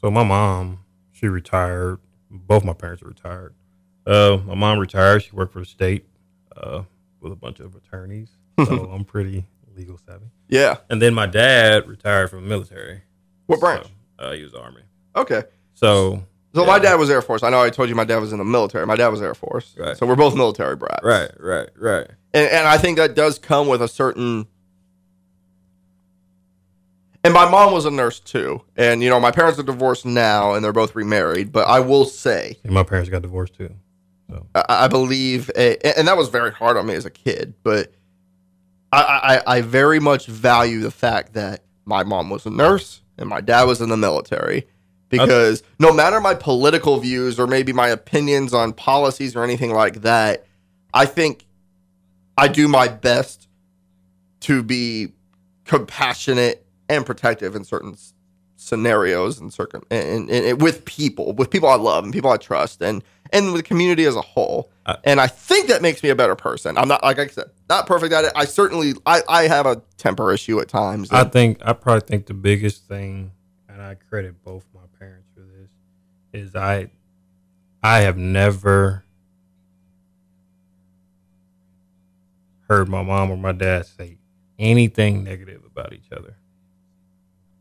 So 0.00 0.10
my 0.10 0.22
mom, 0.24 0.80
she 1.10 1.26
retired. 1.26 2.00
Both 2.30 2.64
my 2.64 2.74
parents 2.74 3.02
are 3.02 3.08
retired. 3.08 3.54
Uh, 4.06 4.38
my 4.44 4.54
mom 4.54 4.78
retired. 4.78 5.22
She 5.22 5.30
worked 5.32 5.54
for 5.54 5.60
the 5.60 5.64
state 5.64 6.04
uh, 6.54 6.82
with 7.20 7.32
a 7.32 7.36
bunch 7.36 7.60
of 7.60 7.74
attorneys. 7.74 8.30
So 8.66 8.90
I'm 8.92 9.04
pretty 9.04 9.44
legal 9.76 9.98
savvy. 10.04 10.26
Yeah. 10.48 10.78
And 10.90 11.00
then 11.00 11.14
my 11.14 11.26
dad 11.26 11.86
retired 11.86 12.28
from 12.28 12.42
the 12.42 12.48
military. 12.48 13.02
What 13.46 13.60
branch? 13.60 13.86
So, 14.18 14.24
uh, 14.26 14.32
he 14.32 14.42
was 14.42 14.52
Army. 14.52 14.82
Okay. 15.14 15.44
So 15.74 16.24
So 16.54 16.66
my 16.66 16.80
dad 16.80 16.96
was 16.96 17.08
Air 17.08 17.22
Force. 17.22 17.44
I 17.44 17.50
know 17.50 17.62
I 17.62 17.70
told 17.70 17.88
you 17.88 17.94
my 17.94 18.04
dad 18.04 18.18
was 18.18 18.32
in 18.32 18.38
the 18.38 18.44
military. 18.44 18.84
My 18.84 18.96
dad 18.96 19.08
was 19.08 19.22
Air 19.22 19.34
Force. 19.34 19.76
Right. 19.78 19.96
So 19.96 20.06
we're 20.06 20.16
both 20.16 20.34
military 20.34 20.74
brats. 20.74 21.04
right, 21.04 21.30
right, 21.38 21.68
right. 21.76 22.08
And, 22.34 22.50
and 22.50 22.66
I 22.66 22.78
think 22.78 22.98
that 22.98 23.14
does 23.14 23.38
come 23.38 23.68
with 23.68 23.80
a 23.80 23.88
certain. 23.88 24.48
And 27.28 27.34
my 27.34 27.46
mom 27.46 27.74
was 27.74 27.84
a 27.84 27.90
nurse 27.90 28.20
too. 28.20 28.62
And, 28.74 29.02
you 29.02 29.10
know, 29.10 29.20
my 29.20 29.30
parents 29.30 29.58
are 29.58 29.62
divorced 29.62 30.06
now 30.06 30.54
and 30.54 30.64
they're 30.64 30.72
both 30.72 30.94
remarried. 30.94 31.52
But 31.52 31.68
I 31.68 31.80
will 31.80 32.06
say, 32.06 32.56
And 32.64 32.72
my 32.72 32.82
parents 32.82 33.10
got 33.10 33.20
divorced 33.20 33.52
too. 33.54 33.74
So 34.30 34.46
I, 34.54 34.64
I 34.68 34.88
believe, 34.88 35.50
a, 35.54 35.76
and 35.98 36.08
that 36.08 36.16
was 36.16 36.30
very 36.30 36.50
hard 36.50 36.78
on 36.78 36.86
me 36.86 36.94
as 36.94 37.04
a 37.04 37.10
kid, 37.10 37.52
but 37.62 37.92
I, 38.92 39.42
I, 39.46 39.56
I 39.56 39.60
very 39.60 40.00
much 40.00 40.26
value 40.26 40.80
the 40.80 40.90
fact 40.90 41.34
that 41.34 41.64
my 41.84 42.02
mom 42.02 42.30
was 42.30 42.46
a 42.46 42.50
nurse 42.50 43.02
and 43.18 43.28
my 43.28 43.42
dad 43.42 43.64
was 43.64 43.82
in 43.82 43.90
the 43.90 43.96
military. 43.98 44.66
Because 45.10 45.62
no 45.78 45.92
matter 45.92 46.20
my 46.20 46.32
political 46.32 46.98
views 46.98 47.38
or 47.38 47.46
maybe 47.46 47.74
my 47.74 47.88
opinions 47.88 48.54
on 48.54 48.72
policies 48.72 49.36
or 49.36 49.44
anything 49.44 49.74
like 49.74 50.00
that, 50.00 50.46
I 50.94 51.04
think 51.04 51.44
I 52.38 52.48
do 52.48 52.68
my 52.68 52.88
best 52.88 53.48
to 54.40 54.62
be 54.62 55.08
compassionate 55.66 56.64
and 56.88 57.04
protective 57.04 57.54
in 57.54 57.64
certain 57.64 57.96
scenarios 58.56 59.38
and 59.38 59.52
circum 59.52 59.82
and, 59.90 60.28
and, 60.28 60.44
and 60.44 60.60
with 60.60 60.84
people, 60.84 61.32
with 61.32 61.50
people 61.50 61.68
I 61.68 61.76
love 61.76 62.04
and 62.04 62.12
people 62.12 62.30
I 62.30 62.36
trust, 62.36 62.82
and 62.82 63.02
and 63.32 63.52
with 63.52 63.56
the 63.56 63.62
community 63.62 64.04
as 64.04 64.16
a 64.16 64.22
whole. 64.22 64.70
Uh, 64.86 64.96
and 65.04 65.20
I 65.20 65.26
think 65.26 65.68
that 65.68 65.82
makes 65.82 66.02
me 66.02 66.08
a 66.08 66.16
better 66.16 66.34
person. 66.34 66.78
I'm 66.78 66.88
not 66.88 67.02
like 67.02 67.18
I 67.18 67.26
said, 67.28 67.50
not 67.68 67.86
perfect 67.86 68.12
at 68.12 68.24
it. 68.24 68.32
I 68.34 68.44
certainly 68.46 68.94
I, 69.06 69.22
I 69.28 69.42
have 69.48 69.66
a 69.66 69.82
temper 69.96 70.32
issue 70.32 70.60
at 70.60 70.68
times. 70.68 71.10
I 71.12 71.24
think 71.24 71.58
I 71.62 71.72
probably 71.72 72.06
think 72.06 72.26
the 72.26 72.34
biggest 72.34 72.88
thing, 72.88 73.32
and 73.68 73.80
I 73.80 73.94
credit 73.94 74.42
both 74.42 74.66
my 74.74 74.80
parents 74.98 75.28
for 75.34 75.40
this, 75.40 75.70
is 76.32 76.56
I 76.56 76.90
I 77.82 78.00
have 78.00 78.16
never 78.16 79.04
heard 82.68 82.88
my 82.88 83.02
mom 83.02 83.30
or 83.30 83.36
my 83.36 83.52
dad 83.52 83.86
say 83.86 84.18
anything 84.58 85.24
negative 85.24 85.62
about 85.64 85.92
each 85.92 86.10
other. 86.12 86.36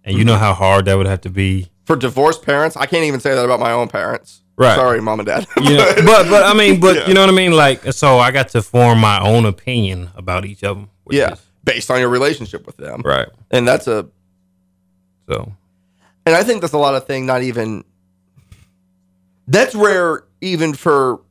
And 0.08 0.18
you 0.18 0.24
know 0.26 0.38
how 0.38 0.54
hard 0.54 0.86
that 0.86 0.96
would 0.98 1.06
have 1.06 1.22
to 1.22 1.30
be. 1.30 1.70
for 1.86 1.96
divorced 1.96 2.42
parents, 2.42 2.76
I 2.76 2.86
can't 2.88 3.04
even 3.04 3.20
say 3.20 3.36
that 3.36 3.46
about 3.46 3.60
my 3.60 3.72
own 3.72 3.88
parents. 3.90 4.42
Right. 4.58 4.76
Sorry, 4.76 5.00
mom 5.02 5.20
and 5.20 5.28
dad. 5.28 5.46
You 5.62 5.78
know, 5.78 5.94
but 6.06 6.30
but 6.30 6.44
I 6.44 6.54
mean, 6.54 6.80
but 6.80 6.96
Yeah. 6.96 7.08
you 7.08 7.14
know 7.14 7.22
what 7.22 7.30
I 7.30 7.34
mean. 7.34 7.52
Like, 7.52 7.94
so 7.94 8.18
I 8.18 8.32
got 8.32 8.50
to 8.50 8.62
form 8.64 9.00
my 9.00 9.20
own 9.22 9.46
opinion 9.46 10.10
about 10.16 10.46
each 10.46 10.64
of 10.64 10.78
them. 10.78 10.90
which 11.04 11.18
yeah, 11.18 11.34
is- 11.34 11.42
based 11.64 11.92
on 11.92 12.00
your 12.00 12.10
relationship 12.10 12.66
with 12.66 12.78
them, 12.78 13.02
right. 13.06 13.28
and 13.52 13.68
that's 13.68 13.88
a 13.88 14.08
So 15.30 15.52
And 16.26 16.34
I 16.36 16.44
think 16.44 16.62
that's 16.62 16.74
a 16.74 16.78
lot 16.80 16.96
of 16.96 17.06
thing. 17.06 17.26
Not 17.28 17.44
even 17.44 17.84
that's 19.48 19.76
rare, 19.76 20.24
even 20.42 20.74
for 20.74 21.22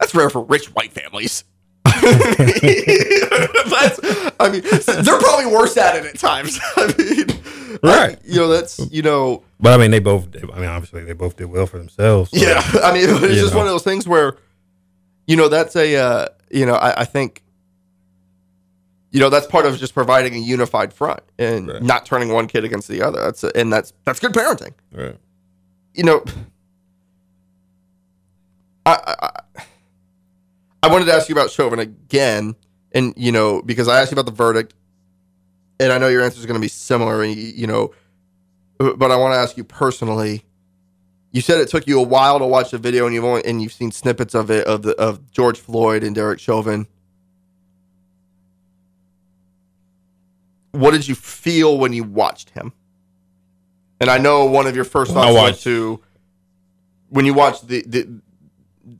that's 0.00 0.14
rare 0.14 0.28
for 0.30 0.42
rich 0.44 0.66
white 0.74 0.92
families. 0.92 1.44
I 4.40 4.48
mean, 4.50 4.62
they're 5.04 5.18
probably 5.18 5.46
worse 5.46 5.76
at 5.76 5.96
it 5.96 6.06
at 6.06 6.18
times. 6.18 6.58
I 6.76 6.94
mean, 6.98 7.26
Right. 7.82 8.16
I- 8.16 8.20
you 8.24 8.36
know, 8.36 8.48
that's 8.48 8.78
you 8.92 9.02
know, 9.02 9.42
But 9.60 9.72
I 9.72 9.76
mean, 9.78 9.90
they 9.90 9.98
both. 9.98 10.28
I 10.36 10.56
mean, 10.58 10.68
obviously, 10.68 11.04
they 11.04 11.12
both 11.12 11.36
did 11.36 11.46
well 11.46 11.66
for 11.66 11.78
themselves. 11.78 12.30
so- 12.30 12.36
yeah. 12.38 12.62
I 12.82 12.92
mean, 12.92 13.04
it's 13.08 13.34
just 13.40 13.52
know. 13.52 13.58
one 13.58 13.66
of 13.66 13.72
those 13.72 13.82
things 13.82 14.06
where, 14.08 14.36
you 15.26 15.36
know, 15.36 15.48
that's 15.48 15.74
a, 15.76 15.96
uh, 15.96 16.26
you 16.50 16.66
know, 16.66 16.74
I, 16.74 17.00
I 17.02 17.04
think, 17.04 17.42
you 19.10 19.20
know, 19.20 19.28
that's 19.30 19.46
part 19.46 19.66
of 19.66 19.76
just 19.78 19.94
providing 19.94 20.34
a 20.34 20.38
unified 20.38 20.92
front 20.92 21.20
and 21.38 21.68
Right. 21.68 21.82
not 21.82 22.06
turning 22.06 22.30
one 22.30 22.46
kid 22.46 22.64
against 22.64 22.88
the 22.88 23.02
other. 23.02 23.20
That's 23.20 23.44
and 23.44 23.72
that's 23.72 23.92
that's 24.04 24.20
good 24.20 24.32
parenting. 24.32 24.72
Right. 24.92 25.16
you 25.94 26.04
know, 26.04 26.24
I, 28.86 29.16
I 29.56 29.62
I- 30.84 30.92
wanted 30.92 31.06
to 31.06 31.12
ask 31.14 31.28
you 31.28 31.34
about 31.34 31.50
Chauvin 31.50 31.78
again, 31.78 32.54
and 32.92 33.12
you 33.16 33.32
know 33.32 33.62
because 33.62 33.88
I 33.88 34.00
asked 34.00 34.10
you 34.10 34.14
about 34.16 34.26
the 34.26 34.36
verdict, 34.36 34.74
and 35.80 35.92
I 35.92 35.98
know 35.98 36.08
your 36.08 36.22
answer 36.22 36.38
is 36.38 36.46
going 36.46 36.58
to 36.60 36.64
be 36.64 36.68
similar, 36.68 37.22
and 37.22 37.34
you, 37.34 37.66
know, 37.66 37.92
but 38.78 39.10
I 39.10 39.16
want 39.16 39.34
to 39.34 39.38
ask 39.38 39.56
you 39.56 39.64
personally. 39.64 40.44
You 41.32 41.40
said 41.40 41.58
it 41.58 41.68
took 41.68 41.88
you 41.88 41.98
a 41.98 42.02
while 42.02 42.38
to 42.38 42.46
watch 42.46 42.70
the 42.70 42.78
video, 42.78 43.06
and 43.06 43.14
you've 43.14 43.24
only 43.24 43.44
and 43.44 43.60
you've 43.60 43.72
seen 43.72 43.90
snippets 43.90 44.34
of 44.34 44.50
it 44.52 44.66
of 44.66 44.82
the 44.82 44.94
of 44.96 45.30
George 45.32 45.58
Floyd 45.58 46.04
and 46.04 46.14
Derek 46.14 46.38
Chauvin. 46.38 46.86
What 50.72 50.90
did 50.92 51.06
you 51.08 51.14
feel 51.14 51.78
when 51.78 51.92
you 51.92 52.04
watched 52.04 52.50
him? 52.50 52.72
And 54.00 54.10
I 54.10 54.18
know 54.18 54.44
one 54.44 54.66
of 54.66 54.74
your 54.74 54.84
first 54.84 55.12
thoughts 55.12 55.34
watched- 55.34 55.62
to 55.64 56.00
when 57.08 57.24
you 57.24 57.34
watched 57.34 57.68
the, 57.68 57.82
the 57.86 58.08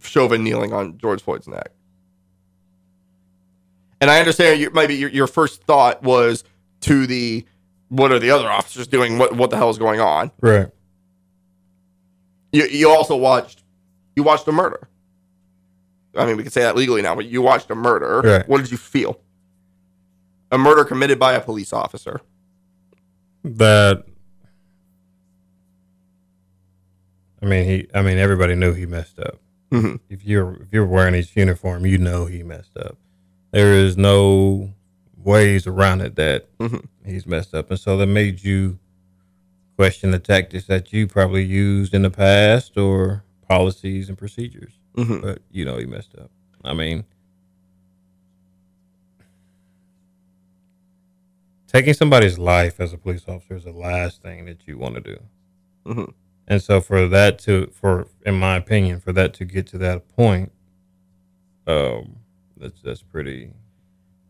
Chauvin 0.02 0.44
kneeling 0.44 0.72
on 0.72 0.98
George 0.98 1.22
Floyd's 1.22 1.48
neck. 1.48 1.70
And 4.00 4.10
I 4.10 4.18
understand 4.18 4.60
you, 4.60 4.70
maybe 4.70 4.94
your, 4.94 5.10
your 5.10 5.26
first 5.26 5.62
thought 5.64 6.02
was 6.02 6.44
to 6.82 7.06
the 7.06 7.46
what 7.88 8.12
are 8.12 8.18
the 8.18 8.30
other 8.30 8.50
officers 8.50 8.86
doing? 8.86 9.18
What 9.18 9.34
what 9.36 9.50
the 9.50 9.56
hell 9.56 9.70
is 9.70 9.78
going 9.78 10.00
on? 10.00 10.30
Right. 10.40 10.68
You, 12.52 12.66
you 12.66 12.90
also 12.90 13.16
watched 13.16 13.62
you 14.16 14.22
watched 14.22 14.46
a 14.48 14.52
murder. 14.52 14.88
I 16.16 16.26
mean, 16.26 16.36
we 16.36 16.42
can 16.42 16.52
say 16.52 16.62
that 16.62 16.76
legally 16.76 17.02
now, 17.02 17.14
but 17.14 17.26
you 17.26 17.42
watched 17.42 17.70
a 17.70 17.74
murder. 17.74 18.20
Right. 18.20 18.48
What 18.48 18.58
did 18.58 18.70
you 18.70 18.76
feel? 18.76 19.20
A 20.52 20.58
murder 20.58 20.84
committed 20.84 21.18
by 21.18 21.32
a 21.32 21.40
police 21.40 21.72
officer. 21.72 22.20
That. 23.42 24.04
I 27.42 27.46
mean, 27.46 27.64
he. 27.64 27.88
I 27.94 28.02
mean, 28.02 28.18
everybody 28.18 28.54
knew 28.54 28.72
he 28.72 28.86
messed 28.86 29.18
up. 29.18 29.40
Mhm. 29.70 30.00
If 30.08 30.24
you're 30.24 30.54
if 30.62 30.68
you're 30.72 30.86
wearing 30.86 31.14
his 31.14 31.34
uniform, 31.36 31.86
you 31.86 31.98
know 31.98 32.26
he 32.26 32.42
messed 32.42 32.76
up. 32.76 32.96
There 33.50 33.72
is 33.74 33.96
no 33.96 34.72
ways 35.16 35.66
around 35.66 36.00
it 36.02 36.16
that 36.16 36.46
Mhm. 36.58 36.86
he's 37.04 37.26
messed 37.26 37.54
up, 37.54 37.70
and 37.70 37.78
so 37.80 37.96
that 37.96 38.06
made 38.06 38.42
you 38.44 38.78
question 39.76 40.10
the 40.12 40.18
tactics 40.18 40.66
that 40.66 40.92
you 40.92 41.06
probably 41.06 41.44
used 41.44 41.94
in 41.94 42.02
the 42.02 42.10
past 42.10 42.76
or 42.78 43.24
policies 43.48 44.08
and 44.08 44.16
procedures. 44.18 44.72
Mhm. 44.96 45.22
But 45.22 45.42
you 45.50 45.64
know 45.64 45.76
he 45.78 45.86
messed 45.86 46.14
up. 46.16 46.30
I 46.64 46.74
mean, 46.74 47.04
taking 51.66 51.94
somebody's 51.94 52.38
life 52.38 52.80
as 52.80 52.92
a 52.92 52.98
police 52.98 53.24
officer 53.26 53.56
is 53.56 53.64
the 53.64 53.72
last 53.72 54.22
thing 54.22 54.44
that 54.46 54.66
you 54.66 54.78
want 54.78 54.94
to 54.94 55.00
do. 55.00 55.18
Mhm. 55.86 56.14
And 56.46 56.62
so 56.62 56.80
for 56.80 57.08
that 57.08 57.38
to 57.40 57.68
for 57.72 58.06
in 58.26 58.34
my 58.38 58.56
opinion, 58.56 59.00
for 59.00 59.12
that 59.12 59.34
to 59.34 59.44
get 59.44 59.66
to 59.68 59.78
that 59.78 60.08
point, 60.08 60.52
um 61.66 62.16
that's 62.56 62.80
that's 62.82 63.02
pretty 63.02 63.50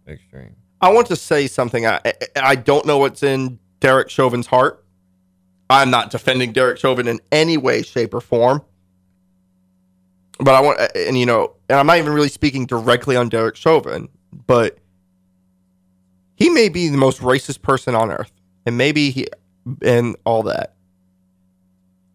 extreme. 0.07 0.55
I 0.81 0.93
want 0.93 1.07
to 1.09 1.17
say 1.17 1.47
something. 1.47 1.87
I 1.87 2.01
I- 2.37 2.55
don't 2.57 2.87
know 2.87 2.99
what's 2.99 3.23
in 3.23 3.59
Derek 3.81 4.11
Chauvin's 4.11 4.47
heart. 4.47 4.85
I'm 5.71 5.91
not 5.91 6.11
defending 6.11 6.53
Derek 6.53 6.79
Chauvin 6.79 7.09
in 7.09 7.21
any 7.33 7.57
way, 7.57 7.83
shape, 7.83 8.15
or 8.15 8.21
form. 8.21 8.63
But 10.39 10.55
I 10.55 10.61
want, 10.61 10.79
and 10.95 11.19
you 11.19 11.27
know, 11.27 11.55
and 11.69 11.79
I'm 11.79 11.87
not 11.87 11.99
even 11.99 12.13
really 12.13 12.29
speaking 12.29 12.67
directly 12.67 13.17
on 13.17 13.29
Derek 13.29 13.57
Chauvin, 13.57 14.09
but 14.47 14.79
he 16.37 16.51
may 16.51 16.69
be 16.69 16.89
the 16.89 16.97
most 16.99 17.21
racist 17.21 17.63
person 17.63 17.95
on 17.95 18.11
earth, 18.11 18.33
and 18.67 18.77
maybe 18.77 19.11
he, 19.11 19.27
and 19.83 20.17
all 20.25 20.43
that. 20.45 20.74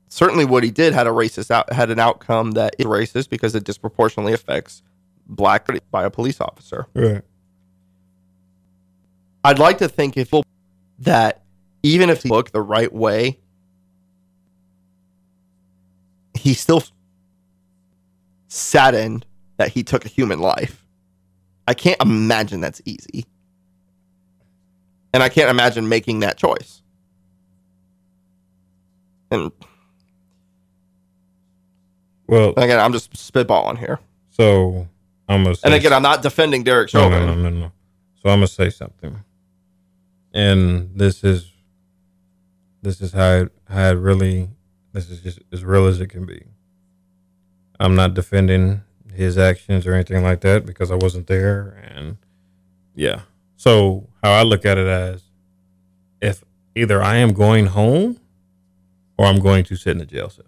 Certainly, 0.09 0.45
what 0.45 0.63
he 0.63 0.71
did 0.71 0.93
had 0.93 1.05
a 1.07 1.11
racist 1.11 1.51
out, 1.51 1.71
had 1.71 1.91
an 1.91 1.99
outcome 1.99 2.51
that 2.51 2.75
is 2.79 2.85
racist 2.87 3.29
because 3.29 3.53
it 3.53 3.63
disproportionately 3.63 4.33
affects 4.33 4.81
black 5.27 5.67
by 5.91 6.03
a 6.03 6.09
police 6.09 6.41
officer. 6.41 6.87
Right. 6.95 7.21
I'd 9.43 9.59
like 9.59 9.77
to 9.77 9.87
think 9.87 10.17
if 10.17 10.33
that 10.99 11.43
even 11.83 12.09
if 12.09 12.23
he 12.23 12.29
looked 12.29 12.53
the 12.53 12.61
right 12.61 12.91
way, 12.91 13.39
he 16.33 16.53
still 16.53 16.83
saddened 18.47 19.25
that 19.57 19.69
he 19.69 19.83
took 19.83 20.05
a 20.05 20.09
human 20.09 20.39
life. 20.39 20.85
I 21.67 21.75
can't 21.75 22.01
imagine 22.01 22.61
that's 22.61 22.81
easy. 22.83 23.25
And 25.13 25.21
I 25.21 25.29
can't 25.29 25.49
imagine 25.49 25.87
making 25.87 26.21
that 26.21 26.37
choice. 26.37 26.81
And 29.31 29.51
Well, 32.29 32.53
again, 32.57 32.79
I'm 32.79 32.93
just 32.93 33.13
spitballing 33.13 33.77
here. 33.77 33.99
so 34.29 34.87
I'm 35.27 35.43
gonna 35.43 35.55
say 35.55 35.61
And 35.65 35.73
again, 35.73 35.93
I'm 35.93 36.01
not 36.01 36.21
defending 36.21 36.63
Derek 36.63 36.93
no, 36.93 37.01
Chauvin. 37.01 37.25
no, 37.25 37.35
no, 37.35 37.49
no, 37.49 37.59
no. 37.59 37.71
So 38.21 38.29
I'm 38.29 38.37
gonna 38.37 38.47
say 38.47 38.69
something, 38.69 39.23
and 40.33 40.91
this 40.95 41.23
is 41.23 41.51
this 42.81 43.01
is 43.01 43.13
how 43.13 43.31
it, 43.33 43.51
how 43.69 43.89
it 43.89 43.93
really 43.93 44.49
this 44.93 45.09
is 45.09 45.21
just 45.21 45.39
as 45.51 45.63
real 45.63 45.85
as 45.87 45.99
it 46.01 46.07
can 46.07 46.25
be. 46.25 46.43
I'm 47.79 47.95
not 47.95 48.13
defending 48.13 48.81
his 49.13 49.37
actions 49.37 49.87
or 49.87 49.93
anything 49.93 50.23
like 50.23 50.41
that 50.41 50.65
because 50.65 50.91
I 50.91 50.95
wasn't 50.95 51.27
there, 51.27 51.69
and 51.93 52.17
yeah. 52.95 53.21
So 53.55 54.09
how 54.23 54.31
I 54.31 54.43
look 54.43 54.65
at 54.65 54.77
it 54.77 54.87
as 54.87 55.23
if 56.21 56.43
either 56.75 57.01
I 57.01 57.17
am 57.17 57.33
going 57.33 57.67
home 57.67 58.19
or 59.17 59.25
I'm 59.25 59.39
going 59.39 59.63
to 59.65 59.75
sit 59.75 59.95
in 59.95 60.01
a 60.01 60.05
jail 60.05 60.29
cell. 60.29 60.45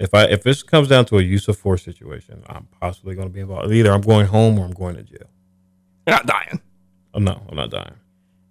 If 0.00 0.14
I 0.14 0.24
if 0.24 0.42
this 0.42 0.62
comes 0.62 0.88
down 0.88 1.04
to 1.06 1.18
a 1.18 1.22
use 1.22 1.48
of 1.48 1.58
force 1.58 1.82
situation, 1.82 2.42
I'm 2.48 2.68
possibly 2.80 3.14
going 3.14 3.28
to 3.28 3.34
be 3.34 3.40
involved. 3.40 3.72
Either 3.72 3.92
I'm 3.92 4.00
going 4.00 4.26
home 4.26 4.58
or 4.58 4.64
I'm 4.64 4.72
going 4.72 4.96
to 4.96 5.02
jail. 5.02 5.28
You're 6.06 6.16
not 6.16 6.26
dying. 6.26 6.60
Oh 7.14 7.18
no, 7.18 7.42
I'm 7.48 7.56
not 7.56 7.70
dying. 7.70 7.94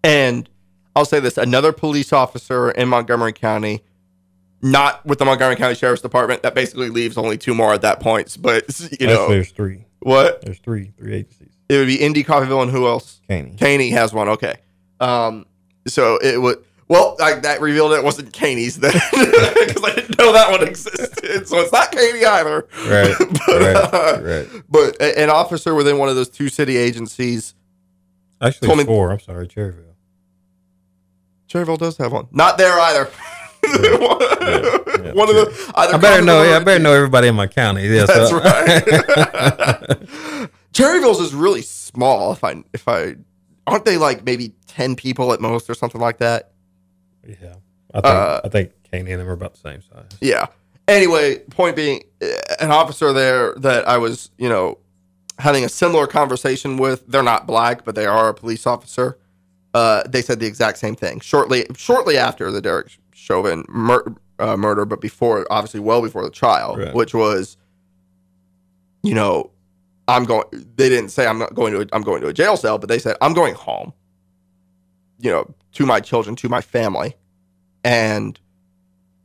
And 0.04 0.50
I'll 0.96 1.06
say 1.06 1.20
this 1.20 1.38
another 1.38 1.72
police 1.72 2.12
officer 2.12 2.72
in 2.72 2.90
Montgomery 2.90 3.34
County, 3.34 3.84
not 4.62 5.06
with 5.06 5.20
the 5.20 5.26
Montgomery 5.26 5.56
County 5.56 5.76
Sheriff's 5.76 6.02
Department, 6.02 6.44
that 6.44 6.54
basically 6.56 6.90
leaves 6.90 7.18
only 7.18 7.38
two 7.38 7.54
more 7.54 7.74
at 7.74 7.82
that 7.82 8.00
point. 8.00 8.36
But, 8.40 8.64
you 8.80 8.86
Actually, 8.86 9.08
know, 9.08 9.30
there's 9.30 9.52
three. 9.52 9.86
what? 10.00 10.42
There's 10.42 10.60
three, 10.60 10.92
three 10.98 11.14
agencies. 11.14 11.52
It 11.70 11.78
would 11.78 11.88
be 11.88 11.96
Indy, 12.02 12.24
Coffeyville, 12.24 12.62
and 12.64 12.72
who 12.72 12.88
else? 12.88 13.22
Caney. 13.28 13.56
Caney 13.58 13.90
has 13.92 14.14
one. 14.14 14.30
Okay. 14.30 14.56
Um, 15.00 15.46
so 15.86 16.18
it 16.18 16.42
would, 16.42 16.64
well, 16.90 17.16
like 17.20 17.42
that 17.44 17.60
revealed 17.60 17.92
it 17.94 18.04
wasn't 18.04 18.32
Caney's 18.32 18.78
then 18.80 18.94
because 19.12 19.84
I 19.84 19.94
didn't 19.96 20.18
know 20.18 20.32
that 20.34 20.50
one 20.52 20.66
existed. 20.68 21.48
So 21.48 21.58
it's 21.60 21.72
not 21.74 21.92
Caney 21.92 22.24
either. 22.26 22.68
Right, 22.88 23.14
but, 23.20 23.48
right, 23.62 23.76
uh, 23.94 24.22
right. 24.22 24.48
but 24.70 25.02
an 25.02 25.30
officer 25.30 25.76
within 25.76 25.98
one 25.98 26.08
of 26.10 26.16
those 26.16 26.30
two 26.30 26.48
city 26.50 26.78
agencies, 26.78 27.54
Actually, 28.42 28.68
told 28.68 28.80
me- 28.80 28.86
four. 28.86 29.12
I'm 29.12 29.20
sorry, 29.20 29.48
Cherryvale. 29.48 29.84
Cherryvale 31.50 31.78
does 31.78 31.98
have 31.98 32.12
one. 32.12 32.28
Not 32.32 32.58
there 32.58 32.80
either. 32.80 33.06
one 33.68 34.18
yeah, 34.22 35.14
one 35.14 35.30
of 35.30 35.36
the 35.36 35.72
I 35.76 35.98
better 35.98 36.24
know. 36.24 36.42
Yeah, 36.44 36.58
I 36.58 36.60
better 36.64 36.82
know 36.82 36.94
everybody 36.94 37.28
in 37.28 37.36
my 37.36 37.48
county. 37.48 37.86
Yeah, 37.88 38.06
That's 38.06 38.30
so- 38.30 38.40
right. 38.40 38.84
Cherryvale's 40.74 41.20
is 41.20 41.34
really 41.34 41.62
small. 41.64 42.32
If 42.32 42.44
I 42.44 42.64
if 42.74 42.88
I 42.88 43.16
aren't 43.66 43.84
they 43.86 43.98
like 43.98 44.24
maybe 44.24 44.54
ten 44.68 44.96
people 44.96 45.34
at 45.34 45.42
most 45.42 45.70
or 45.70 45.74
something 45.74 46.00
like 46.00 46.20
that. 46.20 46.52
Yeah, 47.28 47.56
I 47.94 48.02
think 48.02 48.06
Uh, 48.06 48.42
I 48.44 48.50
think 48.50 48.72
Caney 48.92 49.12
and 49.12 49.22
them 49.22 49.30
are 49.30 49.34
about 49.34 49.54
the 49.54 49.60
same 49.60 49.82
size. 49.82 50.18
Yeah. 50.22 50.48
Anyway, 50.88 51.40
point 51.52 51.76
being, 51.76 52.04
eh, 52.22 52.38
an 52.60 52.72
officer 52.72 53.12
there 53.12 53.54
that 53.56 53.88
I 53.88 53.98
was, 53.98 54.32
you 54.38 54.48
know, 54.48 54.78
having 55.40 55.66
a 55.66 55.70
similar 55.70 56.08
conversation 56.08 56.78
with. 56.78 57.06
They're 57.08 57.22
not 57.24 57.46
black, 57.46 57.84
but 57.84 57.96
they 57.96 58.06
are 58.06 58.30
a 58.30 58.34
police 58.34 58.66
officer. 58.66 59.18
Uh, 59.74 60.04
they 60.08 60.22
said 60.22 60.40
the 60.40 60.46
exact 60.48 60.78
same 60.78 60.96
thing 60.96 61.20
shortly 61.20 61.66
shortly 61.76 62.18
after 62.18 62.52
the 62.52 62.62
Derek 62.62 62.98
Chauvin 63.14 63.66
mur- 63.68 64.16
uh, 64.40 64.56
murder, 64.56 64.86
but 64.86 65.02
before, 65.02 65.46
obviously, 65.52 65.80
well 65.82 66.02
before 66.02 66.24
the 66.24 66.30
trial, 66.32 66.78
Right. 66.78 66.94
which 66.94 67.14
was, 67.14 67.58
you 69.04 69.14
know, 69.14 69.52
I'm 70.08 70.24
going. 70.24 70.46
They 70.52 70.88
didn't 70.90 71.10
say 71.10 71.28
I'm 71.28 71.38
not 71.38 71.54
going 71.54 71.74
to. 71.74 71.82
A, 71.82 71.86
I'm 71.92 72.02
going 72.02 72.22
to 72.22 72.28
a 72.28 72.34
jail 72.34 72.56
cell, 72.56 72.78
but 72.78 72.88
they 72.88 72.98
said 73.00 73.18
I'm 73.22 73.34
going 73.34 73.54
home. 73.56 73.92
You 75.20 75.32
know, 75.32 75.54
to 75.74 75.86
my 75.86 76.00
children, 76.00 76.36
to 76.38 76.50
my 76.50 76.62
family, 76.62 77.16
and 77.84 78.40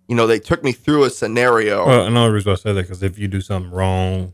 you 0.08 0.16
know, 0.16 0.26
they 0.26 0.38
took 0.38 0.62
me 0.64 0.72
through 0.72 1.04
a 1.04 1.10
scenario. 1.10 1.86
Well, 1.86 2.06
another 2.06 2.32
reason 2.32 2.50
why 2.50 2.54
I 2.54 2.56
say 2.56 2.72
that 2.72 2.82
because 2.82 3.02
if 3.02 3.18
you 3.18 3.28
do 3.28 3.40
something 3.40 3.70
wrong, 3.70 4.32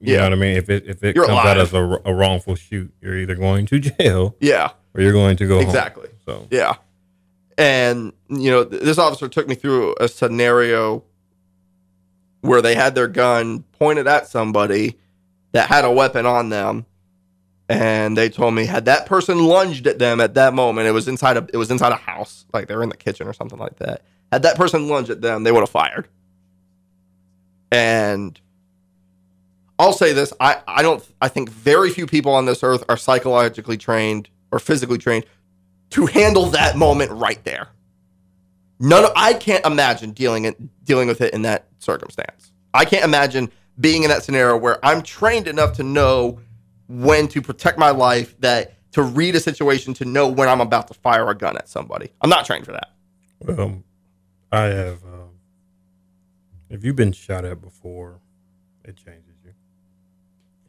you 0.00 0.12
Yeah. 0.14 0.18
know 0.18 0.24
what 0.24 0.32
I 0.34 0.36
mean. 0.36 0.56
If 0.56 0.70
it 0.70 0.86
if 0.86 1.02
it 1.04 1.16
You're 1.16 1.26
comes 1.26 1.38
out 1.46 1.58
as 1.58 1.72
a, 1.74 1.82
a 2.04 2.14
wrongful 2.14 2.54
shoot, 2.54 2.92
you're 3.02 3.16
either 3.16 3.34
going 3.34 3.66
to 3.66 3.78
jail 3.80 4.36
yeah, 4.40 4.70
or 4.94 5.00
you're 5.02 5.12
going 5.12 5.36
to 5.38 5.46
go 5.46 5.56
home. 5.56 5.64
exactly. 5.64 6.08
So 6.24 6.46
Yeah. 6.50 6.74
And, 7.56 8.12
you 8.28 8.52
know, 8.52 8.64
th- 8.64 8.82
this 8.82 8.98
officer 8.98 9.26
took 9.26 9.48
me 9.48 9.56
through 9.56 9.96
a 9.98 10.06
scenario 10.06 11.02
where 12.40 12.62
they 12.62 12.76
had 12.76 12.94
their 12.94 13.08
gun 13.08 13.64
pointed 13.80 14.06
at 14.06 14.28
somebody 14.28 14.96
that 15.52 15.68
had 15.68 15.84
a 15.84 15.90
weapon 15.90 16.24
on 16.24 16.50
them. 16.50 16.86
And 17.68 18.16
they 18.16 18.30
told 18.30 18.54
me 18.54 18.64
had 18.64 18.86
that 18.86 19.04
person 19.04 19.44
lunged 19.44 19.86
at 19.86 19.98
them 19.98 20.20
at 20.20 20.34
that 20.34 20.54
moment, 20.54 20.88
it 20.88 20.92
was 20.92 21.06
inside 21.06 21.36
a 21.36 21.46
it 21.52 21.58
was 21.58 21.70
inside 21.70 21.92
a 21.92 21.96
house, 21.96 22.46
like 22.54 22.66
they 22.66 22.74
were 22.74 22.82
in 22.82 22.88
the 22.88 22.96
kitchen 22.96 23.28
or 23.28 23.34
something 23.34 23.58
like 23.58 23.76
that. 23.76 24.02
Had 24.32 24.42
that 24.42 24.56
person 24.56 24.88
lunged 24.88 25.10
at 25.10 25.20
them, 25.20 25.44
they 25.44 25.52
would 25.52 25.60
have 25.60 25.70
fired. 25.70 26.08
And 27.70 28.40
I'll 29.78 29.92
say 29.92 30.12
this, 30.12 30.32
I, 30.40 30.62
I 30.66 30.82
don't 30.82 31.06
I 31.20 31.28
think 31.28 31.50
very 31.50 31.90
few 31.90 32.06
people 32.06 32.32
on 32.32 32.46
this 32.46 32.62
earth 32.62 32.84
are 32.88 32.96
psychologically 32.96 33.76
trained 33.76 34.30
or 34.50 34.58
physically 34.58 34.98
trained 34.98 35.26
to 35.90 36.06
handle 36.06 36.46
that 36.46 36.76
moment 36.76 37.10
right 37.12 37.42
there. 37.44 37.68
None 38.80 39.04
of, 39.04 39.12
I 39.14 39.34
can't 39.34 39.64
imagine 39.66 40.12
dealing 40.12 40.46
it 40.46 40.84
dealing 40.84 41.06
with 41.08 41.20
it 41.20 41.34
in 41.34 41.42
that 41.42 41.66
circumstance. 41.78 42.52
I 42.72 42.86
can't 42.86 43.04
imagine 43.04 43.50
being 43.78 44.04
in 44.04 44.08
that 44.08 44.22
scenario 44.22 44.56
where 44.56 44.84
I'm 44.84 45.02
trained 45.02 45.48
enough 45.48 45.74
to 45.74 45.82
know 45.82 46.40
when 46.88 47.28
to 47.28 47.40
protect 47.42 47.78
my 47.78 47.90
life, 47.90 48.38
that 48.40 48.74
to 48.92 49.02
read 49.02 49.34
a 49.36 49.40
situation 49.40 49.94
to 49.94 50.04
know 50.04 50.26
when 50.28 50.48
I'm 50.48 50.60
about 50.60 50.88
to 50.88 50.94
fire 50.94 51.28
a 51.28 51.34
gun 51.34 51.56
at 51.56 51.68
somebody. 51.68 52.10
I'm 52.20 52.30
not 52.30 52.46
trained 52.46 52.64
for 52.66 52.72
that. 52.72 52.90
Um, 53.58 53.84
I 54.50 54.62
have. 54.64 55.02
Um, 55.04 55.28
if 56.70 56.84
you've 56.84 56.96
been 56.96 57.12
shot 57.12 57.44
at 57.44 57.60
before, 57.60 58.20
it 58.84 58.96
changes 58.96 59.34
you. 59.44 59.52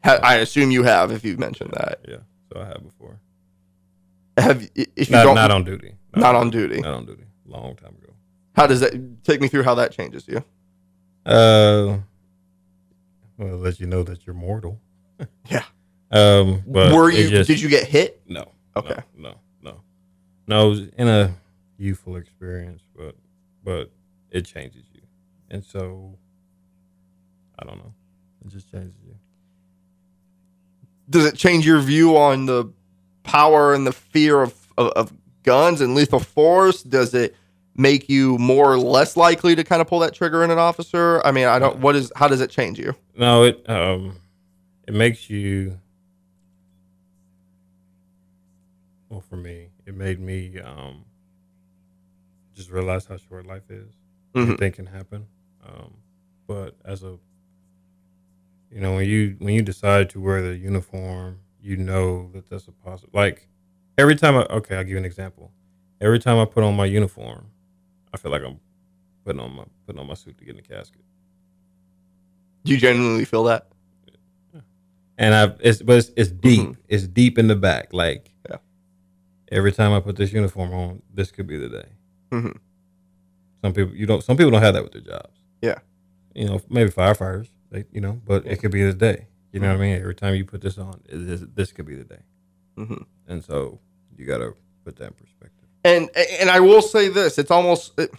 Ha- 0.04 0.20
I 0.22 0.36
assume 0.36 0.70
you 0.70 0.82
have 0.82 1.10
if 1.10 1.24
you've 1.24 1.38
mentioned 1.38 1.70
that. 1.74 2.00
Yeah, 2.08 2.16
so 2.52 2.60
I 2.60 2.66
have 2.66 2.82
before. 2.82 3.18
Have 4.38 4.62
if 4.74 5.08
you 5.10 5.16
Not, 5.16 5.24
don't 5.24 5.34
not 5.34 5.50
on 5.50 5.64
duty. 5.64 5.94
not 6.14 6.34
on 6.34 6.50
duty. 6.50 6.80
Not 6.80 6.94
on 6.94 7.06
duty. 7.06 7.24
Long 7.46 7.74
time 7.76 7.94
ago. 8.02 8.12
How 8.54 8.66
does 8.66 8.80
that 8.80 9.24
take 9.24 9.40
me 9.40 9.48
through 9.48 9.64
how 9.64 9.74
that 9.76 9.92
changes 9.92 10.26
you? 10.28 10.38
Uh, 11.26 11.98
well, 13.36 13.54
it 13.54 13.60
lets 13.60 13.80
you 13.80 13.86
know 13.86 14.02
that 14.02 14.26
you're 14.26 14.34
mortal. 14.34 14.80
Yeah. 15.50 15.64
Um, 16.10 16.62
but 16.66 16.92
Were 16.92 17.10
you 17.10 17.28
just- 17.30 17.46
did 17.48 17.60
you 17.60 17.68
get 17.68 17.86
hit? 17.86 18.20
No. 18.28 18.50
Okay. 18.76 18.96
No. 19.16 19.30
No. 19.30 19.34
No. 19.62 19.80
No. 20.46 20.66
It 20.66 20.68
was 20.70 20.80
in 20.96 21.08
a 21.08 21.34
youthful 21.78 22.16
experience, 22.16 22.82
but 22.96 23.14
but 23.64 23.90
it 24.30 24.42
changes 24.46 24.84
you, 24.92 25.02
and 25.50 25.64
so 25.64 26.18
I 27.58 27.64
don't 27.64 27.78
know. 27.78 27.94
It 28.44 28.50
just 28.50 28.70
changes 28.70 28.94
you. 29.06 29.14
Does 31.08 31.26
it 31.26 31.36
change 31.36 31.66
your 31.66 31.80
view 31.80 32.16
on 32.16 32.46
the 32.46 32.72
power 33.22 33.74
and 33.74 33.86
the 33.86 33.92
fear 33.92 34.40
of, 34.40 34.54
of, 34.78 34.88
of 34.92 35.12
guns 35.42 35.80
and 35.80 35.94
lethal 35.94 36.20
force? 36.20 36.82
Does 36.82 37.14
it 37.14 37.34
make 37.76 38.08
you 38.08 38.38
more 38.38 38.72
or 38.72 38.78
less 38.78 39.16
likely 39.16 39.54
to 39.56 39.64
kind 39.64 39.80
of 39.80 39.88
pull 39.88 39.98
that 40.00 40.14
trigger 40.14 40.44
in 40.44 40.50
an 40.50 40.58
officer? 40.58 41.24
I 41.26 41.32
mean, 41.32 41.46
I 41.46 41.58
don't. 41.58 41.78
What 41.78 41.96
is? 41.96 42.12
How 42.16 42.28
does 42.28 42.40
it 42.40 42.50
change 42.50 42.78
you? 42.78 42.94
No, 43.16 43.44
it 43.44 43.68
um, 43.68 44.16
it 44.88 44.94
makes 44.94 45.28
you. 45.30 45.78
Well, 49.10 49.20
for 49.20 49.36
me, 49.36 49.70
it 49.86 49.94
made 49.94 50.20
me 50.20 50.58
um, 50.60 51.04
just 52.54 52.70
realize 52.70 53.04
how 53.06 53.16
short 53.16 53.44
life 53.44 53.68
is. 53.68 53.92
Mhm. 54.34 54.48
Anything 54.48 54.72
can 54.72 54.86
happen. 54.86 55.26
Um, 55.66 55.94
but 56.46 56.76
as 56.84 57.02
a, 57.02 57.18
you 58.70 58.80
know, 58.80 58.94
when 58.94 59.06
you 59.08 59.36
when 59.40 59.52
you 59.52 59.62
decide 59.62 60.08
to 60.10 60.20
wear 60.20 60.40
the 60.40 60.56
uniform, 60.56 61.40
you 61.60 61.76
know 61.76 62.30
that 62.32 62.48
that's 62.48 62.68
a 62.68 62.72
possible. 62.72 63.10
Like 63.12 63.48
every 63.98 64.14
time 64.14 64.36
I 64.36 64.42
okay, 64.44 64.76
I'll 64.76 64.84
give 64.84 64.92
you 64.92 64.98
an 64.98 65.04
example. 65.04 65.50
Every 66.00 66.20
time 66.20 66.38
I 66.38 66.44
put 66.44 66.62
on 66.62 66.76
my 66.76 66.86
uniform, 66.86 67.46
I 68.14 68.16
feel 68.16 68.30
like 68.30 68.42
I'm 68.42 68.60
putting 69.24 69.40
on 69.40 69.52
my 69.52 69.64
putting 69.86 70.00
on 70.00 70.06
my 70.06 70.14
suit 70.14 70.38
to 70.38 70.44
get 70.44 70.50
in 70.50 70.56
the 70.56 70.62
casket. 70.62 71.02
Do 72.64 72.72
you 72.72 72.78
genuinely 72.78 73.24
feel 73.24 73.42
that? 73.44 73.66
and 75.18 75.34
I 75.34 75.52
it's 75.60 75.82
but 75.82 75.98
it's, 75.98 76.10
it's 76.16 76.30
deep. 76.30 76.60
Mhm. 76.60 76.76
It's 76.88 77.08
deep 77.08 77.38
in 77.38 77.48
the 77.48 77.56
back. 77.56 77.92
Like. 77.92 78.29
Every 79.50 79.72
time 79.72 79.92
I 79.92 80.00
put 80.00 80.16
this 80.16 80.32
uniform 80.32 80.72
on, 80.72 81.02
this 81.12 81.30
could 81.30 81.46
be 81.46 81.56
the 81.58 81.68
day. 81.68 81.88
Mhm. 82.30 82.56
Some 83.62 83.72
people 83.74 83.94
you 83.94 84.06
don't. 84.06 84.22
Some 84.24 84.36
people 84.36 84.50
don't 84.50 84.62
have 84.62 84.74
that 84.74 84.82
with 84.82 84.92
their 84.92 85.02
jobs. 85.02 85.38
Yeah. 85.60 85.78
You 86.34 86.46
know, 86.46 86.60
maybe 86.68 86.90
firefighters. 86.90 87.48
They 87.70 87.84
you 87.92 88.00
know, 88.00 88.20
but 88.26 88.46
it 88.46 88.56
could 88.60 88.70
be 88.70 88.84
the 88.84 88.94
day. 88.94 89.26
You 89.52 89.60
know 89.60 89.68
what 89.68 89.76
I 89.76 89.80
mean? 89.80 89.96
Every 90.00 90.14
time 90.14 90.34
you 90.36 90.44
put 90.44 90.60
this 90.60 90.78
on, 90.78 91.00
this, 91.08 91.42
this 91.54 91.72
could 91.72 91.86
be 91.86 91.96
the 91.96 92.04
day. 92.04 92.20
Mhm. 92.76 93.04
And 93.26 93.44
so 93.44 93.80
you 94.16 94.24
got 94.26 94.38
to 94.38 94.54
put 94.84 94.96
that 94.96 95.06
in 95.08 95.12
perspective. 95.14 95.68
And 95.84 96.08
and 96.16 96.48
I 96.50 96.60
will 96.60 96.82
say 96.82 97.08
this: 97.08 97.38
it's 97.38 97.50
almost. 97.50 97.98
It, 97.98 98.10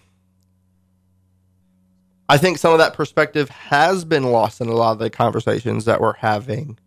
I 2.29 2.37
think 2.37 2.57
some 2.59 2.71
of 2.71 2.79
that 2.79 2.93
perspective 2.93 3.49
has 3.49 4.05
been 4.05 4.23
lost 4.23 4.61
in 4.61 4.67
a 4.69 4.73
lot 4.73 4.93
of 4.93 4.99
the 4.99 5.09
conversations 5.09 5.85
that 5.85 5.99
we're 5.99 6.13
having. 6.13 6.77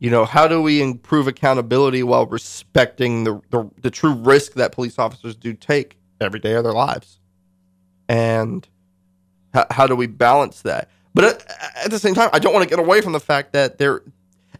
You 0.00 0.10
know, 0.10 0.24
how 0.24 0.46
do 0.46 0.62
we 0.62 0.80
improve 0.80 1.26
accountability 1.26 2.02
while 2.02 2.26
respecting 2.26 3.24
the 3.24 3.40
the, 3.50 3.68
the 3.80 3.90
true 3.90 4.12
risk 4.12 4.52
that 4.54 4.72
police 4.72 4.98
officers 4.98 5.34
do 5.34 5.52
take 5.52 5.98
every 6.20 6.40
day 6.40 6.54
of 6.54 6.64
their 6.64 6.72
lives? 6.72 7.18
And 8.08 8.66
how, 9.52 9.66
how 9.70 9.86
do 9.86 9.96
we 9.96 10.06
balance 10.06 10.62
that? 10.62 10.88
But 11.14 11.24
uh, 11.24 11.28
at, 11.28 11.84
at 11.86 11.90
the 11.90 11.98
same 11.98 12.14
time, 12.14 12.30
I 12.32 12.38
don't 12.38 12.52
want 12.52 12.62
to 12.62 12.68
get 12.68 12.78
away 12.78 13.00
from 13.00 13.12
the 13.12 13.20
fact 13.20 13.52
that 13.52 13.78
there 13.78 14.02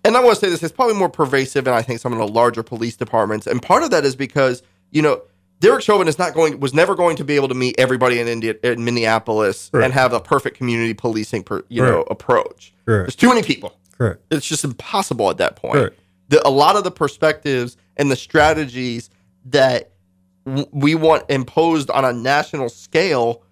and 0.05 0.17
I 0.17 0.21
want 0.21 0.39
to 0.39 0.41
say 0.41 0.51
this, 0.51 0.63
it's 0.63 0.73
probably 0.73 0.95
more 0.95 1.09
pervasive 1.09 1.67
in 1.67 1.75
I 1.75 1.83
think 1.83 2.01
some 2.01 2.13
of 2.13 2.19
the 2.19 2.29
larger 2.29 2.63
police 2.63 2.97
departments. 2.97 3.47
And 3.47 3.61
part 3.61 3.83
of 3.83 3.91
that 3.91 4.05
is 4.05 4.17
because, 4.17 4.63
you 4.91 5.03
know, 5.03 5.23
Derek 5.61 5.83
Chauvin 5.83 6.07
is 6.07 6.19
not 6.19 6.35
going 6.35 6.61
was 6.61 6.73
never 6.73 6.95
going 6.95 7.17
to 7.17 7.25
be 7.25 7.35
able 7.35 7.49
to 7.49 7.55
meet 7.55 7.75
everybody 7.79 8.21
in 8.21 8.29
India 8.29 8.55
in 8.63 8.85
Minneapolis 8.85 9.71
Correct. 9.71 9.85
and 9.85 9.93
have 9.93 10.13
a 10.13 10.21
perfect 10.21 10.57
community 10.57 10.95
policing 10.95 11.43
per, 11.43 11.65
you 11.69 11.83
know 11.83 12.03
approach. 12.03 12.73
Correct. 12.87 13.07
There's 13.07 13.17
too 13.17 13.29
many 13.29 13.43
people. 13.43 13.77
Correct. 13.99 14.23
It's 14.31 14.47
just 14.47 14.65
impossible 14.65 15.29
at 15.29 15.39
that 15.39 15.57
point. 15.57 15.75
Correct. 15.75 16.01
The, 16.29 16.47
a 16.47 16.51
lot 16.51 16.77
of 16.77 16.85
the 16.85 16.91
perspectives 16.91 17.77
and 17.97 18.11
the 18.11 18.17
strategies 18.17 19.11
that 19.47 19.93
w- 20.47 20.69
we 20.73 20.95
want 20.95 21.25
imposed 21.29 21.91
on 21.91 22.05
a 22.05 22.13
national 22.13 22.69
scale, 22.69 23.43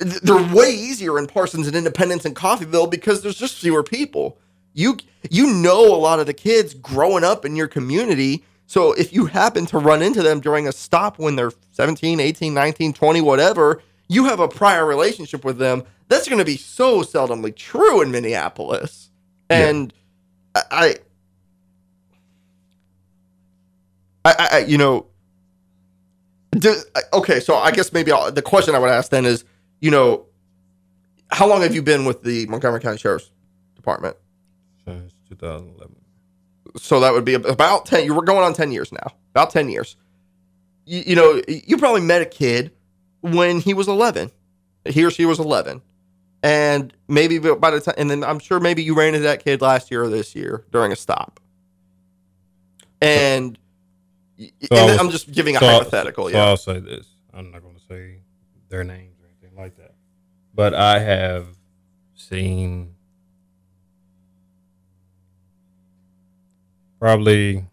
th- 0.00 0.20
they're 0.22 0.54
way 0.54 0.70
easier 0.70 1.18
in 1.18 1.26
Parsons 1.26 1.66
and 1.66 1.76
Independence 1.76 2.24
and 2.24 2.34
Coffeyville 2.34 2.90
because 2.90 3.22
there's 3.22 3.38
just 3.38 3.56
fewer 3.56 3.82
people. 3.82 4.38
You 4.72 4.96
you 5.30 5.52
know 5.52 5.94
a 5.94 5.98
lot 5.98 6.20
of 6.20 6.26
the 6.26 6.32
kids 6.34 6.74
growing 6.74 7.24
up 7.24 7.44
in 7.44 7.56
your 7.56 7.68
community. 7.68 8.44
So 8.66 8.92
if 8.92 9.12
you 9.12 9.26
happen 9.26 9.66
to 9.66 9.78
run 9.78 10.00
into 10.00 10.22
them 10.22 10.40
during 10.40 10.68
a 10.68 10.72
stop 10.72 11.18
when 11.18 11.34
they're 11.36 11.52
17, 11.72 12.20
18, 12.20 12.54
19, 12.54 12.92
20, 12.92 13.20
whatever, 13.20 13.82
you 14.08 14.26
have 14.26 14.40
a 14.40 14.48
prior 14.48 14.86
relationship 14.86 15.44
with 15.44 15.58
them. 15.58 15.82
That's 16.08 16.28
going 16.28 16.38
to 16.38 16.44
be 16.44 16.56
so 16.56 17.02
seldomly 17.02 17.54
true 17.54 18.00
in 18.00 18.12
Minneapolis. 18.12 19.09
And 19.50 19.92
I, 20.54 20.62
I, 20.70 20.94
I, 24.24 24.48
I, 24.52 24.58
you 24.60 24.78
know, 24.78 25.06
do, 26.52 26.74
okay. 27.12 27.40
So 27.40 27.56
I 27.56 27.70
guess 27.70 27.92
maybe 27.92 28.12
I'll, 28.12 28.30
the 28.30 28.42
question 28.42 28.74
I 28.74 28.78
would 28.78 28.90
ask 28.90 29.10
then 29.10 29.24
is, 29.24 29.44
you 29.80 29.90
know, 29.90 30.26
how 31.30 31.48
long 31.48 31.62
have 31.62 31.74
you 31.74 31.82
been 31.82 32.04
with 32.04 32.22
the 32.22 32.46
Montgomery 32.46 32.80
County 32.80 32.98
Sheriff's 32.98 33.30
Department? 33.76 34.16
Since 34.84 35.14
2011. 35.28 35.96
So 36.76 37.00
that 37.00 37.12
would 37.12 37.24
be 37.24 37.34
about 37.34 37.86
ten. 37.86 38.04
You 38.04 38.14
were 38.14 38.24
going 38.24 38.44
on 38.44 38.54
ten 38.54 38.70
years 38.72 38.92
now. 38.92 39.12
About 39.30 39.50
ten 39.50 39.68
years. 39.68 39.96
You, 40.84 41.02
you 41.06 41.16
know, 41.16 41.42
you 41.48 41.76
probably 41.76 42.00
met 42.00 42.22
a 42.22 42.26
kid 42.26 42.72
when 43.22 43.60
he 43.60 43.74
was 43.74 43.88
eleven. 43.88 44.30
He 44.84 45.04
or 45.04 45.10
she 45.10 45.24
was 45.26 45.38
eleven, 45.40 45.82
and 46.42 46.92
maybe 47.08 47.38
by 47.38 47.70
the 47.70 47.80
time, 47.80 47.94
and 47.98 48.10
then 48.10 48.24
I'm 48.24 48.38
sure 48.38 48.60
maybe 48.60 48.82
you 48.82 48.94
ran 48.94 49.08
into 49.14 49.24
that 49.26 49.44
kid 49.44 49.60
last 49.60 49.90
year 49.90 50.02
or 50.04 50.08
this 50.08 50.34
year 50.34 50.64
during 50.72 50.92
a 50.92 50.96
stop. 50.96 51.40
And, 53.02 53.58
So 54.38 54.48
I 54.76 54.78
and 54.80 54.90
was- 54.90 54.98
I'm 55.00 55.10
just 55.10 55.30
giving 55.32 55.56
a 55.56 55.58
So 55.60 55.66
I'll- 55.66 55.78
hypothetical. 55.78 56.24
So 56.28 56.36
yeah. 56.36 56.44
I'll 56.44 56.56
say 56.56 56.78
this. 56.80 57.06
I'm 57.32 57.50
not 57.50 57.62
going 57.62 57.74
to 57.76 57.82
say 57.88 58.18
their 58.68 58.84
names 58.84 59.16
or 59.22 59.26
anything 59.28 59.56
like 59.58 59.76
that. 59.76 59.94
But 60.54 60.74
I 60.74 60.98
have 60.98 61.46
seen 62.14 62.94
probably 66.98 67.64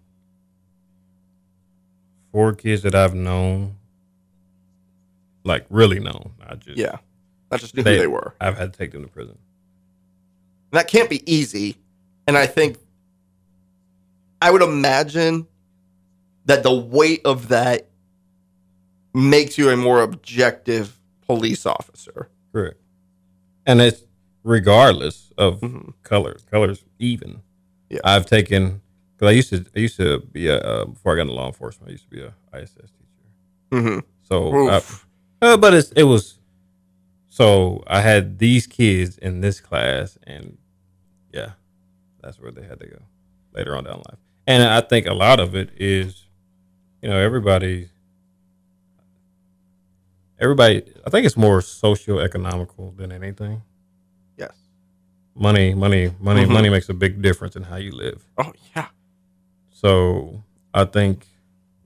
four 2.32 2.54
kids 2.54 2.84
that 2.84 2.96
I've 2.96 3.14
known, 3.16 3.78
like 5.44 5.66
really 5.70 6.00
known. 6.00 6.32
I 6.46 6.56
just 6.56 6.78
yeah. 6.78 6.98
I 7.52 7.58
just 7.58 7.76
knew 7.76 7.84
they, 7.84 7.96
who 7.96 8.00
they 8.02 8.08
were. 8.08 8.34
I've 8.42 8.58
had 8.58 8.74
to 8.74 8.78
take 8.78 8.92
them 8.92 9.04
to 9.04 9.08
prison. 9.10 9.38
And 10.72 10.80
that 10.80 10.88
can't 10.88 11.10
be 11.10 11.24
easy. 11.32 11.78
And 12.28 12.38
I 12.38 12.46
think 12.46 12.78
I 14.42 14.52
would 14.52 14.62
imagine 14.62 15.48
that 16.46 16.64
the 16.64 16.74
weight 16.74 17.22
of 17.26 17.50
that 17.50 17.88
makes 19.14 19.58
you 19.58 19.70
a 19.70 19.78
more 19.78 20.02
objective 20.02 21.00
police 21.26 21.66
officer. 21.66 22.30
Correct. 22.52 22.78
And 23.66 23.82
it's 23.82 24.04
regardless 24.44 25.32
of 25.38 25.60
Mhm. 25.62 25.94
color. 26.04 26.38
Colors 26.52 26.84
even. 27.00 27.42
Yeah. 27.90 28.00
I've 28.04 28.26
taken 28.26 28.82
because 29.16 29.30
I 29.30 29.32
used 29.32 29.50
to 29.50 29.66
I 29.76 29.80
used 29.80 29.98
to 29.98 30.20
be 30.20 30.48
a 30.48 30.58
uh, 30.60 30.86
before 30.86 31.14
I 31.14 31.16
got 31.16 31.22
into 31.24 31.34
law 31.34 31.48
enforcement. 31.48 31.90
I 31.90 31.92
used 31.94 32.04
to 32.06 32.10
be 32.10 32.22
a 32.22 32.34
ISS 32.54 32.74
teacher. 32.76 32.92
Mm-hmm. 33.72 34.00
So, 34.24 34.70
I, 34.70 34.82
uh, 35.42 35.58
but 35.58 35.74
it's, 35.74 35.92
it 35.94 36.04
was 36.04 36.37
so 37.38 37.84
I 37.86 38.02
had 38.02 38.40
these 38.40 38.66
kids 38.66 39.20
in 39.20 39.42
this 39.42 39.60
class, 39.60 40.18
and 40.24 40.58
yeah, 41.32 41.52
that's 42.20 42.40
where 42.40 42.52
they 42.52 42.64
had 42.64 42.80
to 42.80 42.88
go 42.88 42.98
later 43.54 43.76
on 43.78 43.84
down 43.84 44.02
life. 44.10 44.18
And 44.48 44.64
I 44.64 44.82
think 44.82 45.06
a 45.06 45.14
lot 45.14 45.40
of 45.40 45.54
it 45.56 45.70
is, 45.78 46.26
you 47.00 47.10
know, 47.10 47.18
everybody, 47.20 47.90
everybody. 50.40 50.82
I 51.06 51.12
think 51.12 51.28
it's 51.28 51.38
more 51.38 51.62
socio-economical 51.62 52.92
than 52.98 53.12
anything. 53.12 53.62
Yes. 54.36 54.54
Money, 55.36 55.76
money, 55.76 56.16
money, 56.20 56.44
Mhm. 56.46 56.54
money 56.54 56.70
makes 56.70 56.90
a 56.90 56.94
big 56.96 57.22
difference 57.22 57.56
in 57.56 57.64
how 57.64 57.76
you 57.76 57.92
live. 57.92 58.26
Oh 58.40 58.52
yeah. 58.76 58.88
So 59.70 60.44
I 60.74 60.86
think, 60.86 61.28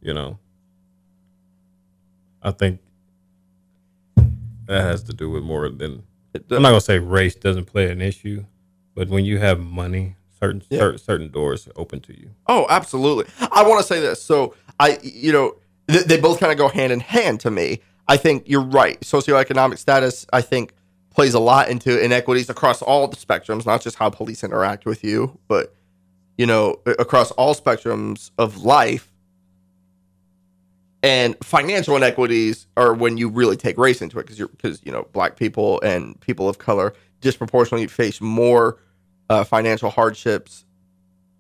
you 0.02 0.14
know, 0.14 0.40
I 2.42 2.52
think 2.52 2.80
that 4.66 4.82
has 4.82 5.04
to 5.04 5.14
do 5.14 5.30
with 5.30 5.44
more 5.44 5.68
than 5.70 6.04
I'm 6.36 6.62
not 6.62 6.70
gonna 6.70 6.82
say 6.82 7.00
race 7.00 7.36
doesn't 7.36 7.66
play 7.66 7.92
an 7.92 8.02
issue, 8.02 8.46
but 8.96 9.10
when 9.10 9.26
you 9.26 9.38
have 9.40 9.60
money, 9.60 10.16
certain 10.40 10.62
Yeah. 10.70 10.80
certain, 10.80 10.98
certain 11.00 11.32
doors 11.32 11.68
are 11.68 11.74
open 11.76 12.00
to 12.02 12.18
you. 12.18 12.32
Oh, 12.48 12.66
absolutely. 12.70 13.26
I 13.52 13.68
want 13.68 13.82
to 13.82 13.88
say 13.88 14.00
this. 14.00 14.22
So 14.24 14.56
I, 14.80 14.98
you 15.04 15.32
know, 15.34 15.56
th- 15.88 16.06
they 16.06 16.20
both 16.20 16.40
kind 16.40 16.52
of 16.52 16.58
go 16.58 16.68
hand 16.70 16.92
in 16.94 17.00
hand 17.02 17.40
to 17.42 17.52
me. 17.52 17.82
I 18.08 18.18
think 18.18 18.44
you're 18.48 18.62
right. 18.64 19.00
Socioeconomic 19.02 19.78
status, 19.78 20.26
I 20.34 20.42
think, 20.42 20.74
plays 21.12 21.34
a 21.34 21.40
lot 21.40 21.70
into 21.70 22.02
inequities 22.02 22.50
across 22.50 22.82
all 22.82 23.08
the 23.08 23.18
spectrums, 23.18 23.66
not 23.66 23.82
just 23.82 23.98
how 23.98 24.10
police 24.10 24.44
interact 24.44 24.86
with 24.86 25.04
you, 25.04 25.38
but 25.48 25.74
you 26.38 26.46
know, 26.46 26.78
across 26.98 27.30
all 27.32 27.54
spectrums 27.54 28.32
of 28.38 28.64
life. 28.64 29.11
And 31.04 31.36
financial 31.44 31.96
inequities 31.96 32.68
are 32.78 32.94
when 32.94 33.18
you 33.18 33.28
really 33.30 33.58
take 33.58 33.78
race 33.78 34.02
into 34.02 34.20
it, 34.20 34.24
because 34.24 34.38
you're 34.38 34.50
because 34.50 34.82
you 34.86 34.92
know 34.92 35.08
black 35.14 35.36
people 35.36 35.82
and 35.82 36.20
people 36.22 36.48
of 36.48 36.60
color 36.60 36.94
disproportionately 37.22 37.88
face 37.88 38.22
more 38.22 38.78
uh, 39.30 39.44
financial 39.44 39.90
hardships 39.90 40.64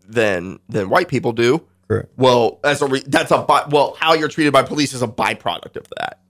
than 0.07 0.59
than 0.67 0.89
white 0.89 1.07
people 1.09 1.31
do. 1.31 1.63
Correct. 1.87 2.09
Well, 2.17 2.59
as 2.63 2.81
a 2.81 2.87
re- 2.87 3.03
that's 3.05 3.31
a 3.31 3.45
well, 3.69 3.95
how 3.99 4.13
you're 4.13 4.29
treated 4.29 4.51
by 4.53 4.63
police 4.63 4.93
is 4.93 5.03
a 5.03 5.07
byproduct 5.07 5.75
of 5.75 5.85
that. 5.97 6.21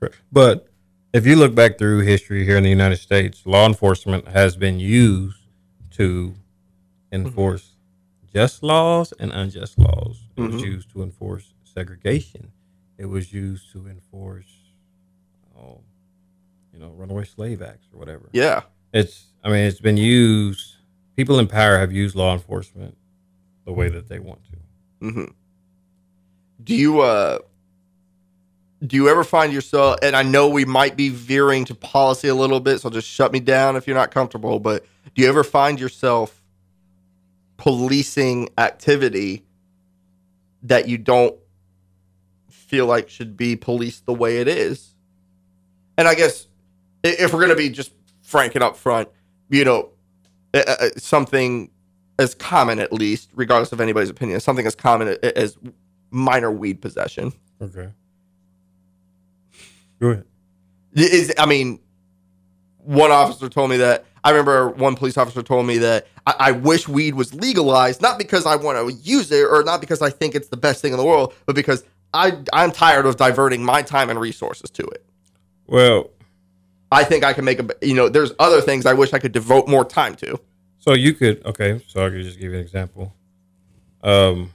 Correct. 0.00 0.16
But 0.32 0.66
if 1.12 1.26
you 1.26 1.36
look 1.36 1.54
back 1.54 1.78
through 1.78 2.00
history 2.00 2.44
here 2.44 2.56
in 2.56 2.64
the 2.64 2.70
United 2.70 2.96
States, 2.96 3.42
law 3.46 3.66
enforcement 3.66 4.26
has 4.28 4.56
been 4.56 4.80
used 4.80 5.38
to 5.92 6.34
enforce 7.12 7.76
just 8.32 8.62
laws 8.62 9.12
and 9.20 9.30
unjust 9.32 9.78
laws. 9.78 10.22
It 10.36 10.40
was 10.42 10.54
Mhm. 10.62 10.64
used 10.64 10.90
to 10.92 11.02
enforce 11.02 11.52
segregation. 11.64 12.52
It 13.00 13.08
was 13.08 13.32
used 13.32 13.72
to 13.72 13.88
enforce, 13.88 14.52
oh, 15.58 15.80
you 16.70 16.78
know, 16.78 16.90
runaway 16.90 17.24
slave 17.24 17.62
acts 17.62 17.86
or 17.94 17.98
whatever. 17.98 18.28
Yeah. 18.32 18.60
It's, 18.92 19.28
I 19.42 19.48
mean, 19.48 19.64
it's 19.64 19.80
been 19.80 19.96
used. 19.96 20.76
People 21.16 21.38
in 21.38 21.46
power 21.46 21.78
have 21.78 21.92
used 21.92 22.14
law 22.14 22.34
enforcement 22.34 22.98
the 23.64 23.72
way 23.72 23.88
that 23.88 24.10
they 24.10 24.18
want 24.18 24.40
to. 24.44 25.10
hmm 25.12 25.24
Do 26.62 26.74
you 26.74 27.00
uh 27.00 27.38
do 28.86 28.96
you 28.96 29.08
ever 29.08 29.24
find 29.24 29.50
yourself 29.50 29.96
and 30.02 30.14
I 30.14 30.22
know 30.22 30.50
we 30.50 30.66
might 30.66 30.94
be 30.94 31.08
veering 31.08 31.64
to 31.66 31.74
policy 31.74 32.28
a 32.28 32.34
little 32.34 32.60
bit, 32.60 32.80
so 32.80 32.90
just 32.90 33.08
shut 33.08 33.32
me 33.32 33.40
down 33.40 33.76
if 33.76 33.86
you're 33.86 33.96
not 33.96 34.10
comfortable, 34.10 34.60
but 34.60 34.84
do 35.14 35.22
you 35.22 35.28
ever 35.28 35.42
find 35.42 35.80
yourself 35.80 36.42
policing 37.56 38.50
activity 38.58 39.46
that 40.64 40.86
you 40.86 40.98
don't 40.98 41.34
feel 42.70 42.86
like 42.86 43.10
should 43.10 43.36
be 43.36 43.56
policed 43.56 44.06
the 44.06 44.14
way 44.14 44.38
it 44.38 44.46
is? 44.46 44.94
And 45.98 46.06
I 46.06 46.14
guess 46.14 46.46
if 47.02 47.32
we're 47.32 47.40
going 47.40 47.50
to 47.50 47.56
be 47.56 47.68
just 47.68 47.92
frank 48.22 48.54
and 48.54 48.62
upfront, 48.62 49.08
you 49.48 49.64
know, 49.64 49.90
uh, 50.54 50.88
something 50.96 51.70
as 52.18 52.34
common 52.34 52.78
at 52.78 52.92
least, 52.92 53.30
regardless 53.34 53.72
of 53.72 53.80
anybody's 53.80 54.08
opinion, 54.08 54.38
something 54.38 54.66
as 54.66 54.76
common 54.76 55.18
as 55.22 55.56
minor 56.10 56.52
weed 56.52 56.80
possession. 56.80 57.32
Okay. 57.60 57.88
Go 60.00 60.08
ahead. 60.10 60.24
Is 60.94 61.32
I 61.38 61.46
mean, 61.46 61.80
one 62.78 63.10
officer 63.10 63.48
told 63.48 63.70
me 63.70 63.78
that. 63.78 64.04
I 64.22 64.30
remember 64.30 64.68
one 64.68 64.96
police 64.96 65.16
officer 65.16 65.42
told 65.42 65.66
me 65.66 65.78
that 65.78 66.06
I, 66.26 66.34
I 66.38 66.52
wish 66.52 66.86
weed 66.86 67.14
was 67.14 67.32
legalized, 67.32 68.02
not 68.02 68.18
because 68.18 68.44
I 68.44 68.56
want 68.56 68.76
to 68.76 68.94
use 68.94 69.32
it 69.32 69.46
or 69.46 69.62
not 69.64 69.80
because 69.80 70.02
I 70.02 70.10
think 70.10 70.34
it's 70.34 70.48
the 70.48 70.58
best 70.58 70.82
thing 70.82 70.92
in 70.92 70.98
the 70.98 71.04
world, 71.04 71.32
but 71.46 71.56
because 71.56 71.84
I 72.12 72.38
I'm 72.52 72.72
tired 72.72 73.06
of 73.06 73.16
diverting 73.16 73.64
my 73.64 73.82
time 73.82 74.10
and 74.10 74.20
resources 74.20 74.70
to 74.70 74.82
it. 74.82 75.04
Well, 75.66 76.10
I 76.90 77.04
think 77.04 77.24
I 77.24 77.32
can 77.32 77.44
make 77.44 77.60
a 77.60 77.68
you 77.82 77.94
know. 77.94 78.08
There's 78.08 78.32
other 78.38 78.60
things 78.60 78.86
I 78.86 78.94
wish 78.94 79.12
I 79.12 79.18
could 79.18 79.32
devote 79.32 79.68
more 79.68 79.84
time 79.84 80.16
to, 80.16 80.40
so 80.80 80.94
you 80.94 81.14
could, 81.14 81.44
okay, 81.44 81.80
so 81.86 82.04
I 82.04 82.10
could 82.10 82.22
just 82.22 82.38
give 82.38 82.52
you 82.52 82.58
an 82.58 82.64
example. 82.64 83.14
Um, 84.02 84.52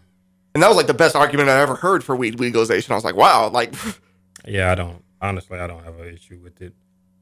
and 0.53 0.63
that 0.63 0.67
was 0.67 0.75
like 0.75 0.87
the 0.87 0.93
best 0.93 1.15
argument 1.15 1.49
I 1.49 1.61
ever 1.61 1.75
heard 1.75 2.03
for 2.03 2.15
weed 2.15 2.39
legalization. 2.39 2.91
I 2.91 2.95
was 2.95 3.05
like, 3.05 3.15
wow, 3.15 3.49
like 3.49 3.73
Yeah, 4.47 4.71
I 4.71 4.75
don't. 4.75 5.03
Honestly, 5.21 5.59
I 5.59 5.67
don't 5.67 5.83
have 5.83 5.99
an 5.99 6.13
issue 6.13 6.39
with 6.43 6.61
it. 6.61 6.73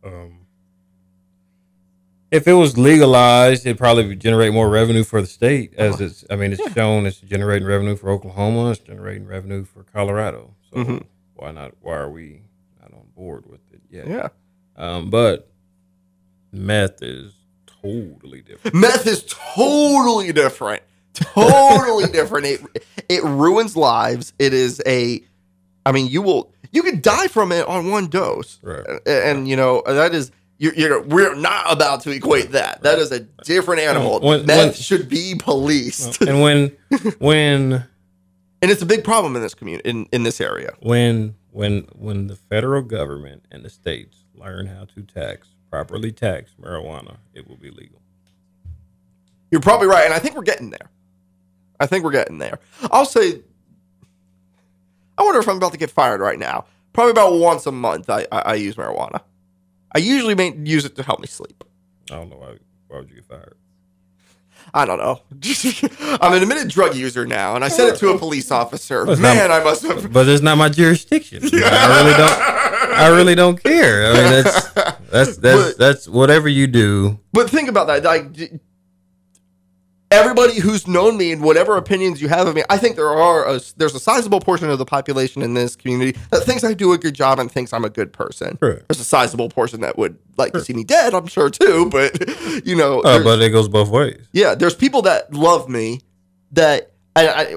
Um, 0.03 0.42
if 2.33 2.47
it 2.47 2.53
was 2.53 2.77
legalized, 2.77 3.65
it'd 3.65 3.77
probably 3.77 4.15
generate 4.15 4.51
more 4.53 4.67
revenue 4.69 5.03
for 5.03 5.21
the 5.21 5.27
state. 5.27 5.73
As 5.77 6.01
it's, 6.01 6.25
I 6.29 6.35
mean, 6.35 6.51
it's 6.51 6.73
shown 6.73 7.05
it's 7.05 7.19
generating 7.19 7.67
revenue 7.67 7.95
for 7.95 8.09
Oklahoma. 8.09 8.71
It's 8.71 8.79
generating 8.79 9.25
revenue 9.25 9.63
for 9.63 9.83
Colorado. 9.83 10.53
So 10.71 10.77
Mhm. 10.83 11.03
why 11.35 11.51
not? 11.51 11.73
Why 11.81 11.93
are 11.95 12.09
we 12.09 12.41
not 12.81 12.91
on 12.93 13.05
board 13.15 13.45
with 13.45 13.61
it 13.71 13.81
yet? 13.89 14.07
yeah. 14.07 14.27
Um, 14.75 15.09
but 15.09 15.49
meth 16.51 17.01
is 17.01 17.33
totally 17.81 18.41
different. 18.41 18.75
Meth 18.75 19.05
is 19.07 19.23
totally 19.27 20.31
different. 20.31 20.81
Totally 21.13 22.05
different. 22.11 22.45
It 22.47 22.61
it 23.09 23.23
ruins 23.23 23.75
lives. 23.77 24.33
It 24.39 24.53
is 24.53 24.81
a 24.87 25.21
I 25.85 25.91
mean, 25.91 26.07
you 26.07 26.21
will 26.21 26.51
you 26.71 26.81
could 26.81 27.01
die 27.03 27.27
from 27.27 27.51
it 27.51 27.67
on 27.67 27.91
one 27.91 28.07
dose. 28.07 28.57
Right. 28.63 28.83
And, 28.87 29.01
and, 29.07 29.47
you 29.47 29.55
know, 29.55 29.83
that 29.85 30.15
is 30.15 30.31
you're, 30.57 30.73
you're 30.75 31.01
we're 31.01 31.35
not 31.35 31.71
about 31.71 32.01
to 32.01 32.11
equate 32.11 32.51
that. 32.51 32.83
That 32.83 32.99
is 32.99 33.11
a 33.11 33.21
different 33.21 33.81
animal. 33.81 34.19
When- 34.19 34.45
Meth 34.45 34.57
when- 34.57 34.73
should 34.73 35.09
be 35.09 35.35
policed. 35.37 36.21
and 36.21 36.41
when, 36.41 36.75
when, 37.19 37.73
and 38.61 38.71
it's 38.71 38.81
a 38.81 38.85
big 38.85 39.03
problem 39.03 39.35
in 39.35 39.41
this 39.41 39.53
community 39.55 39.89
in, 39.89 40.05
in 40.11 40.23
this 40.23 40.39
area. 40.39 40.73
when 40.79 41.35
when 41.51 41.81
when 41.93 42.27
the 42.27 42.35
federal 42.35 42.81
government 42.81 43.45
and 43.51 43.63
the 43.63 43.69
states 43.69 44.23
learn 44.35 44.65
how 44.67 44.85
to 44.85 45.01
tax 45.03 45.49
properly 45.69 46.11
tax 46.11 46.51
marijuana, 46.61 47.17
it 47.33 47.47
will 47.47 47.57
be 47.57 47.69
legal. 47.69 48.01
You're 49.51 49.61
probably 49.61 49.87
right, 49.87 50.05
and 50.05 50.13
I 50.13 50.19
think 50.19 50.35
we're 50.35 50.41
getting 50.43 50.69
there. 50.71 50.89
I 51.79 51.85
think 51.85 52.03
we're 52.03 52.11
getting 52.11 52.37
there. 52.39 52.59
I'll 52.91 53.05
say, 53.05 53.41
I 55.17 55.23
wonder 55.23 55.39
if 55.39 55.47
I'm 55.47 55.57
about 55.57 55.73
to 55.73 55.77
get 55.77 55.91
fired 55.91 56.21
right 56.21 56.39
now. 56.39 56.65
Probably 56.93 57.11
about 57.11 57.33
once 57.33 57.65
a 57.67 57.71
month, 57.71 58.09
I 58.09 58.25
I, 58.31 58.39
I 58.39 58.53
use 58.55 58.75
marijuana. 58.75 59.21
I 59.95 59.99
usually 59.99 60.35
may 60.35 60.53
use 60.55 60.85
it 60.85 60.95
to 60.95 61.03
help 61.03 61.19
me 61.19 61.27
sleep. 61.27 61.63
I 62.11 62.15
don't 62.15 62.29
know 62.29 62.37
why 62.37 62.57
why 62.87 62.97
would 62.99 63.09
you 63.09 63.15
get 63.15 63.25
fired? 63.25 63.55
I 64.73 64.85
don't 64.85 64.97
know. 64.97 65.21
I'm 66.21 66.33
an 66.33 66.41
admitted 66.41 66.69
drug 66.69 66.95
user 66.95 67.25
now, 67.27 67.55
and 67.55 67.65
I 67.65 67.67
said 67.67 67.89
it 67.93 67.97
to 67.99 68.09
a 68.11 68.17
police 68.17 68.49
officer. 68.49 69.05
That's 69.05 69.19
Man, 69.19 69.49
not- 69.49 69.61
I 69.61 69.63
must 69.63 69.83
have. 69.83 70.11
But 70.11 70.27
it's 70.29 70.41
not 70.41 70.57
my 70.57 70.69
jurisdiction. 70.69 71.43
I 71.43 72.01
really 72.01 72.17
don't. 72.17 72.93
I 72.93 73.07
really 73.09 73.35
don't 73.35 73.61
care. 73.61 74.05
I 74.07 74.13
mean, 74.13 74.23
that's 74.43 74.69
that's 74.71 75.37
that's 75.37 75.37
But- 75.37 75.77
that's 75.77 76.07
whatever 76.07 76.47
you 76.47 76.67
do. 76.67 77.19
But 77.33 77.49
think 77.49 77.67
about 77.69 77.87
that. 77.87 78.03
Like 78.03 78.33
everybody 80.13 80.59
who's 80.59 80.87
known 80.87 81.17
me 81.17 81.31
and 81.31 81.41
whatever 81.41 81.75
opinions 81.75 82.21
you 82.21 82.27
have 82.29 82.47
of 82.47 82.55
me, 82.55 82.63
I 82.69 82.77
think 82.77 82.95
there 82.95 83.09
are 83.09 83.47
a, 83.55 83.59
there's 83.77 83.95
a 83.95 83.99
sizable 83.99 84.39
portion 84.39 84.69
of 84.69 84.77
the 84.77 84.85
population 84.85 85.41
in 85.41 85.53
this 85.55 85.75
community 85.75 86.17
that 86.31 86.43
thinks 86.43 86.63
I 86.63 86.73
do 86.73 86.93
a 86.93 86.97
good 86.97 87.15
job 87.15 87.39
and 87.39 87.51
thinks 87.51 87.73
I'm 87.73 87.83
a 87.83 87.89
good 87.89 88.13
person. 88.13 88.57
Correct. 88.57 88.87
There's 88.87 88.99
a 88.99 89.03
sizable 89.05 89.49
portion 89.49 89.81
that 89.81 89.97
would 89.97 90.17
like 90.37 90.53
to 90.53 90.61
see 90.63 90.73
me 90.73 90.83
dead, 90.83 91.13
I'm 91.13 91.27
sure 91.27 91.49
too. 91.49 91.89
But 91.91 92.65
you 92.65 92.75
know, 92.75 93.01
Uh, 93.01 93.23
but 93.23 93.41
it 93.41 93.49
goes 93.49 93.67
both 93.67 93.89
ways. 93.89 94.27
yeah, 94.31 94.55
there's 94.55 94.75
people 94.75 95.01
that 95.03 95.33
love 95.33 95.67
me 95.67 96.01
that 96.51 96.91
I, 97.15 97.27
I 97.27 97.55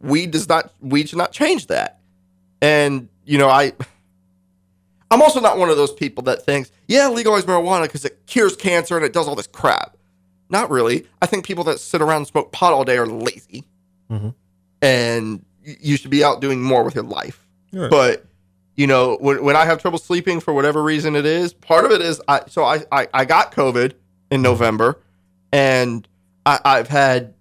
weed 0.00 0.30
does 0.30 0.48
not 0.48 0.72
we 0.80 1.06
should 1.06 1.18
not 1.18 1.32
change 1.32 1.66
that. 1.68 2.00
And 2.60 3.08
you 3.24 3.38
know, 3.38 3.48
I 3.48 3.72
I'm 5.10 5.20
also 5.22 5.40
not 5.40 5.58
one 5.58 5.68
of 5.70 5.76
those 5.76 5.92
people 5.92 6.22
that 6.24 6.44
thinks, 6.44 6.70
yeah, 6.88 7.08
legalize 7.08 7.44
marijuana 7.44 7.82
because 7.82 8.04
it 8.04 8.26
cures 8.26 8.56
cancer 8.56 8.96
and 8.96 9.04
it 9.04 9.12
does 9.12 9.28
all 9.28 9.34
this 9.34 9.46
crap. 9.46 9.96
Not 10.52 10.70
really. 10.70 11.06
I 11.20 11.26
think 11.26 11.44
people 11.46 11.64
that 11.64 11.80
sit 11.80 12.00
around 12.02 12.18
and 12.18 12.26
smoke 12.28 12.52
pot 12.52 12.72
all 12.72 12.84
day 12.84 12.98
are 12.98 13.06
lazy, 13.06 13.64
Mhm. 14.10 14.34
and 14.80 15.44
you 15.64 15.96
should 15.96 16.10
be 16.10 16.22
out 16.22 16.40
doing 16.40 16.62
more 16.62 16.84
with 16.84 16.94
your 16.94 17.04
life. 17.04 17.46
Right. 17.72 17.90
But 17.90 18.26
you 18.76 18.86
know, 18.86 19.16
when, 19.20 19.44
when 19.44 19.54
I 19.56 19.64
have 19.66 19.80
trouble 19.80 19.98
sleeping 19.98 20.40
for 20.40 20.54
whatever 20.54 20.82
reason 20.82 21.14
it 21.16 21.26
is, 21.26 21.52
part 21.52 21.84
of 21.84 21.90
it 21.90 22.00
is 22.00 22.20
I 22.28 22.42
so 22.46 22.64
I 22.64 22.84
I, 22.92 23.08
I 23.14 23.24
got 23.24 23.52
COVID 23.52 23.92
in 24.30 24.42
November, 24.42 24.98
and 25.52 26.06
I, 26.46 26.60
I've 26.64 26.88
had 26.88 27.34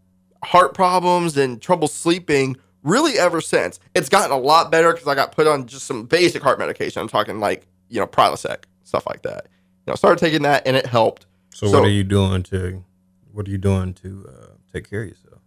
heart 0.43 0.73
problems 0.73 1.38
and 1.38 1.61
trouble 1.61 1.88
sleeping 1.88 2.57
really 2.83 3.17
ever 3.19 3.41
since. 3.41 3.79
It's 3.93 4.09
gotten 4.09 4.31
a 4.31 4.38
lot 4.39 4.71
better 4.71 4.91
because 4.93 5.07
I 5.07 5.15
got 5.15 5.33
put 5.33 5.47
on 5.47 5.67
just 5.67 5.85
some 5.85 6.05
basic 6.05 6.41
heart 6.41 6.59
medication. 6.59 7.01
I'm 7.01 7.07
talking 7.09 7.39
like 7.39 7.67
you 7.89 7.99
know 7.99 8.07
Prilosec 8.07 8.63
stuff 8.83 9.05
like 9.07 9.21
that. 9.23 9.47
You 9.85 9.91
know, 9.91 9.95
started 9.95 10.19
taking 10.19 10.43
that 10.43 10.65
and 10.67 10.75
it 10.77 10.85
helped. 10.85 11.25
So, 11.53 11.67
So- 11.67 11.79
what 11.79 11.88
are 11.88 11.91
you 11.91 12.03
doing 12.05 12.43
to 12.43 12.83
what 13.33 13.47
are 13.47 13.51
you 13.51 13.57
doing 13.57 13.93
to 13.95 14.25
uh, 14.29 14.45
take 14.73 14.89
care 14.89 15.03
of 15.03 15.09
yourself? 15.09 15.39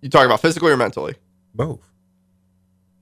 You 0.00 0.08
talking 0.08 0.26
about 0.26 0.40
physically 0.40 0.70
or 0.72 0.76
mentally? 0.76 1.14
Both. 1.54 1.80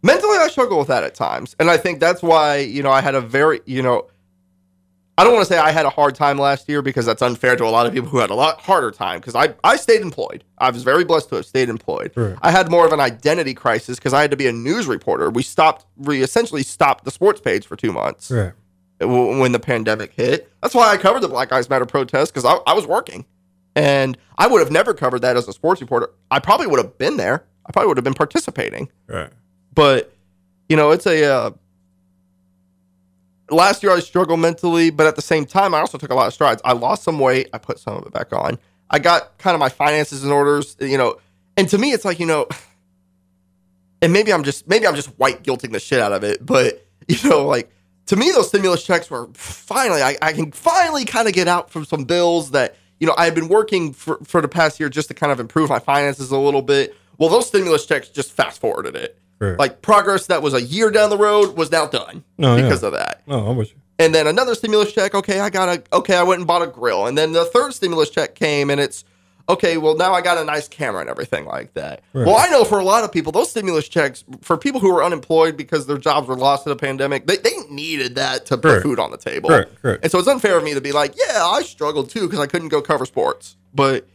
mentally 0.03 0.39
i 0.39 0.49
struggle 0.49 0.79
with 0.79 0.89
that 0.89 1.03
at 1.05 1.15
times 1.15 1.57
and 1.59 1.69
i 1.71 1.77
think 1.77 2.01
that's 2.01 2.23
why 2.23 2.59
you 2.59 2.83
know 2.83 2.91
i 2.91 3.01
had 3.01 3.15
a 3.15 3.21
very 3.21 3.61
you 3.67 3.83
know 3.83 4.07
i 5.19 5.25
don't 5.25 5.33
want 5.35 5.47
to 5.47 5.53
say 5.53 5.59
i 5.59 5.71
had 5.73 5.85
a 5.85 5.91
hard 5.91 6.15
time 6.15 6.39
last 6.39 6.69
year 6.69 6.81
because 6.81 7.05
that's 7.05 7.21
unfair 7.23 7.57
to 7.57 7.65
a 7.65 7.69
lot 7.69 7.87
of 7.87 7.93
people 7.93 8.09
who 8.09 8.19
had 8.19 8.31
a 8.31 8.35
lot 8.35 8.61
harder 8.61 8.91
time 8.91 9.19
because 9.19 9.35
i 9.35 9.53
i 9.65 9.75
stayed 9.77 10.01
employed 10.01 10.45
i 10.59 10.71
was 10.71 10.85
very 10.85 11.05
blessed 11.05 11.29
to 11.29 11.35
have 11.37 11.45
stayed 11.47 11.69
employed 11.69 12.13
Right. 12.15 12.37
i 12.41 12.51
had 12.51 12.71
more 12.71 12.87
of 12.87 12.93
an 12.93 13.01
identity 13.01 13.53
crisis 13.53 13.99
because 13.99 14.15
i 14.15 14.21
had 14.23 14.31
to 14.31 14.37
be 14.37 14.47
a 14.47 14.53
news 14.53 14.87
reporter 14.87 15.29
we 15.29 15.43
stopped 15.43 15.85
we 15.97 16.23
essentially 16.23 16.63
stopped 16.63 17.05
the 17.05 17.11
sports 17.11 17.41
page 17.41 17.67
for 17.67 17.75
two 17.77 17.93
months 17.93 18.31
Right. 18.31 18.53
when 19.01 19.53
the 19.53 19.61
pandemic 19.61 20.13
hit. 20.15 20.51
That's 20.63 20.75
why 20.75 20.91
I 20.91 20.97
covered 20.97 21.21
the 21.21 21.29
Black 21.29 21.51
Lives 21.51 21.69
Matter 21.69 21.85
protest 21.85 22.33
because 22.33 22.47
I, 22.47 22.55
I 22.67 22.73
was 22.73 22.87
working. 22.87 23.27
And 23.77 24.17
I 24.39 24.47
would 24.47 24.61
have 24.61 24.73
never 24.73 24.95
covered 24.95 25.21
that 25.21 25.37
as 25.37 25.47
a 25.47 25.53
sports 25.53 25.83
reporter. 25.83 26.09
I 26.31 26.41
probably 26.41 26.67
would 26.67 26.83
have 26.83 26.97
been 26.97 27.19
there. 27.19 27.45
I 27.67 27.73
probably 27.73 27.89
would 27.89 27.99
have 27.99 28.05
been 28.05 28.15
participating. 28.15 28.91
Right. 29.07 29.31
But, 29.75 30.13
you 30.69 30.77
know, 30.77 30.91
it's 30.91 31.07
a. 31.07 31.25
Uh, 31.25 31.51
last 33.51 33.83
year 33.83 33.93
I 33.93 34.01
struggled 34.01 34.41
mentally, 34.41 34.89
but 34.91 35.07
at 35.07 35.15
the 35.15 35.23
same 35.23 35.45
time, 35.45 35.75
I 35.75 35.81
also 35.81 35.99
took 35.99 36.11
a 36.11 36.15
lot 36.15 36.27
of 36.27 36.33
strides. 36.33 36.63
I 36.65 36.73
lost 36.73 37.03
some 37.03 37.19
weight. 37.19 37.51
I 37.53 37.59
put 37.59 37.79
some 37.79 37.97
of 37.97 38.07
it 38.07 38.13
back 38.13 38.33
on. 38.33 38.59
I 38.89 38.99
got 38.99 39.37
kind 39.39 39.55
of 39.55 39.61
my 39.61 39.69
finances 39.69 40.25
in 40.25 40.31
orders, 40.31 40.77
you 40.81 40.97
know. 40.97 41.19
And 41.59 41.69
to 41.69 41.77
me, 41.77 41.93
it's 41.93 42.05
like, 42.05 42.19
you 42.19 42.27
know, 42.27 42.49
and 44.03 44.11
maybe 44.11 44.33
I'm 44.33 44.43
just 44.43 44.67
maybe 44.67 44.87
I'm 44.87 44.97
just 44.97 45.09
white 45.19 45.43
guilting 45.43 45.73
the 45.73 45.81
shit 45.81 46.01
out 46.01 46.13
of 46.13 46.25
it, 46.25 46.45
but 46.45 46.87
you 47.09 47.29
know, 47.29 47.45
like 47.45 47.71
to 48.07 48.17
me, 48.17 48.31
those 48.31 48.49
stimulus 48.49 48.85
checks 48.85 49.11
were 49.11 49.29
finally 49.35 50.03
I, 50.03 50.17
I 50.23 50.33
can 50.33 50.51
finally 50.53 51.05
kind 51.05 51.29
of 51.29 51.35
get 51.35 51.47
out 51.47 51.71
from 51.71 51.85
some 51.85 52.05
bills 52.05 52.53
that 52.53 52.77
you 53.01 53.07
know 53.07 53.15
I 53.17 53.25
had 53.25 53.35
been 53.35 53.49
working 53.49 53.93
for 53.93 54.19
for 54.25 54.41
the 54.41 54.49
past 54.49 54.79
year 54.81 54.89
just 54.89 55.09
to 55.09 55.15
kind 55.15 55.33
of 55.33 55.41
improve 55.41 55.69
my 55.71 55.79
finances 55.79 56.31
a 56.31 56.39
little 56.39 56.63
bit. 56.63 56.95
Well, 57.19 57.29
those 57.29 57.47
stimulus 57.49 57.87
checks 57.87 58.09
just 58.09 58.33
fast 58.33 58.61
forwarded 58.61 58.95
it. 58.97 59.19
Like 59.59 59.83
progress 59.83 60.27
that 60.29 60.41
was 60.43 60.55
a 60.55 60.63
year 60.63 60.91
down 60.91 61.11
the 61.11 61.19
road 61.19 61.57
was 61.59 61.71
now 61.71 61.87
done 61.87 62.25
No, 62.39 62.57
yeah. 62.57 62.63
because 62.63 62.83
of 62.83 62.93
that. 62.93 63.23
No, 63.27 63.47
I'm 63.47 63.57
with 63.57 63.71
you. 63.71 63.77
And 63.99 64.15
then 64.15 64.27
another 64.27 64.55
stimulus 64.55 64.93
check. 64.93 65.15
Okay, 65.15 65.41
I 65.41 65.51
got 65.51 65.69
a. 65.69 65.83
Okay, 65.97 66.17
I 66.17 66.23
went 66.23 66.41
and 66.41 66.47
bought 66.47 66.63
a 66.63 66.67
grill. 66.67 67.07
And 67.07 67.17
then 67.17 67.33
the 67.33 67.45
third 67.47 67.73
stimulus 67.75 68.09
check 68.11 68.35
came, 68.35 68.71
and 68.71 68.81
it's 68.81 69.05
okay. 69.49 69.77
Well, 69.77 69.97
now 69.97 70.13
I 70.13 70.21
got 70.21 70.39
a 70.39 70.45
nice 70.45 70.69
camera 70.69 71.01
and 71.01 71.11
everything 71.11 71.45
like 71.47 71.75
that. 71.75 72.03
Right. 72.13 72.27
Well, 72.27 72.37
I 72.37 72.49
know 72.49 72.65
for 72.65 72.79
a 72.79 72.85
lot 72.85 73.05
of 73.05 73.13
people, 73.13 73.33
those 73.33 73.51
stimulus 73.51 73.89
checks 73.89 74.25
for 74.43 74.57
people 74.57 74.81
who 74.81 74.93
were 74.93 75.03
unemployed 75.05 75.57
because 75.57 75.87
their 75.87 75.99
jobs 75.99 76.29
were 76.29 76.37
lost 76.37 76.65
to 76.65 76.69
the 76.71 76.77
pandemic, 76.77 77.27
they, 77.27 77.37
they 77.37 77.57
needed 77.71 78.15
that 78.17 78.47
to 78.47 78.57
put 78.57 78.63
Correct. 78.63 78.83
food 78.83 78.99
on 78.99 79.11
the 79.11 79.19
table. 79.19 79.49
Correct. 79.51 80.03
And 80.03 80.11
so 80.11 80.19
it's 80.19 80.29
unfair 80.29 80.57
of 80.57 80.65
me 80.65 80.75
to 80.75 80.81
be 80.81 80.93
like, 80.93 81.15
yeah, 81.17 81.45
I 81.45 81.63
struggled 81.63 82.11
too 82.11 82.23
because 82.27 82.39
I 82.41 82.47
couldn't 82.47 82.69
go 82.69 82.81
cover 82.83 83.07
sports. 83.07 83.57
But 83.75 84.07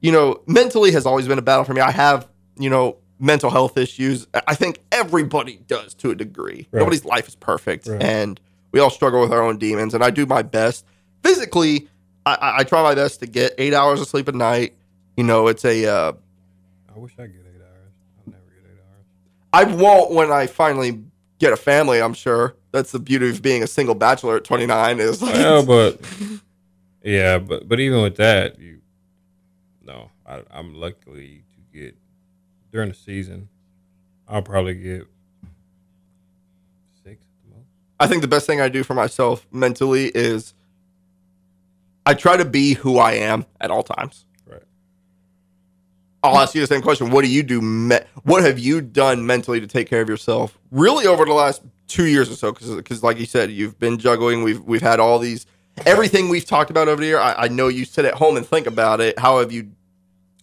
you 0.00 0.10
know, 0.10 0.40
mentally 0.46 0.90
has 0.92 1.06
always 1.06 1.28
been 1.28 1.38
a 1.38 1.42
battle 1.42 1.64
for 1.64 1.74
me. 1.74 1.80
I 1.80 1.92
have, 1.92 2.26
you 2.58 2.68
know, 2.70 2.96
mental 3.20 3.50
health 3.50 3.78
issues. 3.78 4.26
I- 4.48 4.56
think 4.56 4.80
everybody 4.90 5.60
does 5.68 5.94
to 5.94 6.10
a 6.10 6.14
degree. 6.16 6.66
Right. 6.72 6.80
Nobody's 6.80 7.04
life 7.04 7.28
is 7.28 7.36
perfect, 7.36 7.86
Right. 7.86 8.02
and 8.02 8.40
we 8.72 8.80
all 8.80 8.90
struggle 8.90 9.20
with 9.20 9.30
our 9.30 9.40
own 9.42 9.58
demons. 9.58 9.94
And 9.94 10.02
I 10.02 10.10
do 10.10 10.26
my 10.26 10.42
best 10.42 10.84
physically. 11.22 11.88
I, 12.24 12.54
I, 12.58 12.64
try 12.64 12.82
my 12.82 12.94
best 12.94 13.20
to 13.20 13.26
get 13.26 13.54
eight 13.58 13.74
hours 13.74 14.00
of 14.00 14.06
sleep 14.06 14.28
a 14.28 14.32
night. 14.32 14.74
You 15.16 15.24
know, 15.24 15.48
it's 15.48 15.64
a. 15.64 15.86
Uh, 15.86 16.12
I 16.94 16.98
wish 16.98 17.12
I 17.18 17.26
get 17.26 17.44
eight 17.46 17.60
hours. 17.60 17.92
I'll 18.18 18.32
never 18.32 18.44
get 18.44 18.70
eight 18.70 18.80
hours. 18.80 19.06
I 19.52 19.64
won't 19.82 20.12
when 20.12 20.30
I 20.30 20.46
finally 20.46 21.02
get 21.38 21.52
a 21.52 21.56
family. 21.56 22.00
I'm 22.00 22.14
sure 22.14 22.54
that's 22.70 22.92
the 22.92 22.98
beauty 22.98 23.28
of 23.28 23.42
being 23.42 23.62
a 23.62 23.66
single 23.66 23.94
bachelor 23.94 24.36
at 24.36 24.44
29. 24.44 25.00
Is 25.00 25.20
like, 25.22 25.34
Well, 25.34 25.66
but 25.66 26.00
yeah, 27.02 27.38
but 27.38 27.68
but 27.68 27.80
even 27.80 28.02
with 28.02 28.16
that, 28.16 28.58
you 28.58 28.80
no, 29.82 30.10
I, 30.26 30.42
I'm 30.50 30.74
lucky 30.74 31.42
to 31.54 31.78
get 31.78 31.96
during 32.70 32.88
the 32.88 32.94
season. 32.94 33.48
I'll 34.28 34.42
probably 34.42 34.74
get 34.74 35.06
six 37.04 37.24
at 37.24 37.50
the 37.50 37.56
most. 37.56 37.66
I 38.00 38.06
think 38.06 38.22
the 38.22 38.28
best 38.28 38.46
thing 38.46 38.60
I 38.60 38.68
do 38.68 38.84
for 38.84 38.94
myself 38.94 39.46
mentally 39.50 40.10
is 40.14 40.54
I 42.04 42.14
try 42.14 42.36
to 42.36 42.44
be 42.44 42.74
who 42.74 42.98
I 42.98 43.12
am 43.12 43.46
at 43.60 43.70
all 43.70 43.82
times. 43.82 44.24
Right. 44.46 44.62
I'll 46.22 46.38
ask 46.38 46.54
you 46.54 46.60
the 46.60 46.66
same 46.66 46.82
question. 46.82 47.10
What 47.10 47.24
do 47.24 47.30
you 47.30 47.42
do? 47.42 47.60
Me- 47.60 48.00
what 48.24 48.42
have 48.42 48.58
you 48.58 48.80
done 48.80 49.26
mentally 49.26 49.60
to 49.60 49.66
take 49.66 49.88
care 49.88 50.00
of 50.00 50.08
yourself? 50.08 50.58
Really, 50.70 51.06
over 51.06 51.24
the 51.24 51.32
last 51.32 51.62
two 51.86 52.06
years 52.06 52.30
or 52.30 52.34
so, 52.34 52.52
because 52.52 53.02
like 53.02 53.18
you 53.18 53.26
said, 53.26 53.50
you've 53.50 53.78
been 53.78 53.98
juggling. 53.98 54.42
We've 54.42 54.60
we've 54.62 54.82
had 54.82 54.98
all 55.00 55.18
these 55.18 55.46
everything 55.86 56.28
we've 56.28 56.44
talked 56.44 56.70
about 56.70 56.88
over 56.88 57.00
the 57.00 57.06
year. 57.06 57.18
I, 57.18 57.44
I 57.44 57.48
know 57.48 57.68
you 57.68 57.84
sit 57.84 58.04
at 58.04 58.14
home 58.14 58.36
and 58.36 58.46
think 58.46 58.66
about 58.66 59.00
it. 59.00 59.18
How 59.18 59.38
have 59.38 59.52
you 59.52 59.70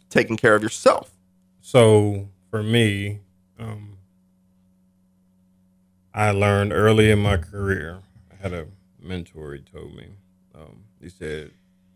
taken 0.10 0.38
care 0.38 0.56
of 0.56 0.64
yourself? 0.64 1.12
So 1.62 2.30
for 2.50 2.64
me, 2.64 3.20
um, 3.60 3.98
I 6.14 6.32
learned 6.32 6.74
early 6.74 7.12
in 7.12 7.20
my 7.20 7.38
career. 7.38 8.00
I 8.32 8.42
had 8.42 8.54
a 8.54 8.68
mentor. 9.00 9.54
He 9.54 9.62
told 9.62 9.96
me. 9.96 10.08
Um, 10.56 10.84
he 11.02 11.10
said, 11.10 11.52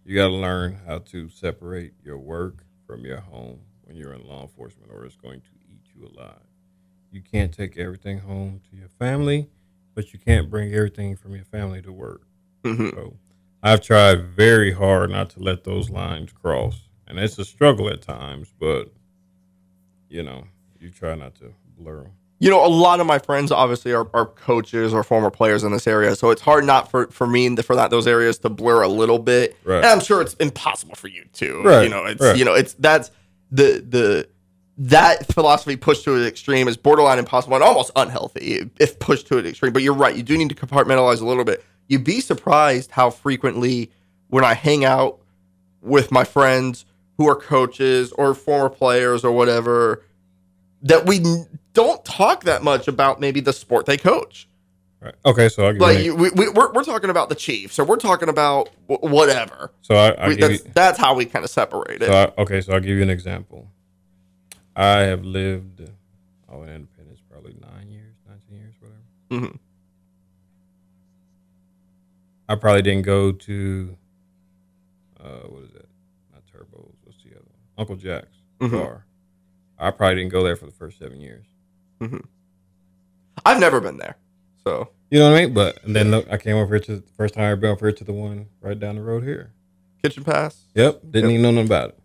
"You 0.06 0.16
got 0.16 0.28
to 0.28 0.34
learn 0.34 0.80
how 0.86 1.00
to 1.00 1.30
separate 1.30 1.94
your 2.04 2.18
work 2.18 2.66
from 2.86 3.06
your 3.06 3.20
home 3.20 3.60
when 3.84 3.98
you're 3.98 4.14
in 4.14 4.26
law 4.28 4.42
enforcement, 4.42 4.92
or 4.92 5.06
it's 5.06 5.16
going 5.16 5.42
to 5.42 5.48
eat 5.72 5.82
you 5.96 6.08
alive. 6.08 6.40
You 7.12 7.22
can't 7.22 7.54
take 7.54 7.78
everything 7.78 8.20
home 8.20 8.62
to 8.70 8.76
your 8.78 8.90
family, 8.90 9.50
but 9.94 10.14
you 10.14 10.20
can't 10.20 10.50
bring 10.50 10.74
everything 10.74 11.16
from 11.16 11.36
your 11.36 11.46
family 11.46 11.82
to 11.82 11.92
work." 11.92 12.28
hmm 12.64 12.90
So 12.90 13.18
I've 13.62 13.82
tried 13.82 14.26
very 14.26 14.72
hard 14.72 15.12
not 15.12 15.30
to 15.32 15.40
let 15.40 15.64
those 15.64 15.90
lines 15.90 16.32
cross. 16.32 16.90
And 17.08 17.20
it's 17.20 17.38
a 17.38 17.46
struggle 17.46 17.90
at 17.90 18.02
times, 18.02 18.54
but 18.60 18.92
you 20.10 20.24
know, 20.24 20.46
you 20.80 20.90
try 20.90 21.16
not 21.16 21.36
to 21.36 21.54
blur 21.78 22.04
them. 22.04 22.12
You 22.44 22.50
know, 22.50 22.66
a 22.66 22.68
lot 22.68 23.00
of 23.00 23.08
my 23.08 23.20
friends 23.20 23.54
obviously 23.54 23.94
are, 23.94 24.06
are 24.14 24.26
coaches 24.26 24.94
or 24.94 25.02
former 25.02 25.32
players 25.32 25.64
in 25.64 25.72
this 25.72 25.88
area, 25.88 26.14
so 26.14 26.30
it's 26.30 26.42
hard 26.42 26.66
not 26.66 26.92
for 26.92 27.08
for 27.08 27.26
me 27.26 27.46
and 27.46 27.64
for 27.64 27.74
that 27.78 27.90
those 27.90 28.06
areas 28.06 28.38
to 28.40 28.50
blur 28.50 28.82
a 28.82 28.88
little 28.90 29.18
bit. 29.18 29.56
Right. 29.64 29.78
And 29.78 29.86
I'm 29.86 30.02
sure 30.02 30.22
it's 30.22 30.34
impossible 30.34 30.96
for 30.96 31.08
you 31.08 31.24
too. 31.32 31.62
Right, 31.64 31.84
You 31.84 31.90
know, 31.90 32.04
it's 32.04 32.20
right. 32.20 32.38
you 32.38 32.44
know, 32.44 32.54
it's 32.54 32.74
that's 32.74 33.12
the 33.50 33.82
the 33.88 34.28
that 34.78 35.26
philosophy 35.28 35.78
pushed 35.78 36.04
to 36.04 36.16
an 36.16 36.28
extreme 36.28 36.68
is 36.68 36.76
borderline 36.76 37.18
impossible 37.18 37.56
and 37.56 37.64
almost 37.64 37.92
unhealthy 37.96 38.70
if 38.78 39.00
pushed 39.00 39.28
to 39.28 39.38
an 39.38 39.46
extreme. 39.46 39.72
But 39.72 39.84
you're 39.84 39.94
right, 39.94 40.14
you 40.14 40.24
do 40.24 40.38
need 40.38 40.50
to 40.50 40.56
compartmentalize 40.56 41.22
a 41.22 41.26
little 41.26 41.46
bit. 41.46 41.64
You'd 41.88 42.04
be 42.04 42.20
surprised 42.20 42.92
how 42.92 43.10
frequently 43.10 43.90
when 44.28 44.44
I 44.44 44.54
hang 44.54 44.84
out 44.84 45.20
with 45.82 46.12
my 46.12 46.26
friends 46.26 46.84
who 47.18 47.30
are 47.30 47.38
coaches 47.38 48.12
or 48.12 48.34
former 48.34 48.70
players 48.70 49.24
or 49.24 49.32
whatever 49.32 50.04
that 50.82 51.06
we 51.06 51.24
don't 51.74 52.04
talk 52.06 52.44
that 52.44 52.64
much 52.64 52.88
about 52.88 53.20
maybe 53.20 53.40
the 53.40 53.54
sport 53.54 53.86
they 53.86 53.98
coach. 53.98 54.48
Right. 55.02 55.16
Okay, 55.26 55.50
so 55.50 55.66
I'll 55.66 55.74
give 55.74 55.82
Like 55.82 56.00
you. 56.00 56.16
we, 56.16 56.30
we, 56.30 56.48
we're, 56.50 56.72
we're 56.72 56.84
talking 56.86 57.10
about 57.10 57.28
the 57.28 57.36
Chiefs, 57.36 57.74
so 57.76 57.84
we're 57.84 57.98
talking 57.98 58.30
about 58.30 58.70
w- 58.88 59.14
whatever. 59.14 59.72
so 59.82 59.96
I, 59.96 60.12
I'll 60.12 60.30
We, 60.30 60.36
that's 60.36 60.64
you. 60.66 60.72
that's 60.74 60.98
how 60.98 61.14
we 61.14 61.26
kind 61.26 61.44
of 61.44 61.52
separate 61.52 62.02
it. 62.02 62.06
So 62.08 62.14
I, 62.38 62.42
okay, 62.42 62.62
so 62.62 62.74
I'll 62.74 62.80
give 62.80 62.96
you 62.96 63.02
an 63.04 63.10
example. 63.10 63.68
I 64.78 65.00
have 65.00 65.26
lived, 65.26 65.82
oh, 66.50 66.62
in 66.64 66.70
Independence 66.70 67.20
probably 67.30 67.56
nine 67.60 67.90
years, 67.90 68.16
nineteen 68.28 68.56
years, 68.60 68.76
whatever. 68.80 69.48
Mhm. 69.48 69.60
I 72.50 72.56
probably 72.56 72.82
didn't 72.82 73.06
go 73.06 73.32
to, 73.32 73.98
uh, 75.20 75.28
what 75.48 75.64
is 75.64 75.72
that? 75.74 75.88
Not 76.32 76.44
Turbos. 76.46 76.94
What's 77.04 77.22
the 77.24 77.32
other 77.32 77.40
one? 77.46 77.60
Uncle 77.78 77.96
Jack's 77.96 78.38
Mhm. 78.60 78.72
bar. 78.72 79.06
I 79.80 79.92
probably 79.92 80.16
didn't 80.16 80.32
go 80.32 80.44
there 80.44 80.56
for 80.56 80.66
the 80.66 80.72
first 80.72 80.98
seven 81.00 81.20
years. 81.20 81.46
I've 83.46 83.60
never 83.60 83.80
been 83.82 83.98
there, 83.98 84.16
so 84.66 84.90
You 85.12 85.20
know 85.20 85.32
what 85.32 85.38
I 85.38 85.46
mean? 85.46 85.54
But 85.54 85.84
and 85.84 85.96
then 85.96 86.12
look, 86.12 86.28
I 86.32 86.38
came 86.38 86.56
over 86.56 86.76
here 86.76 86.84
to 86.86 86.96
the 86.98 87.04
first 87.18 87.34
time 87.34 87.44
I 87.44 87.48
ever 87.48 87.58
been 87.58 87.72
over 87.72 87.88
here 87.88 87.96
to 87.96 88.04
the 88.04 88.14
one 88.14 88.48
right 88.62 88.80
down 88.80 88.96
the 88.96 89.02
road 89.02 89.24
here. 89.24 89.52
kitchen 90.02 90.24
pass. 90.24 90.66
Yep, 90.76 91.02
didn't 91.12 91.32
even 91.32 91.42
know 91.42 91.52
nothing 91.52 91.68
about 91.68 91.90
it. 91.90 92.00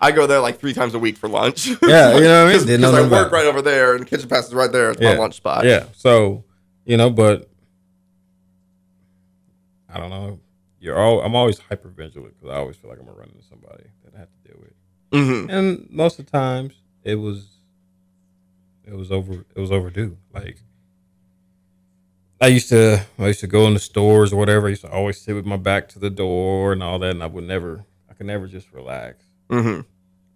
I 0.00 0.12
go 0.12 0.26
there 0.26 0.40
like 0.40 0.58
three 0.60 0.72
times 0.72 0.94
a 0.94 0.98
week 1.00 1.16
for 1.16 1.28
lunch. 1.28 1.66
Yeah, 1.82 2.14
you 2.14 2.20
know 2.22 2.44
what 2.44 2.54
I 2.54 2.58
mean? 2.58 2.66
Because 2.66 2.94
I 2.94 3.08
work 3.08 3.32
right 3.32 3.46
over 3.46 3.60
there, 3.62 3.94
and 3.96 4.06
kitchen 4.06 4.28
pass 4.28 4.46
is 4.46 4.54
right 4.54 4.70
there. 4.70 4.90
It's 4.90 5.00
Yeah. 5.00 5.14
my 5.14 5.18
lunch 5.18 5.34
spot. 5.36 5.64
Yeah, 5.64 5.86
so 5.96 6.44
you 6.84 6.96
know, 6.96 7.10
but 7.10 7.48
I 9.88 9.98
don't 9.98 10.10
know. 10.10 10.38
You're 10.78 10.96
all. 10.98 11.20
I'm 11.22 11.34
always 11.34 11.58
hyper 11.58 11.88
vigilant 11.88 12.34
because 12.38 12.54
I 12.54 12.58
always 12.58 12.76
feel 12.76 12.90
like 12.90 12.98
I'm 13.00 13.06
gonna 13.06 13.18
run 13.18 13.28
into 13.34 13.44
somebody 13.46 13.84
that 14.04 14.14
I 14.14 14.18
have 14.20 14.28
to 14.30 14.48
deal 14.48 14.60
with. 14.60 14.72
hmm 15.12 15.50
And 15.50 15.86
most 15.90 16.18
of 16.18 16.26
the 16.26 16.32
times, 16.32 16.74
it 17.02 17.16
was, 17.16 17.48
it 18.90 18.96
was 18.96 19.10
over. 19.12 19.44
It 19.54 19.60
was 19.60 19.70
overdue. 19.70 20.16
Like 20.34 20.58
I 22.40 22.46
used 22.48 22.68
to, 22.70 23.04
I 23.18 23.28
used 23.28 23.40
to 23.40 23.46
go 23.46 23.66
in 23.66 23.74
the 23.74 23.80
stores 23.80 24.32
or 24.32 24.36
whatever. 24.36 24.66
I 24.66 24.70
used 24.70 24.82
to 24.82 24.90
always 24.90 25.20
sit 25.20 25.34
with 25.34 25.44
my 25.46 25.56
back 25.58 25.88
to 25.90 25.98
the 25.98 26.10
door 26.10 26.72
and 26.72 26.82
all 26.82 26.98
that, 26.98 27.10
and 27.10 27.22
I 27.22 27.26
would 27.26 27.44
never, 27.44 27.84
I 28.10 28.14
could 28.14 28.26
never 28.26 28.46
just 28.46 28.72
relax. 28.72 29.24
hmm 29.50 29.80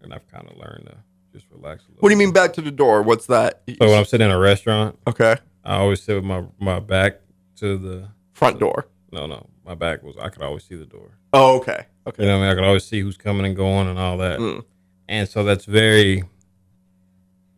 And 0.03 0.13
I've 0.13 0.27
kind 0.31 0.47
of 0.49 0.57
learned 0.59 0.87
to 0.87 0.97
just 1.33 1.47
relax 1.51 1.85
a 1.85 1.89
little. 1.89 2.01
What 2.01 2.11
do 2.11 2.15
you 2.15 2.19
mean 2.19 2.33
back 2.33 2.53
to 2.55 2.61
the 2.61 2.71
door? 2.71 3.03
What's 3.03 3.27
that? 3.27 3.63
So 3.69 3.89
when 3.89 3.99
I'm 3.99 4.05
sitting 4.05 4.27
in 4.27 4.31
a 4.33 4.39
restaurant, 4.39 4.99
okay, 5.07 5.37
I 5.65 5.77
always 5.77 6.03
sit 6.03 6.15
with 6.15 6.25
my 6.25 6.45
my 6.59 6.79
back 6.79 7.21
to 7.57 7.79
the. 7.79 8.09
front 8.35 8.61
door. 8.61 8.87
No, 9.11 9.27
no, 9.27 9.49
my 9.65 9.75
back 9.75 10.03
was. 10.03 10.17
I 10.21 10.29
could 10.29 10.43
always 10.43 10.65
see 10.65 10.77
the 10.77 10.87
door. 10.87 11.17
Oh, 11.33 11.57
okay, 11.57 11.87
okay. 12.07 12.23
You 12.23 12.29
know 12.29 12.39
what 12.39 12.45
I 12.45 12.49
mean? 12.49 12.53
I 12.53 12.55
could 12.61 12.65
always 12.65 12.85
see 12.85 13.01
who's 13.01 13.17
coming 13.17 13.47
and 13.47 13.57
going 13.57 13.89
and 13.89 13.99
all 13.99 14.19
that. 14.19 14.39
Mm. 14.41 14.63
And 15.09 15.29
so 15.29 15.43
that's 15.45 15.65
very, 15.65 16.25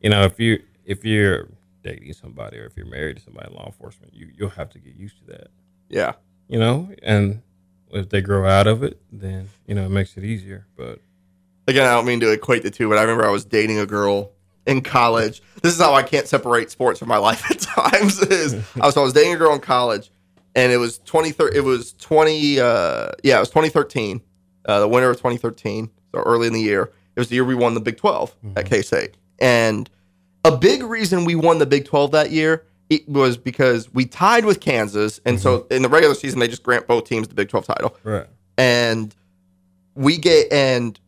you 0.01 0.10
know, 0.10 0.23
if 0.24 0.39
you 0.39 0.62
if 0.87 1.05
you're 1.05 1.49
dating 1.83 2.13
somebody 2.15 2.59
or 2.59 2.65
if 2.65 2.77
you're 2.77 2.87
married 2.87 3.17
to 3.17 3.23
somebody 3.23 3.49
in 3.49 3.55
law 3.55 3.67
enforcement, 3.67 4.15
you 4.15 4.31
you'll 4.35 4.49
have 4.51 4.71
to 4.71 4.79
get 4.79 4.95
used 4.95 5.19
to 5.19 5.25
that. 5.33 5.49
Yeah. 5.89 6.15
You 6.49 6.59
know, 6.59 6.91
and 7.03 7.43
if 7.91 8.09
they 8.09 8.21
grow 8.21 8.49
out 8.49 8.67
of 8.67 8.83
it, 8.83 9.01
then 9.13 9.51
you 9.67 9.75
know 9.75 9.85
it 9.85 9.91
makes 9.91 10.17
it 10.17 10.25
easier. 10.25 10.67
But 10.77 11.01
again, 11.69 11.87
I 11.87 11.95
don't 11.95 12.07
mean 12.07 12.21
to 12.21 12.31
equate 12.31 12.63
the 12.63 12.71
two, 12.71 12.89
but 12.89 12.99
I 12.99 13.03
remember 13.03 13.27
I 13.27 13.31
was 13.31 13.45
dating 13.45 13.79
a 13.79 13.87
girl 13.87 14.33
in 14.67 14.81
college. 14.81 15.43
This 15.63 15.75
is 15.75 15.81
how 15.81 15.95
I 15.95 16.03
can't 16.03 16.27
separate 16.27 16.71
sports 16.71 16.99
from 16.99 17.09
my 17.09 17.17
life 17.29 17.51
at 17.51 17.61
times. 17.61 18.21
Is 18.21 18.55
I 18.81 18.87
was 18.87 18.97
I 18.97 19.03
was 19.03 19.13
dating 19.13 19.35
a 19.35 19.37
girl 19.37 19.53
in 19.55 19.61
college, 19.61 20.11
and 20.55 20.73
it 20.73 20.79
was 20.79 20.99
twenty 20.99 21.35
It 21.55 21.65
was 21.65 21.93
twenty. 21.95 22.61
Uh, 22.61 23.11
yeah, 23.23 23.37
it 23.37 23.41
was 23.41 23.51
twenty 23.51 23.69
thirteen. 23.69 24.23
Uh, 24.65 24.81
the 24.81 24.89
winter 24.89 25.11
of 25.11 25.21
twenty 25.21 25.37
thirteen. 25.37 25.91
So 26.15 26.23
early 26.23 26.47
in 26.47 26.53
the 26.53 26.63
year, 26.63 26.93
it 27.15 27.21
was 27.21 27.29
the 27.29 27.35
year 27.35 27.45
we 27.45 27.55
won 27.55 27.75
the 27.75 27.81
Big 27.81 27.99
12 27.99 28.35
at 28.57 28.65
K 28.67 28.81
State, 28.81 29.17
and 29.39 29.91
a 30.47 30.56
big 30.56 30.82
reason 30.82 31.24
we 31.24 31.35
won 31.35 31.59
the 31.59 31.66
Big 31.66 31.85
Twelve 31.85 32.12
that 32.12 32.31
year. 32.31 32.64
It 32.89 33.09
was 33.09 33.36
because 33.36 33.93
we 33.93 34.06
tied 34.06 34.44
with 34.44 34.60
Kansas, 34.60 35.20
and 35.24 35.40
so 35.40 35.60
mm-hmm. 35.60 35.73
in 35.74 35.82
the 35.82 35.89
regular 35.89 36.14
season 36.14 36.39
they 36.39 36.48
just 36.48 36.62
grant 36.62 36.86
both 36.86 37.05
teams 37.05 37.28
the 37.28 37.35
Big 37.35 37.48
Twelve 37.48 37.66
title 37.66 37.97
right, 38.05 38.27
and 38.56 39.14
we 39.94 40.18
get 40.18 40.52
and 40.52 40.98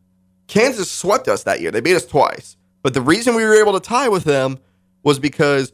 Kansas 0.48 0.90
swept 0.90 1.28
us 1.28 1.44
that 1.44 1.60
year. 1.60 1.70
They 1.70 1.80
beat 1.80 1.94
us 1.94 2.06
twice. 2.06 2.56
But 2.82 2.94
the 2.94 3.00
reason 3.00 3.34
we 3.34 3.44
were 3.44 3.54
able 3.54 3.78
to 3.78 3.80
tie 3.80 4.08
with 4.08 4.24
them 4.24 4.58
was 5.02 5.18
because 5.18 5.72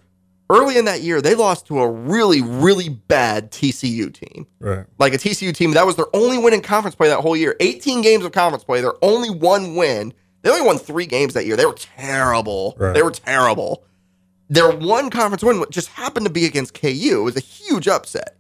early 0.51 0.77
in 0.77 0.85
that 0.85 1.01
year 1.01 1.23
they 1.23 1.35
lost 1.35 1.67
to 1.67 1.81
a 1.81 1.89
really 1.89 2.43
really 2.43 2.89
bad 2.91 3.51
TCU 3.51 4.13
team. 4.13 4.47
right, 4.59 4.85
Like 4.99 5.15
a 5.15 5.19
TCU 5.19 5.55
team 5.55 5.73
that 5.73 5.87
was 5.87 5.97
their 5.97 6.07
only 6.13 6.37
win 6.37 6.53
in 6.53 6.61
conference 6.61 6.95
play 6.95 7.09
that 7.09 7.21
whole 7.21 7.37
year. 7.37 7.57
18 7.61 8.03
games 8.03 8.25
of 8.25 8.33
conference 8.33 8.65
play, 8.65 8.81
their 8.81 8.95
only 9.03 9.31
one 9.31 9.75
win. 9.75 10.13
They 10.45 10.51
only 10.51 10.63
won 10.63 10.79
3 10.79 11.07
games 11.07 11.35
that 11.35 11.47
year. 11.47 11.57
They 11.57 11.67
were 11.67 11.73
terrible. 11.73 12.77
Right. 12.79 12.95
They 12.95 13.03
were 13.03 13.11
terrible. 13.11 13.83
Their 14.51 14.71
one 14.71 15.09
conference 15.09 15.43
win 15.43 15.65
just 15.71 15.89
happened 15.89 16.27
to 16.27 16.33
be 16.33 16.45
against 16.45 16.75
KU. 16.75 16.89
It 16.91 17.25
was 17.25 17.37
a 17.37 17.41
huge 17.41 17.89
upset. 17.89 18.37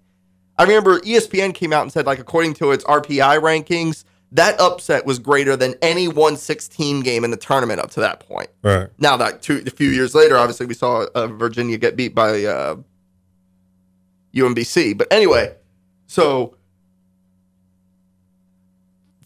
I 0.58 0.64
remember 0.64 1.00
ESPN 1.00 1.54
came 1.54 1.72
out 1.72 1.82
and 1.82 1.90
said, 1.90 2.06
like, 2.06 2.18
according 2.18 2.54
to 2.54 2.72
its 2.72 2.84
RPI 2.84 3.40
rankings, 3.40 4.04
that 4.32 4.60
upset 4.60 5.06
was 5.06 5.18
greater 5.18 5.56
than 5.56 5.74
any 5.80 6.06
116 6.06 7.00
game 7.00 7.24
in 7.24 7.30
the 7.30 7.36
tournament 7.36 7.80
up 7.80 7.90
to 7.92 8.00
that 8.00 8.20
point. 8.20 8.50
Right. 8.62 8.88
Now 8.98 9.16
that 9.16 9.42
two, 9.42 9.62
a 9.66 9.70
few 9.70 9.88
years 9.88 10.14
later, 10.14 10.36
obviously 10.36 10.66
we 10.66 10.74
saw 10.74 11.06
uh, 11.14 11.28
Virginia 11.28 11.78
get 11.78 11.96
beat 11.96 12.14
by 12.14 12.44
uh, 12.44 12.76
UMBC. 14.34 14.98
But 14.98 15.08
anyway, 15.10 15.54
so 16.06 16.56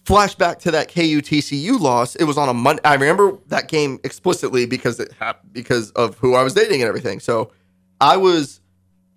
flashback 0.09 0.59
to 0.60 0.70
that 0.70 0.89
KU 0.89 1.20
TCU 1.20 1.78
loss. 1.78 2.16
It 2.16 2.24
was 2.24 2.39
on 2.39 2.48
a 2.48 2.55
Monday. 2.55 2.82
I 2.85 2.94
remember 2.94 3.39
that 3.48 3.68
game 3.68 3.98
explicitly 4.05 4.66
because 4.66 4.98
it 5.01 5.12
happened 5.12 5.52
because 5.52 5.90
of 5.93 6.16
who 6.18 6.35
I 6.35 6.43
was 6.43 6.55
dating 6.55 6.80
and 6.82 6.89
everything. 6.89 7.20
So 7.20 7.52
I 8.01 8.16
was. 8.16 8.60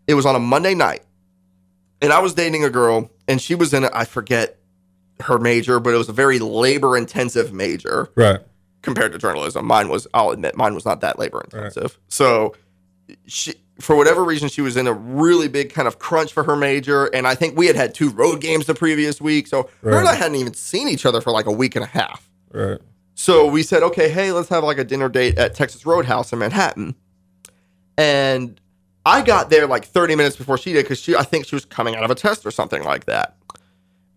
It 0.08 0.16
was 0.16 0.26
on 0.26 0.36
a 0.36 0.40
Monday 0.40 0.74
night, 0.76 1.04
and 2.02 2.12
I 2.12 2.20
was 2.20 2.34
dating 2.34 2.66
a 2.66 2.70
girl, 2.70 3.10
and 3.28 3.40
she 3.42 3.56
was 3.56 3.74
in. 3.74 3.86
I 3.86 4.04
forget 4.04 4.58
her 5.22 5.38
major, 5.40 5.80
but 5.80 5.94
it 5.94 5.98
was 5.98 6.10
a 6.10 6.14
very 6.14 6.40
labor 6.40 6.98
intensive 6.98 7.54
major 7.54 8.10
Right. 8.16 8.40
compared 8.82 9.12
to 9.14 9.20
journalism. 9.20 9.66
Mine 9.68 9.88
was, 9.88 10.08
I'll 10.16 10.32
admit, 10.32 10.58
mine 10.58 10.74
was 10.74 10.84
not 10.84 11.02
that 11.02 11.20
labor 11.20 11.42
intensive. 11.44 12.00
So, 12.08 12.56
she, 13.28 13.54
for 13.82 13.96
whatever 13.96 14.24
reason, 14.24 14.50
she 14.50 14.62
was 14.62 14.78
in 14.78 14.88
a 14.88 14.94
really 14.94 15.48
big 15.48 15.74
kind 15.74 15.88
of 15.88 16.00
crunch 16.00 16.32
for 16.34 16.44
her 16.44 16.56
major, 16.56 17.06
and 17.08 17.28
I 17.28 17.36
think 17.36 17.58
we 17.58 17.68
had 17.68 17.76
had 17.76 17.94
two 17.94 18.10
road 18.10 18.42
games 18.42 18.66
the 18.66 18.76
previous 18.76 19.20
week, 19.20 19.48
so 19.48 19.70
her 19.82 20.00
and 20.00 20.08
I 20.08 20.16
hadn't 20.16 20.36
even 20.36 20.54
seen 20.54 20.88
each 20.88 21.06
other 21.06 21.22
for 21.22 21.32
like 21.32 21.46
a 21.46 21.52
week 21.52 21.76
and 21.76 21.84
a 21.84 21.88
half. 21.88 22.30
Right. 22.52 22.80
So 23.16 23.46
we 23.46 23.64
said, 23.64 23.84
okay, 23.84 24.10
hey, 24.10 24.32
let's 24.32 24.50
have 24.50 24.64
like 24.64 24.78
a 24.78 24.84
dinner 24.84 25.10
date 25.10 25.38
at 25.38 25.54
Texas 25.54 25.86
Roadhouse 25.86 26.34
in 26.34 26.40
Manhattan. 26.40 26.96
And 27.98 28.60
I 29.06 29.22
got 29.22 29.50
there 29.50 29.68
like 29.68 29.86
30 29.86 30.16
minutes 30.16 30.36
before 30.36 30.58
she 30.58 30.74
did 30.74 30.86
because 30.86 31.00
she, 31.00 31.16
I 31.16 31.24
think 31.24 31.46
she 31.46 31.56
was 31.56 31.66
coming 31.66 31.96
out 31.96 32.04
of 32.04 32.10
a 32.10 32.16
test 32.16 32.46
or 32.46 32.52
something 32.52 32.84
like 32.84 33.06
that. 33.06 33.36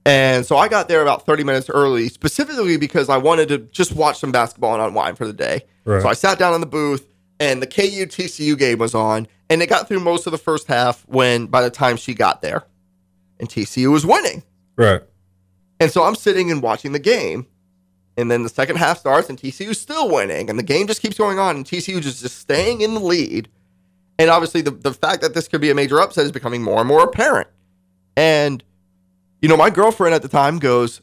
And 0.06 0.44
so 0.44 0.56
I 0.56 0.68
got 0.68 0.88
there 0.88 1.02
about 1.02 1.26
30 1.26 1.44
minutes 1.44 1.70
early, 1.70 2.08
specifically 2.08 2.76
because 2.76 3.08
I 3.08 3.16
wanted 3.16 3.48
to 3.48 3.58
just 3.58 3.94
watch 3.94 4.18
some 4.18 4.32
basketball 4.32 4.74
and 4.74 4.82
unwind 4.82 5.16
for 5.16 5.26
the 5.26 5.32
day. 5.32 5.64
Right. 5.84 6.02
So 6.02 6.08
I 6.08 6.12
sat 6.14 6.38
down 6.38 6.54
in 6.54 6.60
the 6.60 6.66
booth 6.66 7.06
and 7.40 7.60
the 7.60 7.66
KU 7.66 8.06
TCU 8.06 8.58
game 8.58 8.78
was 8.78 8.94
on. 8.94 9.26
And 9.50 9.62
it 9.62 9.68
got 9.68 9.88
through 9.88 10.00
most 10.00 10.26
of 10.26 10.30
the 10.30 10.38
first 10.38 10.66
half 10.66 11.06
when 11.06 11.46
by 11.46 11.62
the 11.62 11.70
time 11.70 11.96
she 11.96 12.14
got 12.14 12.40
there, 12.40 12.64
and 13.38 13.48
TCU 13.48 13.92
was 13.92 14.06
winning. 14.06 14.42
Right. 14.76 15.02
And 15.80 15.90
so 15.90 16.04
I'm 16.04 16.14
sitting 16.14 16.50
and 16.50 16.62
watching 16.62 16.92
the 16.92 16.98
game. 16.98 17.46
And 18.16 18.30
then 18.30 18.42
the 18.42 18.48
second 18.48 18.76
half 18.76 18.98
starts 18.98 19.28
and 19.28 19.38
TCU's 19.38 19.80
still 19.80 20.08
winning. 20.08 20.48
And 20.48 20.58
the 20.58 20.62
game 20.62 20.86
just 20.86 21.02
keeps 21.02 21.18
going 21.18 21.38
on. 21.38 21.56
And 21.56 21.64
TCU 21.64 22.00
just, 22.00 22.22
just 22.22 22.38
staying 22.38 22.80
in 22.80 22.94
the 22.94 23.00
lead. 23.00 23.48
And 24.18 24.30
obviously 24.30 24.60
the, 24.60 24.70
the 24.70 24.94
fact 24.94 25.20
that 25.22 25.34
this 25.34 25.48
could 25.48 25.60
be 25.60 25.70
a 25.70 25.74
major 25.74 26.00
upset 26.00 26.24
is 26.24 26.32
becoming 26.32 26.62
more 26.62 26.78
and 26.78 26.88
more 26.88 27.02
apparent. 27.02 27.48
And, 28.16 28.62
you 29.42 29.48
know, 29.48 29.56
my 29.56 29.68
girlfriend 29.68 30.14
at 30.14 30.22
the 30.22 30.28
time 30.28 30.60
goes, 30.60 31.02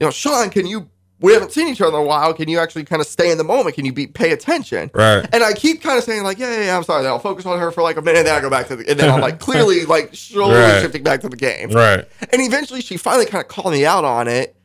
you 0.00 0.06
know, 0.06 0.10
Sean, 0.10 0.48
can 0.48 0.66
you 0.66 0.88
we 1.22 1.32
haven't 1.32 1.52
seen 1.52 1.68
each 1.68 1.80
other 1.80 1.96
in 1.96 2.02
a 2.02 2.06
while. 2.06 2.34
Can 2.34 2.48
you 2.48 2.58
actually 2.58 2.84
kind 2.84 3.00
of 3.00 3.06
stay 3.06 3.30
in 3.30 3.38
the 3.38 3.44
moment? 3.44 3.76
Can 3.76 3.84
you 3.84 3.92
be 3.92 4.06
pay 4.06 4.32
attention? 4.32 4.90
Right. 4.92 5.26
And 5.32 5.42
I 5.42 5.52
keep 5.52 5.80
kind 5.80 5.96
of 5.96 6.04
saying 6.04 6.24
like, 6.24 6.38
yeah, 6.38 6.52
yeah, 6.52 6.64
yeah 6.66 6.76
I'm 6.76 6.82
sorry. 6.82 7.02
Then 7.04 7.12
I'll 7.12 7.18
focus 7.20 7.46
on 7.46 7.58
her 7.58 7.70
for 7.70 7.82
like 7.82 7.96
a 7.96 8.02
minute. 8.02 8.18
And 8.18 8.26
then 8.26 8.34
I 8.36 8.40
go 8.40 8.50
back 8.50 8.66
to 8.68 8.76
the, 8.76 8.90
and 8.90 8.98
then 8.98 9.08
I'm 9.08 9.20
like 9.20 9.38
clearly 9.38 9.84
like 9.86 10.14
slowly 10.14 10.54
Right. 10.56 10.82
shifting 10.82 11.02
back 11.02 11.20
to 11.22 11.28
the 11.28 11.36
game. 11.36 11.70
Right. 11.70 12.04
And 12.32 12.42
eventually 12.42 12.80
she 12.80 12.96
finally 12.96 13.26
kind 13.26 13.40
of 13.42 13.48
called 13.48 13.72
me 13.72 13.86
out 13.86 14.04
on 14.04 14.28
it. 14.28 14.56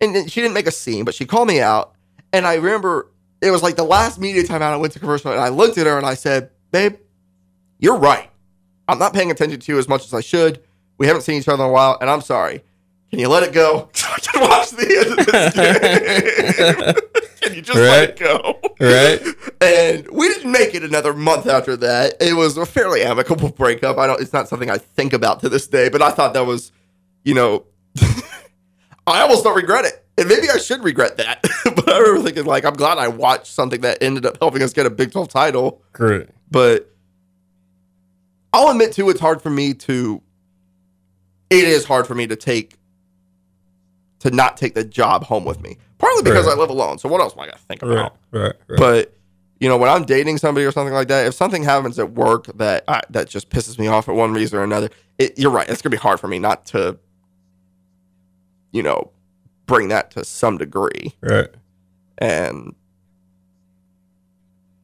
And 0.00 0.30
she 0.30 0.40
didn't 0.40 0.54
make 0.54 0.66
a 0.66 0.72
scene, 0.72 1.04
but 1.04 1.14
she 1.14 1.26
called 1.26 1.48
me 1.48 1.60
out. 1.60 1.94
And 2.32 2.46
I 2.46 2.54
remember 2.54 3.10
it 3.40 3.50
was 3.50 3.62
like 3.62 3.76
the 3.76 3.84
last 3.84 4.18
media 4.18 4.44
time 4.44 4.62
out. 4.62 4.72
I 4.72 4.76
went 4.76 4.92
to 4.94 5.00
commercial 5.00 5.32
and 5.32 5.40
I 5.40 5.48
looked 5.48 5.78
at 5.78 5.86
her 5.86 5.96
and 5.98 6.06
I 6.06 6.14
said, 6.14 6.50
Babe, 6.70 6.96
you're 7.78 7.98
right. 7.98 8.30
I'm 8.88 8.98
not 8.98 9.14
paying 9.14 9.30
attention 9.30 9.60
to 9.60 9.72
you 9.72 9.78
as 9.78 9.88
much 9.88 10.04
as 10.04 10.14
I 10.14 10.20
should. 10.20 10.62
We 10.98 11.06
haven't 11.06 11.22
seen 11.22 11.40
each 11.40 11.48
other 11.48 11.62
in 11.64 11.68
a 11.70 11.72
while, 11.72 11.98
and 12.00 12.08
I'm 12.08 12.20
sorry. 12.20 12.62
Can 13.14 13.20
you 13.20 13.28
let 13.28 13.44
it 13.44 13.52
go? 13.52 13.88
So 14.04 14.08
I 14.10 14.18
can 14.18 14.40
watch 14.40 14.70
the 14.70 14.98
end 14.98 15.18
of 15.20 15.26
this 15.26 15.54
game. 17.14 17.30
can 17.40 17.54
you 17.54 17.62
just 17.62 17.78
let 17.78 18.10
it 18.10 18.18
go? 18.18 18.60
Right. 18.80 19.22
And 19.60 20.08
we 20.10 20.28
didn't 20.28 20.50
make 20.50 20.74
it 20.74 20.82
another 20.82 21.14
month 21.14 21.46
after 21.46 21.76
that. 21.76 22.16
It 22.20 22.34
was 22.34 22.56
a 22.56 22.66
fairly 22.66 23.02
amicable 23.02 23.50
breakup. 23.50 23.98
I 23.98 24.08
don't. 24.08 24.20
It's 24.20 24.32
not 24.32 24.48
something 24.48 24.68
I 24.68 24.78
think 24.78 25.12
about 25.12 25.40
to 25.40 25.48
this 25.48 25.68
day, 25.68 25.88
but 25.90 26.02
I 26.02 26.10
thought 26.10 26.34
that 26.34 26.44
was, 26.44 26.72
you 27.24 27.34
know, 27.34 27.66
I 29.06 29.20
almost 29.20 29.44
don't 29.44 29.54
regret 29.54 29.84
it, 29.84 30.04
and 30.18 30.28
maybe 30.28 30.50
I 30.50 30.58
should 30.58 30.82
regret 30.82 31.16
that. 31.18 31.40
but 31.64 31.88
I 31.88 31.98
remember 31.98 32.22
thinking 32.22 32.46
like, 32.46 32.64
I'm 32.64 32.74
glad 32.74 32.98
I 32.98 33.06
watched 33.08 33.46
something 33.46 33.82
that 33.82 34.02
ended 34.02 34.26
up 34.26 34.38
helping 34.40 34.60
us 34.62 34.72
get 34.72 34.86
a 34.86 34.90
Big 34.90 35.12
12 35.12 35.28
title. 35.28 35.82
Correct. 35.92 36.32
But 36.50 36.90
I'll 38.52 38.70
admit 38.70 38.92
too, 38.92 39.08
it's 39.08 39.20
hard 39.20 39.40
for 39.40 39.50
me 39.50 39.72
to. 39.74 40.20
It 41.50 41.64
is 41.64 41.84
hard 41.84 42.08
for 42.08 42.16
me 42.16 42.26
to 42.26 42.34
take. 42.34 42.76
To 44.24 44.30
not 44.30 44.56
take 44.56 44.74
the 44.74 44.84
job 44.84 45.24
home 45.24 45.44
with 45.44 45.60
me, 45.62 45.76
partly 45.98 46.22
because 46.22 46.46
Right. 46.46 46.56
I 46.56 46.58
live 46.58 46.70
alone. 46.70 46.98
So 46.98 47.08
what 47.08 47.20
else 47.20 47.34
am 47.34 47.40
I 47.40 47.46
to 47.46 47.58
think 47.58 47.82
about? 47.82 48.16
Right. 48.30 48.42
Right. 48.42 48.52
Right. 48.68 48.78
But 48.78 49.16
you 49.60 49.68
know, 49.68 49.76
when 49.76 49.88
I'm 49.88 50.04
dating 50.04 50.38
somebody 50.38 50.66
or 50.66 50.72
something 50.72 50.92
like 50.94 51.08
that, 51.08 51.26
if 51.26 51.34
something 51.34 51.62
happens 51.62 51.98
at 51.98 52.10
work 52.12 52.46
that 52.56 52.84
I, 52.88 53.02
that 53.10 53.28
just 53.28 53.50
pisses 53.50 53.78
me 53.78 53.86
off 53.86 54.06
for 54.06 54.12
one 54.14 54.32
reason 54.32 54.58
or 54.58 54.62
another, 54.64 54.90
it, 55.18 55.38
you're 55.38 55.50
right. 55.50 55.68
It's 55.68 55.80
gonna 55.82 55.90
be 55.92 55.96
hard 55.96 56.20
for 56.20 56.28
me 56.28 56.38
not 56.38 56.66
to, 56.66 56.98
you 58.72 58.82
know, 58.82 59.10
bring 59.66 59.88
that 59.88 60.10
to 60.12 60.24
some 60.24 60.58
degree. 60.58 61.14
right. 61.20 61.48
And 62.18 62.74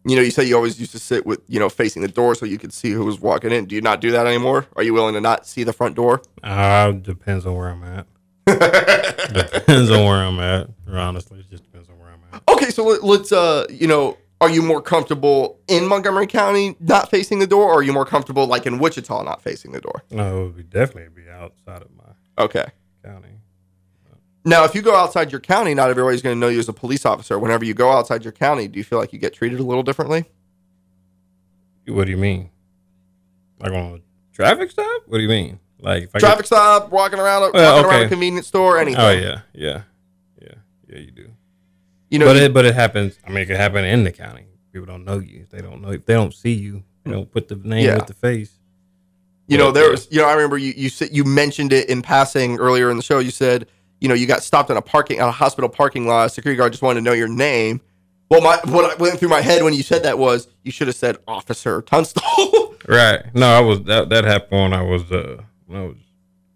you 0.05 0.17
know, 0.17 0.23
you 0.23 0.31
say 0.31 0.45
you 0.45 0.57
always 0.57 0.81
used 0.81 0.93
to 0.93 0.99
sit 0.99 1.25
with 1.27 1.41
you 1.49 1.59
know 1.61 1.69
facing 1.69 2.03
the 2.03 2.09
door 2.09 2.35
so 2.35 2.45
you 2.47 2.59
could 2.59 2.73
see 2.73 2.91
who 2.91 3.05
was 3.05 3.21
walking 3.21 3.53
in. 3.53 3.67
Do 3.67 3.75
you 3.75 3.81
not 3.83 4.01
do 4.01 4.11
that 4.13 4.27
anymore? 4.27 4.67
Are 4.77 4.83
you 4.83 4.93
willing 4.95 5.15
to 5.15 5.21
not 5.21 5.47
see 5.47 5.63
the 5.63 5.73
front 5.73 5.95
door? 5.97 6.23
Uh, 6.43 6.93
depends 6.93 7.45
on 7.47 7.55
where 7.57 7.69
I'm 7.69 7.83
at. 7.85 8.07
Depends 8.47 9.91
on 9.91 10.05
where 10.05 10.17
I'm 10.17 10.39
at. 10.41 10.69
Honestly, 10.89 11.41
it 11.41 11.51
just 11.51 11.65
depends 11.65 11.89
on 11.89 11.99
where 11.99 12.09
I'm 12.09 12.21
at. 12.33 12.43
Okay, 12.49 12.71
so 12.71 12.85
let, 12.85 13.05
let's 13.05 13.33
uh, 13.33 13.67
you 13.71 13.87
know, 13.87 14.17
are 14.41 14.51
you 14.51 14.63
more 14.63 14.81
comfortable 14.83 15.59
in 15.69 15.87
Montgomery 15.87 16.27
County 16.27 16.77
not 16.81 17.11
facing 17.11 17.39
the 17.39 17.47
door, 17.47 17.65
or 17.65 17.79
are 17.79 17.83
you 17.83 17.93
more 17.93 18.07
comfortable 18.07 18.47
like 18.47 18.67
in 18.67 18.79
Wichita 18.79 19.23
not 19.23 19.43
facing 19.43 19.73
the 19.73 19.81
door? 19.81 20.03
No, 20.11 20.41
it 20.41 20.45
would 20.47 20.57
be 20.57 20.63
definitely 20.63 21.23
be 21.23 21.29
outside 21.31 21.83
of 21.83 21.89
my 21.97 22.43
Okay. 22.43 22.67
county. 23.05 23.29
Now, 24.43 24.65
if 24.65 24.75
you 24.75 24.81
go 24.81 24.97
outside 24.97 25.31
your 25.31 25.41
county, 25.41 25.75
not 25.75 25.91
everybody's 25.91 26.23
going 26.23 26.35
to 26.35 26.41
know 26.41 26.49
you 26.49 26.59
as 26.59 26.69
a 26.69 26.73
police 26.73 27.05
officer. 27.05 27.39
Whenever 27.39 27.63
you 27.67 27.75
go 27.75 27.91
outside 27.93 28.25
your 28.25 28.33
county, 28.33 28.69
do 28.69 28.79
you 28.79 28.85
feel 28.85 28.99
like 28.99 29.13
you 29.13 29.19
get 29.19 29.35
treated 29.35 29.61
a 29.61 29.63
little 29.63 29.83
differently? 29.83 30.25
What 31.87 32.07
do 32.07 32.11
you 32.11 32.17
mean? 32.17 32.49
Like 33.59 33.73
on 33.73 33.95
a 33.97 34.01
traffic 34.35 34.71
stop? 34.71 35.03
What 35.07 35.19
do 35.19 35.23
you 35.23 35.29
mean? 35.29 35.61
Like 35.83 36.05
if 36.05 36.11
I 36.15 36.19
Traffic 36.19 36.47
stop, 36.47 36.91
walking 36.91 37.19
around, 37.19 37.43
a- 37.45 37.51
Well, 37.53 37.77
walking 37.77 37.91
around 37.91 38.03
a 38.05 38.09
convenience 38.09 38.47
store, 38.47 38.79
anything. 38.79 39.01
Oh 39.01 39.11
yeah, 39.11 39.41
yeah, 39.53 39.83
yeah, 40.41 40.49
yeah. 40.89 40.99
You 40.99 41.11
do. 41.11 41.31
You 42.11 42.19
know, 42.19 42.27
but 42.27 42.37
you- 42.37 42.43
it 42.43 42.55
but 42.55 42.65
it 42.67 42.75
happens. 42.75 43.19
I 43.27 43.31
mean, 43.31 43.39
it 43.39 43.47
can 43.47 43.57
happen 43.57 43.85
in 43.85 44.05
the 44.05 44.13
county. 44.13 44.47
People 44.73 44.87
don't 44.87 45.05
know 45.05 45.19
you. 45.19 45.47
They 45.51 45.61
don't 45.61 45.83
know. 45.83 45.91
If 45.93 46.07
they 46.07 46.15
don't 46.15 46.35
see 46.35 46.53
you, 46.53 46.83
they 47.05 47.11
don't 47.13 47.31
put 47.31 47.49
the 47.49 47.57
name 47.57 47.85
Yeah. 47.87 47.97
with 47.97 48.07
the 48.07 48.15
face. 48.15 48.53
You 49.49 49.59
know, 49.59 49.73
there 49.73 49.91
was, 49.91 50.07
you 50.13 50.21
know, 50.21 50.27
I 50.29 50.33
remember 50.35 50.59
you 50.59 50.73
you 50.77 50.89
said 50.89 51.09
you 51.13 51.25
mentioned 51.25 51.73
it 51.73 51.89
in 51.89 52.03
passing 52.03 52.59
earlier 52.59 52.91
in 52.91 52.97
the 52.97 53.03
show. 53.03 53.19
You 53.19 53.33
said, 53.33 53.67
you 54.01 54.09
know, 54.09 54.15
you 54.15 54.27
got 54.27 54.43
stopped 54.45 54.71
in 54.71 54.77
a 54.77 54.83
parking 54.83 55.19
at 55.19 55.27
a 55.29 55.33
hospital 55.33 55.69
parking 55.69 56.07
lot. 56.07 56.27
A 56.27 56.29
security 56.29 56.57
guard 56.57 56.73
just 56.73 56.83
wanted 56.83 57.01
to 57.01 57.05
know 57.05 57.13
your 57.15 57.27
name. 57.29 57.81
Well, 58.31 58.41
my 58.43 58.61
what 58.67 58.97
went 59.01 59.19
through 59.19 59.29
my 59.31 59.41
head 59.41 59.65
when 59.65 59.75
you 59.75 59.83
said 59.83 60.05
that 60.05 60.19
was 60.19 60.47
you 60.63 60.71
should 60.71 60.87
have 60.87 60.95
said 60.97 61.17
Officer 61.27 61.83
Tunstall. 61.83 62.67
Right. 62.89 63.23
No, 63.35 63.47
I 63.47 63.61
was 63.61 63.83
that 63.85 64.09
that 64.09 64.25
happened 64.25 64.63
when 64.63 64.73
I 64.73 64.83
was 64.83 65.13
uh 65.13 65.43
when 65.71 65.81
I 65.81 65.85
was 65.87 65.97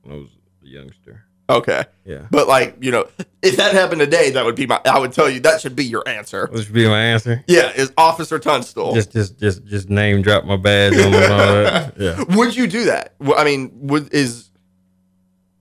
when 0.02 0.14
I 0.16 0.18
was 0.18 0.28
a 0.64 0.66
youngster. 0.68 1.24
okay, 1.48 1.84
Yeah. 2.04 2.26
but 2.30 2.48
like 2.48 2.76
you 2.80 2.90
know, 2.90 3.06
if 3.42 3.56
that 3.58 3.72
happened 3.74 4.00
today, 4.00 4.30
that 4.30 4.44
would 4.44 4.56
be 4.56 4.66
my. 4.66 4.80
I 4.84 4.98
would 4.98 5.12
tell 5.12 5.28
you 5.30 5.40
that 5.40 5.60
should 5.60 5.76
be 5.76 5.84
your 5.84 6.06
answer. 6.08 6.48
Which 6.50 6.64
should 6.64 6.74
be 6.74 6.88
my 6.88 7.00
answer. 7.00 7.44
Yeah, 7.46 7.70
is 7.74 7.92
Officer 7.98 8.38
Tunstall. 8.38 8.94
Just 8.94 9.12
just 9.12 9.38
just 9.38 9.64
just 9.66 9.88
name 9.90 10.22
drop 10.22 10.44
my 10.44 10.56
badge 10.56 10.94
on 10.94 11.12
that. 11.12 11.94
Yeah. 11.98 12.22
Would 12.36 12.56
you 12.56 12.66
do 12.66 12.86
that? 12.86 13.14
Well, 13.20 13.38
I 13.38 13.44
mean, 13.44 13.70
would 13.74 14.12
is 14.12 14.50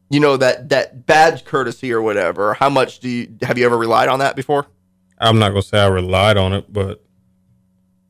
you 0.09 0.19
know 0.19 0.37
that 0.37 0.69
that 0.69 1.05
badge 1.05 1.43
courtesy 1.45 1.91
or 1.91 2.01
whatever? 2.01 2.53
How 2.53 2.69
much 2.69 2.99
do 2.99 3.09
you 3.09 3.37
have 3.41 3.57
you 3.57 3.65
ever 3.65 3.77
relied 3.77 4.09
on 4.09 4.19
that 4.19 4.35
before? 4.35 4.65
I'm 5.19 5.37
not 5.39 5.49
gonna 5.49 5.61
say 5.61 5.79
I 5.79 5.87
relied 5.87 6.37
on 6.37 6.53
it, 6.53 6.71
but 6.71 7.03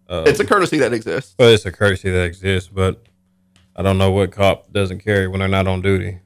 uh, 0.10 0.24
It's 0.28 0.40
a 0.40 0.46
courtesy 0.46 0.78
that 0.80 0.94
exists. 0.94 1.36
well, 1.40 1.50
it's 1.50 1.66
a 1.66 1.72
courtesy 1.72 2.10
that 2.12 2.24
exists, 2.24 2.70
but 2.74 3.04
I 3.76 3.82
don't 3.82 3.98
know 3.98 4.12
what 4.12 4.32
cop 4.32 4.72
doesn't 4.72 5.00
carry 5.00 5.28
when 5.28 5.40
they're 5.40 5.48
not 5.48 5.68
on 5.68 5.82
duty. 5.82 6.20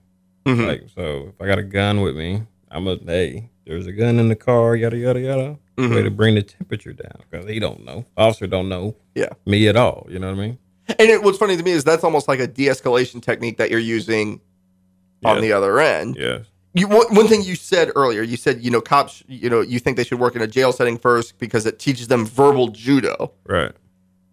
Mhm. 0.46 0.68
Like, 0.68 0.84
so 0.96 1.30
if 1.34 1.42
I 1.42 1.48
got 1.48 1.60
a 1.60 1.64
gun 1.64 2.02
with 2.02 2.16
me, 2.16 2.44
I'm 2.72 2.88
a 2.88 2.98
hey, 3.06 3.50
there's 3.66 3.86
a 3.88 3.92
gun 3.92 4.20
in 4.20 4.28
the 4.30 4.36
car, 4.36 4.76
yada 4.76 4.98
yada 4.98 5.20
yada. 5.20 5.58
Mhm. 5.78 5.96
Way 5.96 6.04
to 6.04 6.10
bring 6.12 6.36
the 6.36 6.42
temperature 6.42 6.94
down 6.94 7.22
because 7.30 7.48
he 7.48 7.60
don't 7.60 7.86
know, 7.86 8.06
officer 8.18 8.48
don't 8.48 8.68
know 8.70 8.96
Yeah. 9.16 9.30
me 9.46 9.68
at 9.68 9.76
all. 9.76 10.08
You 10.10 10.20
know 10.20 10.28
what 10.34 10.38
I 10.40 10.48
mean? 10.48 10.58
And 11.00 11.10
it, 11.10 11.22
what's 11.22 11.38
funny 11.38 11.58
to 11.58 11.64
me 11.64 11.72
is 11.72 11.84
that's 11.84 12.04
almost 12.04 12.28
like 12.30 12.40
a 12.40 12.48
de-escalation 12.48 13.22
technique 13.22 13.58
that 13.58 13.70
you're 13.70 13.80
using 13.80 14.40
on 15.26 15.42
the 15.42 15.52
other 15.52 15.80
end. 15.80 16.16
Yes. 16.18 16.46
You, 16.74 16.88
one 16.88 17.14
one 17.14 17.28
thing 17.28 17.42
you 17.44 17.56
said 17.56 17.92
earlier, 17.96 18.22
you 18.22 18.38
said 18.38 18.64
you 18.64 18.72
know 18.72 18.82
cops, 18.82 19.24
you 19.28 19.50
know, 19.50 19.62
you 19.62 19.80
think 19.80 19.98
they 19.98 20.04
should 20.04 20.20
work 20.20 20.36
in 20.36 20.42
a 20.42 20.48
jail 20.48 20.72
setting 20.72 20.98
first 20.98 21.40
because 21.40 21.66
it 21.66 21.80
teaches 21.80 22.08
them 22.08 22.26
verbal 22.26 22.68
judo. 22.70 23.32
Right. 23.48 23.72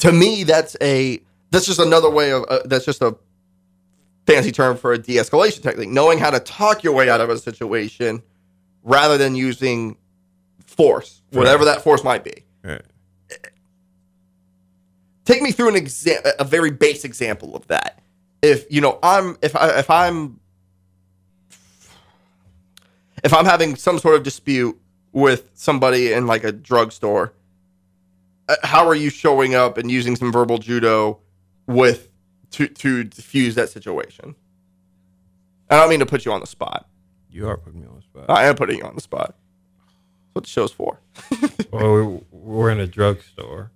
To 0.00 0.12
me, 0.12 0.44
that's 0.44 0.76
a 0.82 1.20
that's 1.54 1.66
just 1.66 1.78
another 1.78 2.10
way 2.10 2.32
of 2.32 2.44
uh, 2.48 2.60
that's 2.64 2.84
just 2.84 3.00
a 3.00 3.16
fancy 4.26 4.50
term 4.50 4.76
for 4.76 4.92
a 4.92 4.98
de-escalation 4.98 5.62
technique, 5.62 5.88
knowing 5.88 6.18
how 6.18 6.30
to 6.30 6.40
talk 6.40 6.82
your 6.82 6.94
way 6.94 7.08
out 7.08 7.20
of 7.20 7.30
a 7.30 7.38
situation 7.38 8.22
rather 8.82 9.16
than 9.18 9.34
using 9.34 9.96
force, 10.64 11.22
whatever 11.30 11.64
that 11.66 11.82
force 11.82 12.02
might 12.02 12.24
be. 12.24 12.44
Right. 12.62 12.82
Take 15.24 15.42
me 15.42 15.52
through 15.52 15.68
an 15.70 15.76
exam, 15.76 16.20
a 16.38 16.44
very 16.44 16.70
base 16.70 17.04
example 17.04 17.54
of 17.54 17.66
that. 17.68 18.02
If 18.42 18.70
you 18.70 18.80
know, 18.80 18.98
I'm 19.02 19.38
if 19.40 19.56
I 19.56 19.78
if 19.78 19.90
I'm 19.90 20.40
if 23.22 23.32
I'm 23.32 23.46
having 23.46 23.76
some 23.76 23.98
sort 23.98 24.16
of 24.16 24.22
dispute 24.22 24.78
with 25.12 25.48
somebody 25.54 26.12
in 26.12 26.26
like 26.26 26.44
a 26.44 26.52
drugstore, 26.52 27.32
uh, 28.48 28.56
how 28.64 28.86
are 28.86 28.94
you 28.94 29.08
showing 29.08 29.54
up 29.54 29.78
and 29.78 29.90
using 29.90 30.16
some 30.16 30.30
verbal 30.30 30.58
judo 30.58 31.20
with 31.66 32.10
to 32.52 32.68
to 32.68 33.04
diffuse 33.04 33.54
that 33.54 33.68
situation? 33.68 34.34
I 35.70 35.76
don't 35.80 35.88
mean 35.90 36.00
to 36.00 36.06
put 36.06 36.24
you 36.24 36.32
on 36.32 36.40
the 36.40 36.46
spot. 36.46 36.88
You 37.30 37.48
are 37.48 37.56
putting 37.56 37.80
me 37.80 37.86
on 37.86 37.96
the 37.96 38.02
spot. 38.02 38.26
I 38.28 38.44
am 38.46 38.54
putting 38.54 38.78
you 38.78 38.84
on 38.84 38.94
the 38.94 39.00
spot. 39.00 39.34
That's 39.36 40.34
what 40.34 40.44
the 40.44 40.50
show's 40.50 40.72
for. 40.72 41.00
well, 41.72 41.94
we, 42.04 42.20
we're 42.30 42.70
in 42.70 42.80
a 42.80 42.86
drugstore. 42.86 43.70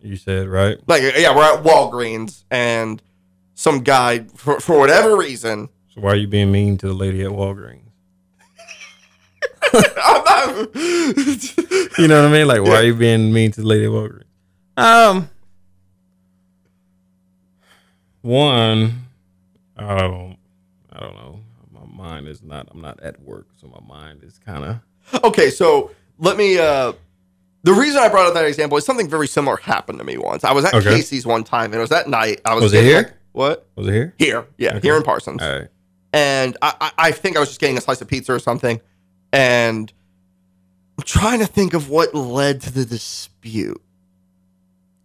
You 0.00 0.16
said 0.16 0.48
right. 0.48 0.78
Like 0.86 1.02
yeah, 1.02 1.34
we're 1.36 1.42
at 1.58 1.62
Walgreens 1.62 2.44
and 2.50 3.02
some 3.54 3.80
guy 3.82 4.20
for, 4.36 4.60
for 4.60 4.78
whatever 4.78 5.16
reason. 5.16 5.68
So 5.94 6.00
why 6.00 6.12
are 6.12 6.16
you 6.16 6.26
being 6.28 6.50
mean 6.50 6.78
to 6.78 6.86
the 6.86 6.94
lady 6.94 7.22
at 7.22 7.30
Walgreens? 7.30 7.82
Not- 9.72 10.74
You 11.98 12.08
know 12.08 12.22
what 12.22 12.30
I 12.30 12.32
mean? 12.32 12.48
Like, 12.48 12.62
why 12.62 12.76
are 12.76 12.82
you 12.84 12.94
being 12.94 13.32
mean 13.32 13.50
to 13.52 13.60
the 13.60 13.66
lady 13.66 13.84
at 13.84 13.90
Walgreens? 13.90 14.24
Um, 14.76 15.28
one, 18.22 19.06
I 19.76 19.98
don't, 20.00 20.36
I 20.92 21.00
don't 21.00 21.14
know. 21.14 21.40
My 21.72 21.86
mind 21.86 22.28
is 22.28 22.42
not. 22.42 22.68
I'm 22.70 22.80
not 22.80 23.00
at 23.00 23.20
work, 23.22 23.48
so 23.60 23.66
my 23.68 23.80
mind 23.86 24.22
is 24.24 24.38
kind 24.38 24.64
of. 24.64 25.24
okay, 25.24 25.50
so 25.50 25.90
let 26.18 26.36
me. 26.36 26.58
uh 26.58 26.92
The 27.62 27.72
reason 27.72 27.98
I 28.00 28.08
brought 28.08 28.26
up 28.26 28.34
that 28.34 28.44
example 28.44 28.76
is 28.78 28.84
something 28.84 29.08
very 29.08 29.26
similar 29.28 29.56
happened 29.56 29.98
to 29.98 30.04
me 30.04 30.18
once. 30.18 30.44
I 30.44 30.52
was 30.52 30.64
at 30.64 30.74
Okay. 30.74 30.90
Casey's 30.96 31.26
one 31.26 31.44
time, 31.44 31.66
and 31.66 31.74
it 31.76 31.80
was 31.80 31.90
that 31.90 32.08
night. 32.08 32.40
I 32.44 32.54
was, 32.54 32.62
Was 32.64 32.72
it 32.74 32.84
here? 32.84 32.96
like- 32.98 33.14
what? 33.32 33.68
Was 33.76 33.86
it 33.86 33.92
here? 33.92 34.14
Here, 34.18 34.46
yeah, 34.58 34.70
Okay. 34.76 34.80
here 34.88 34.96
in 34.96 35.02
Parsons. 35.04 35.40
Right. 35.40 35.68
and 36.12 36.56
I, 36.60 36.74
I, 36.80 36.90
I 36.98 37.10
think 37.12 37.36
I 37.36 37.40
was 37.40 37.48
just 37.50 37.60
getting 37.60 37.78
a 37.78 37.80
slice 37.80 38.00
of 38.00 38.08
pizza 38.08 38.32
or 38.32 38.40
something, 38.40 38.80
and 39.32 39.92
I'm 40.98 41.04
trying 41.04 41.38
to 41.38 41.46
think 41.46 41.72
of 41.72 41.88
what 41.88 42.12
led 42.14 42.60
to 42.62 42.72
the 42.72 42.84
dispute. 42.84 43.80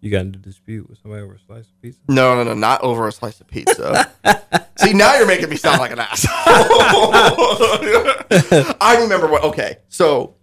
You 0.06 0.12
got 0.12 0.22
into 0.22 0.38
dispute 0.38 0.88
with 0.88 1.00
somebody 1.02 1.24
over 1.24 1.34
a 1.34 1.40
slice 1.40 1.66
of 1.66 1.82
pizza. 1.82 2.00
No, 2.08 2.36
no, 2.36 2.44
no, 2.44 2.54
not 2.54 2.84
over 2.84 3.08
a 3.08 3.12
slice 3.12 3.42
of 3.42 3.48
pizza. 3.48 4.08
See, 4.78 4.94
now 4.94 5.16
you're 5.18 5.26
making 5.26 5.50
me 5.50 5.56
sound 5.56 5.80
like 5.80 5.90
an 5.92 5.98
asshole. 5.98 6.32
I 8.80 9.00
remember 9.02 9.26
what. 9.28 9.44
Okay, 9.46 9.78
so 9.90 10.36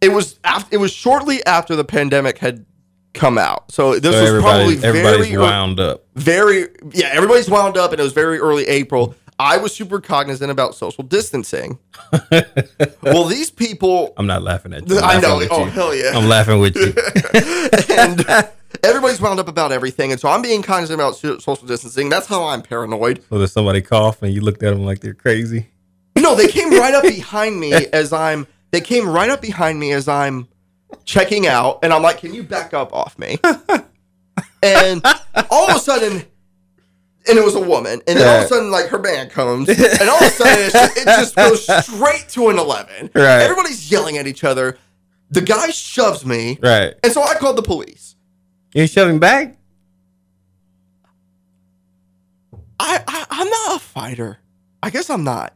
it 0.00 0.10
was 0.10 0.38
after, 0.44 0.76
it 0.76 0.78
was 0.78 0.92
shortly 0.92 1.44
after 1.44 1.74
the 1.74 1.84
pandemic 1.84 2.38
had 2.38 2.66
come 3.14 3.36
out. 3.36 3.72
So 3.72 3.98
this 3.98 4.14
So 4.14 4.34
was 4.34 4.42
probably 4.44 4.74
everybody's 4.84 5.26
very 5.26 5.36
wound 5.36 5.80
up. 5.80 6.04
very 6.14 6.68
yeah. 6.92 7.08
Everybody's 7.12 7.50
wound 7.50 7.76
up, 7.76 7.90
and 7.90 7.98
it 8.00 8.04
was 8.04 8.12
very 8.12 8.38
early 8.38 8.64
April. 8.68 9.16
I 9.40 9.56
was 9.56 9.74
super 9.74 10.02
cognizant 10.02 10.50
about 10.50 10.74
social 10.74 11.02
distancing. 11.02 11.78
well, 13.02 13.24
these 13.24 13.50
people, 13.50 14.12
I'm 14.18 14.26
not 14.26 14.42
laughing 14.42 14.74
at 14.74 14.86
you. 14.86 14.98
I'm 14.98 15.16
I 15.16 15.20
know. 15.20 15.40
Oh 15.50 15.64
you. 15.64 15.70
hell 15.70 15.94
yeah! 15.94 16.12
I'm 16.14 16.28
laughing 16.28 16.60
with 16.60 16.76
you. 16.76 16.92
and 17.96 18.20
everybody's 18.84 19.18
wound 19.18 19.40
up 19.40 19.48
about 19.48 19.72
everything, 19.72 20.12
and 20.12 20.20
so 20.20 20.28
I'm 20.28 20.42
being 20.42 20.60
cognizant 20.60 21.00
about 21.00 21.16
social 21.16 21.66
distancing. 21.66 22.10
That's 22.10 22.26
how 22.26 22.48
I'm 22.48 22.60
paranoid. 22.60 23.24
So 23.30 23.38
there's 23.38 23.52
somebody 23.52 23.80
cough 23.80 24.22
and 24.22 24.30
you 24.30 24.42
looked 24.42 24.62
at 24.62 24.74
them 24.74 24.84
like 24.84 25.00
they're 25.00 25.14
crazy. 25.14 25.68
No, 26.18 26.34
they 26.34 26.48
came 26.48 26.70
right 26.72 26.92
up 26.92 27.04
behind 27.04 27.58
me 27.58 27.72
as 27.72 28.12
I'm. 28.12 28.46
They 28.72 28.82
came 28.82 29.08
right 29.08 29.30
up 29.30 29.40
behind 29.40 29.80
me 29.80 29.92
as 29.92 30.06
I'm 30.06 30.48
checking 31.06 31.46
out, 31.46 31.78
and 31.82 31.94
I'm 31.94 32.02
like, 32.02 32.18
"Can 32.18 32.34
you 32.34 32.42
back 32.42 32.74
up 32.74 32.92
off 32.92 33.18
me?" 33.18 33.38
And 34.62 35.02
all 35.50 35.70
of 35.70 35.76
a 35.76 35.78
sudden, 35.78 36.26
and 37.30 37.38
it 37.38 37.44
was 37.44 37.54
a 37.54 37.60
woman, 37.60 38.02
and 38.06 38.18
then 38.18 38.28
all 38.28 38.38
of 38.40 38.44
a 38.44 38.48
sudden, 38.48 38.70
like 38.70 38.86
her 38.88 38.98
band 38.98 39.30
comes, 39.30 39.68
and 40.00 40.08
all 40.10 40.16
of 40.16 40.22
a 40.22 40.30
sudden, 40.30 40.58
it's 40.64 40.72
just, 40.72 40.96
it 40.98 41.04
just 41.06 41.36
goes 41.36 41.84
straight 41.86 42.26
to 42.30 42.48
an 42.50 42.58
eleven. 42.58 43.10
Right. 43.14 43.40
Everybody's 43.42 43.90
yelling 43.90 44.18
at 44.18 44.26
each 44.26 44.44
other. 44.44 44.76
The 45.30 45.40
guy 45.40 45.70
shoves 45.70 46.26
me, 46.26 46.58
Right. 46.62 46.94
and 47.04 47.12
so 47.12 47.22
I 47.22 47.34
called 47.34 47.56
the 47.56 47.62
police. 47.62 48.16
You 48.74 48.86
shoving 48.86 49.18
back? 49.20 49.56
I, 52.78 53.02
I 53.06 53.26
I'm 53.30 53.48
not 53.48 53.76
a 53.76 53.78
fighter. 53.78 54.38
I 54.82 54.90
guess 54.90 55.10
I'm 55.10 55.24
not, 55.24 55.54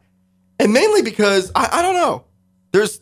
and 0.59 0.71
mainly 0.71 1.01
because 1.01 1.51
I, 1.55 1.67
I 1.71 1.81
don't 1.81 1.95
know. 1.95 2.25
There's 2.71 3.01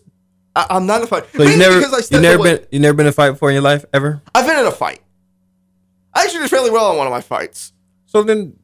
I, 0.56 0.66
I'm 0.70 0.86
not 0.86 1.02
a 1.04 1.08
fighter. 1.08 1.28
So 1.36 1.44
you 1.44 1.58
never 1.58 1.78
because 1.80 2.12
I 2.12 2.16
you 2.16 2.22
never 2.22 2.38
away. 2.40 2.58
been 2.58 2.68
you 2.72 2.80
never 2.80 2.94
been 2.96 3.06
in 3.06 3.10
a 3.10 3.14
fight 3.14 3.32
before 3.32 3.50
in 3.50 3.54
your 3.54 3.64
life 3.64 3.86
ever? 3.94 4.22
I've 4.34 4.46
been 4.48 4.58
in 4.60 4.66
a 4.66 4.72
fight. 4.72 5.02
I 6.14 6.24
actually 6.24 6.42
did 6.42 6.50
fairly 6.50 6.70
well 6.72 6.92
in 6.92 6.98
one 6.98 7.08
of 7.08 7.12
my 7.12 7.22
fights, 7.22 7.74
So 8.06 8.22
then 8.24 8.56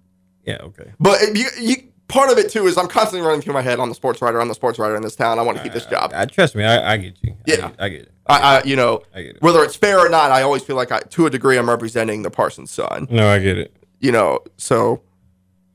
yeah, 0.49 0.57
okay. 0.61 0.91
but 0.99 1.21
it, 1.21 1.37
you, 1.37 1.47
you, 1.61 1.75
part 2.07 2.31
of 2.31 2.37
it 2.37 2.49
too 2.51 2.67
is 2.67 2.77
I'm 2.77 2.87
constantly 2.87 3.25
running 3.27 3.41
through 3.41 3.53
my 3.53 3.61
head. 3.61 3.79
I'm 3.79 3.89
the 3.89 3.95
sports 3.95 4.21
writer. 4.21 4.41
I'm 4.41 4.47
the 4.47 4.55
sports 4.55 4.79
writer 4.79 4.95
in 4.95 5.01
this 5.03 5.15
town. 5.15 5.39
I 5.39 5.41
want 5.43 5.57
to 5.57 5.63
keep 5.63 5.73
this 5.73 5.85
job. 5.85 6.11
I, 6.15 6.25
trust 6.25 6.55
me, 6.55 6.63
I, 6.63 6.93
I 6.93 6.97
get 6.97 7.15
you. 7.21 7.31
I 7.33 7.35
Yeah. 7.45 7.55
get, 7.55 7.75
I 7.79 7.89
get 7.89 8.01
it. 8.03 8.11
I, 8.27 8.57
I 8.57 8.63
you 8.63 8.75
know 8.75 9.01
I 9.13 9.21
get 9.23 9.35
it. 9.37 9.41
whether 9.41 9.63
it's 9.63 9.75
fair 9.75 9.99
or 9.99 10.09
not, 10.09 10.31
I 10.31 10.41
always 10.43 10.63
feel 10.63 10.75
like 10.75 10.91
I, 10.91 10.99
to 10.99 11.25
a 11.25 11.29
degree 11.29 11.57
I'm 11.57 11.69
representing 11.69 12.21
the 12.23 12.29
Parsons 12.31 12.71
Sun. 12.71 13.07
No, 13.09 13.27
I 13.27 13.39
get 13.39 13.57
it. 13.57 13.75
You 13.99 14.11
know, 14.11 14.39
so 14.57 15.01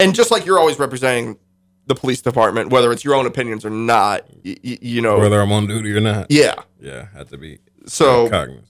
and 0.00 0.14
just 0.14 0.30
like 0.30 0.44
you're 0.46 0.58
always 0.58 0.78
representing 0.78 1.38
the 1.86 1.94
police 1.94 2.22
department, 2.22 2.70
whether 2.70 2.90
it's 2.92 3.04
your 3.04 3.14
own 3.14 3.26
opinions 3.26 3.64
or 3.64 3.70
not, 3.70 4.24
y- 4.44 4.56
y- 4.64 4.78
you 4.80 5.02
know, 5.02 5.18
Whether 5.18 5.40
I'm 5.40 5.52
on 5.52 5.66
duty 5.66 5.92
or 5.92 6.00
not. 6.00 6.30
yeah. 6.30 6.54
Yeah, 6.80 7.08
I 7.14 7.18
have 7.18 7.28
to 7.30 7.36
be 7.38 7.58
So 7.86 8.28
cognizant. 8.30 8.68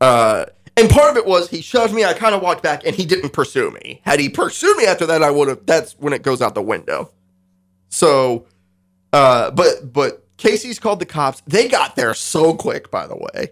Uh, 0.00 0.44
and 0.78 0.88
part 0.88 1.10
of 1.10 1.16
it 1.16 1.26
was 1.26 1.50
he 1.50 1.60
shoved 1.60 1.92
me. 1.92 2.04
I 2.04 2.12
kind 2.12 2.34
of 2.34 2.40
walked 2.42 2.62
back, 2.62 2.86
and 2.86 2.94
he 2.94 3.04
didn't 3.04 3.30
pursue 3.30 3.70
me. 3.72 4.00
Had 4.04 4.20
he 4.20 4.28
pursued 4.28 4.76
me 4.76 4.86
after 4.86 5.06
that, 5.06 5.22
I 5.22 5.30
would 5.30 5.48
have. 5.48 5.66
That's 5.66 5.94
when 5.98 6.12
it 6.12 6.22
goes 6.22 6.40
out 6.40 6.54
the 6.54 6.62
window. 6.62 7.10
So, 7.88 8.46
uh, 9.12 9.50
but 9.50 9.92
but 9.92 10.24
Casey's 10.36 10.78
called 10.78 11.00
the 11.00 11.06
cops. 11.06 11.42
They 11.46 11.68
got 11.68 11.96
there 11.96 12.14
so 12.14 12.54
quick, 12.54 12.90
by 12.90 13.06
the 13.06 13.16
way. 13.16 13.50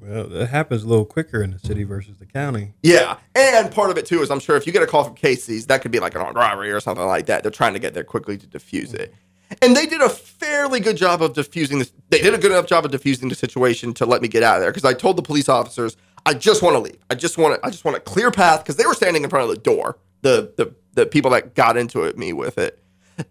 Well, 0.00 0.28
that 0.28 0.46
happens 0.46 0.84
a 0.84 0.86
little 0.86 1.04
quicker 1.04 1.42
in 1.42 1.50
the 1.50 1.58
city 1.58 1.82
versus 1.82 2.16
the 2.18 2.26
county. 2.26 2.72
Yeah, 2.82 3.18
and 3.34 3.70
part 3.70 3.90
of 3.90 3.98
it 3.98 4.06
too 4.06 4.22
is 4.22 4.30
I'm 4.30 4.40
sure 4.40 4.56
if 4.56 4.66
you 4.66 4.72
get 4.72 4.82
a 4.82 4.86
call 4.86 5.04
from 5.04 5.14
Casey's, 5.14 5.66
that 5.66 5.82
could 5.82 5.90
be 5.90 5.98
like 5.98 6.14
an 6.14 6.22
armed 6.22 6.36
robbery 6.36 6.70
or 6.70 6.80
something 6.80 7.04
like 7.04 7.26
that. 7.26 7.42
They're 7.42 7.50
trying 7.50 7.74
to 7.74 7.80
get 7.80 7.94
there 7.94 8.04
quickly 8.04 8.38
to 8.38 8.46
defuse 8.46 8.94
it, 8.94 9.12
and 9.60 9.76
they 9.76 9.86
did 9.86 10.00
a 10.00 10.08
fairly 10.08 10.80
good 10.80 10.96
job 10.96 11.20
of 11.20 11.32
defusing 11.32 11.80
this. 11.80 11.92
They 12.08 12.22
did 12.22 12.32
a 12.32 12.38
good 12.38 12.52
enough 12.52 12.66
job 12.66 12.84
of 12.84 12.92
defusing 12.92 13.28
the 13.28 13.34
situation 13.34 13.92
to 13.94 14.06
let 14.06 14.22
me 14.22 14.28
get 14.28 14.42
out 14.42 14.56
of 14.56 14.62
there 14.62 14.70
because 14.70 14.84
I 14.84 14.94
told 14.94 15.16
the 15.16 15.22
police 15.22 15.48
officers 15.48 15.96
I 16.30 16.34
just 16.34 16.62
want 16.62 16.74
to 16.74 16.78
leave. 16.78 17.04
I 17.10 17.16
just 17.16 17.38
want 17.38 17.56
to. 17.60 17.66
I 17.66 17.70
just 17.70 17.84
want 17.84 17.96
a 17.96 18.00
clear 18.00 18.30
path 18.30 18.62
because 18.62 18.76
they 18.76 18.86
were 18.86 18.94
standing 18.94 19.24
in 19.24 19.30
front 19.30 19.50
of 19.50 19.50
the 19.50 19.60
door. 19.60 19.98
The 20.22 20.52
the 20.56 20.72
the 20.94 21.04
people 21.04 21.32
that 21.32 21.56
got 21.56 21.76
into 21.76 22.04
it 22.04 22.16
me 22.16 22.32
with 22.32 22.56
it. 22.56 22.78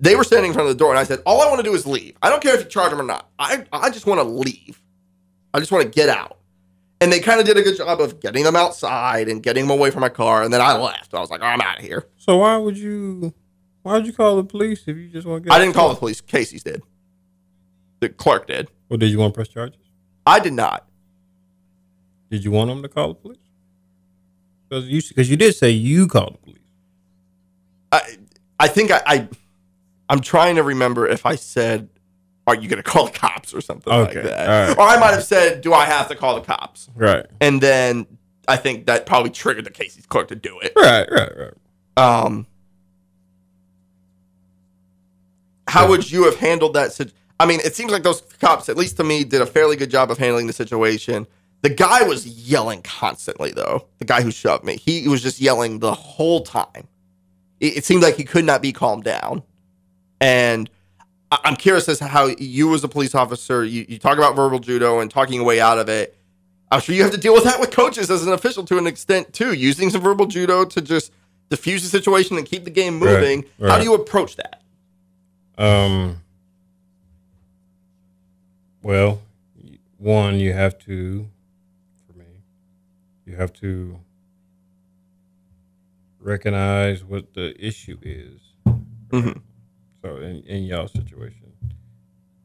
They 0.02 0.18
were 0.18 0.26
standing 0.26 0.50
in 0.50 0.54
front 0.54 0.70
of 0.70 0.76
the 0.76 0.78
door, 0.78 0.90
and 0.90 1.00
I 1.00 1.06
said, 1.06 1.22
"All 1.26 1.42
I 1.42 1.48
want 1.48 1.60
to 1.60 1.64
do 1.64 1.74
is 1.74 1.88
leave. 1.88 2.18
I 2.22 2.30
don't 2.30 2.44
care 2.44 2.56
if 2.56 2.62
you 2.62 2.70
charge 2.70 2.90
them 2.90 3.00
or 3.00 3.06
not. 3.06 3.30
I 3.40 3.66
I 3.72 3.90
just 3.90 4.06
want 4.06 4.20
to 4.20 4.28
leave. 4.28 4.82
I 5.54 5.60
just 5.60 5.72
want 5.72 5.86
to 5.86 5.90
get 5.90 6.10
out." 6.10 6.40
And 7.00 7.10
they 7.10 7.22
kind 7.22 7.40
of 7.40 7.46
did 7.46 7.56
a 7.56 7.62
good 7.62 7.78
job 7.78 8.02
of 8.02 8.20
getting 8.20 8.44
them 8.44 8.58
outside 8.58 9.30
and 9.30 9.42
getting 9.42 9.66
them 9.66 9.72
away 9.72 9.92
from 9.92 10.02
my 10.02 10.10
car. 10.10 10.44
And 10.44 10.54
then 10.54 10.60
I 10.60 10.78
left. 10.78 11.14
I 11.14 11.22
was 11.22 11.30
like, 11.30 11.42
I'm 11.42 11.62
out 11.62 11.80
of 11.80 11.86
here. 11.86 12.06
So 12.18 12.36
why 12.38 12.58
would 12.58 12.78
you 12.78 13.34
why 13.84 13.94
would 13.94 14.06
you 14.06 14.12
call 14.12 14.36
the 14.36 14.44
police 14.44 14.84
if 14.86 14.98
you 14.98 15.08
just 15.08 15.26
want 15.26 15.44
to 15.44 15.50
get 15.50 15.56
I 15.56 15.60
didn't 15.60 15.76
call 15.76 15.88
the 15.88 15.96
police. 15.96 16.20
Casey's 16.20 16.64
did. 16.64 16.84
The 18.02 18.10
clerk 18.10 18.48
did. 18.48 18.70
Well, 18.90 18.98
did 18.98 19.10
you 19.12 19.20
want 19.20 19.34
to 19.34 19.38
press 19.38 19.48
charges? 19.48 19.80
I 20.26 20.40
did 20.40 20.54
not. 20.54 20.89
Did 22.30 22.44
you 22.44 22.52
want 22.52 22.70
them 22.70 22.82
to 22.82 22.90
call 22.90 23.10
the 23.10 23.16
police? 23.16 23.38
Because 24.68 24.88
you 24.88 25.02
because 25.02 25.30
you 25.30 25.38
did 25.38 25.56
say 25.56 25.72
you 25.72 26.08
called 26.08 26.36
the 26.36 26.38
police. 26.38 26.60
I 27.92 28.18
I 28.60 28.68
think 28.68 28.92
I, 28.92 29.02
I 29.06 29.28
I'm 30.10 30.20
trying 30.22 30.56
to 30.56 30.64
remember 30.64 31.08
if 31.08 31.26
I 31.26 31.36
said, 31.36 31.90
"Are 32.46 32.56
you 32.56 32.68
going 32.70 32.82
to 32.82 32.84
call 32.84 33.06
the 33.06 33.12
cops?" 33.12 33.54
or 33.54 33.62
something 33.62 33.92
like 33.92 34.14
that. 34.14 34.68
right. 34.70 34.78
Or 34.78 34.82
I 34.82 35.00
might 35.00 35.12
have 35.12 35.24
said, 35.24 35.62
"Do 35.62 35.74
I 35.74 35.86
have 35.86 36.08
to 36.10 36.16
call 36.16 36.36
the 36.36 36.42
cops?" 36.42 36.90
Right. 36.96 37.26
And 37.42 37.62
then 37.62 38.06
I 38.48 38.58
think 38.58 38.86
that 38.86 39.06
probably 39.06 39.32
triggered 39.32 39.66
the 39.66 39.72
Casey's 39.72 40.06
clerk 40.06 40.28
to 40.28 40.36
do 40.36 40.60
it. 40.60 40.74
Right. 40.76 41.08
Right. 41.12 41.32
Right. 41.38 41.54
Um, 41.98 42.46
how 45.68 45.88
would 45.88 46.12
you 46.12 46.24
have 46.26 46.36
handled 46.38 46.74
that? 46.76 47.12
I 47.40 47.46
mean, 47.46 47.60
it 47.64 47.76
seems 47.76 47.92
like 47.92 48.04
those 48.04 48.22
cops, 48.40 48.70
at 48.70 48.78
least 48.78 48.98
to 48.98 49.04
me, 49.04 49.24
did 49.24 49.42
a 49.42 49.46
fairly 49.46 49.76
good 49.76 49.90
job 49.90 50.12
of 50.12 50.18
handling 50.18 50.48
the 50.48 50.54
situation. 50.54 51.26
The 51.62 51.70
guy 51.70 52.04
was 52.04 52.26
yelling 52.26 52.82
constantly, 52.84 53.52
though. 53.52 53.88
The 53.98 54.06
guy 54.06 54.22
who 54.22 54.32
shoved 54.32 54.64
me, 54.64 54.78
he 54.78 55.08
was 55.08 55.22
just 55.22 55.42
yelling 55.42 55.80
the 55.80 55.94
whole 55.94 56.42
time. 56.42 56.88
It, 57.60 57.78
it 57.78 57.86
seemed 57.86 58.02
like 58.02 58.16
he 58.16 58.24
could 58.24 58.46
not 58.46 58.62
be 58.62 58.72
calmed 58.72 59.04
down. 59.04 59.44
And 60.22 60.70
I- 61.32 61.40
I'm 61.44 61.56
curious 61.58 61.90
as 61.90 61.98
to 62.00 62.06
how 62.06 62.28
you, 62.38 62.74
as 62.74 62.84
a 62.84 62.88
police 62.88 63.14
officer, 63.14 63.66
you, 63.66 63.86
you 63.90 64.00
talk 64.00 64.18
about 64.18 64.36
verbal 64.38 64.60
judo 64.60 65.00
and 65.00 65.12
talking 65.12 65.36
your 65.36 65.44
way 65.44 65.60
out 65.60 65.78
of 65.78 65.90
it. 65.90 66.16
I'm 66.72 66.80
sure 66.82 66.96
you 66.96 67.02
have 67.04 67.12
to 67.12 67.18
deal 67.18 67.34
with 67.34 67.44
that 67.46 67.60
with 67.60 67.72
coaches 67.72 68.10
as 68.12 68.26
an 68.26 68.32
official 68.32 68.64
to 68.66 68.78
an 68.78 68.86
extent 68.88 69.34
too, 69.34 69.54
using 69.54 69.90
some 69.90 70.02
verbal 70.02 70.28
judo 70.28 70.64
to 70.66 70.82
just 70.82 71.12
diffuse 71.50 71.82
the 71.82 71.90
situation 71.90 72.38
and 72.38 72.46
keep 72.46 72.64
the 72.64 72.70
game 72.70 73.00
Right, 73.02 73.14
moving. 73.20 73.46
How 73.60 73.78
do 73.80 73.84
you 73.84 73.96
approach 73.96 74.36
that? 74.38 74.62
Um. 75.58 76.22
Well, 78.82 79.22
one, 79.98 80.40
you 80.40 80.54
have 80.54 80.78
to, 80.86 81.28
you 83.30 83.36
have 83.36 83.54
to 83.54 84.00
recognize 86.20 87.04
what 87.04 87.34
the 87.36 87.54
issue 87.64 87.98
is. 88.02 88.42
Mhm. 89.10 89.42
So, 90.02 90.18
in, 90.18 90.42
in 90.44 90.64
y'all 90.64 90.88
situation, 90.88 91.52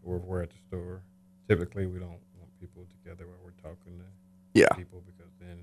we're, 0.03 0.19
we're 0.19 0.43
at 0.43 0.51
the 0.51 0.57
store. 0.69 1.03
Typically, 1.49 1.87
we 1.87 1.99
don't 1.99 2.11
want 2.39 2.51
people 2.61 2.87
together 3.03 3.27
when 3.27 3.37
we're 3.43 3.63
talking 3.63 3.99
to 3.99 4.05
Yeah, 4.61 4.69
people 4.77 5.03
because 5.07 5.33
then 5.41 5.59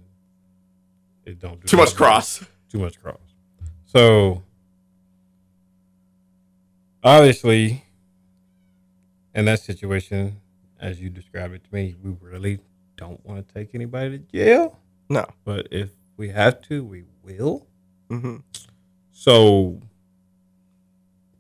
it 1.26 1.40
don't 1.40 1.62
do 1.62 1.68
too 1.68 1.78
much 1.78 1.96
cross. 1.96 2.44
too 2.70 2.80
much 2.80 3.00
cross. 3.02 3.20
So 3.86 4.42
obviously, 7.04 7.84
in 9.36 9.46
that 9.46 9.60
situation, 9.60 10.42
as 10.80 11.00
you 11.00 11.10
described 11.10 11.54
it 11.54 11.64
to 11.66 11.74
me, 11.76 11.96
we 12.02 12.12
really 12.22 12.60
don't 12.98 13.24
want 13.26 13.46
to 13.48 13.54
take 13.54 13.76
anybody 13.76 14.18
to 14.18 14.24
jail. 14.26 14.80
No. 15.12 15.26
But 15.44 15.68
if 15.72 15.90
we 16.18 16.30
have 16.30 16.62
to, 16.70 16.84
we 16.84 17.04
will. 17.24 17.68
hmm 18.10 18.38
So 19.12 19.82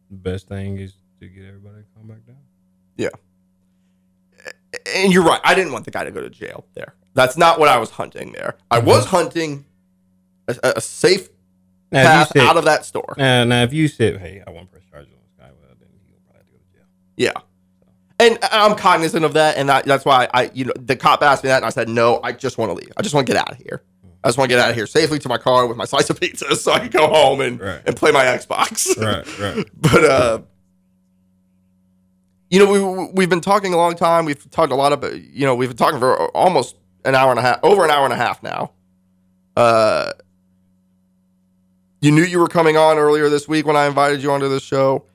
the 0.09 0.17
best 0.17 0.47
thing 0.47 0.77
is 0.77 0.93
to 1.19 1.27
get 1.27 1.45
everybody 1.45 1.77
to 1.77 1.83
calm 1.95 2.07
back 2.07 2.25
down. 2.25 2.35
Yeah. 2.97 3.09
And 4.93 5.13
you're 5.13 5.23
right. 5.23 5.39
I 5.43 5.55
didn't 5.55 5.71
want 5.73 5.85
the 5.85 5.91
guy 5.91 6.03
to 6.03 6.11
go 6.11 6.21
to 6.21 6.29
jail 6.29 6.65
there. 6.73 6.95
That's 7.13 7.37
not 7.37 7.59
what 7.59 7.69
I 7.69 7.77
was 7.77 7.91
hunting 7.91 8.31
there. 8.33 8.57
I 8.69 8.79
was 8.79 9.05
hunting 9.05 9.65
a, 10.47 10.55
a 10.77 10.81
safe 10.81 11.29
Now, 11.91 12.03
path 12.03 12.31
said, 12.33 12.41
out 12.43 12.57
of 12.57 12.65
that 12.65 12.85
store. 12.85 13.13
now, 13.17 13.43
now, 13.43 13.63
if 13.63 13.73
you 13.73 13.87
said, 13.87 14.17
"Hey, 14.19 14.41
I 14.45 14.49
want 14.49 14.67
to 14.67 14.71
press 14.71 14.83
charges 14.89 15.11
on 15.13 15.19
this 15.23 15.33
guy," 15.37 15.51
well, 15.61 15.75
then 15.79 15.89
he'll 16.07 16.17
probably 16.25 16.37
have 16.39 16.45
to 16.47 16.51
go 16.53 16.57
to 16.57 16.77
jail. 16.77 16.85
Yeah. 17.17 17.33
And 18.21 18.37
I'm 18.43 18.75
cognizant 18.75 19.25
of 19.25 19.33
that, 19.33 19.57
and 19.57 19.67
that, 19.69 19.85
that's 19.85 20.05
why 20.05 20.27
I, 20.33 20.51
you 20.53 20.65
know, 20.65 20.73
the 20.77 20.95
cop 20.95 21.23
asked 21.23 21.43
me 21.43 21.47
that, 21.47 21.57
and 21.57 21.65
I 21.65 21.69
said, 21.69 21.89
no, 21.89 22.19
I 22.23 22.31
just 22.33 22.57
want 22.57 22.69
to 22.69 22.73
leave. 22.75 22.91
I 22.95 23.01
just 23.01 23.15
want 23.15 23.25
to 23.25 23.33
get 23.33 23.41
out 23.41 23.51
of 23.51 23.57
here. 23.57 23.81
I 24.23 24.27
just 24.27 24.37
want 24.37 24.49
to 24.51 24.55
get 24.55 24.63
out 24.63 24.69
of 24.69 24.75
here 24.75 24.85
safely 24.85 25.17
to 25.19 25.27
my 25.29 25.39
car 25.39 25.65
with 25.65 25.75
my 25.77 25.85
slice 25.85 26.09
of 26.11 26.19
pizza, 26.19 26.55
so 26.57 26.71
I 26.71 26.79
can 26.79 26.89
go 26.89 27.07
home 27.07 27.41
and 27.41 27.59
Right. 27.59 27.81
and 27.85 27.95
play 27.95 28.11
my 28.11 28.23
Xbox. 28.25 28.95
Right, 29.01 29.39
right. 29.39 29.65
but 29.75 30.03
uh, 30.03 30.41
you 32.51 32.59
know, 32.59 32.71
we 32.71 33.11
we've 33.13 33.29
been 33.29 33.41
talking 33.41 33.73
a 33.73 33.77
long 33.77 33.95
time. 33.95 34.25
We've 34.25 34.51
talked 34.51 34.71
a 34.71 34.75
lot 34.75 34.93
about, 34.93 35.19
you 35.19 35.45
know, 35.45 35.55
we've 35.55 35.69
been 35.69 35.77
talking 35.77 35.99
for 35.99 36.27
almost 36.37 36.75
an 37.05 37.15
hour 37.15 37.31
and 37.31 37.39
a 37.39 37.41
half, 37.41 37.59
over 37.63 37.83
an 37.83 37.89
hour 37.89 38.03
and 38.03 38.13
a 38.13 38.17
half 38.17 38.43
now. 38.43 38.71
Uh, 39.55 40.11
you 42.01 42.11
knew 42.11 42.23
you 42.23 42.39
were 42.39 42.47
coming 42.47 42.77
on 42.77 42.97
earlier 42.97 43.29
this 43.29 43.47
week 43.47 43.65
when 43.65 43.75
I 43.75 43.87
invited 43.87 44.21
you 44.21 44.31
onto 44.31 44.49
this 44.49 44.63
show. 44.63 45.05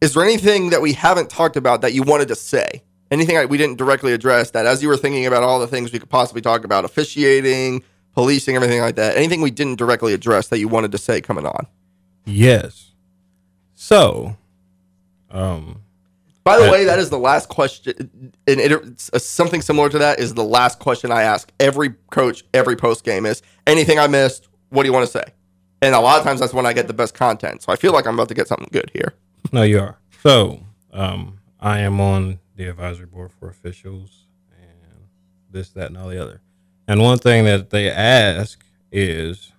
Is 0.00 0.14
there 0.14 0.22
anything 0.22 0.70
that 0.70 0.80
we 0.82 0.92
haven't 0.92 1.30
talked 1.30 1.56
about 1.56 1.80
that 1.82 1.92
you 1.94 2.02
wanted 2.02 2.28
to 2.28 2.34
say? 2.34 2.82
Anything 3.10 3.36
that 3.36 3.48
we 3.48 3.58
didn't 3.58 3.76
directly 3.76 4.12
address 4.12 4.50
that 4.52 4.66
as 4.66 4.82
you 4.82 4.88
were 4.88 4.96
thinking 4.96 5.24
about 5.26 5.42
all 5.42 5.60
the 5.60 5.66
things 5.66 5.92
we 5.92 5.98
could 5.98 6.10
possibly 6.10 6.42
talk 6.42 6.64
about, 6.64 6.84
officiating, 6.84 7.82
policing, 8.12 8.56
everything 8.56 8.80
like 8.80 8.96
that, 8.96 9.16
anything 9.16 9.40
we 9.40 9.50
didn't 9.50 9.76
directly 9.76 10.12
address 10.12 10.48
that 10.48 10.58
you 10.58 10.68
wanted 10.68 10.92
to 10.92 10.98
say 10.98 11.20
coming 11.20 11.46
on? 11.46 11.66
Yes. 12.24 12.90
So, 13.74 14.36
um, 15.30 15.80
By 16.42 16.58
the 16.58 16.64
Yeah. 16.66 16.72
way, 16.72 16.84
that 16.84 16.98
is 16.98 17.08
the 17.08 17.18
last 17.18 17.48
question. 17.48 17.94
And 18.46 18.60
it, 18.60 18.70
it's- 18.70 19.08
uh, 19.14 19.18
something 19.18 19.62
similar 19.62 19.88
to 19.88 19.96
that 19.98 20.20
is 20.20 20.34
the 20.34 20.44
last 20.44 20.78
question 20.78 21.10
I 21.10 21.22
ask 21.22 21.50
every 21.58 21.94
coach, 22.10 22.44
every 22.52 22.76
post 22.76 23.02
game 23.02 23.24
is 23.24 23.40
anything 23.66 23.98
I 23.98 24.08
missed. 24.08 24.48
What 24.68 24.82
do 24.82 24.88
you 24.88 24.92
want 24.92 25.06
to 25.06 25.10
say? 25.10 25.24
And 25.80 25.94
a 25.94 26.00
lot 26.00 26.18
of 26.18 26.24
times 26.24 26.40
that's 26.40 26.52
when 26.52 26.66
I 26.66 26.74
get 26.74 26.86
the 26.86 26.92
best 26.92 27.14
content. 27.14 27.62
So 27.62 27.72
I 27.72 27.76
feel 27.76 27.94
like 27.94 28.06
I'm 28.06 28.12
about 28.12 28.28
to 28.28 28.34
get 28.34 28.46
something 28.46 28.68
good 28.72 28.90
here. 28.92 29.14
No, 29.52 29.62
you 29.62 29.80
are. 29.80 29.98
So, 30.22 30.60
um, 30.92 31.38
I 31.60 31.80
am 31.80 32.00
on 32.00 32.38
the 32.56 32.66
advisory 32.68 33.06
board 33.06 33.30
for 33.38 33.48
officials 33.48 34.24
and 34.60 35.04
this, 35.50 35.70
that, 35.70 35.86
and 35.88 35.98
all 35.98 36.08
the 36.08 36.22
other. 36.22 36.40
And 36.86 37.00
one 37.02 37.18
thing 37.18 37.44
that 37.44 37.70
they 37.70 37.90
ask 37.90 38.64
is 38.92 39.52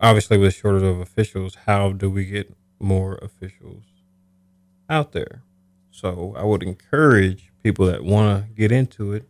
obviously 0.00 0.38
with 0.38 0.54
shortage 0.54 0.82
of 0.82 1.00
officials, 1.00 1.56
how 1.66 1.92
do 1.92 2.10
we 2.10 2.24
get 2.24 2.54
more 2.78 3.16
officials 3.22 3.84
out 4.88 5.12
there? 5.12 5.42
So 5.90 6.34
I 6.36 6.44
would 6.44 6.62
encourage 6.62 7.50
people 7.62 7.86
that 7.86 8.04
want 8.04 8.44
to 8.46 8.52
get 8.54 8.70
into 8.72 9.12
it, 9.12 9.28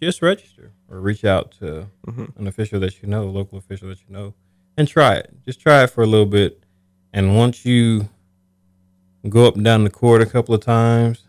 just 0.00 0.22
register 0.22 0.72
or 0.88 1.00
reach 1.00 1.24
out 1.24 1.52
to 1.60 1.88
Mhm. 2.06 2.36
an 2.38 2.46
official 2.46 2.80
that 2.80 3.02
you 3.02 3.08
know, 3.08 3.24
a 3.24 3.30
local 3.30 3.58
official 3.58 3.88
that 3.88 3.98
you 4.06 4.12
know, 4.14 4.34
and 4.76 4.88
try 4.88 5.14
it. 5.14 5.32
Just 5.44 5.60
try 5.60 5.82
it 5.84 5.90
for 5.90 6.02
a 6.02 6.06
little 6.06 6.26
bit. 6.26 6.64
And 7.12 7.36
once 7.36 7.64
you 7.66 8.08
go 9.28 9.46
up 9.46 9.56
and 9.56 9.64
down 9.64 9.84
the 9.84 9.90
court 9.90 10.22
a 10.22 10.26
couple 10.26 10.54
of 10.54 10.60
times, 10.60 11.24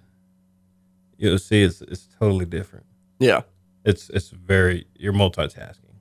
you'll 1.18 1.40
see 1.40 1.64
it's 1.64 1.82
it's 1.82 2.08
totally 2.20 2.46
different. 2.46 2.86
Yeah. 3.20 3.42
It's 3.86 4.10
it's 4.10 4.30
very 4.30 4.86
you're 4.96 5.14
multitasking. 5.14 5.96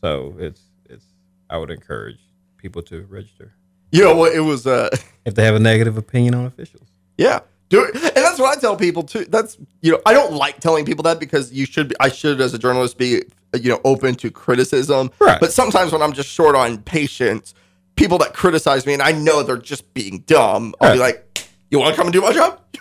So 0.00 0.34
it's 0.38 0.62
it's 0.88 1.04
I 1.50 1.56
would 1.58 1.70
encourage 1.70 2.18
people 2.56 2.82
to 2.82 3.02
register 3.02 3.54
Yeah, 3.92 4.12
what? 4.12 4.34
It 4.34 4.40
was, 4.40 4.66
uh, 4.66 4.88
if 5.24 5.34
they 5.34 5.44
have 5.44 5.54
a 5.54 5.60
negative 5.60 5.96
opinion 5.96 6.34
on 6.34 6.44
officials. 6.46 6.88
yeah. 7.16 7.40
Do 7.68 7.82
it. 7.82 7.94
And 7.96 8.02
that's 8.24 8.38
what 8.38 8.56
I 8.56 8.60
tell 8.60 8.76
people 8.76 9.02
too. 9.02 9.24
That's, 9.24 9.58
you 9.82 9.90
know, 9.90 10.00
I 10.06 10.12
don't 10.12 10.32
like 10.34 10.60
telling 10.60 10.84
people 10.84 11.02
that 11.02 11.18
because 11.18 11.52
you 11.52 11.66
should, 11.66 11.88
be, 11.88 11.96
I 11.98 12.08
should, 12.08 12.40
as 12.40 12.54
a 12.54 12.58
journalist, 12.60 12.96
be, 12.96 13.24
you 13.60 13.70
know, 13.70 13.80
open 13.84 14.14
to 14.16 14.30
criticism. 14.30 15.10
Right. 15.18 15.40
But 15.40 15.52
sometimes 15.52 15.90
when 15.90 16.00
I'm 16.00 16.12
just 16.12 16.28
short 16.28 16.54
on 16.54 16.78
patience, 16.78 17.54
people 17.96 18.18
that 18.18 18.32
criticize 18.34 18.86
me 18.86 18.92
and 18.92 19.02
I 19.02 19.12
know 19.12 19.42
they're 19.42 19.56
just 19.56 19.92
being 19.94 20.20
dumb, 20.20 20.74
I'll 20.80 20.92
be 20.92 20.98
like, 20.98 21.48
you 21.70 21.78
want 21.78 21.94
to 21.94 21.96
come 21.96 22.06
and 22.06 22.12
do 22.12 22.20
my 22.20 22.32
job? 22.32 22.60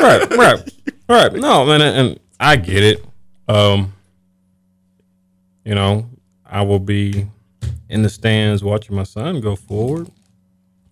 right, 0.00 0.30
right, 0.36 0.70
right. 1.08 1.32
No, 1.32 1.64
man, 1.64 1.80
and, 1.80 1.96
and 1.96 2.20
I 2.38 2.56
get 2.56 2.84
it. 2.84 3.04
Um, 3.48 3.92
you 5.64 5.74
know, 5.74 6.08
I 6.46 6.62
will 6.62 6.78
be 6.78 7.26
in 7.88 8.02
the 8.02 8.08
stands 8.08 8.62
watching 8.62 8.94
my 8.94 9.02
son 9.02 9.40
go 9.40 9.56
forward, 9.56 10.10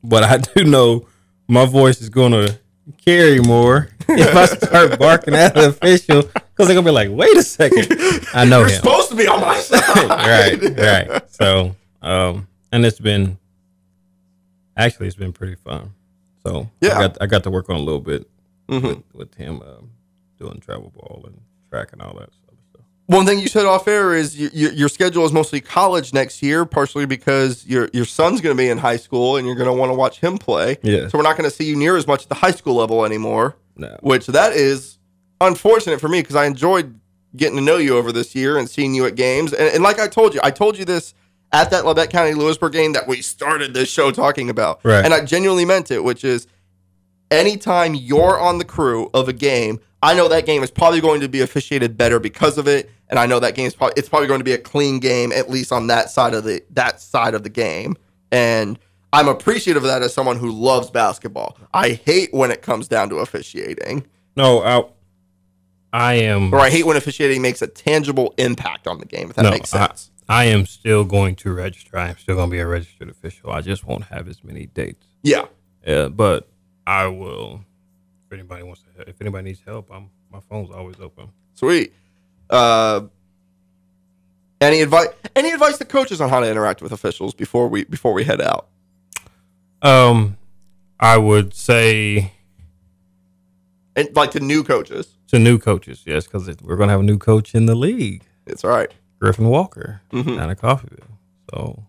but 0.02 0.24
I 0.24 0.38
do 0.54 0.64
know 0.64 1.06
my 1.48 1.66
voice 1.66 2.00
is 2.00 2.08
going 2.08 2.32
to 2.32 2.58
carry 3.04 3.40
more 3.40 3.88
if 4.08 4.34
I 4.34 4.46
start 4.46 4.98
barking 4.98 5.34
at 5.34 5.54
the 5.54 5.68
official 5.68 6.22
because 6.22 6.66
they're 6.66 6.74
gonna 6.74 6.82
be 6.82 6.90
like, 6.90 7.08
"Wait 7.10 7.36
a 7.36 7.42
second, 7.42 7.86
I 8.34 8.44
know 8.44 8.60
You're 8.60 8.68
him." 8.70 8.74
supposed 8.76 9.10
to 9.10 9.16
be 9.16 9.28
on 9.28 9.40
my 9.40 9.58
side. 9.60 10.08
right, 10.08 11.10
right. 11.10 11.30
So, 11.30 11.76
um, 12.02 12.48
and 12.72 12.84
it's 12.84 12.98
been 12.98 13.38
actually 14.85 15.07
it's 15.07 15.16
been 15.16 15.32
pretty 15.32 15.55
fun. 15.57 15.93
So 16.47 16.69
Yeah. 16.81 16.98
I 16.98 17.01
got 17.09 17.19
I 17.23 17.27
got 17.27 17.43
to 17.44 17.51
work 17.51 17.69
on 17.70 17.77
a 17.77 17.81
little 17.81 18.01
bit 18.01 18.28
Mhm. 18.69 18.82
with, 18.82 18.98
with 19.15 19.35
him 19.35 19.61
um, 19.62 19.90
doing 20.39 20.61
travel 20.61 20.90
ball 20.94 21.24
and 21.27 21.40
track 21.70 21.93
and 21.93 22.01
all 22.01 22.15
that 22.19 22.32
stuff. 22.32 22.55
So 22.73 22.81
One 23.07 23.27
thing 23.27 23.40
you 23.40 23.48
said 23.48 23.66
off 23.66 23.89
air 23.89 24.15
is 24.15 24.39
your, 24.39 24.51
your, 24.52 24.73
your 24.73 24.89
schedule 24.89 25.24
is 25.24 25.32
mostly 25.32 25.61
college 25.61 26.12
next 26.15 26.40
year, 26.43 26.65
partially 26.65 27.05
because 27.05 27.66
your 27.66 27.89
your 27.93 28.05
son's 28.05 28.40
going 28.40 28.57
to 28.57 28.61
be 28.61 28.69
in 28.70 28.78
high 28.78 28.97
school 28.97 29.36
and 29.36 29.47
you're 29.47 29.57
going 29.57 29.66
to 29.69 29.73
want 29.73 29.90
to 29.90 29.94
watch 29.97 30.20
him 30.20 30.39
play. 30.39 30.78
Yeah. 30.82 31.09
So 31.09 31.19
we're 31.19 31.24
not 31.24 31.36
going 31.36 31.51
to 31.51 31.55
see 31.55 31.65
you 31.65 31.77
near 31.77 31.97
as 31.97 32.07
much 32.07 32.23
at 32.23 32.28
the 32.28 32.36
high 32.36 32.52
school 32.52 32.74
level 32.74 33.05
anymore, 33.05 33.57
no, 33.77 33.97
which 34.02 34.27
that 34.28 34.52
is 34.52 34.98
unfortunate 35.40 36.01
for 36.01 36.09
me 36.09 36.20
because 36.20 36.36
I 36.36 36.47
enjoyed 36.47 36.98
getting 37.36 37.57
to 37.57 37.62
know 37.62 37.77
you 37.77 37.97
over 37.97 38.12
this 38.12 38.35
year 38.35 38.57
and 38.59 38.69
seeing 38.69 38.94
you 38.94 39.07
at 39.07 39.15
games. 39.15 39.52
And, 39.52 39.69
and 39.74 39.82
like 39.82 39.98
I 40.01 40.09
told 40.09 40.35
you, 40.35 40.40
I 40.43 40.51
told 40.51 40.77
you 40.78 40.85
this 40.85 41.15
at 41.52 41.70
that 41.70 41.85
Labette 41.85 42.10
County 42.10 42.35
Louisburg 42.35 42.72
game 42.72 42.93
that 42.93 43.09
we 43.09 43.22
started 43.22 43.74
this 43.74 43.89
show 43.89 44.10
talking 44.10 44.51
about. 44.51 44.81
Right. 44.85 45.05
And 45.05 45.12
I 45.12 45.24
genuinely 45.24 45.64
meant 45.64 45.90
it, 45.90 46.05
which 46.05 46.24
is 46.24 46.47
anytime 47.31 47.94
you're 47.94 48.39
on 48.39 48.59
the 48.59 48.64
crew 48.64 49.10
of 49.14 49.28
a 49.28 49.32
game, 49.32 49.81
I 50.02 50.14
know 50.14 50.28
that 50.28 50.47
game 50.47 50.62
is 50.62 50.70
probably 50.70 51.01
going 51.01 51.20
to 51.20 51.28
be 51.28 51.40
officiated 51.40 51.97
better 51.97 52.18
because 52.18 52.56
of 52.56 52.66
it, 52.66 52.90
and 53.09 53.18
I 53.18 53.27
know 53.27 53.39
that 53.40 53.55
game 53.55 53.66
is 53.66 53.74
probably 53.74 53.94
it's 53.97 54.09
probably 54.09 54.28
going 54.28 54.40
to 54.40 54.44
be 54.44 54.52
a 54.52 54.59
clean 54.59 54.98
game 54.98 55.31
at 55.32 55.51
least 55.51 55.72
on 55.72 55.89
that 55.89 56.10
side 56.10 56.32
of 56.32 56.44
the 56.44 56.62
that 56.70 57.01
side 57.01 57.35
of 57.35 57.43
the 57.43 57.51
game. 57.51 57.97
And 58.32 58.78
I'm 59.12 59.28
appreciative 59.28 59.82
of 59.82 59.89
that 59.89 60.02
as 60.02 60.14
someone 60.14 60.39
who 60.39 60.52
loves 60.52 60.90
basketball. 60.90 61.59
I 61.74 61.90
hate 61.90 62.32
when 62.32 62.51
it 62.51 62.62
comes 62.62 62.89
down 62.89 63.10
to 63.10 63.16
officiating, 63.16 64.06
no, 64.36 64.62
I 64.62 64.85
I 65.93 66.14
am 66.14 66.55
or 66.55 66.60
I 66.60 66.70
hate 66.70 66.86
when 66.86 66.97
officiating 66.97 67.43
makes 67.43 67.60
a 67.60 67.66
tangible 67.66 68.32
impact 68.39 68.86
on 68.86 68.98
the 68.98 69.06
game. 69.06 69.28
If 69.28 69.36
that 69.36 69.43
no, 69.43 69.51
makes 69.51 69.70
sense. 69.70 70.10
I 70.31 70.44
am 70.44 70.65
still 70.65 71.05
going 71.05 71.35
to 71.36 71.52
register. 71.52 71.98
I 71.98 72.09
am 72.09 72.16
still 72.16 72.36
going 72.36 72.48
to 72.48 72.52
be 72.52 72.61
a 72.61 72.66
registered 72.66 73.09
official. 73.09 73.51
I 73.51 73.61
just 73.62 73.85
won't 73.85 74.05
have 74.05 74.28
as 74.28 74.43
many 74.44 74.66
dates. 74.66 75.07
yeah. 75.23 75.47
Yeah, 75.86 76.09
but 76.09 76.47
I 76.86 77.07
will. 77.07 77.65
If 78.27 78.32
anybody 78.35 78.62
wants 78.62 78.82
to, 78.82 79.09
if 79.09 79.20
anybody 79.20 79.44
needs 79.44 79.62
help, 79.66 79.90
I'm 79.90 80.11
my 80.31 80.40
phone's 80.40 80.70
always 80.70 80.97
open. 81.01 81.31
Sweet. 81.55 81.93
Uh, 82.51 83.02
any 84.61 84.82
advice? 84.82 85.09
Any 85.35 85.51
advice 85.52 85.78
to 85.78 85.85
coaches 85.86 86.20
on 86.20 86.28
how 86.28 86.40
to 86.40 86.51
interact 86.51 86.82
with 86.82 86.93
officials 86.93 87.32
before 87.35 87.66
we 87.69 87.85
before 87.85 88.12
we 88.12 88.24
head 88.24 88.40
out? 88.43 88.69
Um, 89.82 90.36
I 91.01 91.16
would 91.16 91.55
say 91.55 92.32
And 93.97 94.15
like 94.15 94.32
to 94.32 94.40
new 94.40 94.62
coaches, 94.62 95.15
to 95.28 95.39
new 95.39 95.59
coaches, 95.59 96.02
yes, 96.07 96.27
because 96.27 96.47
we're 96.61 96.77
gonna 96.77 96.93
have 96.93 97.01
a 97.01 97.05
new 97.05 97.19
coach 97.19 97.55
in 97.55 97.65
the 97.66 97.74
league, 97.74 98.23
it's 98.47 98.65
all 98.65 98.70
right. 98.70 98.93
Griffin 99.20 99.48
Walker, 99.48 100.01
Mhm. 100.12 100.36
down 100.36 100.51
at 100.51 100.60
Coffeyville. 100.60 101.16
So 101.52 101.84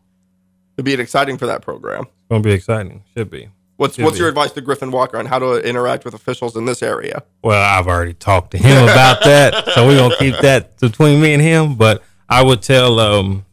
It'd 0.78 0.86
be 0.86 0.94
exciting 0.94 1.38
for 1.38 1.46
that 1.48 1.62
program. 1.62 2.04
It's 2.04 2.12
gonna 2.30 2.42
be 2.44 2.52
exciting. 2.52 3.04
Should 3.16 3.30
be. 3.30 3.50
What's 3.78 3.96
Should 3.96 4.06
what's 4.06 4.16
be. 4.18 4.20
your 4.22 4.30
advice 4.30 4.52
to 4.54 4.62
Griffin 4.62 4.92
Walker 4.92 5.18
on 5.18 5.26
how 5.26 5.40
to 5.40 5.56
interact 5.68 6.06
with 6.06 6.14
officials 6.14 6.56
in 6.56 6.66
this 6.66 6.82
area? 6.84 7.24
Well, 7.44 7.62
I've 7.62 7.88
already 7.88 8.14
talked 8.14 8.52
to 8.52 8.58
him 8.58 8.84
about 8.84 9.24
that, 9.24 9.70
so 9.74 9.88
we're 9.88 9.98
gonna 9.98 10.16
keep 10.18 10.36
that 10.42 10.78
between 10.80 11.22
me 11.22 11.34
and 11.34 11.42
him. 11.42 11.76
But 11.76 12.04
I 12.30 12.44
would 12.44 12.62
tell 12.62 13.00
um, 13.00 13.46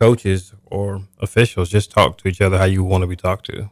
coaches 0.00 0.52
or 0.66 1.02
officials 1.18 1.68
just 1.68 1.90
talk 1.90 2.18
to 2.18 2.28
each 2.28 2.40
other 2.40 2.58
how 2.58 2.64
you 2.64 2.82
want 2.84 3.02
to 3.02 3.06
be 3.06 3.16
talked 3.16 3.46
to, 3.46 3.70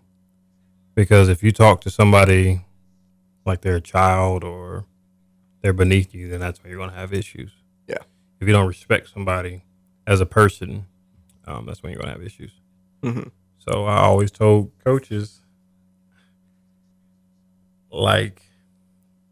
because 0.95 1.29
if 1.29 1.43
you 1.43 1.53
talk 1.53 1.81
to 1.83 1.91
somebody 1.91 2.63
like 3.45 3.61
they're 3.61 3.77
a 3.77 3.81
child 3.81 4.43
or 4.45 4.85
they're 5.63 5.73
beneath 5.73 6.15
you, 6.15 6.29
then 6.29 6.41
that's 6.41 6.63
when 6.63 6.71
you're 6.71 6.81
gonna 6.81 6.93
have 6.97 7.13
issues. 7.13 7.53
If 8.41 8.47
you 8.47 8.53
don't 8.53 8.67
respect 8.69 9.09
somebody 9.09 9.63
as 10.07 10.21
a 10.21 10.27
person, 10.27 10.87
um, 11.47 11.67
that's 11.67 11.83
when 11.83 11.93
you're 11.93 12.01
gonna 12.01 12.13
have 12.13 12.23
issues. 12.23 12.53
Mhm. 13.03 13.31
So 13.59 13.85
I 13.87 13.99
always 13.99 14.31
told 14.31 14.71
coaches, 14.85 15.41
like, 17.91 18.43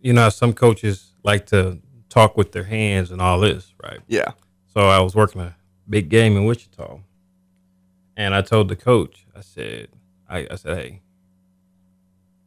you 0.01 0.13
know, 0.13 0.29
some 0.29 0.53
coaches 0.53 1.13
like 1.23 1.47
to 1.47 1.81
talk 2.09 2.37
with 2.37 2.53
their 2.53 2.65
hands 2.65 3.11
and 3.11 3.21
all 3.21 3.41
this, 3.41 3.75
right? 3.83 4.01
Yeah. 4.07 4.33
So 4.67 4.81
I 4.89 5.01
was 5.01 5.15
working 5.15 5.41
a 5.41 5.57
big 5.89 6.09
game 6.09 6.37
in 6.37 6.45
Wichita, 6.47 7.01
and 8.17 8.35
I 8.35 8.43
told 8.43 8.69
the 8.69 8.77
coach, 8.77 9.27
I 9.35 9.41
said, 9.41 9.89
I, 10.29 10.47
I 10.51 10.55
said, 10.57 10.77
hey, 10.79 11.03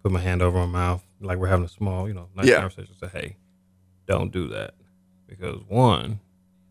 put 0.03 0.11
my 0.11 0.19
hand 0.19 0.41
over 0.41 0.57
my 0.59 0.65
mouth, 0.65 1.03
like 1.21 1.37
we're 1.37 1.47
having 1.47 1.65
a 1.65 1.69
small, 1.69 2.07
you 2.07 2.13
know, 2.13 2.29
nice 2.35 2.47
Yeah. 2.47 2.55
conversation. 2.59 2.93
I 2.95 3.07
said, 3.07 3.21
hey, 3.21 3.37
don't 4.07 4.31
do 4.31 4.47
that 4.49 4.73
because 5.27 5.61
one, 5.67 6.19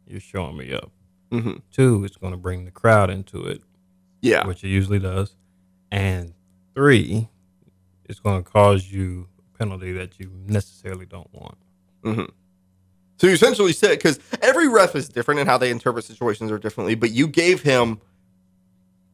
you're 0.07 0.21
showing 0.21 0.57
me 0.57 0.73
up. 0.73 0.91
hmm 1.31 1.53
Two, 1.73 2.05
it's 2.05 2.17
going 2.17 2.33
to 2.33 2.37
bring 2.39 2.65
the 2.65 2.71
crowd 2.71 3.11
into 3.11 3.45
it, 3.45 3.63
Yeah. 4.23 4.47
which 4.47 4.63
it 4.65 4.69
usually 4.69 4.99
does, 4.99 5.37
and 5.91 6.35
three, 6.75 7.29
it's 8.05 8.21
going 8.21 8.43
to 8.43 8.49
cause 8.51 8.91
you 8.91 9.29
a 9.39 9.59
penalty 9.59 9.93
that 9.93 10.19
you 10.21 10.31
necessarily 10.47 11.07
don't 11.07 11.33
want. 11.33 11.57
hmm 12.05 12.25
So 13.19 13.27
you 13.27 13.33
essentially 13.33 13.73
said 13.73 13.91
because 13.99 14.21
every 14.43 14.69
ref 14.69 14.95
is 14.95 15.09
different 15.09 15.41
and 15.41 15.49
how 15.49 15.59
they 15.59 15.71
interpret 15.71 16.05
situations 16.05 16.51
are 16.53 16.59
differently, 16.59 16.95
but 16.95 17.11
you 17.11 17.27
gave 17.27 17.63
him, 17.63 18.01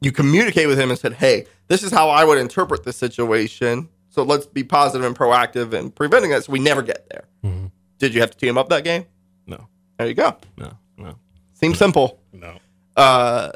you 0.01 0.13
communicate 0.13 0.67
with 0.69 0.79
him 0.79 0.91
and 0.91 0.99
said, 0.99 1.15
"Hey, 1.15 1.47
this 1.69 1.83
is 1.83 1.91
how 1.93 2.11
I 2.11 2.25
would 2.25 2.37
interpret 2.39 2.83
this 2.85 2.97
situation. 2.97 3.89
So 4.09 4.25
let's 4.25 4.45
be 4.45 4.63
positive 4.65 5.07
and 5.07 5.17
proactive 5.17 5.73
and 5.73 5.95
preventing 5.95 6.33
that, 6.33 6.45
so 6.45 6.53
we 6.53 6.59
never 6.59 6.83
get 6.83 7.09
there." 7.09 7.25
Mhm. 7.45 7.71
Did 7.99 8.13
you 8.13 8.21
have 8.21 8.33
to 8.33 8.37
team 8.37 8.59
up 8.59 8.69
that 8.71 8.83
game? 8.85 9.07
No, 9.47 9.69
There 9.99 10.09
you 10.09 10.15
go. 10.15 10.37
no, 10.59 10.77
Seems 11.63 11.79
simple. 11.79 12.21
no. 12.33 12.59
Uh, 12.97 13.53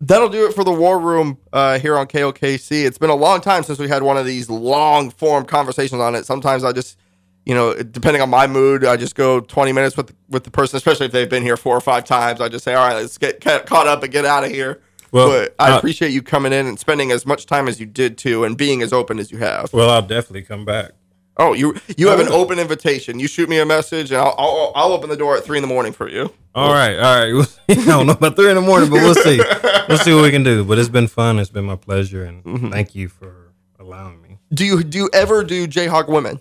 that'll 0.00 0.28
do 0.28 0.46
it 0.46 0.54
for 0.54 0.64
the 0.64 0.72
War 0.72 0.98
Room 0.98 1.38
uh, 1.52 1.78
here 1.78 1.96
on 1.96 2.06
KLKC. 2.06 2.84
It's 2.84 2.98
been 2.98 3.10
a 3.10 3.14
long 3.14 3.40
time 3.40 3.62
since 3.62 3.78
we 3.78 3.88
had 3.88 4.02
one 4.02 4.16
of 4.16 4.26
these 4.26 4.48
long 4.48 5.10
form 5.10 5.44
conversations 5.44 6.00
on 6.00 6.14
it. 6.14 6.24
Sometimes 6.26 6.64
I 6.64 6.72
just, 6.72 6.98
you 7.44 7.54
know, 7.54 7.74
depending 7.74 8.22
on 8.22 8.30
my 8.30 8.46
mood, 8.46 8.84
I 8.84 8.96
just 8.96 9.14
go 9.14 9.40
20 9.40 9.72
minutes 9.72 9.96
with 9.96 10.14
with 10.28 10.44
the 10.44 10.50
person, 10.50 10.76
especially 10.76 11.06
if 11.06 11.12
they've 11.12 11.28
been 11.30 11.42
here 11.42 11.56
four 11.56 11.76
or 11.76 11.80
five 11.80 12.04
times. 12.04 12.40
I 12.40 12.48
just 12.48 12.64
say, 12.64 12.74
all 12.74 12.86
right, 12.86 12.94
let's 12.96 13.18
get 13.18 13.40
ca- 13.40 13.62
caught 13.64 13.86
up 13.86 14.02
and 14.02 14.12
get 14.12 14.24
out 14.24 14.44
of 14.44 14.50
here. 14.50 14.80
Well, 15.10 15.28
but 15.28 15.54
I 15.58 15.72
uh, 15.72 15.78
appreciate 15.78 16.10
you 16.10 16.22
coming 16.22 16.52
in 16.52 16.66
and 16.66 16.78
spending 16.78 17.10
as 17.12 17.24
much 17.24 17.46
time 17.46 17.68
as 17.68 17.80
you 17.80 17.86
did 17.86 18.18
too, 18.18 18.44
and 18.44 18.56
being 18.56 18.82
as 18.82 18.92
open 18.92 19.18
as 19.18 19.30
you 19.30 19.38
have. 19.38 19.72
Well, 19.72 19.88
I'll 19.88 20.02
definitely 20.02 20.42
come 20.42 20.64
back. 20.64 20.92
Oh, 21.40 21.52
you 21.52 21.74
you 21.96 22.08
have 22.08 22.18
an 22.18 22.28
open 22.28 22.58
invitation. 22.58 23.20
You 23.20 23.28
shoot 23.28 23.48
me 23.48 23.58
a 23.60 23.64
message, 23.66 24.10
and 24.10 24.20
I'll 24.20 24.34
I'll, 24.36 24.72
I'll 24.74 24.92
open 24.92 25.08
the 25.08 25.16
door 25.16 25.36
at 25.36 25.44
three 25.44 25.56
in 25.58 25.62
the 25.62 25.68
morning 25.68 25.92
for 25.92 26.08
you. 26.08 26.32
All 26.54 26.72
right, 26.72 26.96
all 26.98 27.34
right. 27.38 27.58
I 27.68 27.74
don't 27.84 28.06
know 28.08 28.12
about 28.14 28.34
three 28.34 28.48
in 28.50 28.56
the 28.56 28.60
morning, 28.60 28.90
but 28.90 28.96
we'll 28.96 29.14
see. 29.14 29.40
We'll 29.88 29.98
see 29.98 30.12
what 30.12 30.22
we 30.24 30.30
can 30.32 30.42
do. 30.42 30.64
But 30.64 30.78
it's 30.78 30.88
been 30.88 31.06
fun. 31.06 31.38
It's 31.38 31.50
been 31.50 31.64
my 31.66 31.76
pleasure, 31.76 32.24
and 32.24 32.42
Mm-hmm. 32.42 32.70
thank 32.70 32.94
you 32.96 33.08
for 33.08 33.52
allowing 33.78 34.20
me. 34.20 34.38
Do 34.52 34.64
you 34.64 34.82
do 34.82 34.98
you 34.98 35.10
ever 35.12 35.44
do 35.44 35.68
Jayhawk 35.68 36.08
women? 36.08 36.40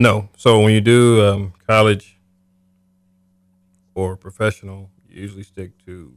No, 0.00 0.28
so 0.36 0.58
when 0.60 0.72
you 0.72 0.80
do 0.80 1.24
um, 1.24 1.52
college 1.68 2.16
or 3.94 4.16
professional, 4.16 4.90
you 5.08 5.20
usually 5.22 5.42
stick 5.42 5.72
to. 5.86 6.12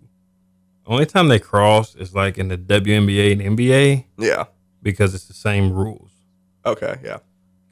Only 0.87 1.05
time 1.05 1.27
they 1.27 1.39
cross 1.39 1.95
is 1.95 2.13
like 2.15 2.37
in 2.37 2.47
the 2.47 2.57
WNBA 2.57 3.31
and 3.33 3.57
NBA 3.57 4.05
Yeah. 4.17 4.45
because 4.83 5.13
it's 5.15 5.25
the 5.25 5.33
same 5.33 5.73
rules. 5.73 6.11
Okay. 6.65 6.95
Yeah. 7.03 7.17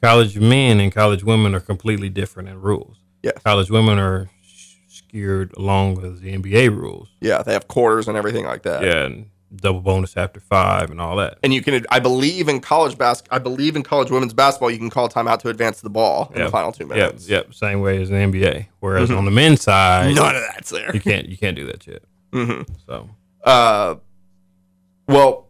College 0.04 0.38
men 0.38 0.80
and 0.80 0.92
college 0.92 1.24
women 1.24 1.54
are 1.54 1.60
completely 1.60 2.08
different 2.08 2.48
in 2.48 2.60
rules. 2.60 2.96
Yes. 3.22 3.34
College 3.44 3.70
women 3.70 3.98
are 3.98 4.28
skewed 4.88 5.56
along 5.56 5.94
with 5.96 6.20
the 6.22 6.34
NBA 6.36 6.68
rules. 6.76 7.08
Yeah, 7.20 7.42
they 7.42 7.52
have 7.52 7.68
quarters 7.68 8.08
and 8.08 8.16
everything 8.16 8.44
like 8.44 8.62
that. 8.64 8.82
Yeah, 8.82 9.04
and 9.06 9.26
double 9.56 9.80
bonus 9.80 10.16
after 10.16 10.40
five 10.40 10.90
and 10.90 11.00
all 11.00 11.16
that. 11.16 11.38
And 11.44 11.54
you 11.54 11.62
can, 11.62 11.86
I 11.88 12.00
believe 12.00 12.48
in 12.48 12.60
college 12.60 12.98
bas- 12.98 13.22
I 13.30 13.38
believe 13.38 13.76
in 13.76 13.82
college 13.84 14.10
women's 14.10 14.34
basketball, 14.34 14.70
you 14.70 14.78
can 14.78 14.90
call 14.90 15.08
timeout 15.08 15.38
to 15.40 15.48
advance 15.48 15.80
the 15.80 15.90
ball 15.90 16.30
in 16.34 16.40
Yeah. 16.40 16.46
the 16.46 16.50
final 16.50 16.72
two 16.72 16.84
Yep, 16.84 16.88
minutes. 16.96 17.28
yep. 17.28 17.54
Same 17.54 17.80
way 17.80 18.02
as 18.02 18.10
the 18.10 18.16
NBA. 18.16 18.66
Whereas 18.80 19.10
on 19.10 19.24
the 19.24 19.30
men's 19.30 19.62
side, 19.62 20.14
None 20.14 20.34
of 20.36 20.42
that's 20.52 20.70
there. 20.70 20.90
you 20.92 21.00
can't 21.00 21.28
you 21.28 21.36
can't 21.38 21.56
do 21.56 21.66
that 21.66 21.82
shit. 21.82 22.02
hmm 22.32 22.62
So 22.86 23.08
Uh, 23.44 23.94
well, 25.06 25.43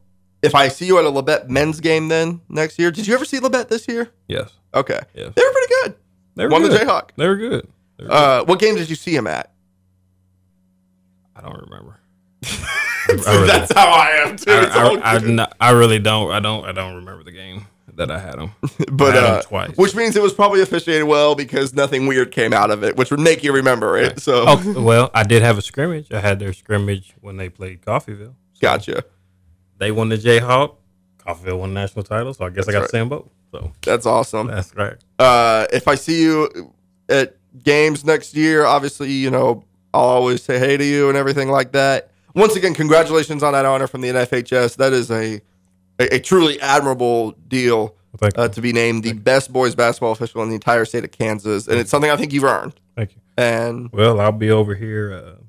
if 0.44 0.54
I 0.54 0.68
see 0.68 0.86
you 0.86 0.98
at 0.98 1.04
a 1.04 1.10
Labette 1.10 1.48
men's 1.48 1.80
game 1.80 2.08
then 2.08 2.40
next 2.48 2.78
year, 2.78 2.90
did 2.90 3.06
you 3.06 3.14
ever 3.14 3.24
see 3.24 3.38
Labette 3.40 3.68
this 3.68 3.88
year? 3.88 4.10
yes, 4.28 4.50
Okay, 4.74 5.00
yes. 5.14 5.32
they 5.34 5.42
were 5.42 5.52
pretty 5.52 5.74
good. 5.82 5.94
They 6.36 6.44
were 6.44 6.50
Won 6.50 6.62
the 6.62 6.68
good. 6.68 6.80
Jayhawk. 6.86 7.10
They 7.16 7.28
were 7.28 7.36
good. 7.36 7.68
They 7.98 8.04
were 8.04 8.10
good. 8.10 8.14
Uh, 8.16 8.44
what 8.44 8.58
game 8.58 8.74
did 8.76 8.88
you 8.90 8.96
see 8.96 9.14
him 9.14 9.26
at? 9.26 9.52
I 11.36 11.40
don't 11.42 11.60
remember. 11.68 11.98
I 12.46 13.12
really- 13.26 13.46
that's 13.46 13.72
how 13.72 13.88
I 13.90 14.08
am 14.24 14.36
too. 14.36 14.44
It's 14.50 14.74
I, 14.74 14.86
I, 14.94 15.14
I, 15.14 15.18
good. 15.18 15.30
not- 15.30 15.56
I 15.60 15.70
really 15.72 15.98
don't. 15.98 16.30
I 16.32 16.40
don't. 16.40 16.64
I 16.64 16.72
don't 16.72 16.96
remember 16.96 17.22
the 17.24 17.32
game 17.32 17.66
that 17.96 18.10
I 18.10 18.18
had 18.18 18.38
him. 18.40 18.50
but 18.92 19.10
I 19.16 19.20
had 19.20 19.24
'em 19.30 19.38
uh, 19.38 19.42
twice. 19.42 19.76
which 19.76 19.94
means 19.94 20.16
it 20.16 20.22
was 20.22 20.32
probably 20.32 20.60
officiated 20.62 21.06
well 21.06 21.34
because 21.36 21.74
nothing 21.74 22.06
weird 22.06 22.32
came 22.32 22.52
out 22.52 22.70
of 22.72 22.82
it, 22.82 22.96
which 22.96 23.10
would 23.12 23.20
make 23.20 23.44
you 23.44 23.52
remember 23.52 23.96
it. 23.96 24.20
So 24.20 24.44
Oh 24.48 24.80
well, 24.82 25.10
I 25.14 25.22
did 25.22 25.42
have 25.42 25.58
a 25.58 25.62
scrimmage. 25.62 26.10
I 26.12 26.18
had 26.20 26.38
their 26.40 26.52
scrimmage 26.52 27.14
when 27.20 27.36
they 27.36 27.48
played 27.48 27.82
Coffeyville. 27.82 28.34
So 28.54 28.60
gotcha. 28.60 29.04
They 29.78 29.90
won 29.90 30.09
the 30.09 30.16
Jayhawk. 30.16 30.76
Coffeyville 31.26 31.59
won 31.59 31.72
the 31.74 31.80
national 31.80 32.05
title. 32.05 32.34
So 32.34 32.44
I 32.44 32.51
guess 32.51 32.66
That's 32.66 32.68
I 32.68 32.72
got 32.72 32.80
right. 32.82 32.90
them 32.90 33.09
both. 33.09 33.28
So 33.52 33.72
That's 33.82 34.05
awesome. 34.06 34.48
that's 34.48 34.74
right. 34.74 34.96
uh, 35.18 35.66
if 35.72 35.86
I 35.88 35.94
see 35.94 36.20
you 36.22 36.72
at 37.09 37.36
games 37.62 38.05
next 38.05 38.34
year, 38.34 38.64
obviously, 38.64 39.10
you 39.12 39.30
know, 39.30 39.64
I'll 39.94 40.01
always 40.02 40.42
say 40.42 40.59
hey 40.59 40.76
to 40.76 40.84
you 40.84 41.09
and 41.09 41.16
everything 41.16 41.48
like 41.51 41.72
that. 41.72 42.10
Once 42.34 42.56
again, 42.56 42.74
congratulations 42.74 43.42
on 43.44 43.52
that 43.52 43.64
honor 43.64 43.86
from 43.86 44.01
the 44.01 44.09
NFHS. 44.09 44.76
That 44.76 44.92
is 44.92 45.10
a 45.10 45.40
a, 46.01 46.16
a 46.16 46.18
truly 46.18 46.60
admirable 46.60 47.30
deal 47.46 47.94
Well, 48.20 48.30
uh, 48.34 48.48
to 48.48 48.60
be 48.60 48.72
named 48.72 49.05
the 49.05 49.12
best 49.12 49.52
boys 49.52 49.76
basketball 49.76 50.10
official 50.10 50.42
in 50.42 50.48
the 50.48 50.56
entire 50.56 50.84
state 50.84 51.05
of 51.05 51.12
Kansas, 51.12 51.68
and 51.68 51.78
it's 51.78 51.90
something 51.90 52.10
I 52.10 52.16
think 52.16 52.32
you've 52.32 52.42
earned. 52.44 52.74
thank 52.96 53.14
you. 53.14 53.20
And 53.36 53.88
Well, 53.92 54.18
I'll 54.20 54.32
be 54.32 54.51
over 54.51 54.74
here 54.74 55.12
uh, 55.14 55.40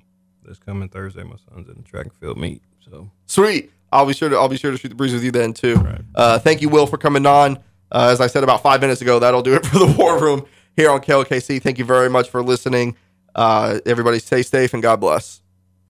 this 0.47 0.59
coming 0.59 0.89
Thursday. 0.89 1.23
My 1.23 1.37
son's 1.51 1.67
in 1.69 1.75
the 1.77 1.81
track 1.81 2.03
and 2.05 2.13
field 2.13 2.37
meet. 2.37 2.61
So 2.87 3.09
sweet, 3.25 3.71
I'll 3.95 4.05
be 4.05 4.13
sure 4.13 4.29
to 4.29 4.35
I'll 4.35 4.49
be 4.49 4.57
sure 4.57 4.71
to 4.71 4.77
shoot 4.77 4.89
the 4.89 4.95
breeze 4.95 5.13
with 5.13 5.23
you 5.23 5.31
then 5.31 5.53
too. 5.53 5.75
Right. 5.75 6.01
Uh, 6.13 6.39
thank 6.39 6.61
you, 6.61 6.69
Will, 6.69 6.87
for 6.87 6.97
coming 6.97 7.25
on. 7.25 7.57
Uh, 7.91 8.09
as 8.11 8.19
I 8.19 8.27
said 8.27 8.43
about 8.43 8.61
five 8.61 8.81
minutes 8.81 9.01
ago, 9.01 9.19
that'll 9.19 9.41
do 9.41 9.53
it 9.55 9.65
for 9.65 9.79
the 9.79 9.85
War 9.97 10.19
Room 10.19 10.45
here 10.75 10.89
on 10.89 10.99
KLKC. 11.01 11.61
Thank 11.61 11.77
you 11.77 11.85
very 11.85 12.09
much 12.09 12.29
for 12.29 12.43
listening. 12.43 12.97
Uh, 13.33 13.79
everybody, 13.85 14.19
stay 14.19 14.41
safe 14.41 14.73
and 14.73 14.81
God 14.81 14.99
bless. 14.99 15.41